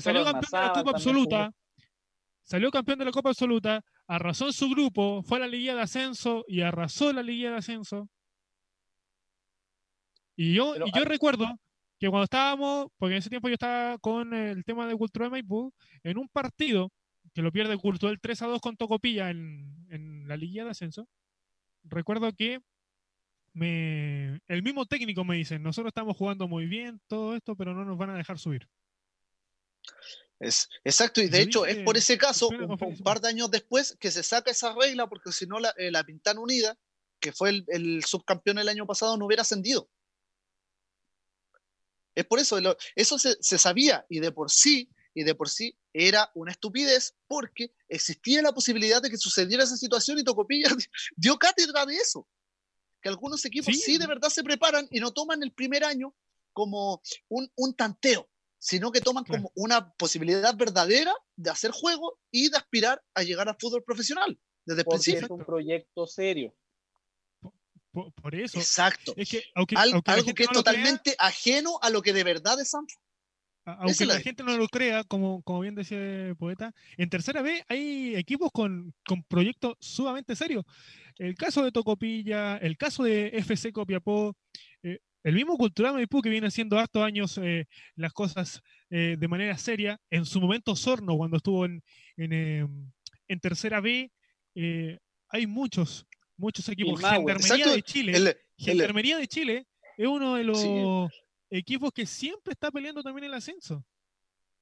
Salió 0.00 0.24
campeón 0.24 0.50
de 0.52 0.58
la 0.58 0.72
Copa 0.72 0.90
Absoluta. 0.90 1.52
Salió 2.42 2.70
campeón 2.70 2.98
de 2.98 3.04
la 3.04 3.10
Copa 3.10 3.30
Absoluta, 3.30 3.84
arrasó 4.08 4.46
en 4.46 4.52
su 4.52 4.68
grupo, 4.70 5.22
fue 5.22 5.38
a 5.38 5.40
la 5.40 5.46
Liga 5.48 5.74
de 5.74 5.82
Ascenso 5.82 6.44
y 6.48 6.60
arrasó 6.62 7.12
la 7.12 7.22
Liga 7.22 7.50
de 7.50 7.56
Ascenso. 7.56 8.08
Y 10.36 10.54
yo, 10.54 10.72
Pero 10.74 10.86
y 10.86 10.90
yo 10.92 10.98
hay- 10.98 11.04
recuerdo 11.04 11.46
que 11.98 12.08
cuando 12.08 12.24
estábamos, 12.24 12.88
porque 12.98 13.14
en 13.14 13.18
ese 13.18 13.30
tiempo 13.30 13.48
yo 13.48 13.54
estaba 13.54 13.98
con 13.98 14.34
el 14.34 14.64
tema 14.64 14.86
de 14.86 14.94
Cultural 14.96 15.30
Maipú, 15.30 15.72
en 16.02 16.18
un 16.18 16.28
partido 16.28 16.92
que 17.34 17.42
lo 17.42 17.50
pierde 17.52 17.76
Cultural 17.78 18.18
3 18.20 18.42
a 18.42 18.46
2 18.46 18.60
con 18.60 18.76
Tocopilla 18.76 19.30
en, 19.30 19.86
en 19.90 20.28
la 20.28 20.36
Liga 20.36 20.64
de 20.64 20.70
Ascenso, 20.70 21.08
recuerdo 21.84 22.32
que 22.32 22.60
me, 23.54 24.40
el 24.48 24.62
mismo 24.62 24.84
técnico 24.84 25.24
me 25.24 25.36
dice, 25.36 25.58
nosotros 25.58 25.90
estamos 25.90 26.16
jugando 26.16 26.46
muy 26.46 26.66
bien, 26.66 27.00
todo 27.06 27.34
esto, 27.34 27.56
pero 27.56 27.72
no 27.74 27.84
nos 27.86 27.96
van 27.96 28.10
a 28.10 28.16
dejar 28.16 28.38
subir. 28.38 28.68
Es, 30.38 30.68
exacto, 30.84 31.20
y 31.22 31.28
de 31.28 31.40
hecho 31.40 31.64
dije, 31.64 31.78
es 31.80 31.84
por 31.84 31.96
ese 31.96 32.18
caso, 32.18 32.48
un, 32.48 32.76
par 33.04 33.20
de 33.20 33.28
años 33.28 33.50
después, 33.50 33.96
que 33.98 34.10
se 34.10 34.22
saca 34.22 34.50
esa 34.50 34.74
regla 34.74 35.08
porque 35.08 35.32
si 35.32 35.46
no 35.46 35.58
la, 35.58 35.72
eh, 35.78 35.90
la 35.90 36.04
Pintana 36.04 36.40
Unida, 36.40 36.76
que 37.20 37.32
fue 37.32 37.50
el, 37.50 37.64
el 37.68 38.04
subcampeón 38.04 38.58
el 38.58 38.68
año 38.68 38.86
pasado, 38.86 39.16
no 39.16 39.24
hubiera 39.26 39.42
ascendido. 39.42 39.88
Es 42.14 42.24
por 42.26 42.38
eso, 42.38 42.60
lo- 42.60 42.76
eso 42.94 43.18
se, 43.18 43.36
se 43.40 43.58
sabía 43.58 44.06
y 44.08 44.20
de 44.20 44.32
por 44.32 44.50
sí, 44.50 44.88
y 45.14 45.22
de 45.24 45.34
por 45.34 45.48
sí 45.48 45.76
era 45.92 46.30
una 46.34 46.52
estupidez 46.52 47.14
porque 47.26 47.72
existía 47.88 48.42
la 48.42 48.52
posibilidad 48.52 49.00
de 49.02 49.10
que 49.10 49.16
sucediera 49.18 49.64
esa 49.64 49.76
situación 49.76 50.18
y 50.18 50.24
Tocopilla 50.24 50.68
dio 51.16 51.38
cátedra 51.38 51.84
de 51.86 51.96
eso. 51.96 52.26
Que 53.02 53.08
algunos 53.08 53.44
equipos 53.44 53.74
Sí. 53.74 53.80
sí, 53.80 53.98
de 53.98 54.06
verdad 54.06 54.28
se 54.30 54.42
preparan 54.42 54.86
y 54.90 55.00
no 55.00 55.12
toman 55.12 55.42
el 55.42 55.52
primer 55.52 55.84
año 55.84 56.14
como 56.52 57.02
un, 57.28 57.50
un 57.54 57.74
tanteo, 57.74 58.28
sino 58.66 58.90
que 58.90 59.00
toman 59.00 59.22
como 59.22 59.52
una 59.54 59.92
posibilidad 59.92 60.56
verdadera 60.56 61.14
de 61.36 61.50
hacer 61.50 61.70
juego 61.70 62.18
y 62.32 62.50
de 62.50 62.56
aspirar 62.56 63.00
a 63.14 63.22
llegar 63.22 63.48
al 63.48 63.54
fútbol 63.60 63.84
profesional 63.84 64.36
desde 64.64 64.80
el 64.80 64.86
principio. 64.88 65.24
es 65.24 65.30
un 65.30 65.44
proyecto 65.44 66.04
serio. 66.04 66.52
Por, 67.92 68.12
por 68.12 68.34
eso, 68.34 68.58
Exacto. 68.58 69.14
es 69.16 69.30
que 69.30 69.44
aunque, 69.54 69.76
Al- 69.76 69.92
aunque 69.92 70.10
la 70.10 70.16
algo 70.16 70.34
que 70.34 70.42
es 70.42 70.48
no 70.48 70.54
lo 70.54 70.62
crea, 70.64 70.72
totalmente 70.74 71.14
ajeno 71.16 71.78
a 71.80 71.90
lo 71.90 72.02
que 72.02 72.12
de 72.12 72.24
verdad 72.24 72.60
es 72.60 72.70
Sanford. 72.70 73.00
Esa 73.64 73.72
Aunque 73.78 74.04
es 74.04 74.08
la 74.08 74.20
gente 74.20 74.42
no 74.42 74.56
lo 74.56 74.66
crea, 74.66 75.04
como, 75.04 75.42
como 75.42 75.60
bien 75.60 75.76
decía 75.76 75.98
el 75.98 76.36
poeta, 76.36 76.72
en 76.96 77.08
tercera 77.08 77.42
B 77.42 77.64
hay 77.68 78.16
equipos 78.16 78.50
con, 78.52 78.92
con 79.06 79.22
proyectos 79.22 79.74
sumamente 79.78 80.34
serios. 80.34 80.64
El 81.18 81.36
caso 81.36 81.64
de 81.64 81.70
Tocopilla, 81.72 82.56
el 82.58 82.76
caso 82.76 83.04
de 83.04 83.28
FC 83.28 83.72
Copiapó, 83.72 84.34
eh, 84.34 84.65
el 85.26 85.34
mismo 85.34 85.56
Cultural 85.58 85.94
Maipú 85.94 86.22
que 86.22 86.28
viene 86.30 86.46
haciendo 86.46 86.78
hartos 86.78 87.02
años 87.02 87.36
eh, 87.42 87.66
las 87.96 88.12
cosas 88.12 88.62
eh, 88.90 89.16
de 89.18 89.28
manera 89.28 89.58
seria. 89.58 90.00
En 90.08 90.24
su 90.24 90.40
momento 90.40 90.76
Sorno, 90.76 91.16
cuando 91.16 91.38
estuvo 91.38 91.64
en, 91.64 91.82
en, 92.16 92.32
eh, 92.32 92.66
en 93.26 93.40
tercera 93.40 93.80
B, 93.80 94.12
eh, 94.54 94.98
hay 95.28 95.46
muchos, 95.48 96.06
muchos 96.36 96.68
equipos. 96.68 97.00
Gendarmería 97.00 97.32
Exacto, 97.56 97.72
de 97.74 97.82
Chile. 97.82 98.12
El- 98.16 98.26
el- 98.28 98.36
Gendarmería 98.56 99.18
de 99.18 99.26
Chile 99.26 99.66
es 99.96 100.06
uno 100.06 100.36
de 100.36 100.44
los 100.44 100.60
Sí. 100.62 100.68
equipos 101.50 101.90
que 101.92 102.06
siempre 102.06 102.52
está 102.52 102.70
peleando 102.70 103.02
también 103.02 103.24
el 103.24 103.34
ascenso. 103.34 103.84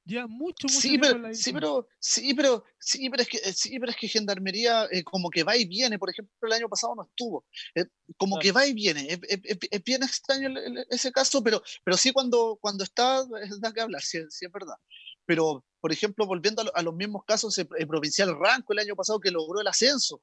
Ya 0.07 0.27
mucho, 0.27 0.67
mucho 0.67 0.81
Sí, 0.81 0.99
pero, 0.99 1.19
la 1.19 1.33
sí, 1.35 1.53
pero, 1.53 1.89
sí, 1.99 2.35
pero, 2.35 2.65
sí, 2.79 3.09
pero 3.09 3.23
es 3.23 3.29
que, 3.29 3.39
eh, 3.39 3.53
sí, 3.55 3.79
pero 3.81 3.91
es 3.91 3.97
que 3.97 4.07
Gendarmería 4.09 4.87
eh, 4.91 5.03
como 5.03 5.31
que 5.31 5.45
va 5.45 5.57
y 5.57 5.65
viene. 5.65 5.99
Por 5.99 6.11
ejemplo, 6.11 6.35
el 6.43 6.53
año 6.53 6.69
pasado 6.69 6.95
no 6.95 7.05
estuvo. 7.05 7.47
Eh, 7.75 7.87
como 8.19 8.37
Claro. 8.37 8.43
que 8.43 8.53
va 8.53 8.67
y 8.67 8.75
viene. 8.75 9.07
Es, 9.09 9.19
es- 9.27 9.41
es- 9.45 9.59
es 9.71 9.83
bien 9.83 10.03
extraño 10.03 10.49
el- 10.49 10.59
el- 10.59 10.87
ese 10.91 11.11
caso, 11.11 11.43
pero, 11.43 11.63
pero 11.85 11.97
sí 11.97 12.13
cuando, 12.13 12.59
cuando 12.61 12.85
está, 12.85 13.25
es 13.43 13.59
da 13.61 13.73
que 13.73 13.81
hablar, 13.81 14.03
sí, 14.03 14.19
sí 14.29 14.45
es 14.45 14.53
verdad. 14.53 14.75
Pero, 15.25 15.65
por 15.81 15.91
ejemplo, 15.91 16.27
volviendo 16.27 16.61
a, 16.61 16.65
lo- 16.67 16.77
a 16.77 16.83
los 16.83 16.95
mismos 16.95 17.25
casos, 17.27 17.57
eh, 17.57 17.67
eh, 17.79 17.87
Provincial 17.87 18.37
Ranco 18.39 18.75
el 18.75 18.81
año 18.81 18.95
pasado 18.97 19.19
que 19.21 19.31
logró 19.31 19.63
el 19.63 19.69
ascenso. 19.69 20.23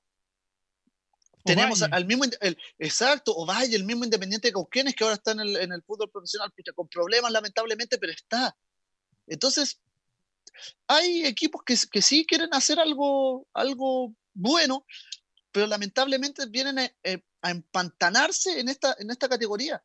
Tenemos 1.43 1.81
al 1.81 2.05
mismo, 2.05 2.23
el, 2.39 2.55
exacto, 2.77 3.33
Ovalle, 3.35 3.75
el 3.75 3.83
mismo 3.83 4.03
Independiente 4.03 4.49
de 4.49 4.53
Cauquenes 4.53 4.93
que 4.93 5.03
ahora 5.03 5.15
está 5.15 5.31
en 5.31 5.39
el, 5.39 5.55
en 5.57 5.71
el 5.71 5.81
fútbol 5.81 6.11
profesional, 6.11 6.53
con 6.75 6.87
problemas 6.87 7.31
lamentablemente, 7.31 7.97
pero 7.97 8.11
está. 8.13 8.55
Entonces, 9.27 9.79
hay 10.87 11.25
equipos 11.25 11.61
que, 11.65 11.75
que 11.91 12.01
sí 12.01 12.25
quieren 12.25 12.49
hacer 12.53 12.79
algo, 12.79 13.47
algo 13.53 14.13
bueno, 14.33 14.85
pero 15.51 15.67
lamentablemente 15.67 16.45
vienen 16.47 16.79
a, 16.79 16.91
eh, 17.03 17.21
a 17.41 17.51
empantanarse 17.51 18.59
en 18.59 18.69
esta, 18.69 18.95
en 18.99 19.09
esta 19.11 19.27
categoría. 19.29 19.83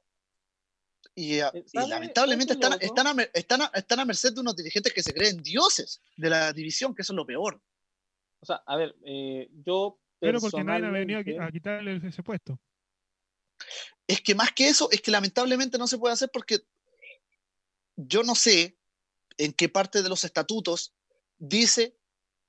Y, 1.14 1.40
a- 1.40 1.50
y 1.54 1.62
¿sabe- 1.68 1.88
lamentablemente 1.88 2.52
están, 2.54 2.72
están, 2.80 3.06
a, 3.06 3.22
están, 3.32 3.62
a, 3.62 3.70
están 3.74 4.00
a 4.00 4.04
merced 4.04 4.32
de 4.34 4.40
unos 4.40 4.56
dirigentes 4.56 4.92
que 4.92 5.02
se 5.02 5.14
creen 5.14 5.42
dioses 5.42 6.00
de 6.16 6.28
la 6.30 6.52
división, 6.52 6.94
que 6.94 7.02
eso 7.02 7.12
es 7.12 7.16
lo 7.16 7.26
peor. 7.26 7.60
O 8.40 8.46
sea, 8.46 8.56
a 8.66 8.76
ver, 8.76 8.94
eh, 9.04 9.48
yo 9.64 9.98
Pero 10.20 10.40
porque 10.40 10.62
nadie 10.64 10.86
ha 10.86 10.90
venido 10.90 11.42
a 11.42 11.50
quitarle 11.50 11.96
ese 12.06 12.22
puesto. 12.22 12.60
Es 14.06 14.20
que 14.20 14.34
más 14.34 14.52
que 14.52 14.68
eso, 14.68 14.90
es 14.90 15.00
que 15.00 15.10
lamentablemente 15.10 15.78
no 15.78 15.86
se 15.86 15.98
puede 15.98 16.12
hacer 16.12 16.30
porque 16.32 16.58
yo 17.96 18.22
no 18.22 18.34
sé 18.34 18.76
en 19.38 19.52
qué 19.52 19.68
parte 19.68 20.02
de 20.02 20.08
los 20.08 20.24
estatutos 20.24 20.92
dice 21.38 21.96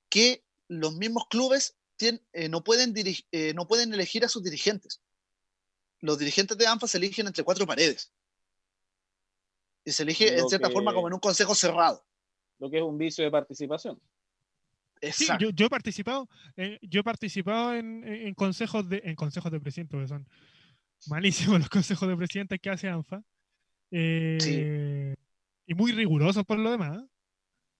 que 0.08 0.42
los 0.68 0.94
mismos 0.96 1.26
clubes 1.28 1.76
tien- 1.98 2.22
eh, 2.32 2.48
no, 2.48 2.62
pueden 2.64 2.94
eh, 3.32 3.52
no 3.54 3.66
pueden 3.66 3.92
elegir 3.92 4.24
a 4.24 4.28
sus 4.28 4.42
dirigentes. 4.42 5.00
Los 6.00 6.18
dirigentes 6.18 6.56
de 6.56 6.66
ANFA 6.66 6.86
se 6.86 6.98
eligen 6.98 7.26
entre 7.26 7.42
cuatro 7.44 7.66
paredes. 7.66 8.12
Y 9.84 9.92
se 9.92 10.02
elige 10.02 10.38
en 10.38 10.48
cierta 10.48 10.68
que- 10.68 10.74
forma 10.74 10.92
como 10.94 11.08
en 11.08 11.14
un 11.14 11.20
consejo 11.20 11.54
cerrado. 11.54 12.04
lo 12.58 12.68
que 12.70 12.78
es 12.78 12.82
un 12.82 12.98
vicio 12.98 13.22
de 13.24 13.30
participación. 13.30 14.00
Sí, 15.00 15.06
Exacto. 15.24 15.44
yo, 15.44 15.50
yo 15.50 15.66
he 15.66 15.70
participado, 15.70 16.28
eh, 16.56 16.78
yo 16.82 17.00
he 17.00 17.04
participado 17.04 17.72
en, 17.74 18.02
en 18.04 18.34
consejos 18.34 18.88
de, 18.88 19.00
en 19.04 19.14
consejos 19.14 19.52
de 19.52 19.60
presidente, 19.60 19.92
porque 19.92 20.08
son 20.08 20.28
malísimos 21.06 21.58
los 21.60 21.68
consejos 21.70 22.08
de 22.08 22.16
presidente 22.16 22.58
que 22.58 22.68
hace 22.70 22.88
ANFA. 22.88 23.22
Eh, 23.92 25.14
Y 25.68 25.74
muy 25.74 25.92
rigurosos 25.92 26.44
por 26.44 26.58
lo 26.58 26.70
demás. 26.72 27.04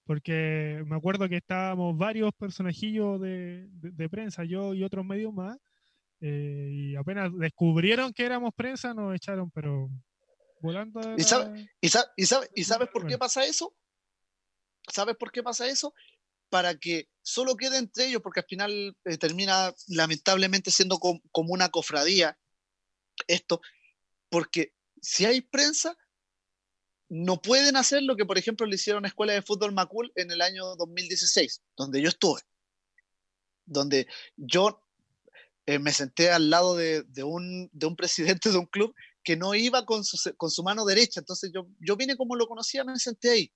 Porque 0.04 0.82
me 0.86 0.96
acuerdo 0.96 1.28
que 1.28 1.36
estábamos 1.36 1.96
varios 1.98 2.32
personajillos 2.34 3.20
de, 3.20 3.66
de- 3.72 3.90
de 3.90 4.08
prensa, 4.08 4.44
yo 4.44 4.72
y 4.74 4.82
otros 4.82 5.04
medios 5.04 5.34
más, 5.34 5.58
eh, 6.20 6.68
y 6.72 6.96
apenas 6.96 7.30
descubrieron 7.36 8.12
que 8.14 8.24
éramos 8.24 8.52
prensa, 8.54 8.94
nos 8.94 9.14
echaron, 9.14 9.50
pero 9.50 9.90
volando. 10.62 11.00
de 11.00 11.16
¿Y 11.20 11.24
sabe- 11.24 11.68
¿Y, 11.80 11.88
sa- 11.90 12.10
y 12.16 12.24
sabe- 12.26 12.48
y 12.54 12.64
sabes 12.64 12.88
por 12.88 13.06
qué 13.06 13.18
pasa 13.18 13.44
eso? 13.44 13.74
¿Sabes 14.90 15.16
por 15.16 15.30
qué 15.30 15.42
pasa 15.42 15.66
eso? 15.68 15.92
Para 16.48 16.74
que 16.78 17.08
solo 17.22 17.56
quede 17.56 17.76
entre 17.76 18.06
ellos, 18.06 18.22
porque 18.22 18.40
al 18.40 18.46
final 18.46 18.96
eh, 19.04 19.18
termina 19.18 19.74
lamentablemente 19.88 20.70
siendo 20.70 20.98
com- 20.98 21.20
como 21.32 21.52
una 21.52 21.68
cofradía 21.68 22.38
esto, 23.26 23.60
porque 24.30 24.72
si 25.02 25.26
hay 25.26 25.42
prensa, 25.42 25.96
no 27.08 27.40
pueden 27.40 27.76
hacer 27.76 28.02
lo 28.02 28.16
que, 28.16 28.26
por 28.26 28.38
ejemplo, 28.38 28.66
le 28.66 28.74
hicieron 28.74 29.04
a 29.04 29.08
Escuela 29.08 29.32
de 29.32 29.42
Fútbol 29.42 29.72
Macul 29.72 30.12
en 30.14 30.30
el 30.30 30.42
año 30.42 30.76
2016, 30.76 31.62
donde 31.76 32.02
yo 32.02 32.08
estuve, 32.08 32.42
donde 33.64 34.06
yo 34.36 34.82
eh, 35.66 35.78
me 35.78 35.92
senté 35.92 36.30
al 36.30 36.50
lado 36.50 36.76
de, 36.76 37.04
un, 37.24 37.70
de 37.72 37.86
un 37.86 37.96
presidente 37.96 38.50
de 38.50 38.58
un 38.58 38.66
club 38.66 38.94
que 39.22 39.36
no 39.36 39.54
iba 39.54 39.84
con 39.84 40.04
su, 40.04 40.62
mano 40.62 40.84
derecha. 40.84 41.20
Entonces 41.20 41.50
yo, 41.52 41.68
yo 41.80 41.96
vine 41.96 42.16
como 42.16 42.36
lo 42.36 42.46
conocía, 42.46 42.84
me 42.84 42.98
senté 42.98 43.30
ahí. 43.30 43.52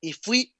Y 0.00 0.12
fui 0.12 0.54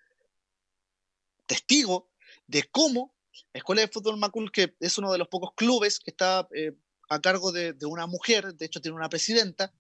testigo 1.47 2.11
de 2.47 2.65
cómo 2.71 3.15
Escuela 3.53 3.83
de 3.83 3.89
Fútbol 3.89 4.19
Macul, 4.19 4.51
que 4.53 4.77
es 4.81 4.99
uno 4.99 5.13
de 5.13 5.19
los 5.19 5.29
pocos 5.29 5.51
clubes 5.55 6.01
que 6.01 6.11
está 6.11 6.49
eh, 6.55 6.73
a 7.09 7.21
cargo 7.21 7.53
de, 7.53 7.75
una 7.87 8.07
mujer, 8.07 8.55
de 8.55 8.67
hecho 8.67 8.81
tiene 8.81 8.97
una 8.97 9.09
presidenta, 9.09 9.73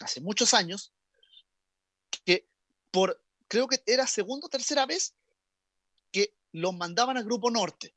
hace 0.00 0.20
muchos 0.20 0.54
años, 0.54 0.92
por, 2.92 3.20
creo 3.48 3.66
que 3.66 3.82
era 3.86 4.06
segunda 4.06 4.46
o 4.46 4.50
tercera 4.50 4.86
vez 4.86 5.14
que 6.12 6.32
los 6.52 6.72
mandaban 6.74 7.16
al 7.16 7.24
Grupo 7.24 7.50
Norte. 7.50 7.92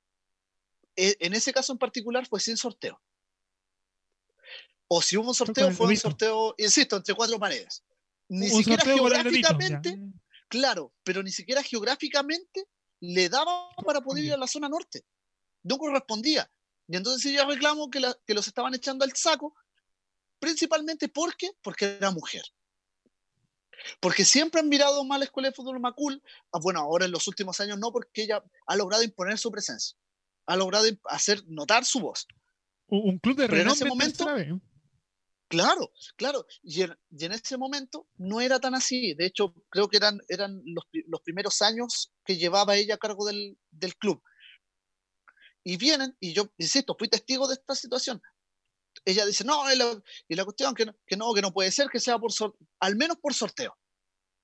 E- 0.95 1.17
En 1.19 1.33
ese 1.35 1.53
caso 1.53 1.71
en 1.73 1.77
particular 1.77 2.25
fue 2.27 2.39
sin 2.39 2.57
sorteo. 2.57 2.99
O 4.87 5.01
si 5.01 5.17
hubo 5.17 5.29
un 5.29 5.35
sorteo, 5.35 5.65
fue 5.75 5.85
un 5.87 5.89
sorteo, 6.01 6.55
insisto, 6.57 6.95
entre 6.95 7.13
cuatro 7.15 7.37
paredes. 7.39 7.83
Ni 8.29 8.45
un 8.49 8.57
siquiera 8.57 8.83
geográficamente, 8.97 9.89
claro, 10.47 10.93
pero 11.03 11.21
ni 11.23 11.31
siquiera 11.31 11.61
geográficamente 11.63 12.67
le 13.01 13.29
daba 13.29 13.69
para 13.85 14.01
poder 14.01 14.23
ir 14.25 14.33
a 14.33 14.37
la 14.37 14.47
zona 14.47 14.69
norte. 14.69 15.05
No 15.63 15.77
correspondía. 15.77 16.49
Y 16.87 16.95
entonces 16.95 17.25
ella 17.31 17.45
reclamó 17.45 17.89
que, 17.89 17.99
la- 17.99 18.17
que 18.25 18.33
los 18.33 18.47
estaban 18.47 18.73
echando 18.75 19.03
al 19.03 19.15
saco, 19.15 19.55
principalmente 20.39 21.09
porque, 21.09 21.51
porque 21.61 21.85
era 21.97 22.11
mujer. 22.11 22.43
Porque 23.99 24.25
siempre 24.25 24.61
han 24.61 24.69
mirado 24.69 25.03
mal 25.03 25.17
a 25.17 25.19
la 25.19 25.25
Escuela 25.25 25.49
de 25.49 25.55
Fútbol 25.55 25.79
Macul, 25.79 26.21
ah, 26.51 26.59
bueno, 26.61 26.79
ahora 26.79 27.05
en 27.05 27.11
los 27.11 27.27
últimos 27.27 27.59
años 27.59 27.77
no, 27.79 27.91
porque 27.91 28.23
ella 28.23 28.43
ha 28.67 28.75
logrado 28.75 29.03
imponer 29.03 29.37
su 29.37 29.51
presencia, 29.51 29.97
ha 30.45 30.55
logrado 30.55 30.85
hacer 31.05 31.43
notar 31.47 31.85
su 31.85 31.99
voz. 31.99 32.27
Un 32.87 33.17
club 33.19 33.37
de 33.37 33.47
Pero 33.47 33.61
en 33.61 33.67
ese 33.67 33.83
renombre 33.85 34.05
en 34.05 34.15
momento- 34.15 34.35
vez. 34.35 34.61
Claro, 35.47 35.91
claro. 36.15 36.45
Y 36.63 36.81
en, 36.81 36.97
y 37.11 37.25
en 37.25 37.31
ese 37.31 37.55
momento 37.55 38.07
no 38.17 38.41
era 38.41 38.59
tan 38.59 38.73
así. 38.73 39.13
De 39.13 39.27
hecho, 39.27 39.53
creo 39.69 39.87
que 39.87 39.97
eran, 39.97 40.19
eran 40.27 40.59
los, 40.65 40.85
los 41.07 41.21
primeros 41.21 41.61
años 41.61 42.11
que 42.25 42.35
llevaba 42.37 42.75
ella 42.75 42.95
a 42.95 42.97
cargo 42.97 43.25
del, 43.27 43.57
del 43.69 43.95
club. 43.95 44.23
Y 45.63 45.77
vienen, 45.77 46.17
y 46.19 46.33
yo, 46.33 46.49
insisto, 46.57 46.95
fui 46.97 47.07
testigo 47.07 47.47
de 47.47 47.53
esta 47.55 47.75
situación. 47.75 48.21
Ella 49.05 49.25
dice, 49.25 49.43
no, 49.43 49.71
y 49.71 49.77
la, 49.77 50.03
y 50.27 50.35
la 50.35 50.43
cuestión 50.43 50.73
que 50.73 50.85
no, 50.87 50.95
que 51.05 51.15
no, 51.15 51.33
que 51.33 51.41
no 51.41 51.53
puede 51.53 51.71
ser 51.71 51.87
que 51.89 51.99
sea 51.99 52.17
por 52.17 52.31
sor- 52.31 52.57
al 52.79 52.95
menos 52.95 53.17
por 53.17 53.33
sorteo. 53.33 53.77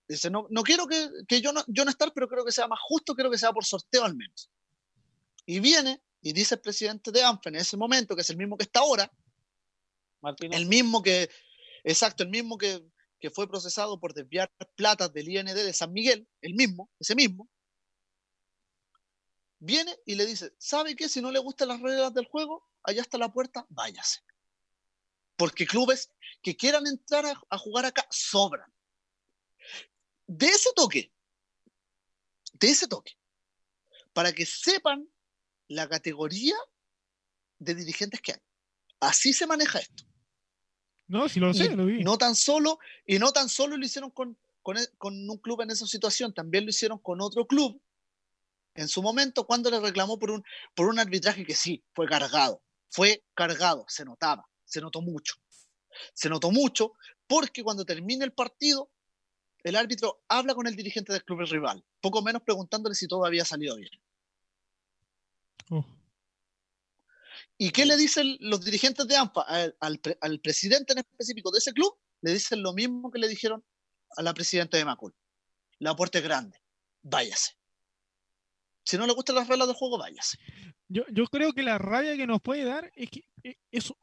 Dice, 0.08 0.30
no, 0.30 0.46
no 0.50 0.62
quiero 0.62 0.88
que, 0.88 1.10
que 1.28 1.42
yo, 1.42 1.52
no, 1.52 1.64
yo 1.68 1.84
no 1.84 1.90
estar, 1.90 2.12
pero 2.14 2.28
creo 2.28 2.46
que 2.46 2.52
sea 2.52 2.68
más 2.68 2.80
justo, 2.82 3.16
creo 3.16 3.32
que 3.32 3.38
sea 3.38 3.52
por 3.52 3.66
sorteo 3.66 4.04
al 4.04 4.16
menos. 4.16 4.52
Y 5.46 5.60
viene 5.60 6.02
y 6.22 6.34
dice 6.34 6.56
el 6.56 6.62
presidente 6.62 7.12
de 7.12 7.24
ANFE 7.24 7.50
en 7.50 7.56
ese 7.56 7.76
momento, 7.76 8.16
que 8.16 8.22
es 8.22 8.30
el 8.30 8.38
mismo 8.38 8.56
que 8.58 8.64
está 8.64 8.82
ahora, 8.82 9.12
el 10.54 10.68
mismo 10.68 11.02
que, 11.02 11.30
exacto, 11.84 12.22
el 12.22 12.30
mismo 12.30 12.58
que, 12.58 12.86
que 13.20 13.32
fue 13.32 13.48
procesado 13.50 14.00
por 14.00 14.14
desviar 14.14 14.52
plata 14.76 15.10
del 15.10 15.30
IND 15.30 15.54
de 15.56 15.74
San 15.74 15.92
Miguel, 15.92 16.28
el 16.42 16.54
mismo, 16.54 16.92
ese 17.00 17.16
mismo, 17.16 17.50
viene 19.60 19.98
y 20.06 20.16
le 20.16 20.26
dice, 20.26 20.54
¿sabe 20.60 20.96
qué? 20.96 21.10
Si 21.10 21.22
no 21.22 21.32
le 21.32 21.40
gustan 21.40 21.70
las 21.70 21.82
reglas 21.82 22.14
del 22.14 22.26
juego, 22.26 22.68
allá 22.84 23.02
está 23.02 23.18
la 23.18 23.32
puerta, 23.32 23.66
váyase. 23.70 24.20
Porque 25.42 25.66
clubes 25.66 26.12
que 26.44 26.56
quieran 26.56 26.86
entrar 26.86 27.26
a, 27.26 27.34
a 27.50 27.58
jugar 27.58 27.84
acá 27.84 28.06
sobran. 28.12 28.72
De 30.28 30.46
ese 30.46 30.70
toque, 30.76 31.12
de 32.54 32.70
ese 32.70 32.88
toque, 32.88 33.14
para 34.14 34.34
que 34.34 34.46
sepan 34.46 35.10
la 35.68 35.90
categoría 35.90 36.54
de 37.58 37.74
dirigentes 37.74 38.22
que 38.22 38.34
hay. 38.34 38.40
Así 39.00 39.34
se 39.34 39.48
maneja 39.48 39.80
esto. 39.80 40.04
No, 41.08 41.28
si 41.28 41.40
lo 41.40 41.50
Y 41.54 41.58
sé, 41.58 41.76
lo 41.76 41.88
vi. 41.88 42.04
no 42.04 42.20
tan 42.20 42.36
solo, 42.36 42.78
y 43.08 43.18
no 43.18 43.32
tan 43.32 43.50
solo 43.50 43.78
lo 43.78 43.84
hicieron 43.84 44.12
con, 44.12 44.38
con, 44.62 44.78
e- 44.78 44.92
con 45.00 45.28
un 45.28 45.38
club 45.40 45.62
en 45.62 45.72
esa 45.72 45.88
situación, 45.88 46.36
también 46.36 46.66
lo 46.66 46.70
hicieron 46.70 47.00
con 47.00 47.20
otro 47.20 47.48
club 47.48 47.82
en 48.76 48.88
su 48.88 49.02
momento 49.02 49.48
cuando 49.48 49.72
le 49.72 49.80
reclamó 49.80 50.20
por 50.20 50.30
un, 50.30 50.44
por 50.76 50.86
un 50.86 51.00
arbitraje 51.00 51.48
que 51.48 51.56
sí, 51.56 51.84
fue 51.96 52.06
cargado, 52.06 52.62
fue 52.90 53.26
cargado, 53.34 53.86
se 53.88 54.06
notaba, 54.06 54.48
se 54.72 54.82
notó 54.82 55.02
mucho. 55.02 55.36
Se 56.14 56.30
notó 56.30 56.52
mucho 56.52 56.94
porque 57.28 57.64
cuando 57.64 57.86
termina 57.86 58.24
el 58.24 58.32
partido, 58.32 58.90
el 59.64 59.76
árbitro 59.76 60.24
habla 60.30 60.56
con 60.56 60.66
el 60.66 60.76
dirigente 60.76 61.12
del 61.12 61.24
club 61.24 61.42
rival, 61.42 61.84
poco 62.00 62.22
menos 62.22 62.42
preguntándole 62.42 62.96
si 62.96 63.08
todo 63.08 63.26
había 63.26 63.44
salido 63.44 63.76
bien. 63.76 63.92
Oh. 65.70 65.86
¿Y 67.58 67.72
qué 67.72 67.86
le 67.86 67.98
dicen 67.98 68.38
los 68.40 68.64
dirigentes 68.64 69.08
de 69.08 69.18
ANFA 69.18 69.42
al, 69.42 69.76
al 70.22 70.40
presidente 70.40 70.94
en 70.94 71.00
específico 71.00 71.52
de 71.52 71.60
ese 71.60 71.74
club? 71.74 71.96
Le 72.22 72.34
dicen 72.34 72.64
lo 72.64 72.74
mismo 72.74 73.12
que 73.12 73.20
le 73.20 73.28
dijeron 73.28 73.64
a 74.18 74.22
la 74.22 74.34
presidenta 74.34 74.78
de 74.78 74.86
Macul. 74.86 75.14
La 75.80 75.96
puerta 75.96 76.18
es 76.18 76.24
grande, 76.24 76.60
váyase. 77.02 77.58
Si 78.84 78.98
no 78.98 79.06
le 79.06 79.14
gustan 79.14 79.36
las 79.36 79.48
reglas 79.48 79.68
del 79.68 79.78
juego, 79.78 79.98
váyase. 79.98 80.38
Yo, 80.88 81.04
yo 81.12 81.26
creo 81.28 81.54
que 81.54 81.64
la 81.64 81.78
rabia 81.78 82.18
que 82.18 82.28
nos 82.28 82.42
puede 82.42 82.64
dar 82.64 82.92
es 82.96 83.10
que 83.10 83.26
eh, 83.44 83.58
es 83.72 83.94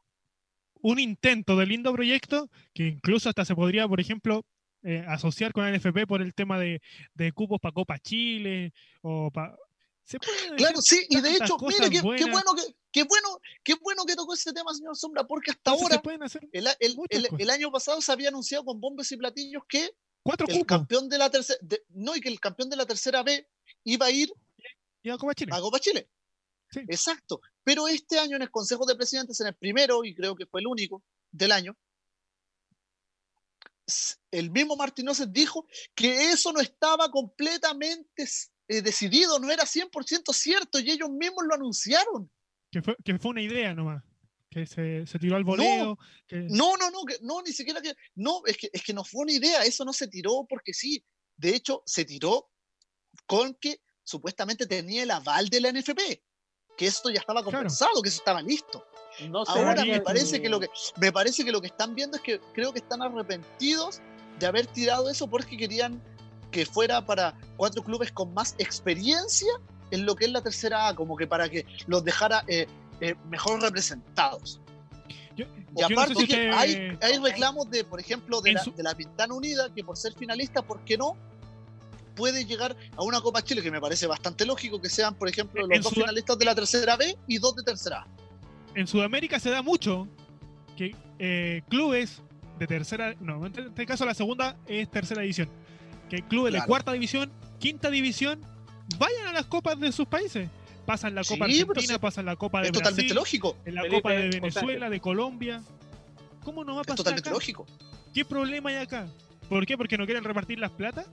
un 0.83 0.99
intento 0.99 1.57
de 1.57 1.67
lindo 1.67 1.93
proyecto 1.93 2.49
que 2.75 2.87
incluso 2.87 3.29
hasta 3.29 3.45
se 3.45 3.55
podría, 3.55 3.87
por 3.89 4.01
ejemplo, 4.01 4.45
eh, 4.83 5.05
asociar 5.09 5.53
con 5.53 5.65
la 5.65 5.77
NFP 5.77 6.07
por 6.07 6.23
el 6.23 6.35
tema 6.35 6.59
de, 6.59 6.81
de 7.15 7.33
cupos 7.33 7.59
para 7.61 7.73
Copa 7.73 7.99
Chile 7.99 8.73
o 9.03 9.31
para... 9.31 9.57
Claro, 10.57 10.81
sí, 10.81 11.05
y 11.11 11.21
de 11.21 11.31
hecho, 11.45 11.57
mire, 11.69 11.91
qué, 11.91 12.01
qué 12.17 12.25
bueno 12.33 12.55
que, 12.55 12.63
qué, 12.91 13.03
bueno, 13.05 13.29
qué 13.63 13.75
bueno 13.83 14.05
que 14.07 14.17
tocó 14.17 14.33
ese 14.35 14.53
tema, 14.55 14.73
señor 14.73 14.97
Sombra, 14.97 15.25
porque 15.25 15.51
hasta 15.51 15.73
Entonces 15.73 15.83
ahora, 15.99 16.03
el, 16.53 16.67
el- 16.81 16.97
el- 17.11 17.27
el 17.43 17.51
año 17.51 17.71
pasado 17.71 18.01
se 18.01 18.11
había 18.13 18.29
anunciado 18.31 18.65
con 18.65 18.81
bombos 18.81 19.13
y 19.13 19.17
platillos 19.19 19.65
que 19.69 19.91
cuatro 20.23 20.47
el 20.47 20.55
cupos 20.55 20.67
campeón 20.67 21.09
de 21.11 21.19
la 21.19 21.29
tercera, 21.31 21.59
no, 21.91 22.17
y 22.17 22.21
que 22.23 22.29
el 22.31 22.41
campeón 22.41 22.71
de 22.71 22.77
la 22.77 22.87
tercera 22.87 23.23
B 23.23 23.47
iba 23.85 24.07
a 24.07 24.11
ir 24.11 24.33
a 25.13 25.19
Copa 25.19 25.35
Chile. 25.35 25.53
a 25.55 25.61
Copa 25.61 25.79
Chile. 25.79 26.09
Sí. 26.71 26.81
Exacto. 26.89 27.41
Pero 27.65 27.89
este 27.89 28.19
año 28.19 28.37
en 28.37 28.43
el 28.43 28.51
Consejo 28.51 28.85
de 28.87 28.95
Presidentes, 28.97 29.41
en 29.41 29.47
el 29.49 29.55
primero, 29.55 30.05
y 30.05 30.15
creo 30.15 30.35
que 30.37 30.47
fue 30.47 30.61
el 30.61 30.67
único 30.67 31.03
del 31.31 31.53
año, 31.53 31.77
el 34.31 34.51
mismo 34.51 34.77
Martínez 34.77 35.23
dijo 35.33 35.67
que 35.95 36.31
eso 36.31 36.53
no 36.53 36.61
estaba 36.61 37.11
completamente 37.11 38.25
eh, 38.69 38.83
decidido, 38.83 39.39
no 39.39 39.51
era 39.51 39.65
100% 39.65 40.33
cierto, 40.35 40.79
y 40.79 40.91
ellos 40.91 41.09
mismos 41.11 41.45
lo 41.49 41.55
anunciaron. 41.55 42.31
Que 42.71 42.83
fue, 42.83 42.97
que 43.03 43.19
fue 43.19 43.31
una 43.31 43.41
idea 43.43 43.75
nomás. 43.75 44.05
Que 44.51 44.67
se, 44.67 45.07
se 45.07 45.19
tiró 45.19 45.37
al 45.37 45.45
voleo. 45.45 45.99
que, 46.27 46.37
No, 46.51 46.77
no, 46.77 46.91
no, 46.91 47.05
que- 47.05 47.19
no, 47.23 47.41
ni 47.43 47.53
siquiera 47.53 47.81
que. 47.81 47.95
No, 48.15 48.43
es 48.47 48.57
que, 48.59 48.69
es 48.73 48.83
que 48.83 48.93
no 48.93 49.05
fue 49.05 49.23
una 49.23 49.33
idea, 49.33 49.63
eso 49.65 49.85
no 49.85 49.93
se 49.95 50.09
tiró 50.09 50.47
porque 50.49 50.75
sí. 50.75 51.03
De 51.37 51.55
hecho, 51.55 51.83
se 51.87 52.05
tiró 52.05 52.51
con 53.27 53.55
que 53.55 53.81
supuestamente 54.05 54.67
tenía 54.67 55.03
el 55.03 55.11
aval 55.11 55.49
de 55.49 55.61
la 55.61 55.69
NFP, 55.71 56.23
que 56.79 56.87
esto 56.87 57.11
ya 57.11 57.19
estaba 57.21 57.43
Claro. 57.43 57.59
conversado, 57.59 58.01
que 58.01 58.09
eso 58.09 58.19
estaba 58.19 58.41
listo. 58.41 58.87
no 59.29 59.45
sé, 59.45 59.51
Ahora 59.53 59.85
me 59.85 60.01
parece 60.01 60.41
que 60.41 60.49
lo 60.49 60.61
que 60.61 60.69
me 60.97 61.11
parece 61.13 61.45
que 61.45 61.51
lo 61.53 61.61
que 61.61 61.67
están 61.67 61.95
viendo 61.95 62.17
es 62.17 62.23
que 62.23 62.41
creo 62.55 62.73
que 62.73 62.79
están 62.79 63.03
arrepentidos 63.03 64.01
de 64.39 64.47
haber 64.47 64.67
tirado 64.69 65.11
eso 65.11 65.27
porque 65.27 65.57
querían 65.57 66.01
que 66.53 66.65
fuera 66.65 67.05
para 67.05 67.35
cuatro 67.57 67.83
clubes 67.83 68.13
con 68.13 68.33
más 68.33 68.55
experiencia 68.59 69.51
en 69.91 70.07
lo 70.07 70.15
que 70.15 70.27
es 70.27 70.31
la 70.31 70.41
tercera 70.41 70.87
A, 70.89 70.95
como 70.95 71.17
que 71.17 71.27
para 71.27 71.49
que 71.49 71.67
los 71.89 72.05
dejara 72.05 72.45
eh, 72.47 72.67
eh, 73.01 73.15
mejor 73.29 73.61
representados. 73.61 74.61
yo- 75.37 75.45
Y 75.47 75.81
yo 75.81 75.89
no 75.89 75.89
sé 75.89 75.95
aparte 75.95 76.15
si 76.15 76.27
que 76.27 76.33
usted- 76.35 76.53
hay, 76.53 76.99
hay 77.03 77.19
reclamos 77.19 77.69
de, 77.71 77.85
por 77.85 77.99
ejemplo, 78.01 78.41
de 78.41 78.53
la, 78.53 78.63
su- 78.65 78.73
de 78.73 78.83
la 78.85 78.95
Pintana 78.95 79.35
Unida, 79.35 79.73
que 79.75 79.83
por 79.85 79.97
ser 79.97 80.15
finalista, 80.15 80.63
¿por 80.63 80.81
qué 80.85 80.97
no? 80.97 81.17
Puede 82.19 82.45
llegar 82.45 82.77
a 82.97 83.03
una 83.05 83.21
Copa 83.21 83.43
Chile, 83.43 83.63
que 83.63 83.71
me 83.71 83.81
parece 83.81 84.07
bastante 84.09 84.45
lógico 84.45 84.81
que 84.81 84.91
sean, 84.91 85.15
por 85.15 85.29
ejemplo, 85.29 85.63
En 85.63 85.69
los 85.71 85.83
dos 85.85 85.93
Sudam- 85.93 86.01
finalistas 86.03 86.39
de 86.39 86.45
la 86.45 86.55
tercera 86.55 86.97
B 86.97 87.17
y 87.29 87.39
dos 87.39 87.55
de 87.55 87.63
tercera 87.63 88.01
A. 88.03 88.07
En 88.75 88.87
Sudamérica 88.89 89.39
se 89.41 89.51
da 89.51 89.63
mucho 89.63 90.09
que 90.77 90.95
eh, 91.21 91.63
clubes 91.69 92.21
de 92.59 92.67
tercera, 92.67 93.15
no, 93.21 93.47
en 93.47 93.53
este 93.57 93.87
caso 93.87 94.05
la 94.05 94.15
segunda 94.15 94.57
es 94.67 94.91
tercera 94.91 95.23
división, 95.23 95.49
que 96.11 96.23
clubes 96.23 96.53
de 96.53 96.63
cuarta 96.65 96.93
división, 96.93 97.31
quinta 97.61 97.89
división, 97.91 98.41
vayan 98.99 99.29
a 99.29 99.33
las 99.33 99.47
copas 99.47 99.79
de 99.79 99.93
sus 99.93 100.07
países. 100.07 100.49
Pasan 100.87 101.15
la 101.15 101.23
Copa 101.23 101.47
Sí, 101.47 101.61
Argentina, 101.61 101.95
sí, 101.95 101.99
pasan 102.01 102.25
la 102.25 102.35
Copa 102.37 102.61
de 102.63 102.67
Es 102.69 102.73
totalmente 102.73 103.13
lógico. 103.15 103.57
en 103.67 103.75
la 103.75 103.83
Felipe, 103.83 104.03
Copa 104.03 104.13
de 104.15 104.29
Venezuela, 104.31 104.89
de 104.91 105.01
Colombia. 105.01 105.63
¿Cómo 106.43 106.65
no 106.65 106.73
va 106.75 106.79
a 106.79 106.83
Es 106.83 106.87
pasar 106.87 106.97
totalmente 106.97 107.29
acá? 107.29 107.35
lógico. 107.35 107.67
¿Qué 108.15 108.25
problema 108.25 108.71
hay 108.71 108.77
acá? 108.77 109.07
¿Por 109.51 109.67
qué? 109.67 109.77
¿Porque 109.77 109.99
no 109.99 110.07
quieren 110.07 110.25
repartir 110.25 110.59
las 110.59 110.71
plata? 110.71 111.05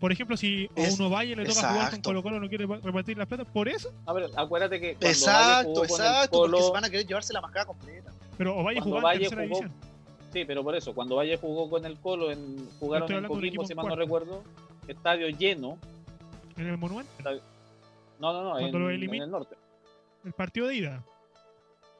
Por 0.00 0.12
ejemplo, 0.12 0.36
si 0.36 0.70
a 0.76 0.82
Es- 0.82 0.98
uno 1.00 1.10
vaya 1.10 1.32
y 1.32 1.34
le 1.34 1.44
toca 1.44 1.54
jugar 1.60 1.74
con 1.74 1.84
exacto. 1.86 2.08
Colo 2.10 2.22
Colo 2.22 2.40
no 2.40 2.48
quiere 2.48 2.66
repartir 2.66 3.18
las 3.18 3.26
plata, 3.26 3.44
¿por 3.44 3.68
eso? 3.68 3.92
A 4.06 4.12
ver, 4.12 4.30
acuérdate 4.36 4.78
que 4.80 4.94
cuando 4.94 5.00
Valle 5.06 5.10
Exacto, 5.12 5.68
jugó 5.70 5.74
con 5.74 5.84
el 6.00 6.06
exacto, 6.06 6.38
porque 6.40 6.62
se 6.62 6.70
van 6.72 6.84
a 6.84 6.90
querer 6.90 7.06
llevarse 7.06 7.32
la 7.32 7.40
mascada 7.40 7.66
completa. 7.66 8.12
Pero 8.36 8.56
o 8.56 8.62
vaya 8.62 8.78
a 8.78 8.82
Cuando 8.82 8.96
jugar 9.00 9.14
en 9.14 9.18
Valle 9.18 9.28
tercera 9.28 9.42
jugó- 9.48 9.58
división. 9.60 9.88
Sí, 10.32 10.44
pero 10.44 10.62
por 10.62 10.76
eso, 10.76 10.94
cuando 10.94 11.16
Valle 11.16 11.36
jugó 11.38 11.68
con 11.70 11.84
el 11.86 11.96
Colo, 11.98 12.30
en, 12.30 12.68
jugaron 12.78 13.10
en 13.12 13.24
Coquimbo, 13.26 13.64
si 13.66 13.72
en 13.72 13.76
mal 13.76 13.88
no 13.88 13.96
recuerdo, 13.96 14.44
estadio 14.86 15.28
lleno. 15.30 15.78
En 16.56 16.66
el 16.68 16.76
Monumento, 16.78 17.10
No, 18.20 18.32
no, 18.32 18.42
no, 18.42 18.50
en, 18.58 18.64
Cuando 18.64 18.78
lo 18.80 18.90
en 18.90 18.96
elimina- 18.96 19.24
el 19.24 19.30
norte. 19.30 19.56
el 20.24 20.32
partido 20.32 20.66
de 20.68 20.74
ida. 20.76 21.04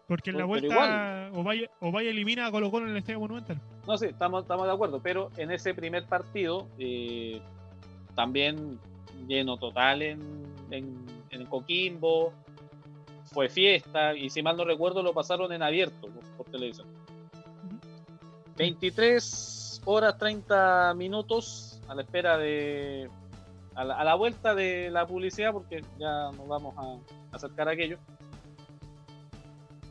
Porque 0.07 0.31
en 0.31 0.39
la 0.39 0.45
vuelta 0.47 1.31
o 1.35 1.43
vaya, 1.43 1.69
o 1.81 1.93
vaya 1.93 2.11
elimina 2.11 2.47
a 2.47 2.51
Colo 2.51 2.71
Colo 2.71 2.87
en 2.87 2.93
el 2.93 2.99
Estadio 2.99 3.21
Monumental. 3.21 3.61
No, 3.87 3.97
sí, 3.99 4.07
estamos, 4.07 4.43
estamos 4.43 4.67
de 4.67 4.73
acuerdo, 4.73 5.01
pero 5.03 5.31
en 5.37 5.51
ese 5.51 5.75
primer 5.75 6.05
partido 6.07 6.67
eh, 6.79 7.41
también 8.19 8.81
lleno 9.29 9.59
total 9.59 10.03
en, 10.03 10.19
en, 10.73 11.07
en 11.31 11.47
Coquimbo, 11.47 12.33
fue 13.27 13.49
fiesta 13.49 14.13
y 14.13 14.29
si 14.29 14.43
mal 14.43 14.57
no 14.57 14.65
recuerdo 14.65 15.05
lo 15.05 15.13
pasaron 15.15 15.53
en 15.53 15.63
abierto 15.63 16.09
por, 16.37 16.47
televisión. 16.47 16.89
23 18.57 19.83
horas 19.85 20.19
30 20.19 20.95
minutos 20.95 21.81
a 21.87 21.95
la 21.95 22.03
espera 22.03 22.37
de... 22.37 23.09
A 23.77 23.85
la, 23.85 23.95
a 23.95 24.03
la 24.03 24.17
vuelta 24.17 24.53
de 24.57 24.91
la 24.91 25.07
publicidad 25.07 25.53
porque 25.53 25.85
ya 25.97 26.33
nos 26.33 26.49
vamos 26.49 26.75
a 26.77 27.37
acercar 27.37 27.69
a 27.69 27.73
aquello. 27.73 27.99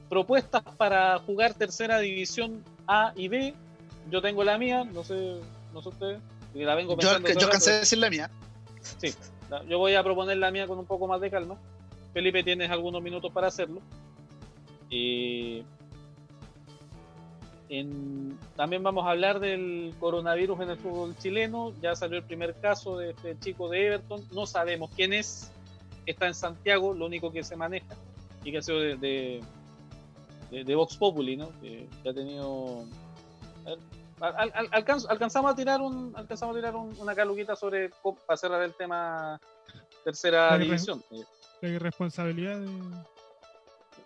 Propuestas 0.09 0.63
para 0.75 1.17
jugar 1.19 1.53
tercera 1.53 1.99
división 1.99 2.61
A 2.87 3.13
y 3.15 3.29
B 3.29 3.55
yo 4.11 4.21
tengo 4.21 4.43
la 4.43 4.57
mía, 4.57 4.83
no 4.83 5.05
sé, 5.05 5.39
no 5.73 5.81
sé 5.81 5.87
ustedes. 5.87 6.19
Y 6.53 6.63
la 6.63 6.75
vengo 6.75 6.93
Yo, 6.95 7.01
yo 7.01 7.09
a 7.09 7.19
rato. 7.51 7.65
decir 7.69 7.97
la 7.99 8.09
mía. 8.09 8.29
Sí, 8.99 9.13
yo 9.67 9.77
voy 9.79 9.95
a 9.95 10.03
proponer 10.03 10.37
la 10.37 10.49
mía 10.51 10.67
con 10.67 10.79
un 10.79 10.85
poco 10.85 11.07
más 11.07 11.19
de 11.21 11.29
calma. 11.29 11.57
Felipe, 12.13 12.43
tienes 12.43 12.71
algunos 12.71 13.01
minutos 13.01 13.31
para 13.31 13.47
hacerlo. 13.47 13.81
En- 17.69 18.37
también 18.55 18.81
vamos 18.81 19.05
a 19.05 19.11
hablar 19.11 19.39
del 19.39 19.93
coronavirus 19.99 20.61
en 20.61 20.69
el 20.69 20.77
fútbol 20.77 21.15
chileno. 21.17 21.73
Ya 21.81 21.95
salió 21.95 22.17
el 22.17 22.23
primer 22.23 22.55
caso 22.55 22.97
de 22.97 23.09
este 23.11 23.37
chico 23.39 23.67
de 23.69 23.87
Everton. 23.87 24.23
No 24.31 24.45
sabemos 24.45 24.89
quién 24.95 25.11
es. 25.13 25.51
Está 26.05 26.27
en 26.27 26.33
Santiago, 26.33 26.93
lo 26.93 27.05
único 27.05 27.31
que 27.33 27.43
se 27.43 27.57
maneja 27.57 27.93
y 28.45 28.51
que 28.53 28.59
ha 28.59 28.61
sido 28.61 28.79
de, 28.79 28.95
de, 28.95 29.41
de- 30.51 30.63
de 30.63 30.75
Vox 30.75 30.95
Populi, 30.95 31.35
¿no? 31.35 31.49
Que, 31.59 31.87
que 32.01 32.09
ha 32.09 32.13
tenido. 32.13 32.85
a 33.65 33.69
ver, 33.71 33.79
al- 34.19 34.51
al- 34.53 34.69
alcanz- 34.71 35.05
alcanzamos 35.09 35.51
a 35.51 35.55
tirar 35.55 35.81
un 35.81 36.13
alcanzamos 36.15 36.55
a 36.55 36.59
tirar 36.59 36.75
un- 36.75 36.95
una 36.99 37.13
caluquita 37.15 37.55
sobre 37.55 37.91
para 38.25 38.37
cerrar 38.37 38.61
el 38.63 38.73
tema 38.73 39.39
tercera 40.03 40.49
que- 40.57 40.63
división. 40.63 41.03
Eh, 41.11 41.23
La 41.61 41.69
irresponsabilidad 41.69 42.59
de... 42.59 42.67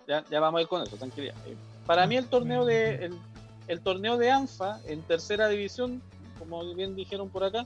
ya, 0.08 0.24
ya 0.30 0.40
vamos 0.40 0.60
a 0.60 0.62
ir 0.62 0.68
con 0.68 0.82
eso 0.84 0.96
tranquilidad. 0.98 1.36
Eh, 1.46 1.56
para 1.86 2.08
mí 2.08 2.16
el 2.18 2.28
torneo 2.28 2.66
de 2.66 3.06
el, 3.06 3.20
el 3.68 3.82
torneo 3.82 4.18
de 4.18 4.32
ANFA 4.32 4.80
en 4.86 5.02
tercera 5.04 5.48
división 5.48 6.02
como 6.40 6.74
bien 6.74 6.96
dijeron 6.96 7.30
por 7.30 7.44
acá 7.44 7.66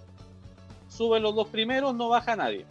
sube 0.89 1.19
los 1.19 1.33
dos 1.35 1.47
primeros 1.47 1.95
no 1.95 2.09
baja 2.09 2.35
nadie. 2.35 2.65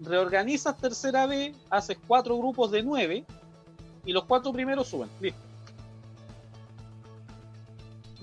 Reorganizas 0.00 0.76
tercera 0.76 1.26
B 1.26 1.54
haces 1.70 1.96
cuatro 2.06 2.36
grupos 2.36 2.70
de 2.70 2.82
nueve 2.82 3.24
y 4.04 4.12
los 4.12 4.24
cuatro 4.24 4.52
primeros 4.52 4.88
suben 4.88 5.08
listo 5.20 5.40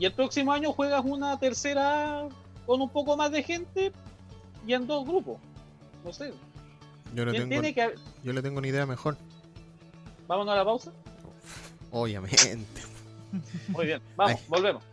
y 0.01 0.05
el 0.05 0.13
próximo 0.13 0.51
año 0.51 0.73
juegas 0.73 1.03
una 1.05 1.37
tercera 1.37 2.21
A 2.21 2.29
con 2.65 2.81
un 2.81 2.89
poco 2.89 3.15
más 3.15 3.31
de 3.31 3.43
gente 3.43 3.91
y 4.65 4.73
en 4.73 4.87
dos 4.87 5.05
grupos 5.05 5.37
no 6.03 6.11
sé 6.11 6.33
Yo 7.13 7.23
le 7.23 7.31
¿Quién 7.33 7.49
tengo, 7.49 7.61
que 7.61 7.95
yo 8.23 8.33
le 8.33 8.41
tengo 8.41 8.57
una 8.57 8.67
idea 8.67 8.87
mejor. 8.87 9.15
vámonos 10.27 10.53
a 10.53 10.57
la 10.57 10.65
pausa 10.65 10.91
Obviamente. 11.91 12.81
muy 13.67 13.85
bien 13.85 14.01
vamos 14.15 14.39
Ay. 14.39 14.45
volvemos 14.47 14.83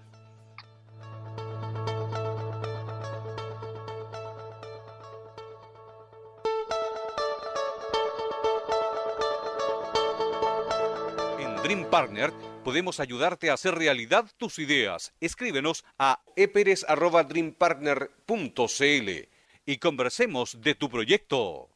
En 11.39 11.56
Dream 11.62 11.85
Partner 11.90 12.32
podemos 12.69 13.01
ayudarte 13.01 13.49
a 13.49 13.55
hacer 13.55 13.77
realidad 13.77 14.31
tus 14.36 14.59
ideas. 14.59 15.15
Escríbenos 15.23 15.86
a 15.99 16.20
eperes@dreampartner.cl 16.36 19.28
y 19.65 19.78
conversemos 19.78 20.61
de 20.61 20.74
tu 20.74 20.90
proyecto. 20.90 21.70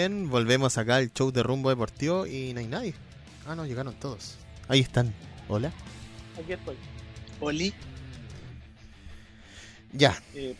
Bien, 0.00 0.30
volvemos 0.30 0.78
acá 0.78 0.96
al 0.96 1.12
show 1.12 1.30
de 1.30 1.42
rumbo 1.42 1.68
deportivo 1.68 2.26
y 2.26 2.52
no 2.54 2.60
hay 2.60 2.66
nadie. 2.66 2.94
Ah, 3.46 3.54
no, 3.54 3.66
llegaron 3.66 3.94
todos. 3.94 4.36
Ahí 4.68 4.80
están. 4.80 5.12
Hola. 5.48 5.72
Aquí 6.42 6.52
estoy. 6.52 6.76
Oli. 7.40 7.74
Ya. 9.92 10.16
Eh, 10.34 10.54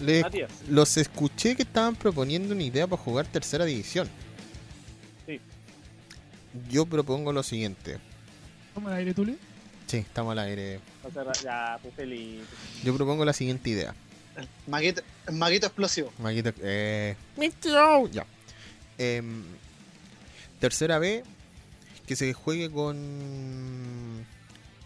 Les- 0.00 0.22
Matías. 0.22 0.50
los 0.68 0.96
escuché 0.96 1.56
que 1.56 1.62
estaban 1.62 1.96
proponiendo 1.96 2.54
una 2.54 2.62
idea 2.62 2.86
para 2.86 3.02
jugar 3.02 3.26
tercera 3.26 3.64
división. 3.64 4.08
Sí. 5.26 5.40
Yo 6.70 6.86
propongo 6.86 7.32
lo 7.32 7.42
siguiente. 7.42 7.98
¿Cómo 8.74 8.88
al 8.88 8.94
aire, 8.94 9.14
Tulio? 9.14 9.36
Sí, 9.86 9.98
estamos 9.98 10.32
al 10.32 10.40
aire. 10.40 10.80
ya, 11.42 11.78
pues 11.82 11.94
Felipe. 11.94 12.44
Yo 12.84 12.94
propongo 12.94 13.24
la 13.24 13.32
siguiente 13.32 13.70
idea. 13.70 13.94
El 14.36 14.46
maguito, 14.66 15.00
maguito 15.32 15.66
explosivo. 15.66 16.12
Maguito, 16.18 16.52
eh. 16.62 17.16
Ya. 18.12 18.26
Em, 18.98 19.42
tercera 20.60 20.98
B, 20.98 21.22
que 22.06 22.16
se 22.16 22.32
juegue 22.32 22.70
con 22.70 24.24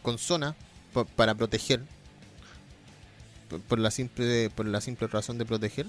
con 0.02 0.18
zona 0.18 0.54
pa- 0.92 1.04
para 1.04 1.34
proteger. 1.34 1.82
Por, 3.48 3.60
por 3.62 3.78
la 3.78 3.90
simple 3.90 4.50
por 4.50 4.66
la 4.66 4.80
simple 4.80 5.06
razón 5.08 5.38
de 5.38 5.44
proteger. 5.46 5.86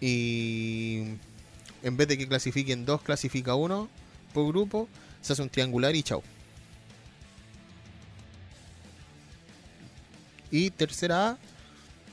Y 0.00 1.14
en 1.82 1.96
vez 1.96 2.08
de 2.08 2.18
que 2.18 2.28
clasifiquen 2.28 2.84
dos, 2.84 3.00
clasifica 3.02 3.54
uno 3.54 3.88
por 4.34 4.46
grupo, 4.48 4.88
se 5.22 5.32
hace 5.32 5.42
un 5.42 5.48
triangular 5.48 5.94
y 5.96 6.02
chao. 6.02 6.22
Y 10.50 10.70
tercera 10.70 11.30
A, 11.30 11.38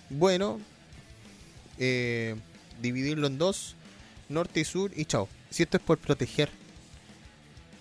bueno, 0.10 0.60
eh, 1.78 2.36
dividirlo 2.82 3.28
en 3.28 3.38
dos, 3.38 3.76
norte 4.32 4.60
y 4.60 4.66
sur 4.66 4.92
y 4.96 5.06
chao. 5.06 5.28
Si 5.50 5.64
esto 5.64 5.78
es 5.78 5.84
por 5.84 5.98
proteger, 5.98 6.50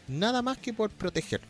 nada 0.09 0.43
más 0.43 0.59
que 0.59 0.73
por 0.73 0.91
proteger. 0.91 1.41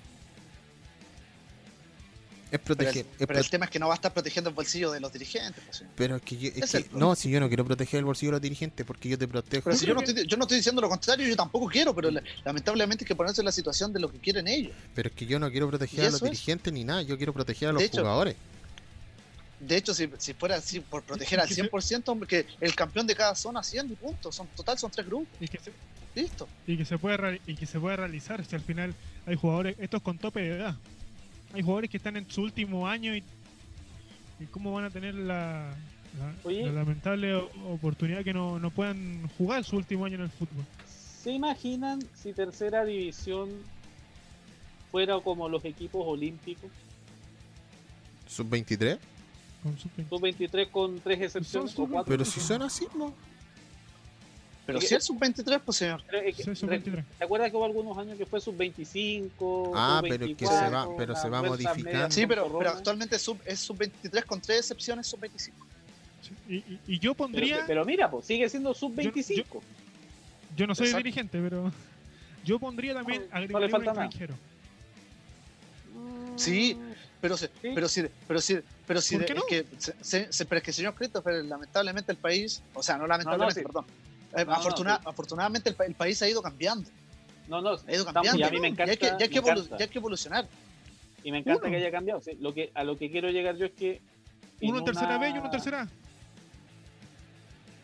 Es 2.53 2.59
Pero, 2.59 2.65
proteger. 2.65 3.07
el, 3.07 3.13
es 3.21 3.27
pero 3.29 3.39
el 3.39 3.49
tema 3.49 3.65
es 3.67 3.71
que 3.71 3.79
no 3.79 3.87
va 3.87 3.95
a 3.95 3.97
estar 3.97 4.13
protegiendo 4.13 4.51
el 4.51 4.57
bolsillo 4.57 4.91
de 4.91 4.99
los 4.99 5.13
dirigentes. 5.13 5.63
pues, 5.65 5.85
pero 5.95 6.17
es 6.17 6.23
que, 6.23 6.37
yo- 6.37 6.49
es 6.49 6.75
es 6.75 6.85
que- 6.85 6.91
no, 6.99 7.15
si 7.15 7.31
yo 7.31 7.39
no 7.39 7.47
quiero 7.47 7.65
proteger 7.65 7.99
el 8.01 8.05
bolsillo 8.05 8.31
de 8.31 8.37
los 8.39 8.43
dirigentes, 8.43 8.85
porque 8.85 9.09
yo 9.09 9.17
te 9.17 9.29
protejo. 9.29 9.65
Pero 9.67 9.77
si 9.77 9.87
yo, 9.87 9.95
no 9.95 10.01
estoy, 10.03 10.27
yo 10.27 10.37
no 10.37 10.43
estoy 10.45 10.57
diciendo 10.57 10.81
lo 10.83 10.89
contrario, 10.89 11.29
yo 11.29 11.37
tampoco 11.37 11.69
quiero, 11.69 11.95
pero 11.95 12.11
la- 12.11 12.23
lamentablemente 12.45 13.05
hay 13.05 13.07
que 13.07 13.15
ponerse 13.15 13.41
en 13.41 13.45
la 13.45 13.53
situación 13.53 13.93
de 13.93 14.01
lo 14.01 14.11
que 14.11 14.19
quieren 14.19 14.49
ellos. 14.49 14.73
Pero 14.97 15.11
es 15.11 15.15
que 15.15 15.27
yo 15.27 15.39
no 15.39 15.49
quiero 15.49 15.69
proteger 15.69 16.01
¿Y 16.03 16.07
a 16.09 16.11
los 16.11 16.21
dirigentes 16.23 16.73
ni 16.73 16.83
nada, 16.83 17.03
yo 17.03 17.17
quiero 17.17 17.33
proteger 17.33 17.69
a 17.69 17.73
los 17.73 17.79
De 17.81 17.87
hecho, 17.87 18.01
jugadores. 18.01 18.35
De 19.61 19.77
hecho, 19.77 19.93
si, 19.95 20.09
si 20.19 20.33
fuera 20.35 20.57
así, 20.57 20.81
por 20.81 21.03
proteger 21.03 21.39
al 21.39 21.49
100%, 21.49 22.09
hombre, 22.09 22.27
que 22.27 22.47
el 22.61 22.75
campeón 22.75 23.07
de 23.07 23.15
cada 23.15 23.35
zona 23.35 23.63
100 23.63 23.93
y 23.93 23.95
punto. 23.95 24.33
Son, 24.33 24.47
total 24.49 24.79
son 24.79 24.91
tres 24.91 25.07
grupos. 25.07 25.29
Y 25.41 25.47
que 25.49 25.59
se, 25.59 25.73
Listo. 26.15 26.49
y 26.67 26.77
que 26.77 26.85
se 26.85 26.99
puede 26.99 27.41
y 27.47 27.55
que 27.55 27.67
se 27.67 27.79
puede 27.79 27.97
realizar 27.97 28.45
si 28.45 28.57
al 28.57 28.63
final 28.63 28.93
hay 29.27 29.37
jugadores 29.37 29.77
esto 29.79 29.99
es 29.99 30.03
con 30.03 30.19
tope 30.19 30.41
de 30.41 30.57
edad 30.57 30.75
hay 31.55 31.63
jugadores 31.63 31.89
que 31.89 31.99
están 31.99 32.17
en 32.17 32.29
su 32.29 32.43
último 32.43 32.89
año 32.89 33.15
y, 33.15 33.23
y 34.41 34.47
cómo 34.47 34.73
van 34.73 34.87
a 34.87 34.91
tener 34.91 35.15
la, 35.15 35.73
la- 36.19 36.53
lamentable 36.73 37.35
oportunidad 37.35 38.25
que 38.25 38.33
no, 38.35 38.59
no 38.59 38.71
puedan 38.71 39.29
jugar 39.39 39.63
su 39.63 39.77
último 39.77 40.05
año 40.05 40.17
en 40.17 40.23
el 40.23 40.31
fútbol 40.31 40.65
¿Se 41.23 41.31
imaginan 41.31 42.01
si 42.21 42.33
tercera 42.33 42.85
división 42.85 43.49
fuera 44.91 45.21
como 45.21 45.49
los 45.49 45.65
equipos 45.65 46.03
olímpicos? 46.05 46.71
Sub-23. 48.27 48.99
Con 49.63 49.79
su- 49.79 49.89
Sub-23 50.09 50.71
con 50.71 50.99
tres 51.01 51.21
excepciones 51.21 51.71
Son 51.73 51.85
o 51.87 51.89
cuatro. 51.89 52.11
Pero 52.11 52.25
si 52.25 52.41
son 52.41 52.63
así, 52.63 52.87
¿no? 52.97 53.13
Pero 54.67 54.81
si 54.81 54.95
es 54.95 55.05
sub-23, 55.05 55.61
pues 55.65 55.79
señor. 55.79 56.03
23. 56.11 57.05
¿Te 57.19 57.25
acuerdas 57.25 57.51
que 57.51 57.57
hubo 57.57 57.65
algunos 57.65 57.99
años 57.99 58.17
que 58.17 58.25
fue 58.25 58.41
sub-25? 58.41 59.73
Ah, 59.75 60.01
pero 60.03 60.27
que 60.37 60.47
se 60.47 60.69
va- 60.71 60.87
pero 60.97 61.17
se 61.17 61.29
va 61.29 61.43
modificando. 61.43 62.11
Sí, 62.11 62.27
pero, 62.27 62.57
pero 62.57 62.71
actualmente 62.71 63.17
es 63.17 63.23
sub, 63.23 63.39
es 63.45 63.59
sub-23 63.61 64.25
con 64.25 64.41
tres 64.41 64.59
excepciones 64.61 65.07
sub-25. 65.09 65.53
Sí, 66.23 66.35
y, 66.49 66.55
y- 66.57 66.81
y 66.87 66.99
yo 67.01 67.15
pondría 67.15 67.57
Pero, 67.57 67.67
pero 67.67 67.85
mira, 67.85 68.11
pues 68.11 68.27
sigue 68.27 68.49
siendo 68.49 68.73
sub-25. 68.75 69.61
yo 70.57 70.67
no 70.67 70.75
soy 70.75 70.87
Exacto. 70.87 71.03
dirigente 71.05 71.41
pero 71.41 71.73
yo 72.45 72.59
pondría 72.61 72.95
también 72.95 73.25
No, 73.33 73.59
le 73.59 73.65
un 73.67 73.71
falta 73.71 73.93
nada. 73.93 74.11
Sí, 76.37 76.77
pero 77.21 77.37
se, 77.37 77.47
Sí. 77.49 77.71
pero 77.75 77.89
si, 77.89 78.05
pero 78.29 78.41
si, 78.41 78.59
pero 78.91 79.01
si 79.01 79.17
¿Por 79.17 79.25
qué 79.25 79.33
es 79.35 79.39
no? 79.39 79.45
que, 79.47 79.65
se, 79.79 79.95
se- 80.01 80.33
se- 80.33 80.45
pero 80.47 80.59
es 80.59 80.65
que 80.65 80.73
señor 80.73 80.95
Christopher, 80.97 81.45
lamentablemente 81.45 82.11
el 82.11 82.19
país, 82.19 82.61
o 82.75 82.83
sea, 82.83 82.99
no 82.99 83.07
lamentablemente, 83.07 83.61
sí. 83.61 83.65
perdón, 83.65 83.85
eh, 84.37 84.45
No, 84.45 84.47
no, 84.47 84.53
afortuna- 84.57 84.97
sí. 84.97 85.03
afortunadamente 85.07 85.71
el, 85.71 85.77
el 85.87 85.95
país 85.95 86.21
ha 86.23 86.29
ido 86.29 86.43
cambiando, 86.43 86.91
No, 87.47 87.61
no, 87.63 87.71
ha 87.87 87.93
ido 87.95 88.05
cambiando, 88.05 88.41
y 88.41 88.43
a 88.43 88.51
mí 88.51 88.59
me 88.59 88.67
encanta, 88.67 88.91
hay 88.91 88.97
que, 88.97 89.07
y 89.07 89.23
hay 89.23 89.29
que, 89.29 89.41
evolu- 89.41 89.81
hay 89.81 89.89
evolucionar. 89.95 90.49
Y 91.23 91.31
me 91.31 91.39
encanta 91.39 91.61
Uno. 91.63 91.71
que 91.71 91.77
haya 91.77 91.91
cambiado. 91.93 92.21
sí, 92.21 92.33
Lo 92.41 92.53
que, 92.53 92.73
a 92.75 92.83
lo 92.83 92.99
que 92.99 93.13
quiero 93.13 93.31
llegar 93.31 93.55
yo 93.57 93.67
es 93.67 93.73
que. 93.75 94.01
uno 94.61 94.81
en 94.81 94.85
tercera 94.85 95.07
una- 95.07 95.19
B 95.19 95.29
y 95.29 95.33
uno 95.35 95.45
en 95.45 95.51
tercera 95.53 95.89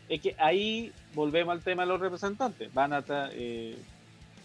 Es 0.09 0.20
que 0.20 0.35
ahí 0.41 0.93
volvemos 1.15 1.53
al 1.53 1.62
tema 1.62 1.83
de 1.83 1.89
los 1.89 2.01
representantes. 2.01 2.73
Van 2.74 2.93
a. 2.93 3.05
eh, 3.33 3.77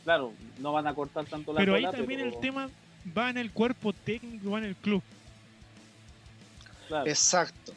claro, 0.03 0.33
no 0.59 0.73
van 0.73 0.85
a 0.85 0.93
cortar 0.93 1.25
tanto 1.25 1.53
la 1.53 1.59
pero 1.59 1.73
ahí 1.73 1.83
también 1.85 2.19
pero- 2.21 2.29
el 2.35 2.39
tema 2.39 2.69
va 3.17 3.31
en 3.31 3.37
el 3.37 3.51
cuerpo 3.51 3.93
técnico 3.93 4.51
va 4.51 4.59
en 4.59 4.65
el 4.65 4.75
club 4.75 5.01
claro. 6.91 7.09
Exacto. 7.09 7.73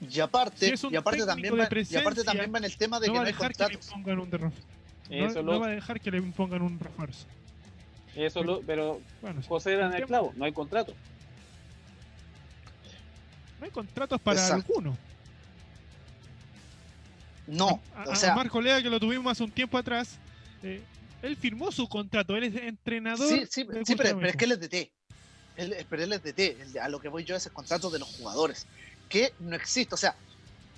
Y 0.00 0.20
aparte, 0.20 0.76
Si 0.76 0.88
y 0.90 0.96
aparte 0.96 1.24
también 1.24 1.54
va, 1.54 1.68
y 1.88 1.96
aparte 1.96 2.24
también 2.24 2.52
va 2.52 2.58
en 2.58 2.64
el 2.64 2.76
tema 2.76 2.98
de 3.00 3.06
no 3.08 3.12
que 3.12 3.18
va 3.18 3.22
no 3.22 3.24
a 3.24 3.26
hay 3.28 3.32
dejar 3.32 3.52
que 3.52 3.62
le 3.62 3.68
contratos. 3.70 3.88
impongan 3.88 4.18
un 4.20 4.30
derrotero 4.30 4.64
no, 5.10 5.26
Eso 5.26 5.42
no 5.42 5.52
lo- 5.52 5.60
va 5.60 5.66
a 5.66 5.70
dejar 5.70 6.00
que 6.00 6.10
le 6.10 6.18
impongan 6.18 6.62
un 6.62 6.78
refuerzo 6.80 7.26
Eso 8.16 8.42
lo, 8.42 8.60
pero 8.62 9.00
bueno 9.22 9.42
sí. 9.42 9.48
José 9.48 9.74
era 9.74 9.86
en 9.86 9.94
el 9.94 10.06
clavo, 10.06 10.32
no 10.36 10.44
hay 10.44 10.52
contrato. 10.52 10.94
no 13.60 13.64
hay 13.64 13.70
contratos 13.70 14.20
para 14.20 14.40
Exacto. 14.40 14.72
alguno 14.76 14.96
No, 17.46 17.80
A- 17.96 18.10
o 18.10 18.14
sea, 18.16 18.32
a 18.32 18.36
Marco 18.36 18.60
Lea 18.60 18.82
que 18.82 18.90
lo 18.90 19.00
tuvimos 19.00 19.32
hace 19.32 19.42
un 19.44 19.50
tiempo 19.52 19.78
atrás 19.78 20.16
eh, 20.62 20.82
él 21.22 21.36
firmó 21.36 21.72
su 21.72 21.88
contrato 21.88 22.36
él 22.36 22.44
es 22.44 22.54
entrenador 22.56 23.28
sí, 23.28 23.44
sí, 23.50 23.66
sí, 23.84 23.96
pero, 23.96 24.20
es 24.22 24.36
que 24.36 24.44
él 24.44 24.52
es 24.52 24.60
DT. 24.60 24.92
Él, 25.58 25.86
pero 25.90 26.04
él 26.04 26.12
es 26.12 26.22
DT. 26.22 26.62
El- 26.62 26.78
a 26.78 26.88
lo 26.88 27.00
que 27.00 27.08
voy 27.08 27.24
yo 27.24 27.34
es 27.36 27.44
el 27.46 27.52
contrato 27.52 27.90
de 27.90 27.98
los 27.98 28.08
jugadores, 28.08 28.66
que 29.08 29.34
no 29.40 29.56
existe. 29.56 29.94
O 29.94 29.98
sea, 29.98 30.16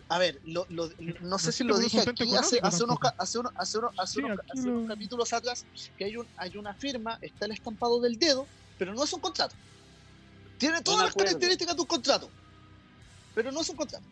a 0.08 0.18
ver, 0.18 0.40
lo, 0.44 0.66
lo- 0.70 0.90
no 1.20 1.38
sé 1.38 1.52
si 1.52 1.62
lo 1.64 1.78
dije 1.78 2.00
aquí 2.00 2.34
hace, 2.34 2.58
hace, 2.62 2.84
unos, 2.84 2.98
hace, 3.18 3.38
unos, 3.38 3.52
hace, 3.56 3.78
unos, 3.78 3.92
hace 3.98 4.12
Sí, 4.14 4.20
unos- 4.24 4.38
aquí 4.40 4.50
hace 4.58 4.68
unos 4.68 4.82
lo- 4.82 4.88
capítulos 4.88 5.32
atrás 5.32 5.66
que 5.96 6.04
hay, 6.06 6.16
un, 6.16 6.26
hay 6.36 6.56
una 6.56 6.74
firma, 6.74 7.18
está 7.20 7.44
el 7.46 7.52
estampado 7.52 8.00
del 8.00 8.18
dedo, 8.18 8.48
pero 8.78 8.94
no 8.94 9.04
es 9.04 9.12
un 9.12 9.20
contrato. 9.20 9.54
Tiene 10.56 10.80
todas 10.82 11.04
las 11.04 11.14
características 11.14 11.76
de 11.76 11.82
un 11.82 11.86
contrato, 11.86 12.30
pero 13.34 13.52
no 13.52 13.60
es 13.60 13.68
un 13.68 13.76
contrato. 13.76 14.06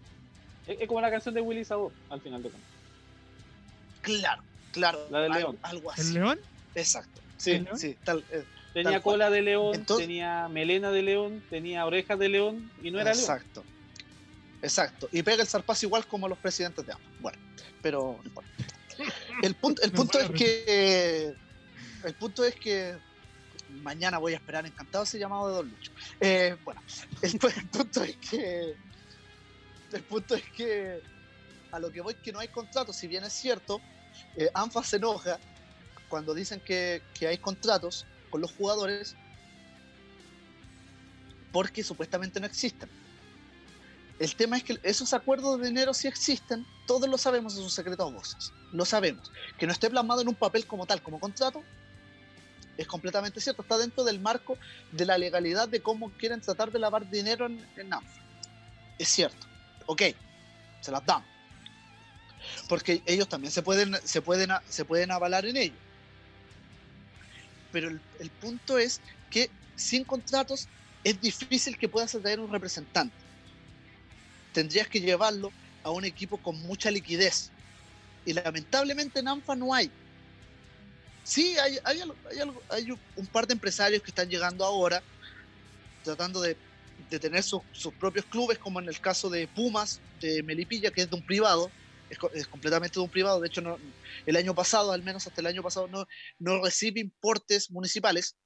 Es, 0.66 0.78
es 0.80 0.86
como 0.86 1.00
la 1.00 1.10
canción 1.10 1.34
de 1.34 1.40
Willy 1.40 1.64
Sabor, 1.64 1.92
al 2.10 2.20
final 2.20 2.42
de 2.42 2.50
cuentas. 2.50 2.70
Claro, 4.02 4.42
claro. 4.70 5.08
La 5.10 5.20
del 5.20 5.32
algo, 5.32 5.52
León. 5.52 5.60
algo 5.62 5.92
el 5.94 6.00
así. 6.00 6.12
León 6.12 6.38
Exacto. 6.74 7.20
Sí, 7.38 7.52
¿El 7.52 7.64
León? 7.64 7.78
sí, 7.78 7.96
tal, 8.04 8.24
eh, 8.30 8.44
Tenía 8.74 8.92
Tal 8.92 9.02
cual. 9.02 9.14
cola 9.14 9.30
de 9.30 9.42
león, 9.42 9.74
Entonces- 9.74 10.06
tenía 10.06 10.48
melena 10.48 10.90
de 10.90 11.02
león, 11.02 11.42
tenía 11.50 11.84
orejas 11.86 12.18
de 12.18 12.28
león 12.28 12.70
y 12.82 12.90
no 12.90 13.00
era 13.00 13.12
león. 13.12 13.20
Exacto. 13.20 13.64
Exacto. 14.62 15.08
Y 15.12 15.22
pega 15.22 15.42
el 15.42 15.48
zarpazo 15.48 15.86
igual 15.86 16.06
como 16.06 16.28
los 16.28 16.38
presidentes 16.38 16.84
de 16.86 16.92
ambos. 16.92 17.08
Bueno, 17.20 17.38
pero. 17.82 18.20
El 19.42 19.54
punto, 19.54 19.82
el 19.82 19.92
punto 19.92 20.18
es 20.18 20.30
que. 20.30 21.34
El 22.04 22.14
punto 22.14 22.44
es 22.44 22.54
que. 22.56 22.96
Mañana 23.82 24.16
voy 24.18 24.32
a 24.32 24.36
esperar 24.36 24.64
encantado 24.66 25.04
ese 25.04 25.18
llamado 25.18 25.48
de 25.48 25.54
Don 25.54 25.68
Lucho. 25.70 25.92
Eh, 26.20 26.56
bueno, 26.64 26.82
el, 27.22 27.32
pu- 27.38 27.54
el 27.56 27.66
punto 27.68 28.02
es 28.02 28.16
que. 28.16 28.74
El 29.92 30.02
punto 30.02 30.34
es 30.34 30.42
que. 30.50 31.00
A 31.70 31.78
lo 31.78 31.92
que 31.92 32.00
voy 32.00 32.14
que 32.14 32.32
no 32.32 32.38
hay 32.40 32.48
contratos, 32.48 32.96
si 32.96 33.06
bien 33.06 33.24
es 33.24 33.32
cierto, 33.34 33.80
eh, 34.36 34.48
ANFA 34.54 34.82
se 34.82 34.96
enoja 34.96 35.38
cuando 36.08 36.32
dicen 36.34 36.60
que, 36.60 37.02
que 37.12 37.28
hay 37.28 37.36
contratos 37.38 38.06
con 38.30 38.40
los 38.40 38.52
jugadores 38.52 39.16
porque 41.52 41.82
supuestamente 41.82 42.40
no 42.40 42.46
existen. 42.46 42.88
El 44.18 44.34
tema 44.34 44.56
es 44.56 44.64
que 44.64 44.78
esos 44.82 45.12
acuerdos 45.14 45.60
de 45.60 45.68
dinero 45.68 45.94
sí 45.94 46.08
existen, 46.08 46.66
todos 46.86 47.08
lo 47.08 47.18
sabemos, 47.18 47.54
es 47.54 47.60
un 47.60 47.70
secreto 47.70 48.02
a 48.02 48.10
voces, 48.10 48.52
lo 48.72 48.84
sabemos. 48.84 49.30
Que 49.58 49.66
no 49.66 49.72
esté 49.72 49.88
plasmado 49.88 50.20
en 50.20 50.28
un 50.28 50.34
papel 50.34 50.66
como 50.66 50.86
tal, 50.86 51.02
como 51.02 51.20
contrato, 51.20 51.62
es 52.76 52.86
completamente 52.86 53.40
cierto, 53.40 53.62
está 53.62 53.78
dentro 53.78 54.04
del 54.04 54.20
marco 54.20 54.56
de 54.92 55.04
la 55.04 55.18
legalidad 55.18 55.68
de 55.68 55.80
cómo 55.80 56.10
quieren 56.12 56.40
tratar 56.40 56.70
de 56.72 56.78
lavar 56.78 57.08
dinero 57.08 57.46
en, 57.46 57.64
en. 57.76 57.90
Es 58.98 59.08
cierto, 59.08 59.46
ok, 59.86 60.02
se 60.80 60.90
las 60.90 61.04
damos. 61.04 61.28
Porque 62.68 63.02
ellos 63.06 63.28
también 63.28 63.52
se 63.52 63.62
pueden, 63.62 63.96
se 64.04 64.22
pueden, 64.22 64.50
se 64.68 64.84
pueden 64.84 65.10
avalar 65.10 65.46
en 65.46 65.56
ello. 65.56 65.87
Pero 67.72 67.88
el, 67.88 68.30
punto 68.40 68.78
es 68.78 69.00
que 69.30 69.50
sin 69.76 70.04
contratos 70.04 70.68
es 71.04 71.20
difícil 71.20 71.76
que 71.76 71.88
puedas 71.88 72.14
atraer 72.14 72.40
un 72.40 72.50
representante. 72.50 73.14
Tendrías 74.52 74.88
que 74.88 75.00
llevarlo 75.00 75.52
a 75.82 75.90
un 75.90 76.04
equipo 76.04 76.38
con 76.38 76.60
mucha 76.62 76.90
liquidez. 76.90 77.50
Y 78.24 78.32
lamentablemente 78.32 79.20
en 79.20 79.28
ANFA 79.28 79.54
no 79.54 79.72
hay. 79.72 79.90
Sí, 81.24 81.56
hay, 81.58 81.78
hay, 81.84 82.00
hay 82.70 82.90
un 83.16 83.26
par 83.26 83.46
de 83.46 83.52
empresarios 83.52 84.02
que 84.02 84.10
están 84.10 84.28
llegando 84.28 84.64
ahora 84.64 85.02
tratando 86.02 86.40
de, 86.40 86.56
de 87.10 87.18
tener 87.18 87.42
sus, 87.42 87.60
sus 87.72 87.92
propios 87.94 88.24
clubes, 88.26 88.58
como 88.58 88.80
en 88.80 88.88
el 88.88 89.00
caso 89.00 89.30
de 89.30 89.46
Pumas, 89.46 90.00
de 90.20 90.42
Melipilla, 90.42 90.90
que 90.90 91.02
es 91.02 91.10
de 91.10 91.16
un 91.16 91.22
privado, 91.22 91.70
es, 92.10 92.18
es 92.34 92.46
completamente 92.46 92.94
de 92.94 93.00
un 93.00 93.10
privado. 93.10 93.40
De 93.40 93.48
hecho, 93.48 93.60
no, 93.60 93.78
el 94.26 94.36
año 94.36 94.54
pasado, 94.54 94.92
al 94.92 95.02
menos 95.02 95.26
hasta 95.26 95.40
el 95.40 95.46
año 95.46 95.62
pasado, 95.62 95.88
no, 95.88 96.06
no 96.38 96.62
recibe 96.62 97.00
importes 97.00 97.70
municipales, 97.70 98.36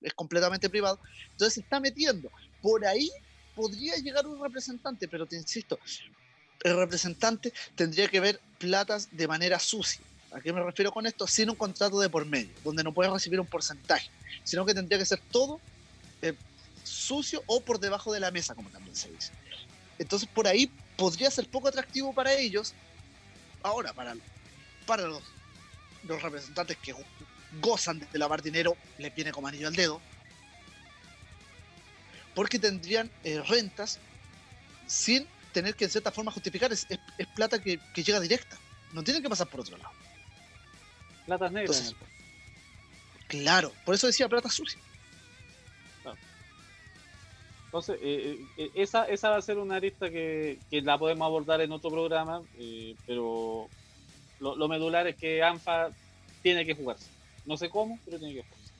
es 0.00 0.14
completamente 0.14 0.68
privado. 0.68 0.98
Entonces 1.32 1.54
se 1.54 1.60
está 1.60 1.80
metiendo. 1.80 2.30
Por 2.62 2.84
ahí 2.86 3.10
podría 3.54 3.96
llegar 3.96 4.26
un 4.26 4.42
representante, 4.42 5.08
pero 5.08 5.26
te 5.26 5.36
insisto, 5.36 5.78
el 6.62 6.76
representante 6.76 7.52
tendría 7.74 8.08
que 8.08 8.20
ver 8.20 8.40
platas 8.58 9.08
de 9.10 9.28
manera 9.28 9.58
sucia. 9.58 10.04
¿A 10.32 10.40
qué 10.40 10.52
me 10.52 10.62
refiero 10.62 10.92
con 10.92 11.06
esto? 11.06 11.26
Sin 11.26 11.50
un 11.50 11.56
contrato 11.56 11.98
de 11.98 12.08
por 12.08 12.24
medio, 12.24 12.52
donde 12.62 12.84
no 12.84 12.92
puedes 12.92 13.12
recibir 13.12 13.40
un 13.40 13.46
porcentaje, 13.46 14.08
sino 14.44 14.64
que 14.64 14.74
tendría 14.74 14.98
que 14.98 15.06
ser 15.06 15.20
todo 15.30 15.60
eh, 16.22 16.34
sucio 16.84 17.42
o 17.46 17.60
por 17.60 17.80
debajo 17.80 18.12
de 18.12 18.20
la 18.20 18.30
mesa, 18.30 18.54
como 18.54 18.70
también 18.70 18.94
se 18.94 19.10
dice. 19.10 19.32
Entonces 19.98 20.28
por 20.32 20.46
ahí 20.46 20.70
podría 20.96 21.30
ser 21.30 21.48
poco 21.48 21.68
atractivo 21.68 22.12
para 22.12 22.32
ellos. 22.32 22.74
Ahora, 23.62 23.92
para, 23.92 24.14
para 24.86 25.06
los, 25.06 25.22
los 26.04 26.22
representantes 26.22 26.76
que 26.78 26.92
go- 26.92 27.04
gozan 27.60 27.98
de 27.98 28.18
lavar 28.18 28.42
dinero, 28.42 28.76
les 28.98 29.14
viene 29.14 29.32
como 29.32 29.48
anillo 29.48 29.68
al 29.68 29.74
dedo. 29.76 30.00
Porque 32.34 32.58
tendrían 32.58 33.10
eh, 33.24 33.42
rentas 33.42 33.98
sin 34.86 35.26
tener 35.52 35.74
que 35.74 35.84
en 35.84 35.90
cierta 35.90 36.12
forma 36.12 36.30
justificar. 36.32 36.72
Es, 36.72 36.86
es- 36.88 36.98
es 37.18 37.26
plata 37.28 37.58
que, 37.60 37.78
que 37.92 38.02
llega 38.02 38.20
directa. 38.20 38.56
No 38.92 39.02
tienen 39.02 39.22
que 39.22 39.28
pasar 39.28 39.48
por 39.48 39.60
otro 39.60 39.76
lado. 39.76 39.92
Platas 41.26 41.52
negras. 41.52 41.76
Entonces, 41.78 41.96
claro, 43.28 43.72
por 43.84 43.94
eso 43.94 44.06
decía 44.06 44.28
plata 44.28 44.48
sucia. 44.50 44.80
Entonces, 47.70 47.98
eh, 48.02 48.36
eh, 48.56 48.70
esa, 48.74 49.04
esa 49.04 49.30
va 49.30 49.36
a 49.36 49.42
ser 49.42 49.56
una 49.58 49.76
arista 49.76 50.10
que, 50.10 50.58
que 50.68 50.82
la 50.82 50.98
podemos 50.98 51.24
abordar 51.24 51.60
en 51.60 51.70
otro 51.70 51.88
programa, 51.90 52.42
eh, 52.58 52.96
pero 53.06 53.68
lo, 54.40 54.56
lo 54.56 54.66
medular 54.66 55.06
es 55.06 55.14
que 55.14 55.40
ANFA 55.40 55.90
tiene 56.42 56.66
que 56.66 56.74
jugarse. 56.74 57.06
No 57.46 57.56
sé 57.56 57.70
cómo, 57.70 58.00
pero 58.04 58.18
tiene 58.18 58.34
que 58.34 58.42
jugarse. 58.42 58.72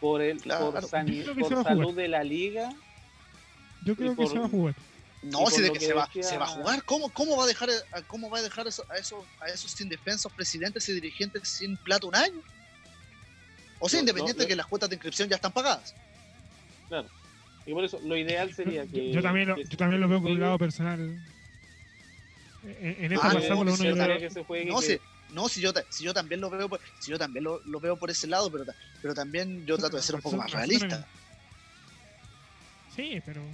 Por, 0.00 0.22
el, 0.22 0.40
Claro. 0.40 0.72
por, 0.72 0.82
sani- 0.88 1.18
Yo 1.22 1.34
creo 1.34 1.48
que 1.48 1.54
por 1.54 1.64
salud 1.64 1.82
jugar. 1.82 1.96
de 1.96 2.08
la 2.08 2.24
liga, 2.24 2.72
Yo 3.84 3.94
creo 3.94 4.16
que 4.16 4.26
se 4.26 4.38
va 4.38 4.46
a 4.46 4.48
jugar. 4.48 4.74
No, 5.20 5.46
si 5.48 5.60
de 5.60 5.70
que, 5.72 5.78
que 5.80 5.84
se, 5.86 5.92
va, 5.92 6.06
decía- 6.06 6.22
se 6.22 6.38
va 6.38 6.44
a 6.44 6.48
jugar. 6.48 6.82
¿Cómo, 6.84 7.10
cómo 7.10 7.36
va 7.36 7.44
a 7.44 7.46
dejar, 7.46 7.68
a- 7.92 8.02
cómo 8.02 8.30
va 8.30 8.38
a, 8.38 8.42
dejar 8.42 8.66
eso- 8.66 8.86
a, 8.88 8.96
esos, 8.96 9.22
a 9.40 9.48
esos 9.48 9.78
indefensos 9.82 10.32
presidentes 10.32 10.88
y 10.88 10.92
dirigentes 10.94 11.46
sin 11.46 11.76
plata 11.76 12.06
un 12.06 12.14
año? 12.16 12.40
O 13.80 13.88
sea, 13.90 13.98
No, 13.98 14.02
independiente 14.04 14.38
no, 14.38 14.44
de 14.44 14.48
que 14.48 14.56
las 14.56 14.66
cuotas 14.66 14.88
de 14.88 14.94
inscripción 14.96 15.28
ya 15.28 15.36
están 15.36 15.52
pagadas. 15.52 15.94
claro. 16.88 17.06
Y 17.66 17.72
por 17.72 17.84
eso 17.84 18.00
lo 18.04 18.16
ideal 18.16 18.52
sería 18.52 18.86
que. 18.86 19.10
yo 19.12 19.22
también 19.22 19.48
lo, 19.48 19.54
que 19.56 19.64
yo 19.64 19.76
también 19.76 20.00
lo 20.00 20.08
veo 20.08 20.20
por 20.20 20.30
un 20.30 20.40
lado 20.40 20.58
personal. 20.58 21.18
En, 22.62 23.04
en 23.04 23.12
esta 23.12 23.26
Ah, 23.26 23.28
no, 23.28 23.34
pasándolo 23.40 23.70
no, 23.70 23.74
uno 23.74 23.84
yo 23.84 24.20
que 24.20 24.30
se 24.30 24.44
juegue, 24.44 24.70
No, 24.70 24.80
que- 24.80 24.86
si, 24.86 25.00
no 25.34 25.48
si, 25.48 25.60
yo, 25.60 25.72
si 25.90 26.04
yo 26.04 26.14
también 26.14 26.40
lo 26.40 26.50
veo 26.50 26.68
por, 26.68 26.80
si 26.98 27.10
yo 27.10 27.18
también 27.18 27.44
lo, 27.44 27.60
lo 27.64 27.80
veo 27.80 27.98
por 27.98 28.10
ese 28.10 28.26
lado, 28.26 28.50
pero, 28.50 28.64
pero 29.00 29.14
también 29.14 29.66
yo 29.66 29.76
trato 29.76 29.96
de 29.96 30.02
ser 30.02 30.14
un 30.14 30.20
poco 30.22 30.36
más 30.36 30.50
realista. 30.50 31.08
Sí, 32.88 33.20
pero 33.24 33.50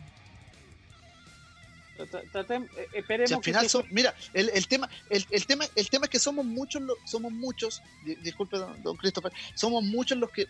tratem- 2.33 2.69
eh, 2.77 2.89
esperemos 2.93 3.29
Si 3.29 3.35
al 3.35 3.43
final 3.43 3.69
son, 3.69 3.87
mira, 3.91 4.15
el, 4.33 4.51
el 4.51 4.67
tema, 4.69 4.89
el, 5.09 5.27
el 5.31 5.47
tema, 5.47 5.65
el 5.75 5.89
tema 5.89 6.05
es 6.07 6.11
que 6.11 6.19
somos 6.19 6.45
muchos, 6.45 6.83
somos 7.05 7.33
muchos, 7.33 7.83
di- 8.01 8.17
disculpe 8.17 8.57
don, 8.57 8.83
don 8.83 8.97
Christopher, 8.97 9.33
somos 9.55 9.83
muchos 9.85 10.19
los 10.19 10.31
que 10.31 10.47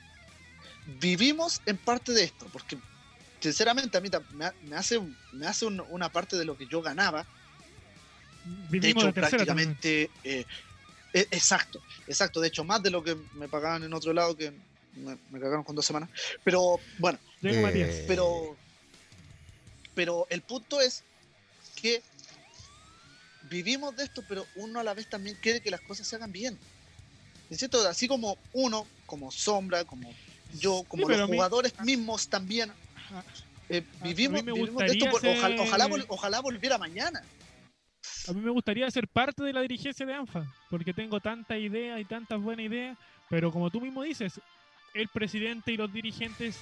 vivimos 0.85 1.63
en 1.67 1.79
parte 1.79 2.13
de 2.13 2.25
esto, 2.25 2.49
porque 2.51 2.79
sinceramente 3.41 3.97
a 3.99 4.01
mí 4.01 4.09
me, 4.33 4.45
ha- 4.47 4.55
me 4.63 4.77
hace, 4.77 5.01
me 5.33 5.47
hace 5.47 5.67
un- 5.67 5.81
una 5.89 6.11
parte 6.11 6.37
de 6.37 6.45
lo 6.45 6.57
que 6.57 6.67
yo 6.67 6.81
ganaba, 6.83 7.27
de 8.45 8.89
hecho 8.91 9.07
de 9.07 9.13
prácticamente, 9.31 10.13
eh, 10.25 10.47
eh, 11.13 11.29
exacto, 11.31 11.83
exacto, 12.07 12.41
de 12.41 12.49
hecho 12.49 12.65
más 12.65 12.83
de 12.83 12.91
lo 12.91 13.03
que 13.03 13.17
me 13.33 13.49
pagaban 13.49 13.83
en 13.83 13.93
otro 13.95 14.13
lado 14.13 14.37
que 14.37 14.51
me, 14.93 15.17
me 15.31 15.41
cagaron 15.41 15.65
con 15.65 15.75
dos 15.77 15.87
semanas, 15.87 16.11
pero 16.45 16.79
bueno, 16.99 17.19
Eh, 18.01 18.05
pero 18.07 18.59
pero 19.95 20.27
el 20.31 20.43
punto 20.43 20.81
es 20.81 21.05
que 21.75 22.03
vivimos 23.43 23.97
de 23.97 24.05
esto, 24.05 24.23
pero 24.27 24.47
uno 24.55 24.81
a 24.81 24.85
la 24.85 24.95
vez 24.95 25.09
también 25.09 25.37
quiere 25.41 25.61
que 25.61 25.71
las 25.71 25.81
cosas 25.81 26.07
se 26.07 26.17
hagan 26.17 26.33
bien. 26.33 26.59
¿Es 27.49 27.59
cierto? 27.59 27.87
Así 27.89 28.07
como 28.07 28.39
uno, 28.53 28.89
como 29.07 29.31
Sombra, 29.31 29.85
como 29.85 30.15
yo, 30.53 30.85
como 30.89 31.03
los 31.09 31.19
jugadores 31.37 31.75
mismos 31.81 32.29
también, 32.29 32.73
eh, 33.69 33.85
vivimos, 34.03 34.43
me 34.45 34.53
vivimos 34.53 34.83
de 34.85 34.93
esto. 34.93 35.11
por- 35.11 35.21
ojalá, 35.27 35.49
ser- 35.57 35.61
ojalá, 35.61 35.89
vol- 35.89 36.05
ojalá 36.09 36.41
volviera 36.41 36.79
mañana. 36.79 37.23
A 38.29 38.33
mí 38.33 38.41
me 38.41 38.51
gustaría 38.51 38.91
ser 38.91 39.07
parte 39.09 39.43
de 39.43 39.53
la 39.53 39.61
dirigencia 39.63 40.05
de 40.07 40.15
ANFA, 40.15 40.45
porque 40.69 40.93
tengo 40.93 41.21
tantas 41.21 41.59
ideas 41.59 42.01
y 42.01 42.05
tantas 42.05 42.41
buenas 42.41 42.67
ideas, 42.67 42.97
pero 43.29 43.51
como 43.53 43.71
tú 43.71 43.81
mismo 43.81 44.03
dices, 44.03 44.41
el 44.95 45.09
presidente 45.09 45.73
y 45.73 45.77
los 45.77 45.93
dirigentes 45.93 46.59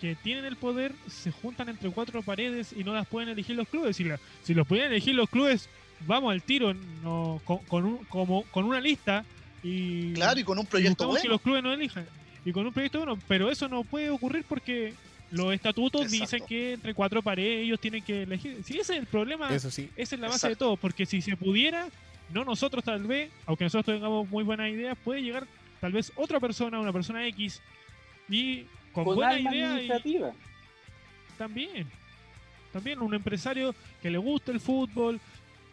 que 0.00 0.14
tienen 0.16 0.44
el 0.44 0.56
poder 0.56 0.92
se 1.08 1.30
juntan 1.30 1.68
entre 1.68 1.90
cuatro 1.90 2.22
paredes 2.22 2.72
y 2.72 2.82
no 2.84 2.92
las 2.92 3.06
pueden 3.06 3.28
elegir 3.28 3.56
los 3.56 3.68
clubes. 3.68 3.96
Si, 3.96 4.04
la- 4.04 4.18
si 4.42 4.54
los 4.54 4.66
pudieran 4.66 4.92
elegir 4.92 5.14
los 5.14 5.28
clubes, 5.30 5.68
vamos 6.06 6.32
al 6.32 6.42
tiro 6.42 6.74
no, 6.74 7.40
con, 7.44 7.58
con 7.66 7.84
un- 7.84 8.04
como, 8.06 8.42
con 8.50 8.64
una 8.64 8.80
lista 8.80 9.24
y, 9.62 10.12
Claro, 10.14 10.40
y 10.40 10.44
con 10.44 10.58
un 10.58 10.66
proyecto 10.66 10.90
buscamos 11.06 11.16
que 11.16 11.28
bueno. 11.28 11.34
los 11.34 11.42
clubes 11.42 11.62
no 11.62 11.72
elijan. 11.72 12.06
Y 12.44 12.52
con 12.52 12.66
un 12.66 12.72
proyecto 12.72 12.98
bueno, 12.98 13.18
pero 13.28 13.50
eso 13.50 13.68
no 13.68 13.84
puede 13.84 14.10
ocurrir 14.10 14.44
porque 14.48 14.94
los 15.32 15.52
estatutos 15.52 16.02
Exacto. 16.02 16.20
dicen 16.24 16.46
que 16.46 16.72
entre 16.74 16.94
cuatro 16.94 17.22
paredes 17.22 17.64
ellos 17.64 17.80
tienen 17.80 18.02
que 18.04 18.22
elegir. 18.22 18.62
Si 18.64 18.74
ese 18.78 18.92
es 18.94 18.98
el 19.00 19.06
problema, 19.06 19.52
Eso 19.52 19.70
sí. 19.70 19.90
esa 19.96 20.14
es 20.14 20.20
la 20.20 20.28
base 20.28 20.48
de 20.50 20.56
todo, 20.56 20.76
porque 20.76 21.04
si 21.06 21.20
se 21.22 21.36
pudiera, 21.36 21.88
no 22.32 22.44
nosotros 22.44 22.84
tal 22.84 23.02
vez, 23.04 23.30
aunque 23.46 23.64
nosotros 23.64 23.96
tengamos 23.96 24.28
muy 24.28 24.44
buenas 24.44 24.70
ideas, 24.70 24.96
puede 25.02 25.22
llegar 25.22 25.46
tal 25.80 25.92
vez 25.92 26.12
otra 26.16 26.38
persona, 26.38 26.78
una 26.78 26.92
persona 26.92 27.26
X, 27.28 27.60
y 28.28 28.64
con, 28.92 29.04
con 29.04 29.16
buena 29.16 29.38
idea 29.40 29.82
y 29.82 29.88
también, 31.38 31.86
también 32.72 33.00
un 33.00 33.14
empresario 33.14 33.74
que 34.00 34.10
le 34.10 34.18
guste 34.18 34.52
el 34.52 34.60
fútbol, 34.60 35.18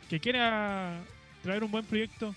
que 0.10 0.20
quiera 0.20 1.00
traer 1.44 1.64
un 1.64 1.72
buen 1.72 1.86
proyecto, 1.86 2.34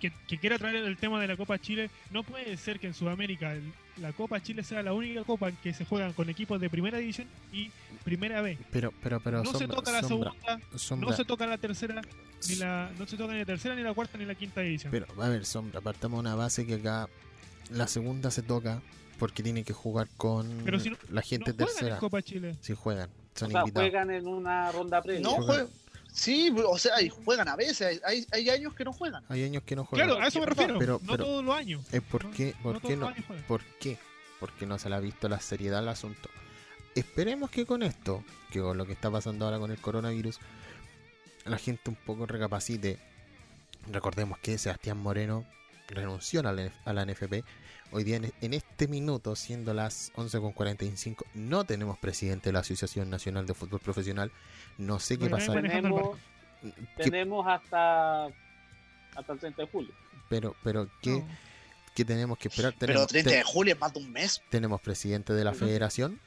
que, 0.00 0.10
que 0.26 0.38
quiera 0.38 0.58
traer 0.58 0.76
el 0.76 0.96
tema 0.96 1.20
de 1.20 1.28
la 1.28 1.36
Copa 1.36 1.58
Chile, 1.58 1.90
no 2.10 2.22
puede 2.22 2.56
ser 2.56 2.80
que 2.80 2.86
en 2.86 2.94
Sudamérica 2.94 3.52
el- 3.52 3.72
la 4.00 4.12
Copa 4.12 4.42
Chile 4.42 4.62
sea 4.64 4.82
la 4.82 4.92
única 4.92 5.22
copa 5.24 5.48
en 5.48 5.56
que 5.56 5.72
se 5.74 5.84
juegan 5.84 6.12
con 6.12 6.28
equipos 6.30 6.60
de 6.60 6.70
primera 6.70 6.98
división 6.98 7.26
y 7.52 7.70
primera 8.04 8.40
B. 8.40 8.58
Pero, 8.70 8.92
pero, 9.02 9.20
pero, 9.20 9.42
No 9.42 9.52
se 9.52 9.58
sombra, 9.60 9.76
toca 9.76 9.92
la 9.92 10.02
sombra, 10.02 10.30
segunda, 10.32 10.78
sombra. 10.78 11.10
no 11.10 11.16
se 11.16 11.24
toca 11.24 11.46
la 11.46 11.58
tercera, 11.58 12.00
ni 12.48 12.54
la, 12.56 12.90
no 12.98 13.06
se 13.06 13.16
toca 13.16 13.32
ni 13.32 13.38
la 13.40 13.44
tercera, 13.44 13.74
ni 13.74 13.82
la 13.82 13.94
cuarta, 13.94 14.16
ni 14.18 14.24
la 14.24 14.34
quinta 14.34 14.60
división. 14.60 14.90
Pero, 14.90 15.06
a 15.22 15.28
ver, 15.28 15.44
Sombra, 15.44 15.80
partamos 15.80 16.20
una 16.20 16.34
base 16.34 16.66
que 16.66 16.74
acá 16.74 17.08
La 17.70 17.86
segunda 17.86 18.30
se 18.30 18.42
toca 18.42 18.80
porque 19.18 19.42
tiene 19.42 19.62
que 19.64 19.72
jugar 19.74 20.08
con 20.16 20.62
Pero 20.64 20.78
si 20.80 20.90
no- 20.90 20.96
la 21.10 21.20
gente 21.22 21.50
no 21.50 21.56
juegan 21.56 21.74
tercera. 21.74 21.94
en 21.96 22.00
Copa 22.00 22.22
Chile. 22.22 22.56
Si 22.60 22.74
juegan, 22.74 23.10
O 23.10 23.38
son 23.38 23.50
sea, 23.50 23.60
invitados. 23.60 23.90
juegan 23.90 24.10
en 24.10 24.26
una 24.26 24.72
ronda 24.72 25.02
previa. 25.02 25.20
No 25.20 25.32
Juegan. 25.42 25.66
Sí, 26.18 26.52
o 26.66 26.76
sea, 26.78 27.00
y 27.00 27.08
juegan 27.10 27.46
a 27.48 27.54
veces. 27.54 28.00
Hay, 28.04 28.26
hay 28.32 28.50
años 28.50 28.74
que 28.74 28.84
no 28.84 28.92
juegan. 28.92 29.22
Hay 29.28 29.44
años 29.44 29.62
que 29.64 29.76
no 29.76 29.84
juegan. 29.84 30.08
Claro, 30.08 30.20
a 30.22 30.26
eso 30.26 30.40
me 30.40 30.46
refiero. 30.46 30.76
Pero- 30.78 31.00
no 31.04 31.12
pero- 31.12 31.24
todos 31.24 31.44
los 31.44 31.54
años. 31.54 31.84
Es 31.92 32.02
por 32.02 32.24
No- 32.24 32.30
qué, 32.32 32.54
por 32.62 32.74
no 32.74 32.80
qué 32.80 32.96
todos 32.96 33.16
no, 33.16 33.24
por 33.46 33.62
qué, 33.80 33.98
porque 34.40 34.66
no 34.66 34.78
se 34.80 34.88
le 34.88 34.96
ha 34.96 35.00
visto 35.00 35.28
la 35.28 35.38
seriedad 35.40 35.78
al 35.78 35.88
asunto. 35.88 36.28
Esperemos 36.96 37.50
que 37.50 37.66
con 37.66 37.84
esto, 37.84 38.24
que 38.50 38.60
con 38.60 38.76
lo 38.76 38.84
que 38.84 38.92
está 38.94 39.10
pasando 39.10 39.44
ahora 39.44 39.60
con 39.60 39.70
el 39.70 39.78
coronavirus, 39.78 40.40
la 41.44 41.58
gente 41.58 41.88
un 41.90 41.96
poco 41.96 42.26
recapacite. 42.26 42.98
Recordemos 43.92 44.38
que 44.40 44.58
Sebastián 44.58 44.98
Moreno 44.98 45.44
renunció 45.88 46.40
a 46.40 46.52
la, 46.52 46.72
a 46.84 46.92
la 46.92 47.04
NFP. 47.06 47.44
Hoy 47.90 48.04
día, 48.04 48.16
en, 48.42 48.52
este 48.54 48.86
minuto, 48.86 49.34
siendo 49.34 49.72
las 49.72 50.12
11.45, 50.14 51.24
no 51.34 51.64
tenemos 51.64 51.98
presidente 51.98 52.50
de 52.50 52.52
la 52.52 52.58
Asociación 52.60 53.08
Nacional 53.08 53.46
de 53.46 53.54
Fútbol 53.54 53.80
Profesional. 53.80 54.30
No 54.76 54.98
sé 54.98 55.18
qué 55.18 55.30
pasará. 55.30 55.62
Tenemos, 55.62 56.18
¿Qué- 56.96 57.04
tenemos 57.04 57.46
hasta, 57.46 58.26
hasta 58.26 59.32
el 59.32 59.38
30 59.38 59.62
de 59.62 59.68
julio. 59.68 59.90
pero, 60.28 60.54
pero 60.62 60.88
¿qué, 61.00 61.12
No. 61.20 61.26
qué 61.94 62.04
tenemos 62.04 62.36
que 62.36 62.48
esperar? 62.48 62.74
Pero 62.78 62.88
Tenemos, 62.92 63.08
30 63.08 63.30
te- 63.30 63.36
de 63.36 63.42
julio 63.44 63.72
es 63.74 63.80
más 63.80 63.92
de 63.94 64.00
un 64.00 64.12
mes. 64.12 64.42
tenemos 64.50 64.80
presidente 64.82 65.32
de 65.32 65.44
la 65.44 65.52
Pero- 65.52 65.66
federación. 65.66 66.20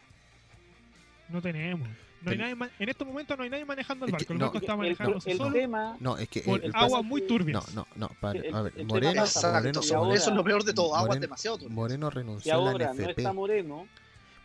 No 1.30 1.42
tenemos. 1.44 1.88
No 2.22 2.32
hay 2.32 2.38
nadie 2.38 2.56
en 2.80 2.90
estos 2.90 3.08
momentos 3.08 3.36
no 3.38 3.44
hay 3.44 3.50
nadie 3.50 3.66
manejando 3.66 4.06
el 4.06 4.12
Es 4.14 4.18
que 4.18 4.24
barco. 4.26 4.34
El 4.34 4.40
no. 4.40 4.46
barco 4.46 4.58
está 4.60 4.72
El, 4.74 4.78
manejándose 4.78 5.32
el 5.32 5.38
solo 5.38 5.54
tema, 5.54 5.98
No, 6.00 6.18
es 6.18 6.30
que 6.30 6.42
por 6.42 6.64
el, 6.64 6.72
pasa- 6.72 7.02
muy 7.02 7.22
turbias. 7.24 7.74
No, 7.74 7.86
no, 7.96 8.08
no, 8.08 8.16
para, 8.20 8.40
El- 8.40 8.54
a 8.56 8.62
ver, 8.62 8.74
Moreno, 8.86 9.14
pasa- 9.22 9.48
Moreno, 9.52 9.70
Exacto, 9.70 9.82
sobre 9.82 9.98
ahora- 10.00 10.16
eso 10.16 10.30
es 10.30 10.36
lo 10.36 10.44
peor 10.44 10.64
de 10.64 10.74
todo. 10.74 10.96
Agua 10.96 11.08
Moreno- 11.08 11.22
demasiado 11.22 11.58
turbio. 11.58 11.76
Moreno 11.76 12.08
y 12.08 12.10
renunció 12.12 12.54
a 12.54 12.58
la 12.58 12.72
ahora 12.72 12.86
no 12.88 12.94
NFP, 12.94 13.22
está 13.22 13.34
Moreno, 13.34 13.88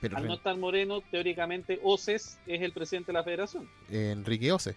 pero 0.00 0.16
al 0.16 0.26
no 0.26 0.34
estar 0.34 0.56
Moreno, 0.56 1.00
teóricamente 1.10 1.78
Oces 1.82 2.38
es 2.46 2.62
el 2.62 2.72
presidente 2.72 3.12
de 3.12 3.18
la 3.18 3.24
federación. 3.24 3.68
eh, 3.90 4.10
Enrique 4.12 4.50
Ose, 4.52 4.74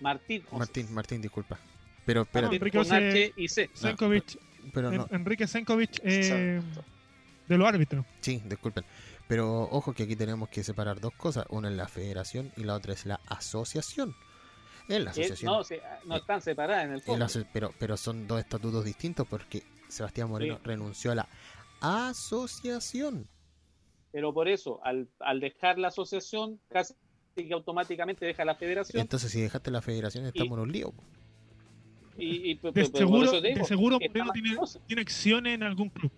Martín 0.00 0.42
Oces. 0.46 0.58
Martín, 0.58 0.94
Martín, 0.94 1.22
disculpa. 1.22 1.58
Pero, 2.06 2.24
pero, 2.24 2.46
Martín 2.46 2.56
Enrique 2.62 2.78
con 2.78 2.86
Oces- 2.86 3.10
H 3.10 3.32
y 3.36 3.48
C. 3.48 3.70
Senkovic, 3.74 4.38
pero 4.72 4.90
no, 4.90 5.06
En- 5.10 5.16
Enrique 5.16 5.46
Senkovic 5.46 6.00
eh, 6.02 6.60
de 7.48 7.58
los 7.58 7.68
árbitros. 7.68 8.04
sí, 8.20 8.40
disculpen. 8.46 8.84
Pero 9.30 9.62
ojo 9.70 9.92
que 9.94 10.02
aquí 10.02 10.16
tenemos 10.16 10.48
que 10.48 10.64
separar 10.64 11.00
dos 11.00 11.12
cosas. 11.14 11.46
Una 11.50 11.68
es 11.70 11.76
la 11.76 11.86
federación 11.86 12.50
y 12.56 12.64
la 12.64 12.74
otra 12.74 12.94
es 12.94 13.06
la 13.06 13.20
asociación. 13.28 14.12
Es 14.88 14.98
la 15.04 15.10
Eh, 15.10 15.12
asociación. 15.12 15.52
no, 15.52 15.62
se- 15.62 15.80
no 16.04 16.16
están 16.16 16.42
separadas 16.42 16.84
en 16.84 16.94
el 16.94 17.00
fondo. 17.00 17.24
la 17.24 17.46
pero, 17.52 17.72
pero 17.78 17.96
son 17.96 18.26
dos 18.26 18.40
estatutos 18.40 18.84
distintos 18.84 19.28
porque 19.28 19.62
Sebastián 19.86 20.28
Moreno 20.28 20.56
Sí. 20.56 20.62
renunció 20.64 21.12
a 21.12 21.14
la 21.14 21.28
asociación. 21.80 23.28
Pero 24.10 24.34
por 24.34 24.48
eso, 24.48 24.80
al, 24.84 25.08
al 25.20 25.38
dejar 25.38 25.78
la 25.78 25.88
asociación, 25.88 26.58
casi 26.68 26.94
que 27.36 27.52
automáticamente 27.52 28.26
deja 28.26 28.44
la 28.44 28.56
federación. 28.56 29.00
Entonces, 29.00 29.30
si 29.30 29.40
dejaste 29.40 29.70
la 29.70 29.80
federación, 29.80 30.26
estamos 30.26 30.54
en 30.58 30.62
un 30.64 30.72
lío. 30.72 30.92
y, 32.18 32.50
y- 32.50 32.54
De 32.56 32.72
pero 32.72 32.86
seguro, 32.88 33.40
de 33.40 33.64
seguro 33.64 33.98
Moreno 34.00 34.32
tiene, 34.32 34.58
tiene 34.88 35.02
acciones 35.02 35.54
en 35.54 35.62
algún 35.62 35.88
club. 35.88 36.10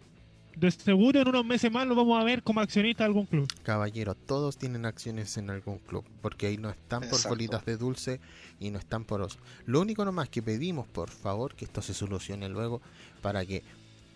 De 0.57 0.71
seguro 0.71 1.21
en 1.21 1.29
unos 1.29 1.45
meses 1.45 1.73
más 1.73 1.87
lo 1.87 1.95
vamos 1.95 2.21
a 2.21 2.25
ver 2.25 2.43
como 2.43 2.61
accionista 2.61 3.05
de 3.05 3.07
algún 3.09 3.27
club. 3.27 3.49
Caballero, 3.63 4.15
todos 4.15 4.59
tienen 4.59 4.85
acciones 4.85 5.37
en 5.39 5.51
algún 5.51 5.79
club, 5.79 6.05
porque 6.21 6.47
ahí 6.47 6.57
no 6.59 6.69
están 6.71 7.01
por 7.01 7.09
Exacto. 7.11 7.29
bolitas 7.31 7.65
de 7.65 7.77
dulce 7.79 8.21
y 8.61 8.71
no 8.71 8.79
están 8.79 9.05
por 9.05 9.23
oso. 9.23 9.39
Lo 9.67 9.81
único 9.81 10.05
nomás 10.05 10.29
que 10.29 10.43
pedimos, 10.43 10.87
por 10.87 11.11
favor, 11.11 11.55
que 11.55 11.65
esto 11.65 11.81
se 11.83 11.95
solucione 11.95 12.49
luego 12.49 12.81
para 13.23 13.45
que 13.47 13.63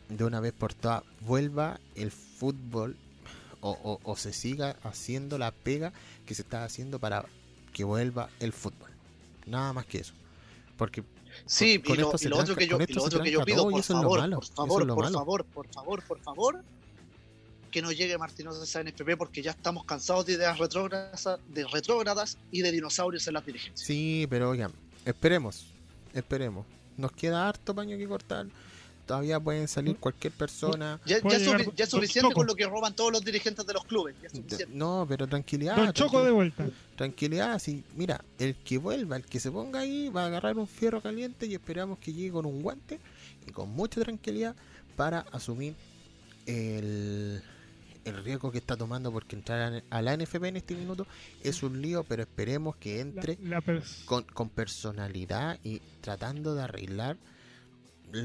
de 0.08 0.24
una 0.24 0.40
vez 0.40 0.52
por 0.52 0.72
todas 0.74 1.02
vuelva 1.22 1.80
el 1.94 2.10
fútbol 2.12 2.96
o, 3.60 3.70
o- 3.82 4.00
o 4.04 4.16
se 4.16 4.32
siga 4.32 4.76
haciendo 4.84 5.38
la 5.38 5.50
pega 5.50 5.92
que 6.26 6.34
se 6.34 6.42
está 6.42 6.64
haciendo 6.64 6.98
para 7.00 7.24
que 7.72 7.82
vuelva 7.84 8.28
el 8.40 8.52
fútbol. 8.52 8.90
Nada 9.46 9.72
más 9.72 9.86
que 9.86 9.98
eso. 9.98 10.12
Porque 10.76 11.02
Sí, 11.44 11.78
con 11.78 11.94
y 11.94 11.98
lo, 11.98 12.12
y 12.18 12.32
otro 12.32 12.56
que 12.56 12.66
yo, 12.66 12.78
lo 12.78 13.04
otro 13.04 13.22
que 13.22 13.30
yo 13.30 13.44
pido, 13.44 13.68
por 13.68 13.82
favor, 13.82 14.30
por 14.30 14.44
favor, 14.44 14.86
por 14.86 15.10
favor, 15.10 15.44
por 15.44 15.68
favor, 15.68 16.02
por 16.02 16.20
favor, 16.20 16.64
que 17.70 17.82
no 17.82 17.92
llegue 17.92 18.16
Martínez 18.16 18.74
a 18.74 18.82
NFP 18.82 19.16
porque 19.18 19.42
ya 19.42 19.50
estamos 19.50 19.84
cansados 19.84 20.26
de 20.26 20.34
ideas 20.34 20.58
retrógradas, 20.58 21.28
de 21.48 21.66
retrógradas 21.66 22.38
y 22.50 22.62
de 22.62 22.72
dinosaurios 22.72 23.26
en 23.28 23.34
las 23.34 23.44
dirigencias. 23.44 23.86
Sí, 23.86 24.26
pero 24.30 24.54
esperemos, 25.04 25.66
esperemos. 26.14 26.64
Nos 26.96 27.12
queda 27.12 27.48
harto 27.48 27.74
paño 27.74 27.98
que 27.98 28.08
cortar. 28.08 28.46
Todavía 29.06 29.38
pueden 29.38 29.68
salir 29.68 29.96
cualquier 29.98 30.32
persona. 30.32 30.98
Ya, 31.06 31.18
ya, 31.76 31.86
suficiente 31.86 32.34
con 32.34 32.46
lo 32.46 32.56
que 32.56 32.66
roban 32.66 32.94
todos 32.94 33.12
los 33.12 33.24
dirigentes 33.24 33.64
de 33.64 33.72
los 33.72 33.84
clubes. 33.84 34.16
Ya 34.20 34.28
suficiente. 34.30 34.66
No, 34.76 35.06
pero 35.08 35.28
tranquilidad. 35.28 35.76
Don 35.76 35.92
Choco 35.92 36.18
de 36.24 36.30
tranquilidad, 36.30 36.34
vuelta. 36.34 36.66
tranquilidad. 36.96 37.58
Sí, 37.60 37.84
mira, 37.94 38.24
el 38.40 38.56
que 38.56 38.78
vuelva, 38.78 39.16
el 39.16 39.24
que 39.24 39.38
se 39.38 39.50
ponga 39.52 39.80
ahí, 39.80 40.08
va 40.08 40.24
a 40.24 40.26
agarrar 40.26 40.58
un 40.58 40.66
fierro 40.66 41.00
caliente 41.00 41.46
y 41.46 41.54
esperamos 41.54 41.98
que 42.00 42.12
llegue 42.12 42.32
con 42.32 42.46
un 42.46 42.62
guante 42.62 42.98
y 43.46 43.52
con 43.52 43.68
mucha 43.70 44.00
tranquilidad 44.00 44.56
para 44.96 45.20
asumir 45.30 45.74
el, 46.46 47.42
el 48.04 48.24
riesgo 48.24 48.50
que 48.50 48.58
está 48.58 48.76
tomando 48.76 49.12
porque 49.12 49.36
entrar 49.36 49.82
a- 49.90 50.02
la 50.02 50.16
NFP 50.16 50.48
en 50.48 50.56
este 50.56 50.74
minuto 50.74 51.06
es 51.42 51.62
un 51.62 51.80
lío, 51.80 52.04
pero 52.04 52.22
esperemos 52.22 52.76
que 52.76 52.96
La- 52.96 53.00
entre 53.02 53.38
la 53.42 53.60
pers- 53.60 54.04
con, 54.04 54.24
con 54.24 54.48
personalidad 54.48 55.58
y 55.64 55.80
tratando 56.00 56.54
de 56.54 56.62
arreglar 56.62 57.16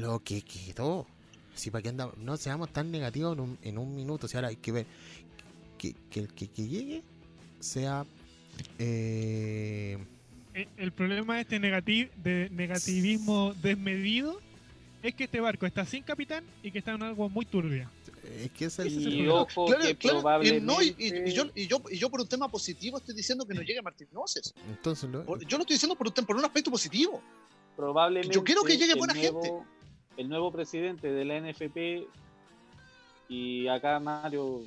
lo 0.00 0.20
que 0.22 0.42
quedó. 0.42 1.06
Si 1.54 1.70
para 1.70 1.82
que 1.82 1.90
anda, 1.90 2.10
no 2.16 2.36
seamos 2.36 2.72
tan 2.72 2.90
negativos 2.90 3.34
en 3.34 3.40
un, 3.40 3.58
en 3.62 3.78
un 3.78 3.94
minuto. 3.94 4.26
O 4.26 4.28
sea, 4.28 4.38
ahora 4.38 4.48
hay 4.48 4.56
que 4.56 4.72
ver 4.72 4.86
que, 5.78 5.94
que 6.10 6.20
el 6.20 6.28
que, 6.32 6.48
que 6.48 6.66
llegue 6.66 7.02
sea 7.60 8.04
eh, 8.78 9.98
el 10.76 10.92
problema 10.92 11.36
de 11.36 11.42
este 11.42 11.58
negati- 11.60 12.10
de 12.16 12.48
negativismo 12.50 13.54
desmedido 13.62 14.40
es 15.02 15.14
que 15.14 15.24
este 15.24 15.40
barco 15.40 15.66
está 15.66 15.84
sin 15.84 16.02
capitán 16.02 16.44
y 16.62 16.70
que 16.70 16.78
está 16.78 16.92
en 16.92 17.02
algo 17.02 17.28
muy 17.28 17.44
turbio. 17.44 17.88
es 18.44 18.50
que 18.52 18.66
es 18.66 18.78
el, 18.78 18.86
Ese 18.86 18.98
es 19.00 19.06
el 19.06 19.12
Y 19.12 19.16
problema. 19.16 19.34
ojo 19.42 19.66
Claro, 19.66 19.82
que 19.82 19.96
claro, 19.96 20.18
y, 20.18 20.20
probablemente... 20.20 20.66
no, 20.66 20.82
y, 20.82 20.94
y- 20.98 21.28
y 21.30 21.32
yo, 21.32 21.44
y, 21.54 21.66
yo, 21.66 21.82
y 21.90 21.98
yo 21.98 22.08
por 22.10 22.20
un 22.20 22.28
tema 22.28 22.48
positivo 22.48 22.98
estoy 22.98 23.14
diciendo 23.14 23.44
que 23.46 23.54
no 23.54 23.62
llegue 23.62 23.82
Martín 23.82 24.08
Noces. 24.12 24.54
entonces 24.68 25.10
lo- 25.10 25.24
Yo 25.40 25.56
lo 25.58 25.62
estoy 25.62 25.74
diciendo 25.74 25.96
por 25.96 26.06
un, 26.06 26.14
por 26.26 26.36
un 26.36 26.44
aspecto 26.44 26.70
positivo. 26.70 27.20
probablemente 27.76 28.32
Yo 28.34 28.44
quiero 28.44 28.62
que 28.62 28.76
llegue 28.76 28.94
buena 28.94 29.14
nuevo- 29.14 29.42
gente. 29.42 29.71
El 30.16 30.28
nuevo 30.28 30.52
presidente 30.52 31.10
de 31.10 31.24
la 31.24 31.40
NFP 31.40 32.06
y 33.28 33.66
acá 33.68 33.98
Mario 33.98 34.60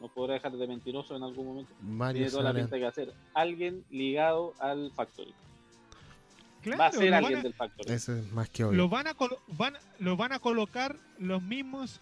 nos 0.00 0.10
podrá 0.10 0.34
dejar 0.34 0.52
de 0.52 0.66
mentiroso 0.66 1.16
en 1.16 1.22
algún 1.22 1.46
momento. 1.46 1.72
Mario 1.80 2.20
Tiene 2.20 2.30
toda 2.30 2.42
la 2.52 2.54
pinta 2.54 2.76
que 2.76 2.86
hacer. 2.86 3.12
Alguien 3.34 3.84
ligado 3.90 4.54
al 4.58 4.90
Factory. 4.92 5.32
Claro, 6.62 6.78
Va 6.80 6.86
a 6.88 6.92
ser 6.92 7.04
lo, 7.04 7.10
van 7.12 7.14
alguien 7.24 7.38
a, 7.38 7.42
del 7.44 7.54
Factory. 7.54 7.92
eso 7.94 8.16
es 8.16 8.32
más 8.32 8.48
que 8.50 8.64
obvio. 8.64 8.76
lo 8.76 8.88
van 8.88 9.06
a 9.06 9.14
colo- 9.14 9.38
van, 9.46 9.74
lo 10.00 10.16
van 10.16 10.32
a 10.32 10.40
colocar 10.40 10.96
los 11.18 11.40
mismos 11.42 12.00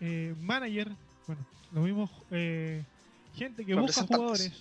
eh, 0.00 0.34
managers, 0.40 0.90
bueno, 1.28 1.46
los 1.70 1.84
mismos 1.84 2.10
eh, 2.32 2.82
gente 3.36 3.64
que 3.64 3.74
busca 3.76 4.02
jugadores, 4.02 4.60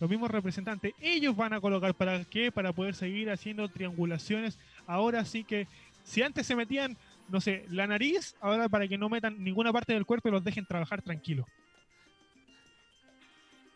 los 0.00 0.10
mismos 0.10 0.30
representantes. 0.32 0.94
Ellos 1.00 1.36
van 1.36 1.52
a 1.52 1.60
colocar 1.60 1.94
para 1.94 2.24
qué, 2.24 2.50
para 2.50 2.72
poder 2.72 2.96
seguir 2.96 3.30
haciendo 3.30 3.68
triangulaciones. 3.68 4.58
Ahora 4.88 5.24
sí 5.24 5.44
que 5.44 5.68
si 6.04 6.22
antes 6.22 6.46
se 6.46 6.54
metían, 6.56 6.96
no 7.28 7.40
sé, 7.40 7.64
la 7.70 7.86
nariz, 7.86 8.34
ahora 8.40 8.68
para 8.68 8.86
que 8.88 8.98
no 8.98 9.08
metan 9.08 9.42
ninguna 9.42 9.72
parte 9.72 9.92
del 9.92 10.04
cuerpo 10.06 10.28
y 10.28 10.32
los 10.32 10.44
dejen 10.44 10.66
trabajar 10.66 11.02
tranquilos. 11.02 11.46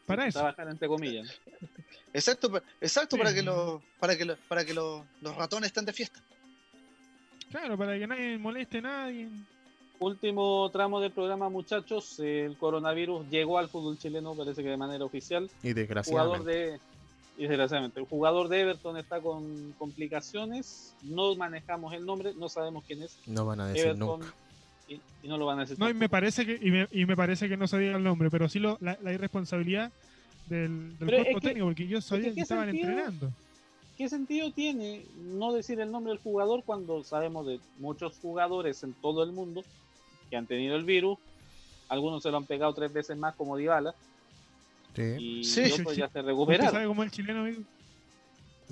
Para 0.07 0.27
eso. 0.27 0.39
Trabajar 0.39 0.69
entre 0.69 0.87
comillas. 0.89 1.41
Exacto, 2.13 2.51
exacto 2.81 3.17
Sí. 3.17 3.23
para 3.23 3.35
que, 3.35 3.43
los 3.43 3.83
para 3.99 4.17
que, 4.17 4.25
los- 4.25 4.39
para 4.49 4.65
que 4.65 4.73
los, 4.73 5.03
los 5.21 5.35
ratones 5.37 5.69
estén 5.69 5.85
de 5.85 5.93
fiesta. 5.93 6.21
Claro, 7.51 7.77
para 7.77 7.99
que 7.99 8.07
nadie 8.07 8.39
moleste 8.39 8.79
a 8.79 8.83
nadie. 8.83 9.29
Último 9.99 10.71
tramo 10.73 11.01
del 11.01 11.11
programa, 11.11 11.49
muchachos. 11.49 12.21
El 12.21 12.57
coronavirus 12.59 13.27
llegó 13.31 13.59
al 13.59 13.69
fútbol 13.69 13.99
chileno, 13.99 14.35
parece 14.35 14.63
que 14.63 14.69
de 14.69 14.77
manera 14.77 15.05
oficial. 15.05 15.45
y 15.63 15.71
Jugador 15.73 15.75
desgraciadamente. 15.75 16.51
de. 16.53 16.81
Y 17.39 17.47
desgraciadamente, 17.47 18.01
el 18.01 18.07
jugador 18.07 18.49
de 18.49 18.61
Everton 18.61 18.97
está 18.97 19.21
con 19.21 19.73
complicaciones. 19.79 20.95
No 21.03 21.35
manejamos 21.37 21.93
el 21.93 22.07
nombre, 22.07 22.33
no 22.35 22.49
sabemos 22.49 22.85
quién 22.87 23.03
es. 23.03 23.19
No 23.27 23.45
van 23.45 23.61
a 23.61 23.67
decir 23.69 23.87
Everton. 23.89 24.21
nunca. 24.21 24.35
Y, 24.89 24.95
y 25.23 25.29
no 25.29 25.37
lo 25.37 25.47
van 25.47 25.59
a 25.59 25.61
decir. 25.63 25.79
No, 25.79 25.91
y 25.91 25.95
me 25.95 26.09
parece 26.09 26.47
que, 26.47 26.59
y 26.61 26.71
me, 26.71 26.89
y 26.91 27.05
me 27.05 27.17
parece 27.17 27.49
que 27.49 27.57
no 27.57 27.67
se 27.67 27.79
diga 27.79 27.97
el 27.97 28.03
nombre, 28.05 28.31
pero 28.31 28.49
sí 28.49 28.59
lo, 28.59 28.79
la, 28.81 28.97
la 29.03 29.13
irresponsabilidad 29.13 29.93
del, 30.49 30.97
del 30.99 31.09
cuerpo 31.09 31.41
que- 31.41 31.49
técnico, 31.49 31.67
porque 31.67 31.87
yo 31.87 32.01
sabía 32.01 32.29
¿qué 32.31 32.35
que 32.37 32.41
estaban 32.43 32.67
sentido? 32.67 32.89
entrenando. 32.89 33.33
¿Qué 33.99 34.09
sentido 34.09 34.53
tiene 34.53 35.05
no 35.17 35.53
decir 35.53 35.81
el 35.81 35.91
nombre 35.91 36.13
del 36.13 36.23
jugador 36.23 36.63
cuando 36.65 37.03
sabemos 37.03 37.47
de 37.47 37.59
muchos 37.79 38.19
jugadores 38.21 38.83
en 38.85 38.93
todo 38.95 39.23
el 39.25 39.33
mundo 39.33 39.65
que 40.31 40.37
han 40.37 40.47
tenido 40.47 40.77
el 40.77 40.85
virus? 40.85 41.19
Algunos 41.89 42.23
se 42.23 42.31
lo 42.31 42.37
han 42.37 42.45
pegado 42.47 42.73
tres 42.75 42.93
veces 42.93 43.17
más, 43.17 43.35
como 43.35 43.57
Dybala, 43.57 43.95
Sí, 44.97 45.03
y 45.63 45.71
Sí, 45.71 45.73
otros 45.73 45.95
sí. 45.95 46.01
ya 46.01 46.09
se 46.09 46.21
¿Usted 46.21 46.27
recuperaron. 46.29 46.71
sabe 46.71 46.87
cómo 46.87 47.03
es 47.03 47.07
el 47.09 47.11
chileno, 47.13 47.41
amigo? 47.41 47.63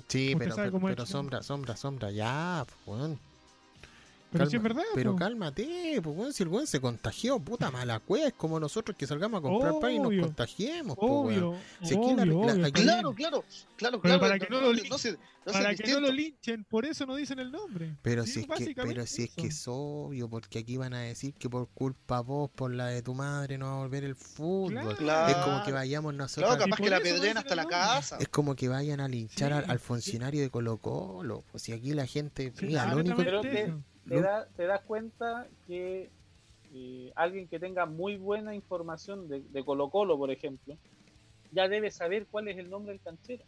sí 0.07 0.35
pero, 0.37 0.55
pero, 0.85 1.05
sombra, 1.05 1.43
sombra, 1.43 1.75
sombra. 1.75 2.11
Ya, 2.11 2.65
pues, 2.83 3.19
Pero 4.31 4.49
si 4.49 4.57
es 4.57 4.61
verdad. 4.63 4.83
Pero 4.93 5.13
po. 5.13 5.17
cálmate, 5.19 5.99
pues 6.03 6.17
weón, 6.17 6.33
si 6.33 6.43
el 6.43 6.49
weón 6.49 6.67
se 6.67 6.81
contagió, 6.81 7.39
puta 7.39 7.71
mala 7.71 7.99
cueva, 7.99 8.27
es 8.27 8.33
como 8.33 8.59
nosotros 8.59 8.97
que 8.97 9.07
salgamos 9.07 9.39
a 9.39 9.41
comprar 9.41 9.79
pan 9.79 9.91
y 9.93 9.97
nos 9.99 10.07
Obvio. 10.07 10.21
contagiemos, 10.23 10.95
po. 10.97 11.05
Obvio, 11.21 11.55
la- 11.81 12.53
la- 12.55 12.71
Claro, 12.71 13.13
claro, 13.13 13.45
claro, 13.77 14.01
Pero 14.01 14.01
claro. 14.01 14.19
para 14.19 14.39
que 14.39 14.47
no 14.49 14.59
lo 14.61 14.73
no 14.73 14.97
no 15.45 15.51
Para 15.53 15.75
que 15.75 15.91
no 16.01 16.11
linchen, 16.11 16.63
por 16.63 16.85
eso 16.85 17.05
no 17.05 17.15
dicen 17.15 17.37
el 17.39 17.51
nombre. 17.51 17.95
Pero 18.01 18.23
Sí, 18.25 18.31
si 18.31 18.39
es 18.41 18.47
que, 18.47 18.73
pero 18.75 19.05
si 19.05 19.23
es 19.25 19.29
que 19.29 19.47
es 19.47 19.63
obvio, 19.67 20.27
porque 20.27 20.59
aquí 20.59 20.75
van 20.75 20.93
a 20.95 21.01
decir 21.01 21.33
que 21.35 21.49
por 21.49 21.67
culpa 21.69 22.21
vos, 22.21 22.49
por 22.49 22.73
la 22.73 22.87
de 22.87 23.03
tu 23.03 23.13
madre, 23.13 23.57
no 23.59 23.67
va 23.67 23.73
a 23.73 23.77
volver 23.77 24.03
el 24.03 24.15
fútbol. 24.15 24.95
Claro. 24.97 25.31
Es 25.31 25.37
como 25.45 25.63
que 25.63 25.71
vayamos 25.71 26.13
nosotros. 26.15 26.47
Claro, 26.55 26.63
capaz 26.71 26.83
que 26.83 26.89
la 26.89 26.99
pedren 26.99 27.37
hasta 27.37 27.55
la 27.55 27.65
casa. 27.65 28.17
Es 28.19 28.27
como 28.29 28.55
que 28.55 28.67
vayan 28.67 28.99
a 28.99 29.07
linchar 29.07 29.53
al, 29.53 29.65
Sí. 29.65 29.71
al 29.71 29.79
funcionario 29.79 30.41
de 30.41 30.49
Colo 30.49 30.77
Colo. 30.77 31.43
Pues 31.51 31.61
si 31.63 31.73
aquí 31.73 31.93
la 31.93 32.07
gente. 32.07 32.51
Sí, 32.57 32.65
mira, 32.65 32.87
lo 32.87 32.97
único, 32.97 33.15
completamente 33.15 33.73
te- 34.07 34.21
da- 34.21 34.47
te 34.55 34.65
das 34.65 34.81
cuenta 34.81 35.47
que 35.67 36.09
eh, 36.73 37.11
alguien 37.15 37.47
que 37.47 37.59
tenga 37.59 37.85
muy 37.85 38.17
buena 38.17 38.53
información 38.55 39.27
de, 39.27 39.41
de 39.41 39.63
Colo 39.65 39.89
Colo, 39.89 40.17
por 40.17 40.31
ejemplo, 40.31 40.77
ya 41.51 41.67
debe 41.67 41.91
saber 41.91 42.27
cuál 42.27 42.47
es 42.47 42.57
el 42.57 42.69
nombre 42.69 42.93
del 42.93 43.01
canchero. 43.01 43.43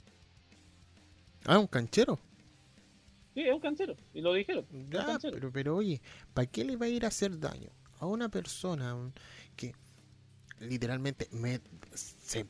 Ah, 1.45 1.59
un 1.59 1.67
canchero. 1.67 2.19
Sí, 3.34 3.41
es 3.41 3.53
un 3.53 3.59
canchero, 3.59 3.95
y 4.13 4.21
lo 4.21 4.34
dijeron. 4.34 4.65
Ya, 4.89 5.19
pero, 5.21 5.51
pero 5.51 5.75
oye, 5.75 6.01
¿para 6.34 6.47
qué 6.47 6.65
le 6.65 6.75
va 6.75 6.88
a 6.88 6.89
ir 6.89 7.05
a 7.05 7.09
hacer 7.09 7.39
daño 7.39 7.69
a 7.99 8.07
una 8.07 8.29
persona 8.29 8.95
que 9.55 9.73
literalmente 10.59 11.27
me, 11.31 11.59
se 11.93 12.47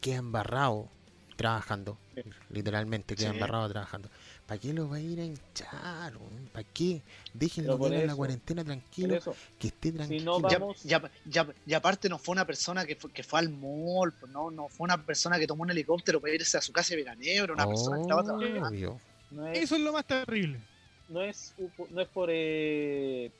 queda 0.00 0.16
embarrado 0.16 0.88
trabajando? 1.36 1.98
Sí. 2.14 2.22
Literalmente 2.50 3.14
queda 3.14 3.28
Sí. 3.30 3.34
embarrado 3.34 3.68
trabajando. 3.68 4.10
¿Para 4.46 4.60
qué 4.60 4.72
lo 4.72 4.88
va 4.88 4.96
a 4.96 5.00
ir 5.00 5.18
a 5.18 5.24
hinchar? 5.24 6.12
¿Para 6.52 6.64
qué? 6.72 7.02
Déjenlo 7.34 7.78
quedar 7.78 7.94
en 7.94 8.06
la 8.06 8.14
cuarentena 8.14 8.62
tranquilo, 8.64 9.18
que 9.58 9.66
esté 9.68 9.90
tranquilo. 9.90 10.24
no 10.24 10.40
va- 10.40 10.50
Ya, 10.50 10.58
Vamos. 10.60 10.82
ya, 10.84 11.10
ya, 11.24 11.48
y 11.66 11.74
aparte 11.74 12.08
no 12.08 12.16
fue 12.18 12.32
una 12.32 12.46
persona 12.46 12.86
que 12.86 12.94
fue, 12.94 13.10
que 13.12 13.24
fue 13.24 13.40
al 13.40 13.48
mall, 13.50 14.12
pues 14.12 14.30
no, 14.30 14.52
no 14.52 14.68
fue 14.68 14.84
una 14.84 15.04
persona 15.04 15.36
que 15.40 15.48
tomó 15.48 15.62
un 15.64 15.70
helicóptero 15.70 16.20
para 16.20 16.32
irse 16.34 16.56
a 16.56 16.60
su 16.60 16.72
casa 16.72 16.90
de 16.90 17.02
veraneo, 17.02 17.42
era 17.44 17.52
una 17.54 17.66
persona 17.66 17.96
que 17.96 18.02
estaba 18.02 18.22
trabajando. 18.22 19.00
No 19.32 19.46
es, 19.48 19.58
Eso 19.64 19.74
es 19.74 19.80
lo 19.82 19.92
más 19.92 20.06
terrible. 20.06 20.60
no 21.08 21.22
es, 21.22 21.52
no 21.90 22.00
es 22.00 22.08
por 22.08 22.28
eh, 22.32 23.32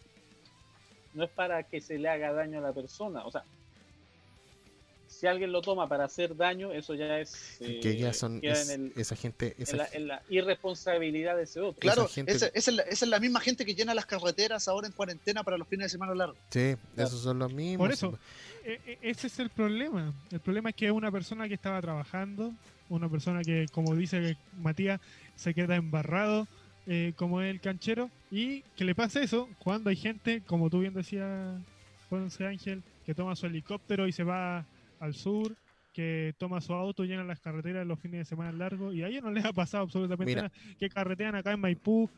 no 1.14 1.22
es 1.24 1.30
para 1.30 1.62
que 1.62 1.80
se 1.80 1.98
le 1.98 2.08
haga 2.08 2.32
daño 2.32 2.58
a 2.58 2.62
la 2.62 2.72
persona. 2.72 3.24
O 3.24 3.30
sea, 3.30 3.44
si 5.16 5.26
alguien 5.26 5.50
lo 5.52 5.62
toma 5.62 5.88
para 5.88 6.04
hacer 6.04 6.36
daño, 6.36 6.72
eso 6.72 6.94
ya 6.94 7.18
es 7.20 7.56
eh, 7.60 7.80
que 7.80 7.96
ya 7.96 8.12
son 8.12 8.40
queda 8.40 8.52
es- 8.52 8.68
en, 8.70 8.86
el- 8.86 8.92
esa 8.96 9.16
gente, 9.16 9.54
esa, 9.58 9.72
en 9.72 9.78
la, 9.78 9.88
en 9.92 10.08
la 10.08 10.22
irresponsabilidad 10.28 11.36
de 11.36 11.44
ese 11.44 11.60
otro. 11.60 11.80
Claro, 11.80 12.04
Esa 12.04 12.14
gente- 12.14 12.32
esa, 12.32 12.46
esa 12.48 12.70
es 12.70 12.76
la, 12.76 12.82
esa 12.82 13.04
es 13.04 13.08
la 13.10 13.20
misma 13.20 13.40
gente 13.40 13.64
que 13.64 13.74
llena 13.74 13.94
las 13.94 14.06
carreteras 14.06 14.68
ahora 14.68 14.86
en 14.86 14.92
cuarentena 14.92 15.42
para 15.42 15.56
los 15.58 15.68
fines 15.68 15.86
de 15.86 15.90
semana 15.90 16.14
largos. 16.14 16.38
sí, 16.50 16.74
esos 16.96 17.20
son 17.22 17.38
los 17.38 17.52
mismos. 17.52 17.78
Por 17.86 17.92
eso, 17.92 18.18
e- 18.64 18.80
e- 18.86 18.98
ese 19.02 19.26
es 19.28 19.38
el 19.38 19.50
problema. 19.50 20.12
El 20.30 20.40
problema 20.40 20.70
es 20.70 20.76
que 20.76 20.86
es 20.86 20.92
una 20.92 21.10
persona 21.10 21.48
que 21.48 21.54
estaba 21.54 21.80
trabajando, 21.80 22.52
una 22.88 23.08
persona 23.08 23.42
que, 23.42 23.66
como 23.72 23.94
dice 23.96 24.36
Matías, 24.58 25.00
se 25.34 25.54
queda 25.54 25.76
embarrado, 25.76 26.46
eh, 26.86 27.12
como 27.16 27.42
es 27.42 27.50
el 27.50 27.60
canchero, 27.60 28.10
y 28.30 28.62
que 28.76 28.84
le 28.84 28.94
pasa 28.94 29.20
eso 29.22 29.48
cuando 29.58 29.90
hay 29.90 29.96
gente, 29.96 30.42
como 30.46 30.70
tú 30.70 30.80
bien 30.80 30.94
decías, 30.94 31.58
José 32.10 32.46
Ángel, 32.46 32.82
que 33.04 33.14
toma 33.14 33.34
su 33.36 33.46
helicóptero 33.46 34.06
y 34.06 34.12
se 34.12 34.22
va 34.24 34.64
al 35.00 35.14
sur, 35.14 35.56
que 35.92 36.34
toma 36.38 36.60
su 36.60 36.72
auto, 36.74 37.04
llena 37.04 37.24
las 37.24 37.40
carreteras 37.40 37.86
los 37.86 37.98
fines 37.98 38.20
de 38.20 38.24
semana 38.24 38.52
largos, 38.52 38.94
y 38.94 39.02
a 39.02 39.08
ellos 39.08 39.22
no 39.22 39.30
les 39.30 39.44
ha 39.44 39.52
pasado 39.52 39.84
absolutamente 39.84 40.34
Mira. 40.34 40.42
nada, 40.42 40.54
que 40.78 40.88
carretean 40.88 41.34
acá 41.34 41.52
en 41.52 41.60
Maipú, 41.60 42.10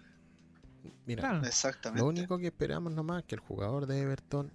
Mira. 1.07 1.41
Exactamente. 1.45 2.03
Lo 2.03 2.09
único 2.09 2.39
que 2.39 2.47
esperamos 2.47 2.93
nomás 2.93 3.21
es 3.21 3.25
que 3.27 3.35
el 3.35 3.41
jugador 3.41 3.87
de 3.87 4.01
Everton 4.01 4.51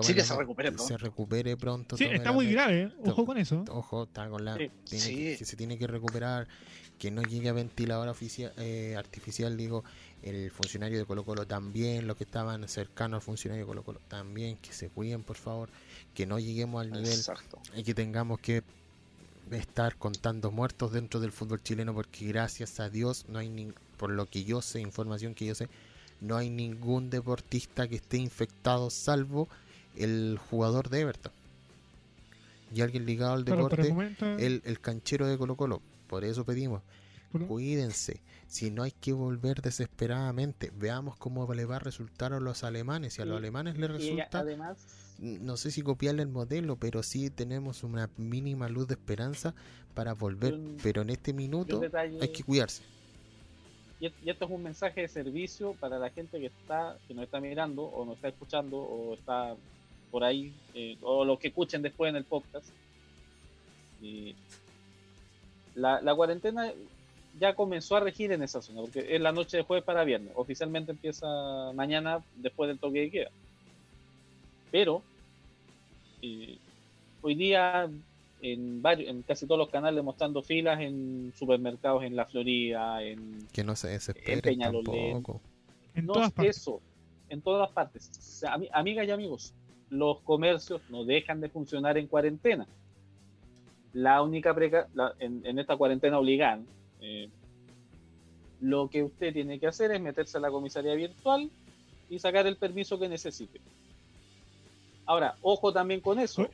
tome 0.00 0.06
Sí, 0.06 0.14
que 0.14 0.22
se 0.24 0.36
recupere 0.36 0.72
pronto. 0.72 0.86
se 0.86 0.96
recupere 0.98 1.56
pronto. 1.56 1.96
Sí, 1.96 2.04
tome 2.04 2.16
está 2.16 2.32
muy 2.32 2.50
grave, 2.50 2.82
¿eh? 2.82 2.92
ojo 3.04 3.24
con 3.24 3.38
eso. 3.38 3.64
Ojo, 3.70 4.04
está 4.04 4.28
con 4.28 4.44
la. 4.44 4.56
Sí. 4.56 4.70
tiene 4.84 5.04
Sí. 5.04 5.14
que, 5.16 5.36
que 5.38 5.44
se 5.44 5.56
tiene 5.56 5.78
que 5.78 5.86
recuperar, 5.86 6.48
que 6.98 7.10
no 7.10 7.22
llegue 7.22 7.48
a 7.48 7.52
ventilador 7.52 8.14
eh, 8.56 8.94
artificial, 8.96 9.56
digo, 9.56 9.84
el 10.22 10.50
funcionario 10.50 10.98
de 10.98 11.04
Colo 11.04 11.24
Colo 11.24 11.46
también, 11.46 12.06
los 12.06 12.16
que 12.16 12.24
estaban 12.24 12.66
cercanos 12.68 13.18
al 13.18 13.22
funcionario 13.22 13.64
de 13.64 13.68
Colo 13.68 13.82
Colo 13.84 14.00
también, 14.08 14.56
que 14.56 14.72
se 14.72 14.88
cuiden 14.88 15.22
por 15.22 15.36
favor, 15.36 15.68
que 16.14 16.26
no 16.26 16.38
lleguemos 16.38 16.80
al 16.82 16.90
nivel 16.90 17.12
Exacto. 17.12 17.60
y 17.76 17.84
que 17.84 17.94
tengamos 17.94 18.40
que 18.40 18.62
estar 19.52 19.96
contando 19.96 20.50
muertos 20.50 20.92
dentro 20.92 21.20
del 21.20 21.32
fútbol 21.32 21.62
chileno 21.62 21.94
porque 21.94 22.26
gracias 22.26 22.80
a 22.80 22.90
Dios 22.90 23.24
no 23.28 23.38
hay 23.38 23.48
ni, 23.48 23.72
por 23.96 24.10
lo 24.10 24.26
que 24.26 24.44
yo 24.44 24.60
sé, 24.60 24.80
información 24.80 25.34
que 25.34 25.46
yo 25.46 25.54
sé, 25.54 25.68
no 26.20 26.36
hay 26.36 26.50
ningún 26.50 27.10
deportista 27.10 27.86
que 27.88 27.96
esté 27.96 28.18
infectado 28.18 28.90
salvo 28.90 29.48
el 29.98 30.38
jugador 30.50 30.88
de 30.90 31.00
Everton 31.00 31.32
y 32.74 32.80
alguien 32.82 33.06
ligado 33.06 33.32
al 33.32 33.44
Claro, 33.44 33.68
por 33.68 33.80
el 33.80 33.86
deporte, 33.86 33.92
momento, 33.92 34.26
el, 34.44 34.62
el 34.64 34.80
canchero 34.80 35.26
de 35.26 35.38
Colo 35.38 35.56
Colo. 35.56 35.80
Por 36.06 36.24
eso 36.24 36.44
pedimos, 36.44 36.82
cuídense. 37.46 38.20
Si 38.46 38.70
no 38.70 38.82
hay 38.82 38.92
que 38.92 39.12
volver 39.12 39.60
desesperadamente, 39.60 40.72
veamos 40.78 41.16
cómo 41.16 41.52
le 41.52 41.64
va 41.66 41.76
a 41.76 41.80
resultar 41.80 42.32
a 42.32 42.40
los 42.40 42.64
alemanes. 42.64 43.14
Si 43.14 43.22
a 43.22 43.26
los 43.26 43.34
Y- 43.34 43.38
alemanes 43.38 43.76
les 43.78 43.90
resulta, 43.90 44.40
además, 44.40 44.78
no 45.18 45.56
sé 45.58 45.70
si 45.70 45.82
copiarle 45.82 46.22
el 46.22 46.28
modelo, 46.28 46.76
pero 46.76 47.02
sí 47.02 47.28
tenemos 47.30 47.82
una 47.82 48.08
mínima 48.16 48.68
luz 48.68 48.86
de 48.88 48.94
esperanza 48.94 49.54
para 49.94 50.14
volver. 50.14 50.54
Un- 50.54 50.76
pero 50.82 51.02
en 51.02 51.10
este 51.10 51.32
minuto 51.34 51.78
detalle, 51.80 52.18
hay 52.20 52.28
que 52.28 52.42
cuidarse. 52.42 52.82
y 54.00 54.06
esto 54.30 54.44
es 54.44 54.50
un 54.50 54.62
mensaje 54.62 55.00
de 55.02 55.08
servicio 55.08 55.72
para 55.74 55.98
la 55.98 56.08
gente 56.10 56.38
que 56.38 56.46
está 56.46 56.96
que 57.08 57.14
nos 57.14 57.24
está 57.24 57.40
mirando 57.40 57.82
o 57.82 58.04
nos 58.06 58.14
está 58.14 58.28
escuchando 58.28 58.76
o 58.78 59.14
está 59.14 59.56
por 60.10 60.24
ahí 60.24 60.52
eh, 60.74 60.96
o 61.02 61.24
los 61.24 61.38
que 61.38 61.48
escuchen 61.48 61.82
después 61.82 62.10
en 62.10 62.16
el 62.16 62.24
podcast 62.24 62.66
Y 64.02 64.34
la, 65.74 66.00
la 66.00 66.14
cuarentena 66.14 66.72
ya 67.38 67.54
comenzó 67.54 67.96
a 67.96 68.00
regir 68.00 68.32
en 68.32 68.42
esa 68.42 68.60
zona 68.62 68.80
porque 68.80 69.14
es 69.14 69.20
la 69.20 69.32
noche 69.32 69.58
de 69.58 69.62
jueves 69.62 69.84
para 69.84 70.04
viernes 70.04 70.32
oficialmente 70.34 70.90
empieza 70.92 71.26
mañana 71.74 72.22
después 72.36 72.68
del 72.68 72.78
toque 72.78 73.00
de 73.00 73.10
queda 73.10 73.30
pero 74.72 75.02
eh, 76.22 76.56
hoy 77.22 77.34
día 77.34 77.88
en 78.40 78.82
varios 78.82 79.10
en 79.10 79.22
casi 79.22 79.46
todos 79.46 79.58
los 79.58 79.68
canales 79.70 80.02
mostrando 80.04 80.42
filas 80.42 80.80
en 80.80 81.32
supermercados 81.36 82.04
en 82.04 82.16
la 82.16 82.24
Florida 82.26 83.02
en 83.02 83.46
Que 83.52 83.64
no 83.64 83.74
se 83.76 83.98
Peñalolén. 84.42 85.12
tampoco. 85.14 85.40
en 85.94 86.06
no 86.06 86.12
todas 86.14 86.32
partes. 86.32 86.56
eso, 86.56 86.80
en 87.28 87.40
todas 87.42 87.70
partes. 87.72 88.10
O 88.16 88.22
sea, 88.22 88.56
ami- 88.56 88.68
amigas 88.72 89.06
y 89.06 89.10
amigos, 89.10 89.52
los 89.90 90.20
comercios 90.20 90.82
no 90.90 91.04
dejan 91.04 91.40
de 91.40 91.48
funcionar 91.48 91.96
en 91.98 92.06
cuarentena. 92.06 92.66
La 93.92 94.22
única 94.22 94.54
preca 94.54 94.86
la- 94.94 95.14
en, 95.18 95.44
en 95.46 95.58
esta 95.58 95.76
cuarentena 95.76 96.18
obligada, 96.18 96.60
eh, 97.00 97.28
lo 98.60 98.88
que 98.88 99.02
usted 99.02 99.32
tiene 99.32 99.58
que 99.58 99.66
hacer 99.66 99.90
es 99.92 100.00
meterse 100.00 100.36
a 100.38 100.40
la 100.40 100.50
comisaría 100.50 100.94
virtual 100.94 101.50
y 102.08 102.18
sacar 102.18 102.46
el 102.46 102.56
permiso 102.56 102.98
que 102.98 103.08
necesite. 103.08 103.60
Ahora, 105.06 105.36
ojo 105.42 105.72
también 105.72 106.00
con 106.00 106.18
eso. 106.18 106.48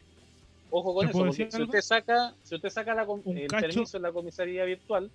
Ojo 0.70 0.94
con 0.94 1.06
¿te 1.06 1.10
eso, 1.12 1.18
porque 1.24 1.50
si 1.50 1.62
usted 1.62 1.80
saca, 1.80 2.34
si 2.42 2.54
usted 2.54 2.68
saca 2.68 2.94
la 2.94 3.02
el 3.02 3.48
cacho. 3.48 3.66
permiso 3.68 3.96
en 3.96 4.02
la 4.02 4.12
comisaría 4.12 4.64
virtual, 4.64 5.10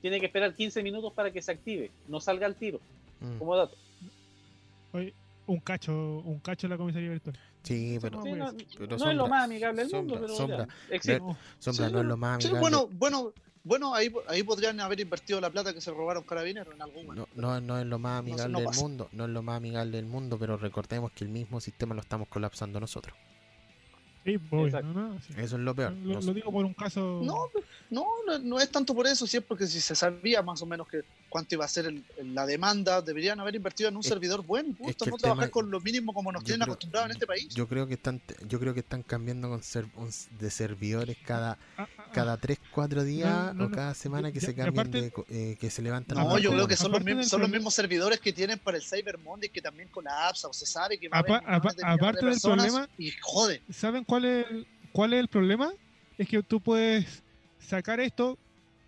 tiene 0.00 0.20
que 0.20 0.26
esperar 0.26 0.54
15 0.54 0.82
minutos 0.82 1.12
para 1.12 1.30
que 1.30 1.42
se 1.42 1.52
active, 1.52 1.90
no 2.08 2.20
salga 2.20 2.46
al 2.46 2.56
tiro, 2.56 2.80
Mm. 3.20 3.38
como 3.38 3.54
dato. 3.56 3.76
Oye, 4.92 5.12
un 5.50 5.60
cacho, 5.60 5.92
un 6.24 6.38
cacho 6.40 6.66
en 6.66 6.70
la 6.70 6.76
comisaría 6.78 7.10
virtual. 7.10 7.36
Sí, 7.62 7.98
pero, 8.00 8.22
Sí, 8.22 8.32
no, 8.32 8.52
pero 8.78 8.96
no 8.96 9.10
es 9.10 9.16
lo 9.16 9.26
más 9.28 9.44
amigable 9.44 9.82
del 9.82 9.90
sombra, 9.90 10.18
mundo, 10.18 10.26
pero 10.26 10.36
sombra. 10.36 10.68
existe. 10.90 11.18
No, 11.18 11.36
Sombra 11.58 11.86
Sí, 11.88 11.92
no 11.92 12.00
es 12.00 12.06
lo 12.06 12.16
más 12.16 12.42
Sí, 12.42 12.48
amigable. 12.48 12.60
bueno, 12.76 12.88
bueno, 12.98 13.32
bueno, 13.64 13.94
ahí, 13.94 14.12
ahí 14.28 14.42
podrían 14.42 14.78
haber 14.80 15.00
invertido 15.00 15.40
la 15.40 15.50
plata 15.50 15.74
que 15.74 15.80
se 15.80 15.90
robaron 15.90 16.22
carabineros 16.22 16.72
en 16.74 16.80
algún 16.82 17.06
No, 17.14 17.26
no, 17.34 17.60
no 17.60 17.78
es 17.78 17.86
lo 17.86 17.98
más 17.98 18.20
amigable 18.20 18.52
no 18.52 18.60
del 18.60 18.78
mundo, 18.78 19.08
no 19.12 19.24
es 19.24 19.30
lo 19.30 19.42
más 19.42 19.56
amigable 19.56 19.96
del 19.96 20.06
mundo, 20.06 20.38
pero 20.38 20.56
recordemos 20.56 21.10
que 21.12 21.24
el 21.24 21.30
mismo 21.30 21.60
sistema 21.60 21.94
lo 21.94 22.00
estamos 22.00 22.28
colapsando 22.28 22.78
nosotros. 22.80 23.14
sí, 24.24 24.32
Exacto. 24.34 24.86
no, 24.92 25.08
no, 25.14 25.20
sí. 25.20 25.34
Eso 25.36 25.56
es 25.56 25.62
lo 25.62 25.74
peor. 25.74 25.92
Lo, 25.92 26.20
digo 26.32 26.52
por 26.52 26.64
un 26.64 26.74
caso. 26.74 27.20
No, 27.22 27.48
no, 27.90 28.06
no, 28.26 28.38
no 28.38 28.60
es 28.60 28.70
tanto 28.70 28.94
por 28.94 29.06
eso, 29.06 29.26
sí 29.26 29.36
es 29.38 29.42
porque 29.42 29.66
si 29.66 29.80
se 29.80 29.94
sabía 29.94 30.42
más 30.42 30.62
o 30.62 30.66
menos 30.66 30.86
que 30.88 31.02
cuánto 31.30 31.54
iba 31.54 31.64
a 31.64 31.68
ser 31.68 31.86
el- 31.86 32.04
la 32.34 32.44
demanda, 32.44 33.00
deberían 33.00 33.40
haber 33.40 33.54
invertido 33.54 33.88
en 33.88 33.96
un 33.96 34.00
Es- 34.02 34.08
servidor 34.08 34.44
bueno 34.44 34.74
punto, 34.76 35.04
que 35.06 35.10
no 35.10 35.16
el 35.16 35.22
trabajar 35.22 35.44
tema- 35.44 35.50
con 35.52 35.70
lo 35.70 35.80
mínimo 35.80 36.12
como 36.12 36.30
nos 36.32 36.44
tienen 36.44 36.60
creo- 36.60 36.72
acostumbrados 36.74 37.06
en 37.06 37.12
este 37.12 37.26
país. 37.26 37.48
Yo 37.54 37.66
creo 37.66 37.86
que 37.86 37.94
están, 37.94 38.20
yo 38.46 38.60
creo 38.60 38.74
que 38.74 38.80
están 38.80 39.02
cambiando 39.02 39.48
con 39.48 39.62
ser, 39.62 39.86
un- 39.96 40.10
de 40.38 40.50
servidores 40.50 41.16
cada 41.24 41.56
Ah, 41.78 41.86
ah, 41.96 42.04
cada 42.12 42.36
3, 42.36 42.58
4 42.74 43.02
días 43.04 43.30
No, 43.30 43.54
no, 43.54 43.64
o 43.64 43.68
no. 43.70 43.74
cada 43.74 43.94
semana 43.94 44.30
que 44.32 44.40
Ya- 44.40 44.48
se 44.48 44.54
cambian 44.54 44.86
aparte- 44.88 45.00
de 45.28 45.52
eh, 45.52 45.56
que 45.58 45.70
se 45.70 45.80
levantan 45.80 46.18
no, 46.18 46.36
yo 46.38 46.50
creo 46.50 46.66
que 46.68 46.76
son 46.76 46.92
los, 46.92 47.02
mismos, 47.02 47.28
son 47.28 47.40
los 47.40 47.48
mismos 47.50 47.72
servidores 47.74 48.20
que 48.20 48.32
tienen 48.32 48.58
para 48.58 48.76
el 48.76 48.82
Cyber 48.82 49.16
Monday 49.18 49.48
que 49.48 49.62
también 49.62 49.88
colapsa 49.88 50.48
o 50.48 50.52
se 50.52 50.66
sabe 50.66 50.98
que 50.98 51.08
va 51.08 51.18
a 51.18 51.20
haber 51.20 51.40
de 52.20 52.26
del 52.30 52.40
problema- 52.40 52.88
y 52.98 53.12
jode. 53.20 53.62
¿Saben 53.72 54.04
cuál 54.04 54.24
es, 54.24 54.46
el, 54.50 54.66
cuál 54.92 55.12
es 55.14 55.20
el 55.20 55.28
problema? 55.28 55.72
Es 56.18 56.28
que 56.28 56.42
tú 56.42 56.60
puedes 56.60 57.22
sacar 57.60 58.00
esto 58.00 58.36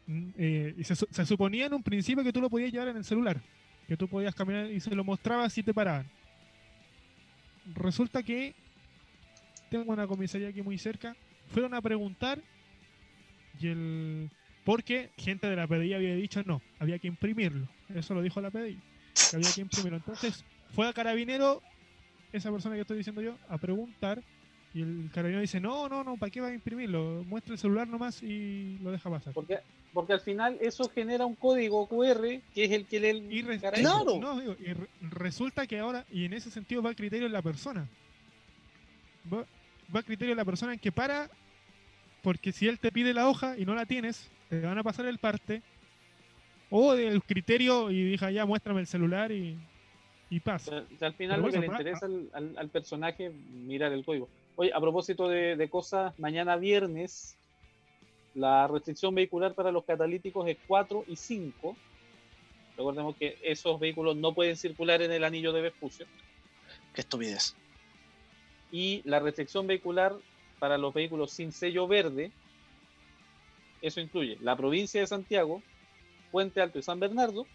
eh, 0.08 0.74
y 0.76 0.84
se, 0.84 0.94
se 0.94 1.26
suponía 1.26 1.66
en 1.66 1.74
un 1.74 1.82
principio 1.82 2.24
que 2.24 2.32
tú 2.32 2.40
lo 2.40 2.50
podías 2.50 2.72
llevar 2.72 2.88
en 2.88 2.96
el 2.96 3.04
celular. 3.04 3.40
que 3.86 3.96
tú 3.96 4.08
podías 4.08 4.34
caminar 4.34 4.70
y 4.70 4.80
se 4.80 4.94
lo 4.94 5.04
mostrabas 5.04 5.56
y 5.58 5.62
te 5.62 5.74
paraban. 5.74 6.06
Resulta 7.74 8.22
que 8.22 8.54
tengo 9.70 9.92
una 9.92 10.06
comisaría 10.06 10.48
aquí 10.48 10.62
muy 10.62 10.78
cerca. 10.78 11.16
Fueron 11.48 11.74
a 11.74 11.80
preguntar 11.80 12.40
y 13.60 13.68
el 13.68 14.30
porque 14.64 15.10
gente 15.16 15.48
de 15.48 15.56
la 15.56 15.66
PDI 15.66 15.94
había 15.94 16.14
dicho 16.14 16.42
no, 16.44 16.62
había 16.78 16.98
que 16.98 17.08
imprimirlo. 17.08 17.68
Eso 17.94 18.14
lo 18.14 18.22
dijo 18.22 18.40
la 18.40 18.50
PDI, 18.50 18.78
que 19.30 19.36
había 19.36 19.52
que 19.52 19.60
imprimirlo. 19.60 19.98
Entonces 19.98 20.44
fue 20.72 20.88
a 20.88 20.92
carabinero, 20.92 21.62
esa 22.32 22.50
persona 22.50 22.76
que 22.76 22.82
estoy 22.82 22.98
diciendo 22.98 23.20
yo, 23.20 23.36
a 23.48 23.58
preguntar 23.58 24.22
y 24.74 24.80
el 24.82 25.10
carabinero 25.12 25.42
dice 25.42 25.60
no, 25.60 25.88
no, 25.88 26.04
no, 26.04 26.16
¿para 26.16 26.30
qué 26.30 26.40
va 26.40 26.48
a 26.48 26.54
imprimirlo? 26.54 27.24
Muestra 27.26 27.52
el 27.52 27.58
celular 27.58 27.88
nomás 27.88 28.22
y 28.22 28.78
lo 28.78 28.90
deja 28.90 29.10
pasar. 29.10 29.34
Porque, 29.34 29.58
porque 29.92 30.12
al 30.14 30.20
final 30.20 30.56
eso 30.60 30.88
genera 30.88 31.26
un 31.26 31.34
código 31.34 31.86
QR 31.86 32.40
que 32.54 32.64
es 32.64 32.70
el 32.72 32.86
que 32.86 33.00
le 33.00 33.10
Y 33.10 33.42
re- 33.42 33.58
Claro. 33.58 34.18
no, 34.18 34.40
digo, 34.40 34.56
y 34.58 34.72
re- 34.72 34.88
resulta 35.10 35.66
que 35.66 35.78
ahora, 35.78 36.04
y 36.10 36.24
en 36.24 36.32
ese 36.32 36.50
sentido 36.50 36.82
va 36.82 36.90
el 36.90 36.96
criterio 36.96 37.26
de 37.26 37.32
la 37.32 37.42
persona. 37.42 37.86
Va, 39.32 39.44
va 39.94 40.00
el 40.00 40.04
criterio 40.04 40.32
de 40.34 40.36
la 40.36 40.44
persona 40.44 40.72
en 40.72 40.78
que 40.78 40.92
para, 40.92 41.28
porque 42.22 42.52
si 42.52 42.68
él 42.68 42.78
te 42.78 42.90
pide 42.90 43.12
la 43.14 43.28
hoja 43.28 43.56
y 43.58 43.64
no 43.64 43.74
la 43.74 43.86
tienes, 43.86 44.28
te 44.48 44.60
van 44.60 44.78
a 44.78 44.82
pasar 44.82 45.06
el 45.06 45.18
parte. 45.18 45.62
O 46.70 46.94
del 46.94 47.22
criterio 47.22 47.90
y 47.90 48.02
diga 48.02 48.30
ya, 48.30 48.46
muéstrame 48.46 48.80
el 48.80 48.86
celular 48.86 49.30
y, 49.30 49.58
y 50.30 50.40
pasa. 50.40 50.84
o 50.90 50.98
sea, 50.98 51.08
al 51.08 51.14
final 51.14 51.40
Pero 51.42 51.46
lo 51.48 51.52
que 51.52 51.60
le 51.60 51.66
interesa 51.66 52.06
al, 52.06 52.30
al- 52.32 52.56
al 52.58 52.68
personaje 52.70 53.26
es 53.26 53.32
mirar 53.66 53.92
el 53.92 54.04
código. 54.04 54.28
Oye, 54.56 54.70
a 54.72 54.80
propósito 54.80 55.28
de, 55.28 55.56
de 55.56 55.68
cosas, 55.68 56.18
mañana 56.18 56.56
viernes 56.56 57.36
la 58.34 58.66
restricción 58.66 59.14
vehicular 59.14 59.54
para 59.54 59.72
los 59.72 59.84
catalíticos 59.84 60.48
es 60.48 60.56
4 60.66 61.04
y 61.06 61.16
5. 61.16 61.76
Recordemos 62.76 63.16
que 63.16 63.38
esos 63.42 63.78
vehículos 63.78 64.16
no 64.16 64.34
pueden 64.34 64.56
circular 64.56 65.02
en 65.02 65.12
el 65.12 65.24
anillo 65.24 65.52
de 65.52 65.62
Vespucio. 65.62 66.06
Qué 66.94 67.02
estupidez. 67.02 67.54
Y 68.70 69.02
la 69.04 69.20
restricción 69.20 69.66
vehicular 69.66 70.14
para 70.58 70.78
los 70.78 70.94
vehículos 70.94 71.32
sin 71.32 71.52
sello 71.52 71.86
verde, 71.86 72.32
eso 73.82 74.00
incluye 74.00 74.38
la 74.40 74.56
provincia 74.56 75.00
de 75.00 75.06
Santiago, 75.06 75.62
Puente 76.30 76.62
Alto 76.62 76.78
y 76.78 76.82
San 76.82 77.00
Bernardo, 77.00 77.46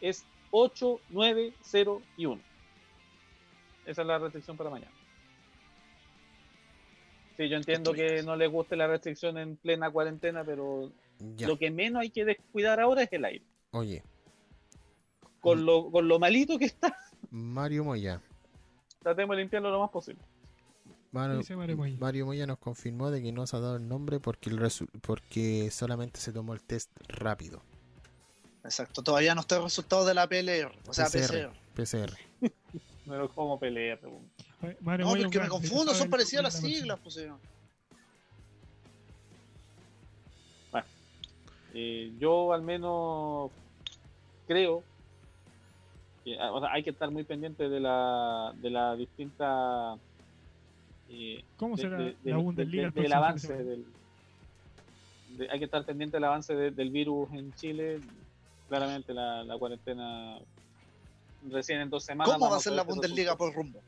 es 0.00 0.24
8, 0.52 1.00
9, 1.10 1.52
0 1.62 2.02
y 2.16 2.26
1. 2.26 2.42
Esa 3.86 4.02
es 4.02 4.06
la 4.06 4.18
restricción 4.18 4.56
para 4.56 4.70
mañana. 4.70 4.95
Sí, 7.36 7.48
yo 7.48 7.56
entiendo 7.56 7.92
que 7.92 8.22
no 8.22 8.34
les 8.36 8.50
guste 8.50 8.76
la 8.76 8.86
restricción 8.86 9.36
en 9.38 9.56
plena 9.56 9.90
cuarentena, 9.90 10.42
pero 10.44 10.90
Ya. 11.36 11.46
lo 11.48 11.58
que 11.58 11.70
menos 11.70 12.00
hay 12.02 12.10
que 12.10 12.24
descuidar 12.24 12.80
ahora 12.80 13.02
es 13.02 13.12
el 13.12 13.24
aire. 13.24 13.44
Oye, 13.72 14.02
Con 15.40 15.64
lo, 15.66 15.90
con 15.90 16.08
lo 16.08 16.18
malito 16.18 16.58
que 16.58 16.64
está, 16.64 16.96
Mario 17.30 17.84
Moya. 17.84 18.20
tratemos 19.02 19.36
de 19.36 19.42
limpiarlo 19.42 19.70
lo 19.70 19.80
más 19.80 19.90
posible. 19.90 20.20
Mario, 21.12 21.38
Dice 21.38 21.56
Mario 21.56 21.76
Moya. 21.76 21.96
Mario 21.98 22.26
Moya 22.26 22.46
nos 22.46 22.58
confirmó 22.58 23.10
de 23.10 23.22
que 23.22 23.32
no 23.32 23.46
se 23.46 23.56
ha 23.56 23.60
dado 23.60 23.76
el 23.76 23.86
nombre 23.88 24.18
porque, 24.18 24.50
el 24.50 24.58
resu- 24.58 24.88
porque 25.02 25.70
solamente 25.70 26.20
se 26.20 26.32
tomó 26.32 26.52
el 26.54 26.62
test 26.62 26.90
rápido. 27.08 27.62
Exacto. 28.64 29.02
Todavía 29.02 29.34
no 29.34 29.42
está 29.42 29.56
el 29.58 29.62
resultado 29.62 30.04
de 30.04 30.14
la 30.14 30.26
PLR. 30.28 30.72
O 30.88 30.92
sea, 30.92 31.06
PCR. 31.06 31.50
PCR. 31.74 32.10
PCR. 32.40 32.50
Pero 33.06 33.28
como 33.34 33.58
pelea, 33.60 33.98
Mario 34.80 35.06
No, 35.06 35.12
porque 35.22 35.40
me 35.40 35.48
confundo, 35.48 35.94
son 35.94 36.10
parecidas 36.10 36.44
las 36.44 36.54
siglas, 36.60 36.98
pues. 37.02 37.14
señor. 37.14 37.40
Eh, 41.78 42.12
yo 42.18 42.54
al 42.54 42.62
menos 42.62 43.50
creo 44.46 44.82
que 46.24 46.38
ah, 46.40 46.50
o 46.52 46.60
sea, 46.60 46.72
hay 46.72 46.82
que 46.82 46.88
estar 46.90 47.10
muy 47.10 47.24
pendiente 47.24 47.68
de 47.68 47.80
la 47.80 48.52
de 48.56 48.70
la 48.70 48.96
distinta 48.96 49.94
eh. 51.08 51.44
¿Cómo 51.58 51.76
de- 51.76 51.82
será 51.82 51.98
de- 51.98 52.16
la 52.22 52.36
Bundesliga 52.38 52.82
de- 52.84 52.88
el 52.88 53.02
del 53.02 53.12
avance 53.12 53.52
del 53.52 53.84
de- 55.36 55.50
hay 55.50 55.58
que 55.58 55.66
estar 55.66 55.84
pendiente 55.84 56.16
del 56.16 56.24
avance 56.24 56.54
de- 56.54 56.70
del 56.70 56.90
virus 56.90 57.30
en 57.32 57.52
Chile 57.52 58.00
claramente 58.68 59.12
la, 59.12 59.44
la 59.44 59.58
cuarentena 59.58 60.38
recién 61.50 61.82
en 61.82 61.90
dos 61.90 62.04
semanas 62.04 62.32
¿Cómo 62.32 62.50
va 62.50 62.56
a 62.56 62.60
ser 62.60 62.72
la 62.72 62.84
Bundesliga 62.84 63.36
por 63.36 63.54
rumbo? 63.54 63.82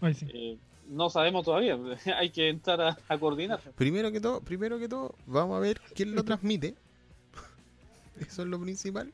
Ay, 0.00 0.14
sí. 0.14 0.26
Eh, 0.32 0.56
no 0.88 1.10
sabemos 1.10 1.44
todavía 1.44 1.76
hay 2.18 2.30
que 2.30 2.48
entrar 2.48 2.80
a, 2.80 2.98
a 3.08 3.18
coordinar 3.18 3.60
Primero 3.76 4.10
que 4.10 4.20
todo, 4.20 4.40
primero 4.40 4.78
que 4.78 4.88
todo, 4.88 5.14
vamos 5.26 5.56
a 5.56 5.60
ver 5.60 5.80
quién 5.94 6.14
lo 6.14 6.24
transmite. 6.24 6.74
Eso 8.20 8.42
es 8.42 8.48
lo 8.48 8.60
principal. 8.60 9.12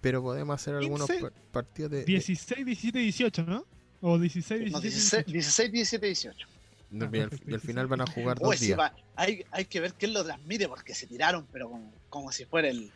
Pero 0.00 0.22
podemos 0.22 0.54
hacer 0.54 0.74
algunos 0.76 1.06
15. 1.08 1.22
par- 1.22 1.32
partidos 1.52 1.90
de. 1.90 1.98
de- 1.98 2.04
16, 2.04 2.64
17, 2.64 2.98
18, 3.00 3.42
¿no? 3.44 3.64
O 4.00 4.18
16, 4.18 4.60
17, 4.60 4.70
No, 4.72 4.80
16, 4.80 5.26
18. 5.26 5.32
16, 5.32 5.72
17, 5.72 6.06
18. 6.06 6.48
no, 6.90 7.04
Ah, 7.04 7.08
y, 7.12 7.16
al, 7.16 7.20
y 7.20 7.22
al 7.22 7.30
16. 7.30 7.62
final 7.62 7.86
van 7.88 8.00
a 8.02 8.06
jugar 8.06 8.38
dos 8.38 8.56
sí, 8.56 8.66
días. 8.66 8.78
va. 8.78 8.94
Hay, 9.16 9.44
hay 9.50 9.64
que 9.64 9.80
ver 9.80 9.94
quién 9.94 10.12
lo 10.14 10.24
transmite 10.24 10.68
porque 10.68 10.94
se 10.94 11.06
tiraron, 11.08 11.46
pero 11.52 11.68
como, 11.68 11.92
como 12.08 12.30
si 12.32 12.44
fuera 12.44 12.68
el, 12.68 12.90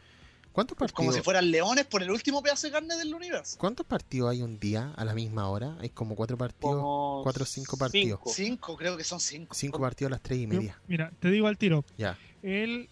¿Cuántos 0.52 0.76
como 0.76 0.88
partidos? 0.88 1.14
si 1.16 1.22
fueran 1.22 1.50
leones 1.50 1.86
por 1.86 2.02
el 2.02 2.10
último 2.10 2.42
pedazo 2.42 2.66
de 2.66 2.72
carne 2.72 2.96
del 2.96 3.14
universo. 3.14 3.56
¿Cuántos 3.58 3.86
partidos 3.86 4.30
hay 4.30 4.42
un 4.42 4.58
día 4.58 4.92
a 4.96 5.04
la 5.04 5.14
misma 5.14 5.48
hora? 5.48 5.76
Hay 5.80 5.88
como 5.90 6.14
cuatro 6.14 6.36
partidos. 6.36 6.60
como 6.76 7.20
cuatro 7.22 7.44
o 7.44 7.46
cinco 7.46 7.76
partidos. 7.76 8.20
cinco. 8.24 8.32
Cinco, 8.34 8.76
creo 8.76 8.96
que 8.96 9.04
son 9.04 9.18
cinco. 9.20 9.54
Cinco 9.54 9.80
partidos 9.80 10.10
a 10.10 10.14
las 10.16 10.22
tres 10.22 10.38
y 10.38 10.42
Yo- 10.42 10.48
media. 10.48 10.78
Mira, 10.88 11.10
te 11.20 11.30
digo 11.30 11.46
al 11.46 11.56
tiro. 11.58 11.84
Ya. 11.96 12.18
El, 12.42 12.88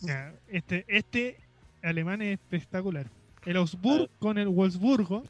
ya, 0.00 0.34
este, 0.48 0.84
este 0.88 1.38
alemán 1.82 2.20
es 2.22 2.32
espectacular. 2.40 3.06
El 3.44 3.56
Augsburg 3.56 4.08
con 4.18 4.38
el 4.38 4.48
Wolfsburgo 4.48 5.24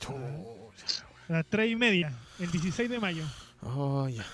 a 1.29 1.33
las 1.33 1.47
3 1.47 1.71
y 1.73 1.77
media, 1.77 2.13
el 2.39 2.51
16 2.51 2.91
de 2.91 2.99
mayo. 2.99 3.25
Oh, 3.63 4.07
ya. 4.09 4.25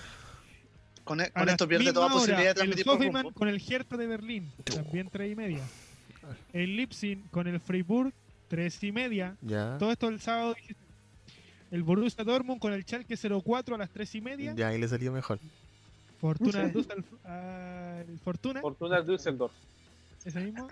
Con, 1.05 1.21
e- 1.21 1.31
la 1.33 1.51
esto 1.51 1.67
pierde 1.67 1.91
toda 1.93 2.05
hora, 2.07 2.13
posibilidad 2.15 2.43
de 2.43 2.49
el 2.49 2.55
transmitir 2.55 2.85
por 2.85 2.95
Hoffenheim 2.95 3.15
rumbo. 3.23 3.31
con 3.39 3.47
el 3.47 3.61
Hertha 3.65 3.95
de 3.97 4.05
Berlín, 4.07 4.51
también 4.63 5.09
3 5.09 5.31
y 5.31 5.35
media. 5.35 5.63
El 6.53 6.75
Leipzig 6.75 7.19
con 7.31 7.47
el 7.47 7.59
Freiburg, 7.59 8.13
3 8.49 8.83
y 8.83 8.91
media. 8.91 9.35
Ya. 9.41 9.77
Todo 9.77 9.91
esto 9.91 10.07
el 10.07 10.19
sábado. 10.19 10.55
El 11.71 11.83
Borussia 11.83 12.23
Dortmund 12.23 12.59
con 12.59 12.73
el 12.73 12.83
Schalke 12.83 13.15
04 13.15 13.75
a 13.75 13.77
las 13.77 13.89
3 13.91 14.15
y 14.15 14.21
media. 14.21 14.53
Ya, 14.55 14.69
ahí 14.69 14.79
le 14.79 14.87
salió 14.87 15.11
mejor. 15.11 15.39
Fortuna 16.19 16.67
Düsseldorf, 16.67 17.05
el 18.09 18.19
Fortuna, 18.19 18.59
Fortuna 18.59 19.01
Düsseldorf 19.01 19.53
ese 20.25 20.41
mismo, 20.41 20.67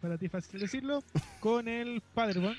para 0.00 0.16
ti 0.16 0.26
es 0.26 0.32
fácil 0.32 0.60
decirlo, 0.60 1.02
con 1.40 1.66
el 1.66 2.00
Paderborn. 2.14 2.56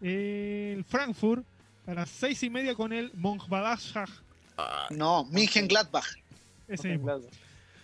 El 0.00 0.84
Frankfurt 0.84 1.44
a 1.86 1.94
las 1.94 2.08
6 2.10 2.42
y 2.44 2.50
media 2.50 2.74
con 2.74 2.92
el 2.92 3.12
Mönchengladbach, 3.14 4.08
No, 4.90 5.24
München 5.24 5.68
Gladbach. 5.68 6.06
ese 6.66 6.88
mismo. 6.88 7.20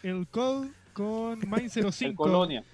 El 0.02 0.26
Col 0.26 0.74
con 0.92 1.48
Main 1.48 1.70
05. 1.70 2.04
el 2.04 2.14
Colonia 2.16 2.64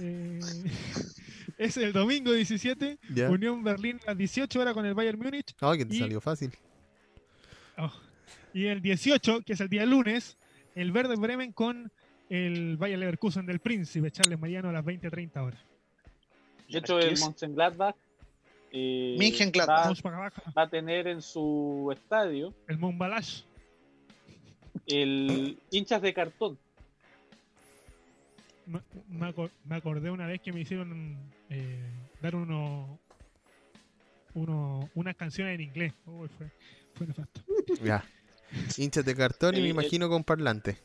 Eh, 0.00 0.40
es 1.58 1.76
el 1.76 1.92
domingo 1.92 2.32
17. 2.32 2.98
Ya. 3.14 3.30
Unión 3.30 3.62
Berlín 3.64 3.98
a 4.06 4.10
las 4.10 4.18
18 4.18 4.60
horas 4.60 4.74
con 4.74 4.84
el 4.86 4.94
Bayern 4.94 5.18
Múnich. 5.18 5.54
Ay, 5.60 5.78
que 5.78 5.84
te 5.86 5.94
Y- 5.96 5.98
salió 5.98 6.20
fácil. 6.20 6.52
Oh. 7.76 7.92
Y 8.54 8.66
el 8.66 8.80
18, 8.82 9.42
que 9.42 9.52
es 9.52 9.60
el 9.60 9.68
día 9.68 9.86
lunes, 9.86 10.36
el 10.74 10.90
Verde 10.92 11.16
Bremen 11.16 11.52
con 11.52 11.92
el 12.28 12.76
Bayer 12.76 12.98
Leverkusen 12.98 13.46
del 13.46 13.60
Príncipe, 13.60 14.10
Charles 14.10 14.38
Mariano 14.38 14.68
a 14.68 14.72
las 14.72 14.84
20-30 14.84 15.42
horas. 15.42 15.60
De 16.68 16.78
hecho, 16.78 16.98
¿Qué 16.98 17.06
el? 17.08 17.18
Mönchengladbach 17.18 17.94
eh, 18.72 19.16
va 20.56 20.62
a 20.62 20.68
tener 20.68 21.06
en 21.06 21.22
su 21.22 21.88
estadio 21.92 22.52
el 22.66 22.78
Montbalash. 22.78 23.42
el 24.86 25.58
hinchas 25.70 26.02
de 26.02 26.12
cartón. 26.12 26.58
Me, 28.68 28.80
me 29.08 29.26
acor- 29.32 29.50
me 29.64 29.76
acordé 29.76 30.10
una 30.10 30.26
vez 30.26 30.40
que 30.42 30.52
me 30.52 30.60
hicieron 30.60 31.16
eh, 31.48 31.90
dar 32.20 32.34
uno, 32.36 32.98
uno, 34.34 34.90
unas 34.94 35.16
canciones 35.16 35.54
en 35.54 35.62
inglés. 35.62 35.92
Fue, 36.04 36.28
fue 36.94 37.06
nefasto. 37.06 37.40
Ya. 37.82 38.04
Hinchas 38.76 39.04
de 39.04 39.14
cartón 39.14 39.56
y 39.56 39.60
me 39.62 39.68
imagino 39.68 40.08
con 40.08 40.22
parlante. 40.24 40.78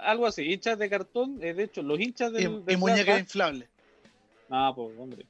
Algo 0.00 0.26
así, 0.26 0.42
hinchas 0.42 0.78
de 0.78 0.88
cartón. 0.88 1.38
eh, 1.42 1.52
de 1.54 1.64
hecho, 1.64 1.82
los 1.82 1.98
hinchas 2.00 2.30
Y, 2.32 2.34
del, 2.34 2.52
y 2.52 2.62
del 2.62 2.78
muñeca 2.78 3.18
inflable. 3.18 3.68
Ah, 4.50 4.72
pues, 4.74 4.90
hombre. 4.98 5.26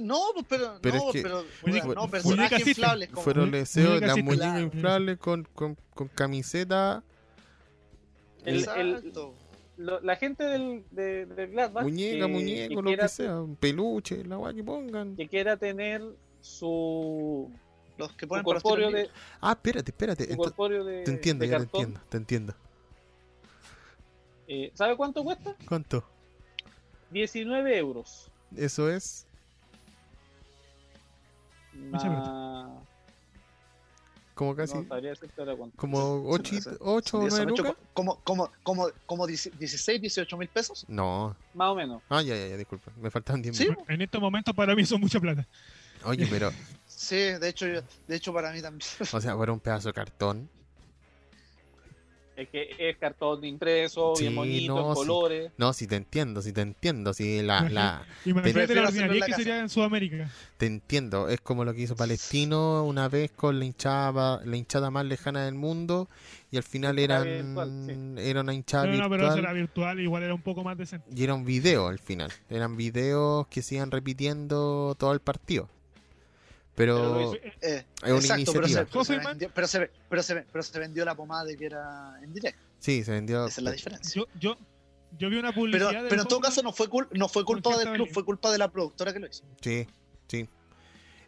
No, 0.00 0.20
pues, 0.34 0.46
pero, 0.48 0.78
Pero 0.80 0.96
no, 0.96 1.06
es 1.08 1.12
que- 1.12 1.22
pero 1.22 1.94
no, 1.94 2.08
personajes 2.08 2.66
inflables 2.68 3.08
como 3.08 3.22
Fueron 3.22 3.50
deseos, 3.50 4.00
las 4.00 4.16
muñecas 4.16 4.36
claro. 4.38 4.60
inflables 4.60 5.18
con, 5.18 5.44
con, 5.54 5.76
con 5.94 6.06
camiseta, 6.08 7.02
El- 8.44 8.68
el-. 8.76 9.12
Lo- 9.78 10.00
la 10.00 10.16
gente 10.16 10.44
del, 10.44 10.84
de, 10.90 11.26
del 11.26 11.50
Gladbach 11.50 11.84
muñeca, 11.84 12.26
que- 12.26 12.32
muñeco, 12.32 12.68
que 12.68 12.74
lo 12.74 12.82
quiera, 12.82 13.02
que 13.04 13.08
sea, 13.08 13.40
un 13.40 13.56
peluche, 13.56 14.24
la 14.24 14.38
weá 14.38 14.52
que 14.54 14.62
pongan. 14.62 15.16
que 15.16 15.28
quiera 15.28 15.56
tener 15.56 16.02
su, 16.40 17.50
Los 17.96 18.12
que 18.12 18.26
ponen 18.26 18.44
corpóreo 18.44 18.90
de. 18.90 19.08
Ah, 19.40 19.52
espérate, 19.52 19.90
espérate. 19.90 20.30
su 20.30 20.36
corpóreo 20.36 20.84
de, 20.84 21.02
te 21.04 21.10
entiendo, 21.12 21.44
de 21.44 21.50
ya 21.50 21.56
te 21.58 21.62
entiendo, 21.64 22.00
te 22.08 22.16
entiendo. 22.18 22.54
Eh, 24.48 24.70
¿Sabe 24.74 24.96
cuánto 24.96 25.24
cuesta? 25.24 25.56
¿Cuánto? 25.66 26.04
19 27.10 27.76
euros. 27.78 28.30
Eso 28.56 28.90
es. 28.90 29.26
Más- 31.74 32.02
Como 34.42 34.56
casi. 34.56 34.74
No 34.74 34.84
sabría 34.88 35.14
como 35.76 36.24
8 36.28 36.56
Eso- 36.56 36.76
o 36.80 37.00
Son 37.02 37.20
9 37.20 37.46
18 37.46 37.62
lucas. 37.62 37.76
como, 37.94 38.16
como, 38.24 38.50
como, 38.64 38.88
como 39.06 39.26
16, 39.26 40.00
18 40.00 40.36
mil 40.36 40.48
pesos. 40.48 40.84
No. 40.88 41.36
Más 41.54 41.68
o 41.68 41.74
menos. 41.76 42.02
Ah, 42.08 42.22
ya, 42.22 42.34
ya, 42.36 42.48
ya, 42.48 42.56
disculpa. 42.56 42.90
Me 42.96 43.10
faltan 43.10 43.40
10 43.40 43.56
Sí, 43.56 43.68
mil. 43.68 43.78
En 43.88 44.02
estos 44.02 44.20
momentos 44.20 44.54
para 44.54 44.74
mí 44.74 44.84
son 44.84 45.00
mucha 45.00 45.20
plata. 45.20 45.46
Oye, 46.04 46.26
pero, 46.28 46.50
Sí, 46.86 47.16
de 47.16 47.48
hecho, 47.48 47.66
yo- 47.66 47.82
de 48.08 48.16
hecho 48.16 48.32
para 48.32 48.52
mí 48.52 48.60
también. 48.60 48.86
o 49.12 49.20
sea, 49.20 49.36
fuera 49.36 49.52
un 49.52 49.60
pedazo 49.60 49.88
de 49.88 49.94
cartón. 49.94 50.48
Es 52.34 52.48
que 52.48 52.74
es 52.78 52.96
cartón 52.96 53.44
impreso, 53.44 54.14
Sí, 54.16 54.24
bien 54.24 54.34
bonito, 54.36 54.74
no, 54.74 54.88
en 54.90 54.96
sí. 54.96 55.00
colores. 55.06 55.52
No, 55.58 55.72
si 55.74 55.86
te 55.86 55.96
entiendo, 55.96 56.40
si 56.40 56.52
te 56.52 56.62
entiendo, 56.62 57.12
si 57.12 57.42
la, 57.42 57.60
la, 57.68 58.06
Imagínate 58.24 58.52
Prefiero 58.54 58.82
la 58.82 58.88
ordinaria 58.88 59.26
que 59.26 59.34
sería 59.34 59.58
en 59.60 59.68
Sudamérica. 59.68 60.30
te 60.56 60.66
entiendo. 60.66 61.28
Es 61.28 61.40
como 61.42 61.64
lo 61.66 61.74
que 61.74 61.82
hizo 61.82 61.94
Palestino 61.94 62.84
una 62.84 63.08
vez 63.08 63.32
con 63.32 63.58
la 63.58 63.66
hinchada, 63.66 64.40
la 64.44 64.56
hinchada 64.56 64.90
más 64.90 65.04
lejana 65.04 65.44
del 65.44 65.54
mundo 65.56 66.08
y 66.50 66.56
al 66.56 66.62
final 66.62 66.98
Era 66.98 67.20
eran, 67.20 67.54
virtual, 67.54 68.18
era 68.18 68.40
una 68.40 68.54
hinchada 68.54 68.86
No, 68.86 68.96
no, 68.96 69.10
pero 69.10 69.24
eso 69.26 69.34
virtual 69.34 69.38
era 69.44 69.52
virtual, 69.52 70.00
igual 70.00 70.22
era 70.22 70.34
un 70.34 70.42
poco 70.42 70.64
más 70.64 70.78
decente. 70.78 71.06
y 71.14 71.24
era 71.24 71.34
un 71.34 71.44
video 71.44 71.88
al 71.88 71.98
final. 71.98 72.32
Eran 72.48 72.76
videos 72.78 73.46
que 73.48 73.60
se 73.60 73.74
iban 73.74 73.90
repitiendo 73.90 74.94
todo 74.98 75.12
el 75.12 75.20
partido. 75.20 75.68
Pero 76.74 77.20
hizo- 77.22 77.34
Eh, 77.60 77.84
Es 78.02 78.02
una 78.02 78.18
exacto, 78.18 78.52
pero 78.54 78.68
se, 78.68 78.86
pero, 78.86 79.04
se 79.04 79.18
vendió, 79.18 79.50
pero, 79.54 79.66
se, 79.66 79.90
pero, 80.08 80.22
se, 80.22 80.34
pero 80.36 80.62
se 80.62 80.78
vendió 80.78 81.04
la 81.04 81.14
pomada 81.14 81.44
de 81.44 81.56
que 81.56 81.66
era 81.66 82.18
en 82.22 82.32
directo. 82.32 82.60
sí, 82.78 83.04
se 83.04 83.10
vendió. 83.12 83.46
Esa 83.46 83.60
es 83.60 83.64
la 83.64 83.72
diferencia. 83.72 84.20
Yo, 84.22 84.26
yo, 84.40 84.56
yo 85.18 85.28
vi 85.28 85.36
una 85.36 85.50
Pero, 85.50 85.60
publicidad. 85.60 86.06
pero 86.08 86.22
en 86.22 86.28
todo 86.28 86.40
caso 86.40 86.62
no 86.62 86.72
fue, 86.72 86.88
cul- 86.88 87.08
no 87.12 87.28
fue 87.28 87.44
culpa 87.44 87.76
del 87.76 87.92
club, 87.92 88.08
fue 88.10 88.24
culpa 88.24 88.50
de 88.50 88.58
la 88.58 88.68
productora 88.70 89.12
que 89.12 89.18
lo 89.20 89.26
hizo. 89.26 89.44
Sí, 89.60 89.86
sí. 90.28 90.48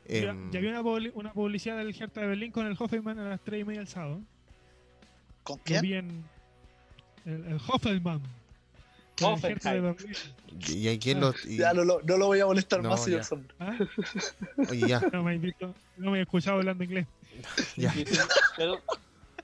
Ya, 0.09 0.31
Em, 0.31 0.51
ya 0.51 0.61
vi 0.61 0.67
una, 0.69 0.81
una 1.15 1.33
publicidad 1.33 1.77
del 1.79 1.95
Hertha 1.95 2.23
de 2.23 2.27
Berlín 2.27 2.51
con 2.53 2.67
el 2.67 2.77
Hoffenman 2.79 3.19
a 3.19 3.29
las 3.29 3.41
3 3.43 3.61
y 3.61 3.65
media 3.65 3.81
del 3.81 3.89
sábado. 3.89 4.21
¿Con 5.43 5.59
quién? 5.59 5.83
vi 5.83 5.95
en 5.95 6.25
el, 7.27 7.45
el 7.47 7.61
Hoffenheim. 7.69 8.21
Y 10.69 10.89
hay 10.89 10.99
quien 10.99 11.21
lo. 11.21 11.35
y- 11.47 11.57
Ya 11.59 11.73
no, 11.73 11.85
lo- 11.85 12.01
no 12.03 12.17
lo 12.17 12.27
voy 12.27 12.41
a 12.41 12.47
molestar 12.47 12.83
No, 12.83 12.91
más, 12.91 13.05
señor. 13.05 13.25
Sombra. 13.25 13.55
¿Ah? 13.59 13.77
Oye, 14.71 14.89
ya, 14.89 15.01
No 15.13 15.23
me, 15.23 15.35
invito- 15.37 15.75
no 15.97 16.11
me 16.11 16.19
he 16.19 16.23
escuchado 16.23 16.59
hablando 16.59 16.85
inglés. 16.85 17.07
ya. 17.77 17.91
19 17.93 18.29
pero 18.57 18.81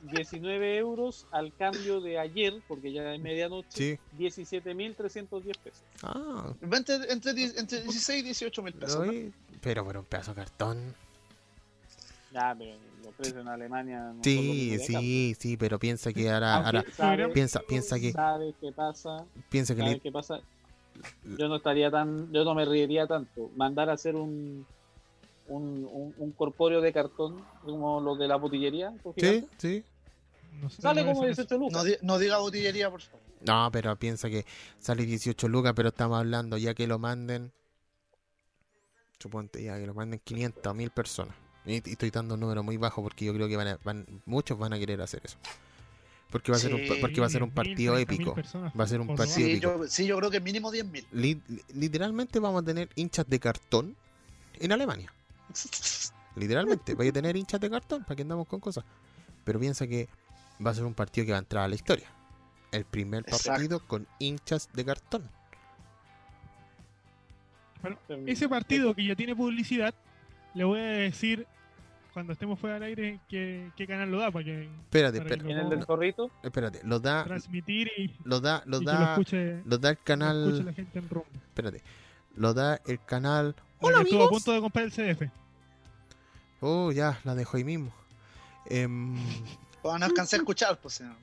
19 0.02 0.76
euros 0.78 1.26
al 1.30 1.52
cambio 1.55 2.01
de 2.01 2.18
ayer, 2.18 2.55
porque 2.68 2.90
ya 2.92 3.12
es 3.14 3.20
medianoche, 3.20 3.68
Sí. 3.68 3.98
17.310 4.18 5.59
pesos. 5.62 5.82
Ah, 6.02 6.52
Entre, 6.62 6.94
entre, 7.12 7.30
entre 7.44 7.82
16 7.82 8.20
y 8.20 8.22
18 8.24 8.62
mil 8.62 8.72
pesos. 8.74 9.06
¿no? 9.06 9.12
pero 9.60 9.84
por 9.84 9.97
un 9.98 10.05
pedazo 10.06 10.30
de 10.32 10.36
cartón. 10.36 10.94
Ya, 12.32 12.55
pero 12.57 12.70
los 13.05 13.15
precios 13.15 13.40
en 13.40 13.48
Alemania 13.48 14.12
no 14.15 14.23
Sí, 14.23 14.78
sí, 14.78 15.35
sí, 15.39 15.57
pero 15.57 15.78
piensa 15.78 16.12
que 16.12 16.31
ahora, 16.31 16.55
ahora 16.57 16.85
sabe- 16.97 17.28
piensa, 17.31 17.61
piensa 17.66 17.98
que, 17.98 18.12
¿Sabes 18.12 18.55
qué 18.61 18.73
pasa? 18.73 19.24
piensa 19.48 19.74
que 19.74 19.81
¿Sabes 19.81 19.94
li- 19.94 20.01
qué 20.01 20.12
pasa? 20.12 20.40
Yo 21.39 21.48
no 21.48 21.57
estaría 21.57 21.90
tan, 21.90 22.31
yo 22.32 22.44
no 22.44 22.55
me 22.55 22.65
reiría 22.65 23.07
tanto. 23.07 23.51
Mandar 23.57 23.90
a 23.90 23.94
hacer 23.94 24.15
un 24.16 24.66
un, 25.48 25.85
un, 25.90 26.15
un 26.16 26.31
corpóreo 26.32 26.81
de 26.81 26.93
cartón 26.93 27.44
como 27.65 28.01
los 28.01 28.16
de 28.19 28.28
la 28.28 28.36
botillería. 28.36 28.93
por 29.02 29.15
sí, 29.16 29.44
sí. 29.59 29.85
No 30.61 30.70
sé, 30.70 30.81
Sale 30.82 31.02
no 31.02 31.09
como 31.12 31.24
es 31.24 31.32
eso. 31.32 31.43
18 31.43 31.59
lucas. 31.59 31.85
No, 31.85 31.90
no 32.02 32.19
diga 32.20 32.39
botillería, 32.39 32.89
por 32.90 33.01
favor. 33.01 33.20
No, 33.40 33.69
pero 33.73 33.97
piensa 33.97 34.28
que 34.31 34.44
sale 34.78 35.05
18 35.05 35.48
lucas, 35.48 35.73
pero 35.74 35.89
estamos 35.89 36.19
hablando 36.19 36.57
ya 36.57 36.74
que 36.74 36.86
lo 36.86 36.98
manden, 37.01 37.51
suponte 39.19 39.62
ya 39.62 39.77
que 39.78 39.86
lo 39.86 39.94
manden 39.94 40.20
500 40.23 40.70
o 40.70 40.74
1000 40.74 40.90
personas. 40.90 41.35
Y, 41.66 41.74
y 41.89 41.93
estoy 41.93 42.11
dando 42.11 42.35
un 42.35 42.41
número 42.41 42.62
muy 42.62 42.77
bajo 42.77 43.03
porque 43.03 43.24
yo 43.24 43.35
creo 43.35 43.49
que 43.49 43.57
van 43.57 43.69
a- 43.69 43.78
van, 43.85 44.07
muchos 44.27 44.59
van 44.59 44.73
a 44.73 44.78
querer 44.78 45.01
hacer 45.03 45.20
eso. 45.24 45.37
Porque 46.31 46.53
va 46.53 46.57
a 46.57 46.61
ser 46.61 46.73
un, 46.74 46.81
porque 47.01 47.20
va 47.20 47.27
a 47.27 47.31
ser 47.31 47.43
un 47.43 47.51
10.000, 47.51 47.55
partido 47.55 47.95
30.000 47.95 48.01
épico. 48.03 48.35
personas 48.35 48.73
Va 48.78 48.85
a 48.85 48.87
ser 48.87 49.01
un 49.01 49.09
partido. 49.09 49.27
Sí 49.37 49.43
épico. 49.53 49.78
yo, 49.82 49.89
sí, 49.89 50.07
yo 50.07 50.16
creo 50.16 50.31
que 50.31 50.41
mínimo 50.41 50.70
10 50.70 50.85
mil. 50.87 51.05
Li- 51.12 51.41
li- 51.49 51.62
literalmente 51.74 52.39
vamos 52.39 52.62
a 52.62 52.65
tener 52.65 52.89
hinchas 52.95 53.28
de 53.28 53.41
cartón 53.41 53.97
en 54.61 54.73
Alemania. 54.73 55.12
Literalmente, 56.37 56.95
vaya 56.95 57.11
a 57.11 57.12
tener 57.12 57.37
hinchas 57.37 57.61
de 57.61 57.69
cartón 57.69 58.05
para 58.05 58.15
que 58.15 58.23
andamos 58.23 58.47
con 58.47 58.61
cosas. 58.61 58.85
Pero 59.45 59.59
piensa 59.59 59.87
que 59.89 60.09
va 60.65 60.70
a 60.70 60.74
ser 60.74 60.85
un 60.85 60.95
partido 60.95 61.27
que 61.27 61.32
va 61.32 61.39
a 61.39 61.41
entrar 61.41 61.65
a 61.65 61.69
la 61.69 61.74
historia. 61.74 62.09
El 62.70 62.85
primer 62.85 63.24
Exacto. 63.27 63.49
partido 63.51 63.87
con 63.87 64.07
hinchas 64.20 64.69
de 64.73 64.85
cartón. 64.85 65.28
Bueno, 67.82 67.99
ese 68.27 68.49
partido 68.49 68.95
que 68.95 69.05
ya 69.05 69.16
tiene 69.16 69.35
publicidad, 69.35 69.95
le 70.55 70.64
voy 70.64 70.81
a 70.81 70.85
decir 70.85 71.47
cuando 72.12 72.32
estemos 72.32 72.59
fuera 72.59 72.74
del 72.74 72.82
aire 72.85 73.20
qué, 73.28 73.70
qué 73.77 73.86
canal 73.86 74.10
lo 74.10 74.18
da 74.18 74.31
para 74.31 74.44
que 74.44 74.64
Espérate, 74.64 75.18
Para 75.18 75.28
que 75.28 75.35
espérate, 75.36 75.52
En 75.52 75.59
el 75.59 75.70
del 75.70 75.85
zorrito, 75.85 76.31
espérate. 76.43 76.81
Lo 76.85 76.98
da, 76.98 77.24
transmitir 77.24 77.89
y, 77.97 78.12
lo 78.24 78.40
da, 78.40 78.62
lo 78.66 78.81
que 78.81 78.85
lo 78.85 78.90
da, 78.90 79.12
escuche, 79.12 79.62
lo 79.64 79.78
da 79.78 79.90
el 79.90 79.94
lo 79.94 80.01
escuche 80.01 80.05
canal. 80.05 80.64
la 80.66 80.72
gente 80.72 80.98
en 80.98 81.09
rumbo. 81.09 81.27
Espérate. 81.47 81.82
Lo 82.36 82.52
da 82.55 82.81
el 82.86 83.05
canal. 83.05 83.55
Hola 83.81 84.01
estuvo 84.02 84.20
a 84.22 84.24
amigos. 84.24 84.31
punto 84.31 84.52
de 84.52 84.60
comprar 84.60 84.85
el 84.86 84.93
CDF. 84.93 85.31
Oh, 86.60 86.93
ya, 86.93 87.18
la 87.24 87.35
dejo 87.35 87.56
ahí 87.56 87.64
mismo. 87.64 87.93
Bueno, 89.82 89.98
no 90.01 90.05
alcancé 90.05 90.36
a 90.36 90.40
escuchar, 90.40 90.78
pues 90.78 90.93
señor. 90.94 91.16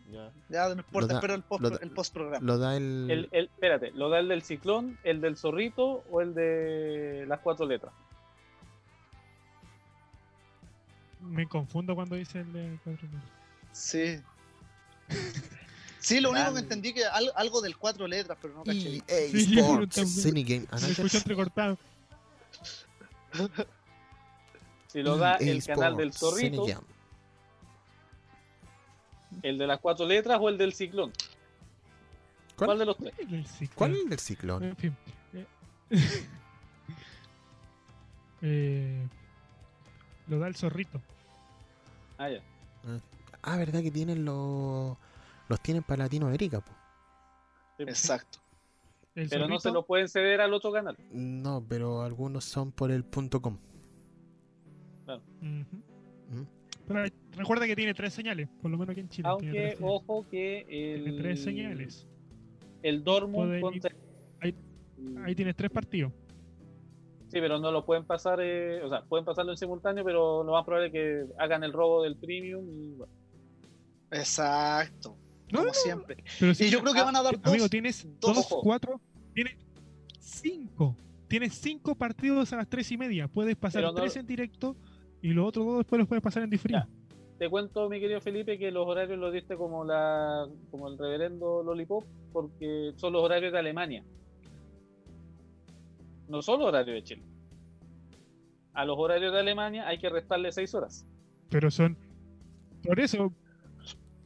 Ya 0.49 0.65
no 0.69 0.77
importa, 0.81 0.99
Lo 1.01 1.07
da- 1.07 1.13
espero 1.19 1.33
el 1.35 1.43
post, 1.43 1.61
lo 1.61 1.69
da- 1.69 1.77
el 1.79 1.91
post 1.91 2.11
programa. 2.11 2.43
lo 2.43 2.57
da 2.57 2.75
el. 2.75 3.07
el, 3.11 3.29
el, 3.31 3.45
espérate, 3.45 3.91
¿lo 3.91 4.09
da 4.09 4.17
el 4.17 4.27
del 4.29 4.41
ciclón, 4.41 4.97
el 5.03 5.21
del 5.21 5.37
zorrito 5.37 6.03
o 6.09 6.21
el 6.21 6.33
de 6.33 7.25
las 7.27 7.39
cuatro 7.41 7.67
letras? 7.67 7.93
Me 11.21 11.47
confundo 11.47 11.95
cuando 11.95 12.15
dice 12.15 12.41
el 12.41 12.53
de 12.53 12.79
cuatro 12.83 13.07
mil. 13.09 13.21
Sí. 13.71 14.21
Sí, 15.99 16.19
lo 16.21 16.31
único 16.31 16.53
que 16.53 16.59
entendí 16.59 16.93
que 16.93 17.05
al- 17.05 17.31
algo 17.35 17.61
del 17.61 17.75
cuatro 17.77 18.07
letras, 18.07 18.37
pero 18.41 18.53
no 18.53 18.63
caché. 18.63 19.01
EA 19.07 19.31
Sí, 19.31 19.57
Sports. 19.59 20.23
Cinegame 20.23 20.67
Me 20.71 21.17
entrecortado. 21.17 21.77
Si 24.87 25.01
lo 25.01 25.17
da 25.17 25.35
el 25.35 25.63
canal 25.65 25.97
del 25.97 26.13
zorrito, 26.13 26.63
Cinegame. 26.65 26.87
el 29.43 29.57
de 29.57 29.67
las 29.67 29.79
cuatro 29.79 30.05
letras 30.05 30.37
o 30.41 30.49
el 30.49 30.57
del 30.57 30.73
ciclón. 30.73 31.11
¿Cuál? 32.55 32.67
¿Cuál 32.67 32.79
de 32.79 32.85
los 32.85 32.97
tres? 32.97 33.13
¿Cuál 33.75 33.95
es 33.95 33.99
el 34.03 34.09
del 34.09 34.19
ciclón? 34.19 34.63
En 34.63 34.75
fin. 34.77 34.97
Eh, 38.39 38.41
eh, 38.41 39.07
lo 40.27 40.39
da 40.39 40.47
el 40.47 40.55
zorrito. 40.55 41.01
Ah, 42.17 42.29
ya. 42.29 42.41
Ah, 43.43 43.57
¿verdad 43.57 43.81
que 43.81 43.91
tienen 43.91 44.25
los. 44.25 44.97
Los 45.49 45.61
tienen 45.61 45.83
para 45.83 46.03
Latinoamérica, 46.03 46.59
po? 46.61 46.71
Pues. 47.77 47.89
Exacto. 47.89 48.39
El 49.15 49.29
Pero 49.29 49.47
no 49.47 49.59
se 49.59 49.71
lo 49.71 49.85
pueden 49.85 50.07
ceder 50.09 50.41
al 50.41 50.53
otro 50.53 50.71
canal. 50.71 50.95
No, 51.11 51.63
pero 51.67 52.01
algunos 52.01 52.43
son 52.43 52.71
por 52.71 52.91
el 52.91 53.03
punto 53.03 53.41
.com. 53.41 53.57
Ujú. 55.07 55.17
¿Mm? 55.41 56.45
Pero 56.87 57.03
recuerda 57.31 57.65
que 57.65 57.75
tiene 57.75 57.93
tres 57.93 58.13
señales, 58.13 58.47
por 58.61 58.69
lo 58.71 58.77
menos 58.77 58.91
aquí 58.91 58.99
en 59.01 59.09
Chile. 59.09 59.29
tiene 59.39 59.51
Aunque, 59.59 59.67
tres 59.75 59.79
ojo 59.81 60.25
que 60.29 60.59
el. 60.69 61.03
Tiene 61.03 61.17
tres 61.21 61.43
señales. 61.43 62.07
El 62.83 63.03
Dortmund 63.03 63.59
contra. 63.61 63.95
ahí- 64.41 64.55
Ahí 65.23 65.35
tienes 65.35 65.55
tres 65.55 65.69
partidos. 65.71 66.11
Sí, 67.29 67.39
pero 67.41 67.59
no 67.59 67.71
lo 67.71 67.85
pueden 67.85 68.05
pasar, 68.05 68.39
eh, 68.41 68.81
o 68.83 68.89
sea, 68.89 69.01
pueden 69.03 69.25
pasarlo 69.25 69.51
en 69.51 69.57
simultáneo, 69.57 70.03
pero 70.05 70.43
lo 70.43 70.51
más 70.53 70.63
probable 70.65 70.87
es 70.87 70.93
que 70.93 71.25
hagan 71.37 71.63
el 71.63 71.73
robo 71.73 72.03
del 72.03 72.15
premium 72.15 72.65
y 72.69 72.95
bueno. 72.95 73.13
Exacto. 74.11 75.17
No, 75.51 75.59
como 75.59 75.65
no, 75.67 75.73
siempre. 75.73 76.23
Pero 76.39 76.51
Y 76.51 76.55
si- 76.55 76.69
yo 76.69 76.81
creo 76.81 76.93
que 76.93 76.99
ah, 76.99 77.05
van 77.05 77.15
a 77.15 77.23
dar 77.23 77.35
dos. 77.39 77.47
Amigo, 77.53 77.69
tienes 77.69 78.07
dos 78.19 78.47
cuatro, 78.61 78.99
tienes 79.33 79.55
cinco. 80.19 80.95
Tienes 81.27 81.53
cinco 81.55 81.95
partidos 81.95 82.53
a 82.53 82.57
las 82.57 82.67
tres 82.69 82.89
y 82.91 82.97
media. 82.97 83.27
Puedes 83.27 83.55
pasar 83.57 83.83
no- 83.83 83.93
tres 83.93 84.15
en 84.15 84.25
directo 84.25 84.75
y 85.21 85.29
los 85.33 85.47
otros 85.47 85.65
dos 85.65 85.77
después 85.79 85.99
los 85.99 86.07
puedes 86.07 86.23
pasar 86.23 86.43
en 86.43 86.49
diferido. 86.49 86.85
Te 87.37 87.49
cuento, 87.49 87.87
mi 87.89 87.99
querido 87.99 88.19
Felipe, 88.21 88.57
que 88.57 88.71
los 88.71 88.87
horarios 88.87 89.19
los 89.19 89.31
diste 89.31 89.55
como 89.57 89.83
la 89.85 90.47
como 90.71 90.87
el 90.87 90.97
reverendo 90.97 91.61
Lollipop, 91.63 92.03
porque 92.33 92.93
son 92.95 93.13
los 93.13 93.23
horarios 93.23 93.51
de 93.51 93.59
Alemania. 93.59 94.03
No 96.27 96.41
son 96.41 96.59
los 96.59 96.67
horarios 96.69 96.95
de 96.95 97.03
Chile. 97.03 97.23
A 98.73 98.85
los 98.85 98.97
horarios 98.99 99.33
de 99.33 99.39
Alemania 99.39 99.87
hay 99.87 99.97
que 99.97 100.09
restarle 100.09 100.51
seis 100.51 100.73
horas. 100.75 101.05
Pero 101.49 101.71
son. 101.71 101.97
Por 102.83 102.99
eso. 102.99 103.33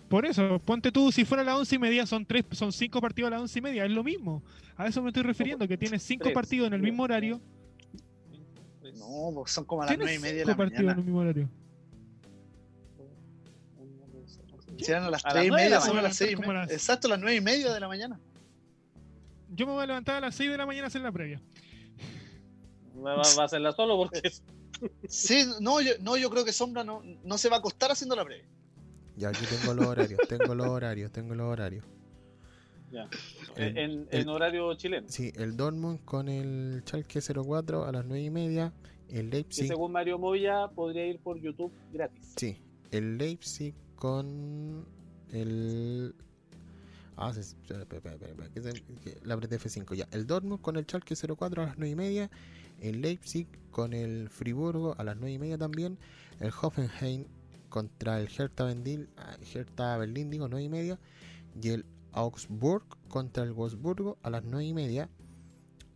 Por 0.10 0.26
eso, 0.26 0.60
ponte 0.66 0.92
tú, 0.92 1.10
si 1.10 1.24
fuera 1.24 1.42
a 1.42 1.46
las 1.46 1.56
once 1.56 1.76
y 1.76 1.80
media, 1.80 2.06
son 2.06 2.26
tres, 2.26 2.44
son 2.52 2.74
cinco 2.74 3.00
partidos 3.00 3.28
a 3.30 3.32
las 3.32 3.42
once 3.44 3.60
y 3.60 3.62
media, 3.62 3.86
es 3.86 3.92
lo 3.92 4.04
mismo. 4.04 4.44
A 4.76 4.86
eso 4.88 5.02
me 5.02 5.08
estoy 5.10 5.24
refiriendo, 5.24 5.66
que 5.70 5.78
tienes 5.78 6.04
cinco 6.04 6.24
Tres. 6.26 6.34
partidos 6.36 6.68
en 6.68 6.74
el 6.74 6.82
mismo 6.82 7.04
horario. 7.04 7.40
No, 8.98 9.32
pues 9.34 9.52
son 9.52 9.64
como 9.64 9.84
a 9.84 9.86
las 9.86 9.98
nueve 9.98 10.16
y 10.16 10.20
media 10.20 10.34
de 10.34 10.46
cinco 10.46 10.50
la 10.52 10.58
partidos 10.58 10.84
en 10.84 10.90
el 11.00 11.06
mismo 11.06 11.20
horario. 11.20 11.50
Si 14.78 14.92
eran 14.92 15.04
a 15.04 15.10
las 15.12 15.26
A 15.26 15.30
tres 15.30 15.48
y 15.48 15.52
media, 15.52 15.70
la 15.70 15.82
son 15.82 15.98
a 15.98 16.02
las 16.02 16.16
seis 16.16 16.36
como 16.36 16.48
media. 16.50 16.62
las- 16.64 16.72
Exacto, 16.72 17.08
las 17.08 17.20
nueve 17.20 17.36
y 17.38 17.42
media 17.42 17.72
de 17.74 17.80
la 17.80 17.88
mañana. 17.88 18.20
yo 19.54 19.66
me 19.68 19.74
voy 19.74 19.84
a 19.84 19.88
levantar 19.88 20.16
a 20.16 20.20
las 20.22 20.36
6 20.36 20.50
de 20.50 20.58
la 20.58 20.66
mañana 20.66 20.86
a 20.86 20.88
hacer 20.88 21.02
la 21.02 21.12
previa. 21.12 21.42
Va, 23.06 23.16
va- 23.16 23.42
a 23.42 23.46
hacerla 23.46 23.72
solo 23.72 23.98
porque 23.98 24.22
es- 24.24 24.44
Sí, 25.08 25.46
no 25.60 25.80
yo, 25.82 25.92
no, 26.02 26.18
yo 26.18 26.30
creo 26.30 26.44
que 26.46 26.54
Sombra 26.54 26.84
no, 26.84 27.02
no 27.24 27.38
se 27.38 27.50
va 27.50 27.58
a 27.58 27.60
acostar 27.60 27.92
haciendo 27.92 28.16
la 28.16 28.26
previa. 28.26 28.46
Ya, 29.18 29.30
aquí 29.30 29.46
tengo 29.46 29.74
los 29.74 29.86
horarios, 29.86 30.20
tengo 30.28 30.56
los 30.56 30.68
horarios, 30.68 31.12
tengo 31.12 31.36
los 31.36 31.48
horarios. 31.48 31.86
ya. 32.92 33.08
El- 33.56 33.78
en, 33.78 33.78
el- 33.78 34.08
en 34.12 34.30
horario 34.30 34.74
chileno. 34.76 35.08
Sí, 35.10 35.32
el 35.36 35.56
Dortmund 35.58 36.04
con 36.06 36.28
el 36.30 36.82
Schalke 36.86 37.22
04 37.22 37.86
a 37.86 37.92
las 37.92 38.06
9 38.06 38.24
y 38.24 38.30
media. 38.30 38.74
El 39.10 39.30
Que 39.30 39.36
Leipzig, 39.38 39.68
según 39.68 39.92
Mario 39.92 40.18
Moya 40.18 40.68
podría 40.70 41.06
ir 41.06 41.20
por 41.20 41.38
YouTube 41.40 41.72
gratis. 41.92 42.34
sí, 42.38 42.58
el 42.92 43.18
Leipzig 43.18 43.76
con 43.96 44.86
el... 45.32 46.16
Ah, 47.18 47.34
se- 47.34 47.42
espera, 47.42 47.82
espera, 47.82 48.14
espera, 48.14 48.32
espera, 48.32 48.50
que 48.54 48.62
se- 48.62 48.84
que 49.04 49.20
la 49.24 49.34
apreté 49.36 49.58
F5 49.60 49.94
ya. 49.96 50.08
El 50.12 50.26
Dortmund 50.26 50.62
con 50.62 50.76
el 50.78 50.86
Schalke 50.86 51.14
04 51.16 51.62
a 51.64 51.66
las 51.68 51.78
9 51.78 51.92
y 51.92 51.96
media. 51.96 52.32
El 52.82 53.02
Leipzig 53.02 53.48
con 53.72 53.94
el 53.94 54.30
Friburgo 54.30 54.96
a 54.98 55.04
las 55.04 55.16
9 55.16 55.32
y 55.32 55.40
media 55.40 55.58
también. 55.58 55.98
El 56.40 56.52
Hoffenheim 56.62 57.26
contra 57.70 58.20
el 58.20 58.28
Hertha 58.28 58.66
Berlin, 58.66 59.08
ah, 59.16 59.38
Hertha 59.54 59.98
Berlín 59.98 60.30
digo 60.30 60.50
9 60.50 60.66
y 60.66 60.70
media. 60.70 61.00
Y 61.62 61.70
el 61.70 61.86
Augsburg 62.12 62.84
contra 63.08 63.44
el 63.44 63.54
Wolfsburgo 63.54 64.18
a 64.24 64.30
las 64.30 64.44
9 64.44 64.66
y 64.66 64.74
media. 64.74 65.10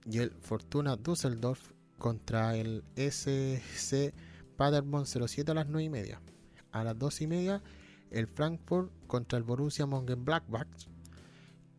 Y 0.09 0.19
el 0.19 0.31
Fortuna 0.31 0.95
Düsseldorf 0.95 1.71
contra 1.97 2.55
el 2.55 2.83
SC 2.95 4.13
Paderborn 4.55 5.05
07 5.05 5.51
a 5.51 5.55
las 5.55 5.67
9 5.67 5.83
y 5.83 5.89
media. 5.89 6.21
A 6.71 6.83
las 6.83 6.97
2 6.97 7.21
y 7.21 7.27
media 7.27 7.63
el 8.11 8.27
Frankfurt 8.27 8.91
contra 9.07 9.37
el 9.37 9.43
Borussia 9.43 9.85
Mönchengladbach. 9.85 10.67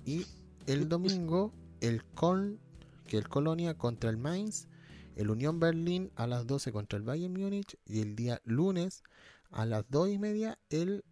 Y 0.04 0.26
el 0.66 0.88
domingo 0.88 1.52
el 1.80 2.04
Köln, 2.14 2.58
que 3.06 3.18
el 3.18 3.28
Colonia 3.28 3.74
contra 3.74 4.10
el 4.10 4.16
Mainz. 4.16 4.68
El 5.16 5.30
Unión 5.30 5.58
Berlín 5.58 6.12
a 6.14 6.26
las 6.28 6.46
12 6.46 6.70
contra 6.72 6.96
el 6.98 7.02
Bayern 7.02 7.32
Múnich. 7.32 7.76
Y 7.86 8.00
el 8.02 8.14
día 8.14 8.40
lunes 8.44 9.02
a 9.50 9.66
las 9.66 9.88
2 9.90 10.10
y 10.10 10.18
media 10.18 10.58
el 10.70 11.02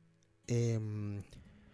em, 0.46 1.22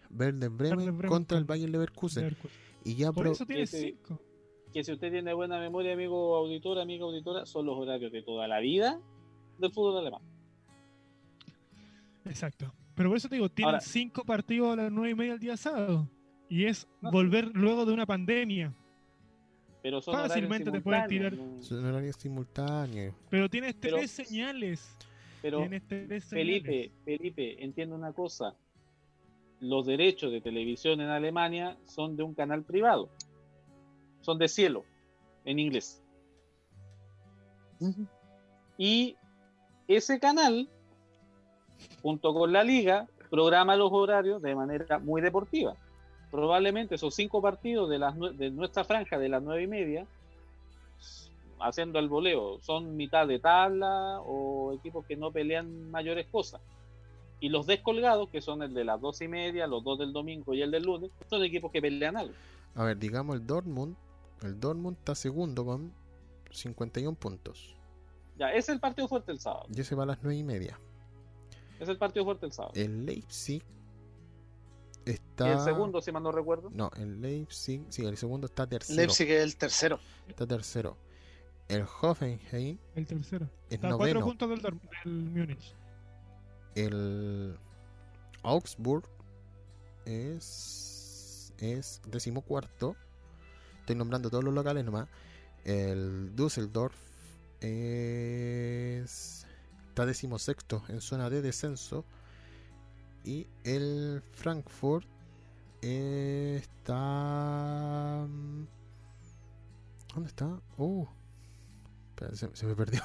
Werder 0.09 0.49
Bremen, 0.49 0.97
contra 1.07 1.37
el 1.37 1.43
Bayern 1.45 1.71
Leverkusen. 1.71 2.23
Leverkusen. 2.23 2.57
Y 2.83 2.95
ya 2.95 3.11
Por 3.11 3.23
pro- 3.25 3.31
eso 3.33 3.45
tiene 3.45 3.63
Ese- 3.63 3.95
5. 4.01 4.19
Que 4.73 4.83
si 4.85 4.93
usted 4.93 5.11
tiene 5.11 5.33
buena 5.33 5.59
memoria, 5.59 5.91
amigo 5.93 6.35
auditor, 6.37 6.79
amiga 6.79 7.03
auditora, 7.03 7.45
son 7.45 7.65
los 7.65 7.77
horarios 7.77 8.11
de 8.11 8.23
toda 8.23 8.47
la 8.47 8.59
vida 8.61 8.99
del 9.59 9.71
fútbol 9.73 9.97
alemán. 9.99 10.21
Exacto. 12.25 12.73
Pero 12.95 13.09
por 13.09 13.17
eso 13.17 13.29
te 13.29 13.35
digo, 13.35 13.49
tienen 13.49 13.75
Ahora- 13.75 13.81
5 13.85 14.23
partidos 14.23 14.73
a 14.73 14.75
las 14.77 14.91
9 14.91 15.09
y 15.11 15.15
media 15.15 15.33
el 15.33 15.39
día 15.39 15.57
sábado. 15.57 16.09
Y 16.49 16.65
es 16.65 16.87
No. 17.01 17.11
volver 17.11 17.51
luego 17.55 17.85
de 17.85 17.93
una 17.93 18.05
pandemia. 18.05 18.73
Pero 19.81 20.01
son 20.01 20.13
Fácilmente 20.13 20.69
horarios 20.69 20.73
te 20.73 20.81
pueden 20.81 21.09
simultáneos, 21.09 21.33
tirar- 21.33 21.55
¿no? 21.57 21.61
son 21.63 21.85
horarios 21.85 22.15
simultáneos. 22.17 23.15
Pero 23.29 23.49
tienes 23.49 23.75
Pero- 23.79 23.97
tres 23.97 24.11
señales. 24.11 24.95
Pero 25.41 25.57
Tienes 25.61 25.81
tres 25.87 26.25
Felipe, 26.25 26.91
Felipe, 27.03 27.63
entiende 27.63 27.95
una 27.95 28.13
cosa. 28.13 28.53
Los 29.59 29.87
derechos 29.87 30.31
de 30.31 30.39
televisión 30.39 31.01
en 31.01 31.09
Alemania 31.09 31.77
son 31.85 32.15
de 32.15 32.21
un 32.21 32.35
canal 32.35 32.63
privado. 32.63 33.09
Son 34.21 34.37
de 34.37 34.47
cielo, 34.47 34.83
en 35.45 35.57
inglés. 35.57 36.03
Y 38.77 39.15
ese 39.87 40.19
canal, 40.19 40.69
junto 42.03 42.33
con 42.35 42.53
la 42.53 42.63
liga, 42.63 43.07
programa 43.31 43.75
los 43.75 43.91
horarios 43.91 44.41
de 44.43 44.53
manera 44.53 44.99
muy 44.99 45.21
deportiva. 45.21 45.75
Probablemente 46.31 46.95
esos 46.95 47.13
cinco 47.13 47.41
partidos 47.41 47.89
de, 47.89 47.99
las, 47.99 48.15
de 48.17 48.49
nuestra 48.51 48.83
franja 48.85 49.19
de 49.19 49.29
las 49.29 49.43
nueve 49.43 49.63
y 49.63 49.67
media, 49.67 50.07
haciendo 51.59 51.99
el 51.99 52.07
voleo, 52.07 52.59
son 52.61 52.95
mitad 52.95 53.27
de 53.27 53.39
tabla 53.39 54.21
o 54.21 54.73
equipos 54.73 55.05
que 55.05 55.17
no 55.17 55.31
pelean 55.31 55.91
mayores 55.91 56.27
cosas. 56.27 56.61
Y 57.41 57.49
los 57.49 57.65
descolgados, 57.65 58.29
que 58.29 58.39
son 58.39 58.61
el 58.61 58.73
de 58.73 58.85
las 58.85 59.01
dos 59.01 59.19
y 59.21 59.27
media, 59.27 59.67
los 59.67 59.83
dos 59.83 59.99
del 59.99 60.13
domingo 60.13 60.53
y 60.53 60.61
el 60.61 60.71
del 60.71 60.83
lunes, 60.83 61.11
son 61.29 61.43
equipos 61.43 61.71
que 61.71 61.81
pelean 61.81 62.15
algo. 62.15 62.33
A 62.75 62.85
ver, 62.85 62.97
digamos 62.97 63.35
el 63.35 63.45
Dortmund. 63.45 63.95
El 64.41 64.59
Dortmund 64.59 64.97
está 64.97 65.15
segundo 65.15 65.65
con 65.65 65.91
51 66.51 67.15
puntos. 67.17 67.75
Ya, 68.37 68.53
es 68.53 68.69
el 68.69 68.79
partido 68.79 69.07
fuerte 69.07 69.31
el 69.31 69.39
sábado. 69.39 69.65
Y 69.75 69.81
ese 69.81 69.95
va 69.95 70.03
a 70.03 70.05
las 70.05 70.19
9 70.21 70.37
y 70.37 70.43
media. 70.43 70.79
Es 71.79 71.89
el 71.89 71.97
partido 71.97 72.25
fuerte 72.25 72.45
el 72.45 72.51
sábado. 72.51 72.73
El 72.75 73.05
Leipzig 73.05 73.63
Y 75.05 75.11
está. 75.11 75.53
el 75.53 75.59
segundo, 75.61 76.01
si 76.01 76.11
mal 76.11 76.21
no 76.23 76.31
recuerdo. 76.31 76.69
No, 76.71 76.91
el 76.97 77.21
Leipzig. 77.21 77.83
Sí, 77.89 78.05
el 78.05 78.17
segundo 78.17 78.45
está 78.47 78.67
tercero. 78.67 78.97
Leipzig 78.97 79.29
es 79.31 79.43
el 79.43 79.55
tercero. 79.57 79.99
Está 80.27 80.45
tercero. 80.45 80.97
El 81.67 81.85
Hoffenheim 82.01 82.77
El 82.95 83.07
tercero. 83.07 83.45
es 83.69 83.75
Está 83.75 83.87
cuatro 83.95 83.97
noveno. 84.19 84.25
puntos 84.25 84.49
del, 84.49 84.61
Dorm- 84.61 84.79
del 85.03 85.13
Múnich. 85.13 85.73
El 86.75 87.57
Augsburg 88.43 89.07
es. 90.05 91.53
Es 91.59 92.01
decimocuarto. 92.07 92.95
Estoy 93.79 93.95
nombrando 93.95 94.29
todos 94.29 94.43
los 94.43 94.53
locales 94.53 94.83
nomás. 94.85 95.07
El 95.63 96.35
Düsseldorf 96.35 96.95
es. 97.91 99.45
Está 99.89 100.05
decimosexto 100.05 100.83
en 100.89 101.01
zona 101.01 101.29
de 101.29 101.41
descenso. 101.41 102.05
Y 103.23 103.47
el 103.63 104.21
Frankfurt 104.31 105.07
está. 106.71 108.27
¿Dónde 110.13 110.27
está? 110.27 110.59
Uh, 110.77 111.05
espera, 112.09 112.35
se, 112.35 112.55
se 112.55 112.65
me 112.65 112.75
perdió. 112.75 113.01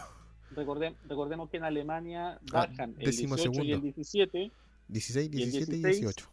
Recordem- 0.54 0.96
recordemos 1.08 1.50
que 1.50 1.58
en 1.58 1.64
Alemania 1.64 2.40
Ah, 2.52 2.66
bajan 2.68 2.94
el 2.98 3.06
décimo 3.06 3.36
18 3.36 3.62
y 3.62 3.72
el 3.72 3.80
segundo. 3.80 3.82
17. 3.94 4.52
16, 4.88 5.28
¿Y 5.32 5.42
el 5.42 5.50
17 5.50 5.72
y 5.76 5.82
16? 5.82 6.00
18. 6.00 6.30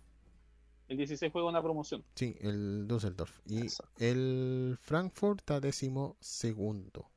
El 0.89 0.97
16 0.97 1.31
juega 1.31 1.47
una 1.49 1.61
promoción. 1.61 2.03
Sí, 2.15 2.35
el 2.41 2.87
Düsseldorf. 2.87 3.39
Y 3.47 3.61
Exacto. 3.63 3.91
el 4.03 4.77
Frankfurt 4.81 5.39
está 5.39 5.59
décimo 5.59 6.15
segundo. 6.19 7.09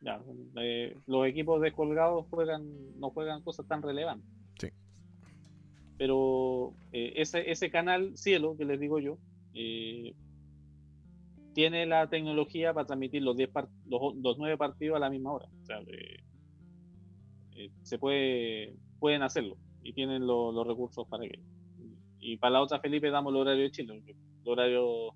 Ya, 0.00 0.20
eh, 0.60 0.96
los 1.06 1.26
equipos 1.26 1.60
descolgados 1.60 2.26
juegan, 2.30 2.64
no 3.00 3.10
juegan 3.10 3.42
cosas 3.42 3.66
tan 3.66 3.82
relevantes. 3.82 4.28
Sí. 4.60 4.68
Pero 5.96 6.74
eh, 6.92 7.14
ese, 7.16 7.50
ese 7.50 7.70
canal 7.70 8.16
cielo 8.16 8.56
que 8.56 8.64
les 8.64 8.78
digo 8.78 9.00
yo 9.00 9.18
eh, 9.54 10.14
tiene 11.54 11.86
la 11.86 12.08
tecnología 12.08 12.72
para 12.72 12.86
transmitir 12.86 13.22
los 13.22 13.36
10 13.36 13.48
par- 13.50 13.68
los, 13.86 14.14
los 14.16 14.38
9 14.38 14.56
partidos 14.56 14.96
a 14.96 15.00
la 15.00 15.10
misma 15.10 15.32
hora. 15.32 15.46
O 15.62 15.66
sea, 15.66 15.80
eh, 15.80 16.20
eh, 17.56 17.70
se 17.82 17.98
puede 17.98 18.76
pueden 19.00 19.22
hacerlo 19.22 19.56
y 19.82 19.92
tienen 19.92 20.26
lo- 20.26 20.52
los 20.52 20.66
recursos 20.66 21.06
para 21.08 21.24
que 21.24 21.40
y 22.20 22.36
para 22.36 22.54
la 22.54 22.62
otra 22.62 22.80
Felipe 22.80 23.10
damos 23.10 23.32
el 23.32 23.40
horario 23.40 23.62
de 23.64 23.70
Chile 23.70 24.02
el 24.06 24.48
horario 24.48 25.14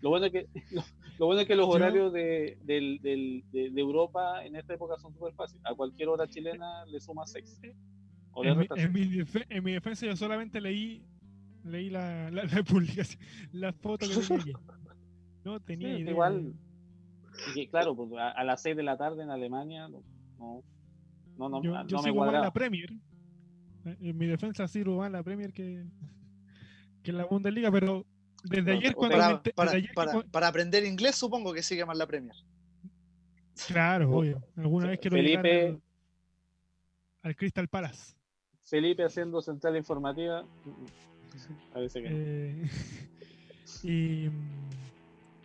lo 0.00 0.10
bueno 0.10 0.26
es 0.26 0.32
que 0.32 0.46
lo, 0.70 0.82
lo 1.18 1.26
bueno 1.26 1.40
es 1.42 1.46
que 1.46 1.56
los 1.56 1.68
horarios 1.68 2.12
de, 2.12 2.58
del- 2.62 2.98
del- 3.02 3.44
de, 3.52 3.70
de 3.70 3.80
Europa 3.80 4.44
en 4.44 4.56
esta 4.56 4.74
época 4.74 4.96
son 4.98 5.12
súper 5.14 5.32
fáciles 5.34 5.62
a 5.66 5.74
cualquier 5.74 6.08
hora 6.08 6.26
chilena 6.28 6.84
le 6.86 7.00
suma 7.00 7.26
6 7.26 7.60
o 8.32 8.44
le 8.44 8.50
En 8.50 8.58
mi, 8.58 8.66
en, 8.76 8.92
mi 8.92 9.00
defe- 9.06 9.46
en 9.48 9.64
mi 9.64 9.72
defensa 9.72 10.06
yo 10.06 10.16
solamente 10.16 10.60
leí 10.60 11.04
leí 11.64 11.90
la, 11.90 12.30
la, 12.30 12.44
la 12.44 12.62
publicación, 12.64 13.20
la 13.52 13.72
foto 13.72 14.06
que 14.08 14.14
tenía. 14.14 14.54
No 15.44 15.60
tenía 15.66 15.94
Sí, 15.96 16.02
idea. 16.02 16.12
igual 16.12 16.52
que, 17.54 17.68
claro 17.68 17.94
pues, 17.94 18.10
a, 18.20 18.30
a 18.30 18.44
las 18.44 18.62
6 18.62 18.76
de 18.76 18.82
la 18.82 18.96
tarde 18.96 19.22
en 19.22 19.30
Alemania 19.30 19.88
no 19.88 20.02
no 20.38 20.62
no, 21.48 21.62
yo, 21.62 21.70
no 21.72 21.86
yo 21.86 21.96
me 21.98 22.02
sigo 22.04 22.24
la 22.32 22.52
Premier. 22.52 22.90
En 23.84 24.18
mi 24.18 24.26
defensa 24.26 24.66
sirvo 24.68 24.98
más 24.98 25.10
la 25.10 25.22
Premier 25.22 25.52
que, 25.52 25.84
que 27.02 27.12
la 27.12 27.24
Bundesliga, 27.26 27.70
pero 27.70 28.04
desde 28.44 28.72
ayer 28.72 28.94
cuando 28.94 29.16
Para, 29.16 29.30
ente- 29.42 29.54
para, 29.54 29.70
desde 29.72 29.78
ayer 29.78 29.88
que 29.90 29.94
para, 29.94 30.12
cu- 30.12 30.24
para 30.30 30.48
aprender 30.48 30.84
inglés 30.84 31.16
supongo 31.16 31.52
que 31.52 31.62
sigue 31.62 31.84
más 31.84 31.96
la 31.96 32.06
Premier. 32.06 32.36
Claro, 33.66 34.10
obvio. 34.10 34.42
Alguna 34.56 34.86
vez 34.88 35.00
quiero 35.00 35.16
Felipe 35.16 35.68
al, 35.68 35.82
al 37.22 37.36
Crystal 37.36 37.66
Palace. 37.68 38.14
Felipe 38.64 39.02
haciendo 39.04 39.40
central 39.42 39.76
informativa 39.76 40.44
parece 41.72 42.02
que. 42.02 42.08
Eh, 42.10 42.70
y 43.82 44.28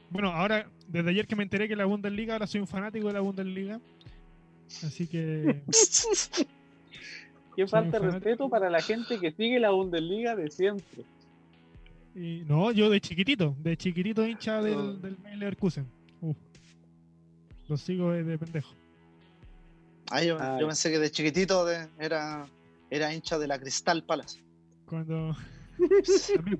bueno, 0.09 0.29
ahora, 0.29 0.69
desde 0.87 1.09
ayer 1.09 1.25
que 1.25 1.35
me 1.35 1.43
enteré 1.43 1.67
que 1.67 1.75
la 1.75 1.85
Bundesliga, 1.85 2.33
ahora 2.33 2.45
soy 2.45 2.61
un 2.61 2.67
fanático 2.67 3.07
de 3.07 3.13
la 3.13 3.21
Bundesliga. 3.21 3.79
Así 4.83 5.07
que 5.07 5.63
Qué 7.55 7.67
falta 7.67 7.99
de 7.99 8.09
respeto 8.11 8.49
para 8.49 8.69
la 8.69 8.81
gente 8.81 9.19
que 9.19 9.31
sigue 9.31 9.59
la 9.59 9.71
Bundesliga 9.71 10.35
de 10.35 10.49
siempre. 10.51 11.03
Y- 12.15 12.43
no, 12.47 12.71
yo 12.71 12.89
de 12.89 12.99
chiquitito, 13.01 13.55
de 13.59 13.75
chiquitito 13.77 14.25
hincha 14.25 14.59
Oh. 14.59 14.63
del, 14.63 15.01
del 15.01 15.17
Leverkusen. 15.39 15.87
Lo 17.69 17.77
sigo 17.77 18.11
de, 18.11 18.23
de 18.23 18.37
pendejo. 18.37 18.73
Ah, 20.11 20.21
yo, 20.23 20.37
pensé 20.67 20.91
que 20.91 20.99
de 20.99 21.09
chiquitito 21.09 21.65
de- 21.65 21.87
era, 21.97 22.45
era 22.89 23.13
hincha 23.13 23.39
de 23.39 23.47
la 23.47 23.57
Crystal 23.59 24.03
Palace. 24.03 24.43
Cuando 24.85 25.35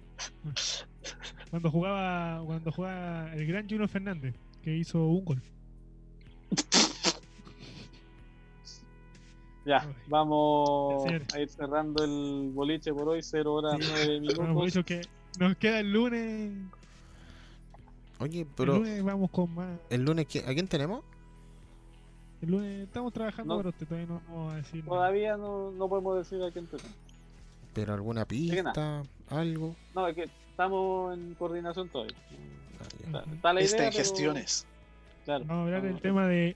Cuando 1.52 1.70
jugaba, 1.70 2.44
cuando 2.46 2.72
jugaba 2.72 3.34
el 3.36 3.46
gran 3.46 3.70
Juno 3.70 3.88
Fernández, 3.88 4.34
que 4.64 4.76
hizo 4.78 5.06
un 5.06 5.26
gol. 5.26 5.42
Ya, 9.66 9.88
vamos 10.10 11.06
a 11.34 11.40
ir 11.40 11.48
cerrando 11.48 12.04
el 12.04 12.52
boliche 12.54 12.94
por 12.94 13.08
hoy, 13.08 13.22
0 13.24 13.54
horas 13.54 13.78
Sí. 13.80 14.20
9 14.20 14.34
Hemos 14.36 14.50
minutos. 14.66 14.84
que 14.84 15.02
nos 15.40 15.56
queda 15.58 15.80
el 15.80 15.92
lunes. 15.92 16.52
Oye, 18.20 18.42
el 18.42 18.48
pero 18.56 18.78
lunes 18.78 19.04
vamos 19.04 19.30
con 19.32 19.54
más. 19.54 19.80
el 19.90 20.04
lunes, 20.06 20.28
¿qui- 20.28 20.48
¿a 20.48 20.54
quién 20.54 20.68
tenemos? 20.68 21.04
El 22.42 22.52
lunes 22.52 22.84
estamos 22.88 23.12
trabajando, 23.14 23.54
No. 23.54 23.58
pero 23.60 23.70
usted 23.70 23.88
todavía 23.88 24.08
no 24.08 24.22
vamos 24.28 24.54
a 24.54 24.56
decir. 24.58 24.84
nada. 24.84 24.90
Todavía 24.98 25.38
no, 25.38 25.72
no 25.72 25.90
podemos 25.90 26.18
decir 26.18 26.44
a 26.44 26.52
quién 26.52 26.68
tenemos. 26.68 26.92
¿Pero 27.74 27.94
alguna 27.94 28.26
pista? 28.26 29.04
¿Algo? 29.30 29.76
No, 29.96 30.08
es 30.08 30.16
que 30.16 30.30
estamos 30.52 31.18
en 31.18 31.34
coordinación 31.36 31.90
todavía. 31.90 32.16
Ah. 32.80 32.86
Está, 33.06 33.24
está 33.34 33.54
la 33.54 33.62
idea, 33.62 33.66
Está 33.72 33.84
en 33.86 33.90
pero- 33.92 33.98
gestiones. 34.04 34.68
Claro. 35.26 35.46
Vamos 35.46 35.62
a 35.62 35.66
hablar 35.66 35.82
del 35.84 36.02
tema 36.02 36.28
de, 36.28 36.56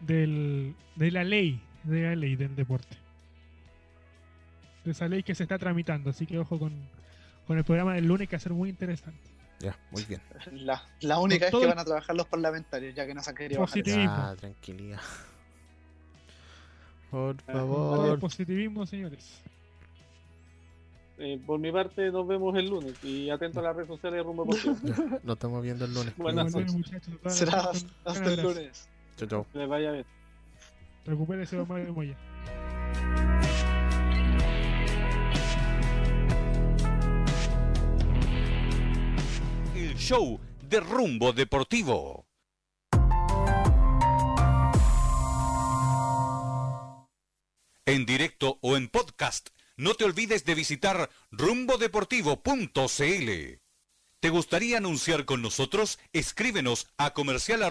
del, 0.00 0.74
de 0.96 1.10
la 1.10 1.24
ley, 1.24 1.60
de 1.84 2.02
la 2.02 2.16
ley 2.16 2.36
del 2.36 2.56
deporte. 2.56 2.96
De 4.84 4.92
esa 4.92 5.06
ley 5.08 5.22
que 5.22 5.34
se 5.34 5.42
está 5.42 5.58
tramitando, 5.58 6.08
así 6.10 6.24
que 6.26 6.38
ojo 6.38 6.58
con, 6.58 6.72
con 7.48 7.58
el 7.58 7.64
programa 7.64 7.94
del 7.94 8.06
lunes 8.06 8.28
que 8.28 8.36
va 8.36 8.38
a 8.38 8.40
ser 8.40 8.52
muy 8.52 8.68
interesante. 8.68 9.18
Ya, 9.58 9.76
muy 9.90 10.04
bien. 10.04 10.20
La, 10.52 10.80
la 11.00 11.18
única 11.18 11.46
vez 11.46 11.50
todo 11.50 11.62
que 11.62 11.66
van 11.66 11.78
a 11.80 11.84
trabajar 11.84 12.14
los 12.14 12.26
parlamentarios, 12.26 12.94
ya 12.94 13.04
que 13.06 13.14
no 13.14 13.22
se 13.24 13.30
han 13.30 13.36
querido 13.36 13.60
bajar. 13.62 13.72
Positivo. 13.82 13.96
Ya, 14.04 14.36
tranquilidad. 14.36 15.00
Por 17.10 17.36
Ah, 17.48 17.52
el 17.52 17.54
favor. 17.54 18.18
positivismo, 18.20 18.86
señores. 18.86 19.40
Eh, 21.20 21.40
por 21.44 21.58
mi 21.58 21.72
parte, 21.72 22.12
nos 22.12 22.28
vemos 22.28 22.56
el 22.56 22.68
lunes 22.70 23.02
y 23.02 23.28
atento 23.30 23.58
a 23.58 23.62
las 23.64 23.74
redes 23.74 23.88
sociales 23.88 24.18
de 24.18 24.22
Rumbo. 24.22 24.46
Ya, 24.84 24.94
Nos 25.24 25.34
estamos 25.36 25.62
viendo 25.62 25.84
el 25.86 25.94
lunes. 25.94 26.16
Buenas 26.16 26.54
noches. 26.54 26.72
muchachos, 26.74 27.14
Será 27.26 27.70
hasta 28.04 28.24
el 28.34 28.40
lunes. 28.42 28.88
Chau, 29.16 29.26
chau. 29.26 29.46
Que 29.52 29.58
les 29.58 29.68
vaya 29.68 29.90
bien. 29.90 30.06
Recupérese, 31.06 31.56
Mario 31.64 31.92
Moya. 31.94 32.16
Show 39.98 40.40
de 40.62 40.80
Rumbo 40.80 41.32
Deportivo. 41.32 42.26
En 47.84 48.06
directo 48.06 48.58
o 48.62 48.76
en 48.76 48.88
podcast, 48.88 49.48
no 49.76 49.94
te 49.94 50.04
olvides 50.04 50.44
de 50.44 50.54
visitar 50.54 51.10
rumbodeportivo.cl. 51.30 53.60
¿Te 54.20 54.30
gustaría 54.30 54.78
anunciar 54.78 55.24
con 55.24 55.42
nosotros? 55.42 55.98
Escríbenos 56.12 56.88
a 56.96 57.12
comercial. 57.12 57.62